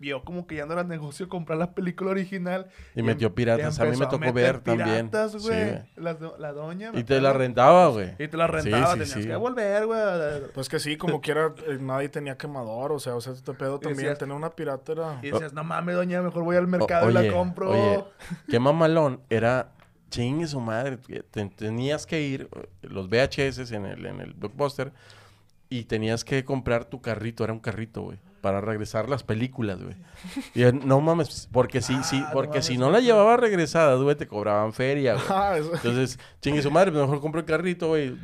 vio 0.00 0.24
como 0.24 0.46
que 0.46 0.56
ya 0.56 0.66
no 0.66 0.72
era 0.72 0.82
negocio 0.82 1.28
comprar 1.28 1.58
la 1.58 1.72
película 1.74 2.10
original. 2.10 2.66
Y 2.96 3.02
metió 3.02 3.34
piratas. 3.34 3.78
A 3.78 3.84
mí 3.84 3.90
me 3.96 4.06
tocó 4.06 4.18
meter 4.18 4.34
ver 4.34 4.58
también. 4.60 5.10
piratas, 5.10 5.32
Sí, 5.32 5.38
güey. 5.46 5.64
güey. 5.64 5.82
la, 5.96 6.16
la 6.38 6.52
doña. 6.52 6.90
Y 6.94 7.04
te 7.04 7.20
la 7.20 7.32
rentaba, 7.34 7.88
güey. 7.88 8.14
Y 8.18 8.26
te 8.26 8.36
la 8.36 8.46
Sí, 8.46 8.52
rentaba, 8.52 8.86
sí, 8.86 8.92
tenías 9.00 9.10
sí. 9.10 9.22
que 9.28 9.36
volver, 9.36 9.86
güey. 9.86 10.00
Pues 10.54 10.68
que 10.70 10.80
sí, 10.80 10.96
como 10.96 11.20
quiera, 11.20 11.54
eh, 11.68 11.78
nadie 11.80 12.08
tenía 12.08 12.36
quemador, 12.38 12.92
o 12.92 12.98
sea, 12.98 13.14
o 13.14 13.20
sea, 13.20 13.34
este 13.34 13.52
pedo 13.52 13.78
también, 13.78 13.98
decías- 14.08 14.18
tener 14.18 14.34
una 14.34 14.50
pirata 14.50 14.92
era... 14.92 15.18
Y 15.22 15.30
decías, 15.30 15.52
no 15.52 15.62
mames, 15.64 15.94
doña, 15.94 16.22
mejor 16.22 16.42
voy 16.44 16.56
al 16.56 16.64
O- 16.64 16.68
mercado 16.68 17.10
y 17.10 17.12
la 17.12 17.30
compro. 17.30 17.70
Oye, 17.70 18.02
qué 18.48 18.58
mamalón. 18.58 19.20
Era 19.28 19.72
chingue 20.08 20.46
su 20.46 20.60
madre. 20.60 20.96
te- 21.30 21.44
tenías 21.50 22.06
que 22.06 22.20
ir, 22.22 22.48
eh, 22.56 22.68
los 22.82 23.08
VHS 23.08 23.70
en 23.74 23.84
el, 23.84 24.06
en 24.06 24.20
el 24.20 24.32
blockbuster, 24.32 24.92
y 25.68 25.84
tenías 25.84 26.24
que 26.24 26.44
comprar 26.44 26.86
tu 26.86 27.00
carrito. 27.00 27.44
Era 27.44 27.52
un 27.52 27.60
carrito, 27.60 28.02
güey. 28.02 28.18
Para 28.40 28.60
regresar 28.62 29.08
las 29.08 29.22
películas, 29.22 29.82
güey. 29.82 29.94
Y 30.54 30.62
eh, 30.62 30.72
no 30.72 31.00
mames, 31.00 31.48
porque 31.52 31.82
si, 31.82 31.94
sí, 32.04 32.16
Ah, 32.22 32.28
no 32.28 32.32
porque 32.32 32.48
mames, 32.48 32.66
si 32.66 32.78
no 32.78 32.90
la 32.90 33.00
llevabas 33.00 33.38
regresada, 33.38 33.96
güey, 33.96 34.16
te 34.16 34.26
cobraban 34.26 34.72
feria, 34.72 35.14
güey. 35.14 35.24
Ah, 35.30 35.56
eso- 35.58 35.74
Entonces, 35.74 36.18
chingue 36.40 36.62
su 36.62 36.70
madre, 36.70 36.90
pues 36.90 37.02
mejor 37.02 37.20
compro 37.20 37.40
el 37.40 37.46
carrito, 37.46 37.88
güey. 37.88 38.16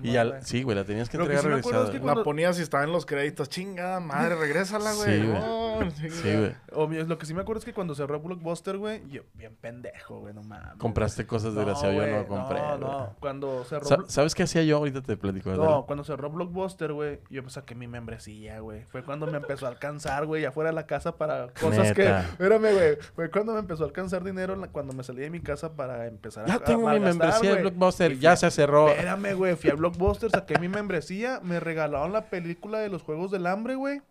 No 0.00 0.08
Y 0.08 0.12
ya, 0.12 0.40
sí, 0.42 0.62
güey, 0.62 0.76
la 0.76 0.84
tenías 0.84 1.08
que 1.08 1.16
Lo 1.18 1.24
que 1.26 1.34
entregar 1.34 1.42
sí 1.44 1.48
me 1.48 1.60
acuerdo 1.60 1.80
es 1.82 1.86
regresada. 1.88 1.92
que 1.92 1.98
güey. 1.98 2.02
cuando- 2.02 2.20
La 2.20 2.24
ponías 2.24 2.58
y 2.58 2.62
estaba 2.62 2.84
en 2.84 2.92
los 2.92 3.06
créditos. 3.06 3.48
Chingada 3.48 4.00
madre, 4.00 4.34
regrésala, 4.40 4.92
güey. 4.94 5.20
Sí, 5.20 5.26
güey. 5.26 5.38
No, 5.40 5.78
Sí, 5.96 6.36
güey. 6.36 6.54
O 6.72 6.88
mi- 6.88 7.02
lo 7.04 7.18
que 7.18 7.26
sí 7.26 7.34
me 7.34 7.42
acuerdo 7.42 7.58
es 7.60 7.64
que 7.64 7.72
cuando 7.74 7.94
cerró 7.94 8.20
Blockbuster, 8.20 8.76
güey, 8.78 9.06
yo 9.08 9.22
bien 9.34 9.54
pendejo, 9.60 10.20
güey, 10.20 10.34
no 10.34 10.42
mames. 10.42 10.76
Compraste 10.78 11.26
cosas 11.26 11.54
desgraciado, 11.54 11.92
yo 11.94 12.06
no 12.06 12.26
compré. 12.26 12.58
No, 12.60 12.78
no, 12.78 13.16
cuando 13.20 13.64
cerró 13.64 13.86
Sa- 13.86 14.04
¿Sabes 14.08 14.34
qué 14.34 14.42
hacía 14.44 14.62
yo? 14.62 14.76
Ahorita 14.78 15.02
te 15.02 15.16
platico. 15.16 15.50
dale. 15.50 15.62
No, 15.62 15.86
cuando 15.86 16.04
cerró 16.04 16.30
Blockbuster, 16.30 16.92
güey, 16.92 17.20
yo 17.30 17.42
pues 17.42 17.54
saqué 17.54 17.74
mi 17.74 17.86
membresía, 17.86 18.60
güey. 18.60 18.84
Fue 18.90 19.02
cuando 19.04 19.26
me 19.26 19.36
empezó 19.38 19.66
a 19.66 19.68
alcanzar, 19.70 20.26
güey, 20.26 20.44
afuera 20.44 20.70
de 20.70 20.74
la 20.74 20.86
casa 20.86 21.16
para 21.16 21.48
cosas 21.60 21.92
que... 21.92 22.06
Espérame, 22.06 22.72
güey. 22.74 22.96
Fue 23.14 23.30
cuando 23.30 23.52
me 23.52 23.58
empezó 23.60 23.84
a 23.84 23.86
alcanzar 23.86 24.24
dinero 24.24 24.56
cuando 24.72 24.92
me 24.92 25.02
salí 25.02 25.20
de 25.22 25.30
mi 25.30 25.40
casa 25.40 25.74
para 25.74 26.06
empezar 26.06 26.44
a 26.44 26.48
Ya 26.48 26.54
a 26.54 26.58
tengo 26.60 26.88
mi 26.88 26.98
membresía 27.00 27.54
de. 27.54 27.60
Blockbuster, 27.62 28.18
ya 28.18 28.36
se 28.36 28.50
cerró. 28.50 28.88
Espérame, 28.88 29.34
güey. 29.34 29.56
Fui 29.56 29.70
a 29.70 29.74
Blockbuster, 29.90 30.30
saqué 30.30 30.58
mi 30.58 30.68
membresía, 30.68 31.40
me 31.42 31.60
regalaron 31.60 32.12
la 32.12 32.26
película 32.30 32.78
de 32.78 32.88
los 32.88 33.02
Juegos 33.02 33.30
del 33.30 33.46
Hambre, 33.46 33.74
güey. 33.74 34.02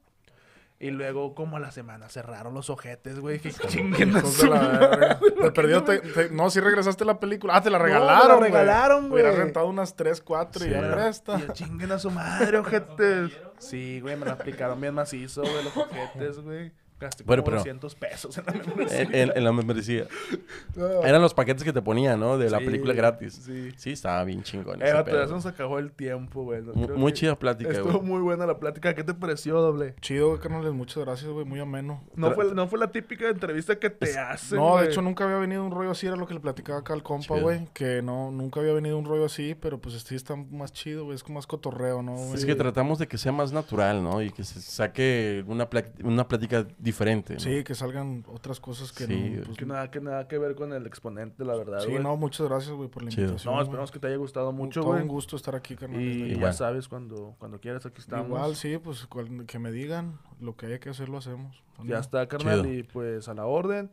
Y 0.78 0.91
luego, 0.91 1.36
como 1.36 1.55
a 1.55 1.59
la 1.61 1.71
semana, 1.71 2.09
cerraron 2.09 2.53
los 2.53 2.69
ojetes, 2.69 3.19
güey. 3.21 3.39
Que 3.39 3.49
chinguen 3.51 4.11
la. 4.13 4.21
Te 5.41 5.51
perdió, 5.51 5.84
te- 5.86 5.99
te- 5.99 6.30
no, 6.32 6.49
sí 6.49 6.59
regresaste 6.59 7.05
la 7.05 7.17
película. 7.17 7.55
Ah, 7.55 7.61
te 7.61 7.69
la 7.69 7.78
regalaron, 7.80 8.28
la 8.28 8.36
güey. 8.36 8.51
regalaron, 8.51 9.11
Hubiera 9.11 9.30
güey. 9.30 9.41
rentado 9.41 9.67
unas 9.67 9.95
3, 9.95 10.19
4 10.21 10.65
y 10.65 10.69
ya 10.71 10.91
presta. 10.91 11.39
Y 11.39 11.53
chinguen 11.53 11.93
a 11.93 11.99
su 11.99 12.11
madre, 12.11 12.57
ojetes. 12.57 13.32
Sí, 13.57 14.01
güey, 14.01 14.17
me 14.17 14.26
la 14.26 14.34
aplicaron 14.34 14.82
bien 14.82 14.93
macizo, 14.93 15.41
güey, 15.41 15.63
los 15.63 15.78
ojetes, 15.78 16.39
güey. 16.41 16.73
Gasté 16.99 17.23
como 17.23 17.27
Bueno, 17.27 17.43
pero- 17.43 17.57
200 17.57 17.93
pesos 17.95 18.37
en 18.37 18.45
la 18.45 18.53
membresía. 18.53 19.01
En, 19.01 19.13
en- 19.15 19.31
en 19.35 19.43
la 19.43 19.51
membresía. 19.51 20.07
No. 20.75 21.03
Eran 21.05 21.21
los 21.21 21.33
paquetes 21.33 21.63
que 21.63 21.71
te 21.71 21.81
ponían, 21.81 22.19
¿no? 22.19 22.37
De 22.37 22.49
la 22.49 22.59
Sí, 22.59 22.65
película 22.65 22.93
gratis. 22.93 23.33
sí. 23.45 23.71
Sí, 23.77 23.91
estaba 23.91 24.23
bien 24.25 24.43
chingón. 24.43 24.81
Eh, 24.81 24.87
se 25.05 25.27
nos 25.31 25.45
acabó 25.45 25.79
el 25.79 25.91
tiempo, 25.93 26.43
güey. 26.43 26.61
No, 26.61 26.73
Mu- 26.73 26.85
creo 26.85 26.97
muy 26.97 27.13
chida 27.13 27.37
plática, 27.39 27.71
Estuvo 27.71 27.93
güey. 27.93 28.03
muy 28.03 28.21
buena 28.21 28.45
la 28.45 28.57
plática. 28.59 28.93
¿Qué 28.93 29.03
te 29.03 29.13
pareció, 29.13 29.61
doble? 29.61 29.95
Chido, 30.01 30.37
carnales. 30.39 30.73
Muchas 30.73 31.03
gracias, 31.05 31.29
güey. 31.31 31.45
Muy 31.45 31.59
ameno. 31.61 32.03
No 32.15 32.31
fue, 32.31 32.53
no 32.53 32.67
fue 32.67 32.77
la 32.79 32.91
típica 32.91 33.29
entrevista 33.29 33.77
que 33.79 33.89
te 33.89 34.17
hacen, 34.17 34.57
No, 34.57 34.77
de 34.77 34.87
hecho 34.87 35.01
nunca 35.01 35.23
había 35.23 35.37
venido 35.37 35.63
un 35.63 35.71
rollo 35.71 35.91
así, 35.91 36.07
era 36.07 36.15
lo 36.17 36.27
que 36.27 36.33
le 36.33 36.39
platicaba 36.41 36.79
acá 36.79 36.93
al 36.93 37.03
compa, 37.03 37.35
Chido. 37.35 37.41
güey. 37.41 37.67
Que 37.73 38.01
no, 38.01 38.31
nunca 38.31 38.59
había 38.59 38.73
venido 38.73 38.97
un 38.97 39.05
rollo 39.05 39.25
así, 39.25 39.55
pero 39.55 39.79
pues 39.79 39.95
este 39.95 40.15
está 40.15 40.35
más 40.35 40.73
chido, 40.73 41.05
güey. 41.05 41.15
Es 41.15 41.23
como 41.23 41.35
más 41.35 41.47
cotorreo, 41.47 42.01
¿no? 42.01 42.15
güey? 42.15 42.33
Es 42.33 42.45
que 42.45 42.55
tratamos 42.55 42.99
de 42.99 43.07
que 43.07 43.17
sea 43.17 43.31
más 43.31 43.53
natural, 43.53 44.03
¿no? 44.03 44.21
Y 44.21 44.31
que 44.31 44.43
se 44.43 44.59
saque 44.61 45.43
una, 45.47 45.69
pla- 45.69 45.85
una 46.03 46.27
plática 46.27 46.65
diferente. 46.86 47.33
¿no? 47.33 47.39
Sí, 47.41 47.63
que 47.65 47.75
salgan 47.75 48.23
otras 48.27 48.61
cosas 48.61 48.93
que 48.93 49.05
Sí, 49.05 49.31
no. 49.38 49.43
pues, 49.43 49.57
Que 49.57 49.65
nada, 49.65 49.91
que 49.91 49.99
nada 49.99 50.27
que 50.29 50.38
ver 50.38 50.55
con 50.55 50.71
el 50.71 50.86
exponente, 50.88 51.43
la 51.43 51.55
verdad, 51.55 51.79
sí, 51.81 51.89
güey. 51.91 52.01
no, 52.01 52.15
muchas 52.15 52.47
gracias, 52.47 52.71
güey, 52.73 52.88
por 52.88 53.03
la 53.03 53.09
Chido. 53.09 53.23
invitación. 53.23 53.51
No, 53.51 53.57
güey. 53.57 53.63
esperamos 53.67 53.91
que 53.91 53.99
te 53.99 54.07
haya 54.07 54.15
gustado 54.15 54.51
mucho, 54.53 54.79
Todo 54.81 54.91
güey. 54.91 55.01
un 55.01 55.09
gusto 55.09 55.36
estar 55.36 55.55
aquí, 55.55 55.75
carnal. 55.75 55.99
Y 56.01 56.19
ya 56.29 56.36
Igual. 56.36 56.53
sabes, 56.53 56.88
cuando, 56.88 57.36
cuando 57.39 57.59
quieras, 57.59 57.86
aquí 57.86 57.99
estamos. 57.99 58.27
Igual, 58.27 58.55
sí, 58.55 58.77
pues 58.77 59.05
cual- 59.07 59.45
que 59.45 59.59
me 59.59 59.71
digan 59.71 60.19
lo 60.39 60.55
que 60.55 60.67
haya 60.67 60.79
que 60.79 60.89
hacer, 60.89 61.09
lo 61.09 61.17
hacemos. 61.17 61.61
Ya 61.83 61.99
está, 61.99 62.27
carnal. 62.27 62.61
Chido. 62.61 62.73
Y 62.73 62.83
pues 62.83 63.27
a 63.27 63.33
la 63.33 63.45
orden. 63.47 63.91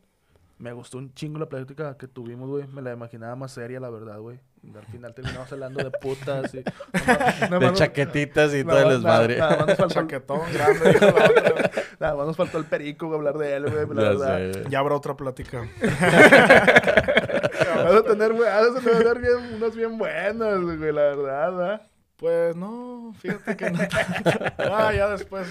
Me 0.59 0.72
gustó 0.72 0.98
un 0.98 1.12
chingo 1.14 1.38
la 1.40 1.46
plática 1.48 1.96
que 1.98 2.07
tuvimos, 2.07 2.48
güey. 2.48 2.66
Me 2.68 2.82
la 2.82 2.92
imaginaba 2.92 3.34
más 3.34 3.50
seria, 3.53 3.80
la 3.80 3.90
verdad, 3.90 4.18
güey. 4.20 4.38
Al 4.76 4.86
final 4.86 5.12
terminamos 5.12 5.50
hablando 5.53 5.82
de 5.82 5.90
putas 5.90 6.55
y... 6.55 6.62
Nada 7.42 7.59
De 7.59 7.66
más- 7.66 7.72
chaquetitas 7.78 8.55
y 8.55 8.62
todo 8.62 8.78
el 8.78 8.88
desmadre. 8.90 9.38
Nada 9.38 9.57
más 9.57 9.66
nos 9.66 9.76
faltó, 9.76 9.94
Chaquetón 10.00 10.40
grande, 10.53 10.92
dijo 10.92 11.05
la 11.07 11.24
otra. 11.24 11.70
nada 11.98 12.14
más 12.14 12.26
nos 12.28 12.36
faltó 12.36 12.59
el 12.59 12.64
perico, 12.66 13.07
güey, 13.09 13.18
hablar 13.18 13.38
de 13.38 13.55
él, 13.57 13.62
güey. 13.68 13.86
La 13.88 14.03
Ya 14.03 14.09
verdad. 14.11 14.36
sé, 14.36 14.61
güey. 14.61 14.70
Ya 14.70 14.78
habrá 14.78 14.94
otra 14.94 15.16
plática. 15.16 15.68
Vas 17.74 17.94
a 17.94 18.03
tener, 18.05 18.32
güey, 18.32 18.48
vas 18.48 18.76
a 18.76 18.80
tener 18.80 19.18
bien, 19.18 19.55
unas 19.57 19.74
bien 19.74 19.98
buenas, 19.98 20.61
güey, 20.61 20.92
la 20.92 21.03
verdad, 21.03 21.53
¿verdad? 21.53 21.82
Pues 22.17 22.55
no, 22.55 23.15
fíjate 23.19 23.57
que 23.57 23.71
no. 23.71 23.79
ah, 24.59 24.93
ya 24.95 25.09
después 25.09 25.49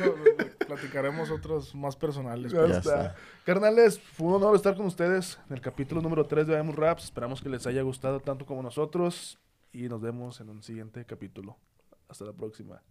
platicaremos 0.65 1.29
otros 1.29 1.75
más 1.75 1.95
personales. 1.95 2.51
Ya. 2.51 2.65
Ya 2.65 2.77
está. 2.77 2.79
está. 2.79 3.15
Carnales, 3.45 3.99
fue 3.99 4.27
un 4.27 4.35
honor 4.35 4.55
estar 4.55 4.75
con 4.75 4.85
ustedes 4.85 5.39
en 5.49 5.55
el 5.55 5.61
capítulo 5.61 6.01
número 6.01 6.25
3 6.25 6.47
de 6.47 6.55
Vemos 6.55 6.75
Raps. 6.75 7.05
Esperamos 7.05 7.41
que 7.41 7.49
les 7.49 7.67
haya 7.67 7.81
gustado 7.81 8.19
tanto 8.19 8.45
como 8.45 8.63
nosotros. 8.63 9.37
Y 9.73 9.89
nos 9.89 10.01
vemos 10.01 10.39
en 10.41 10.49
un 10.49 10.63
siguiente 10.63 11.05
capítulo. 11.05 11.57
Hasta 12.07 12.25
la 12.25 12.33
próxima. 12.33 12.81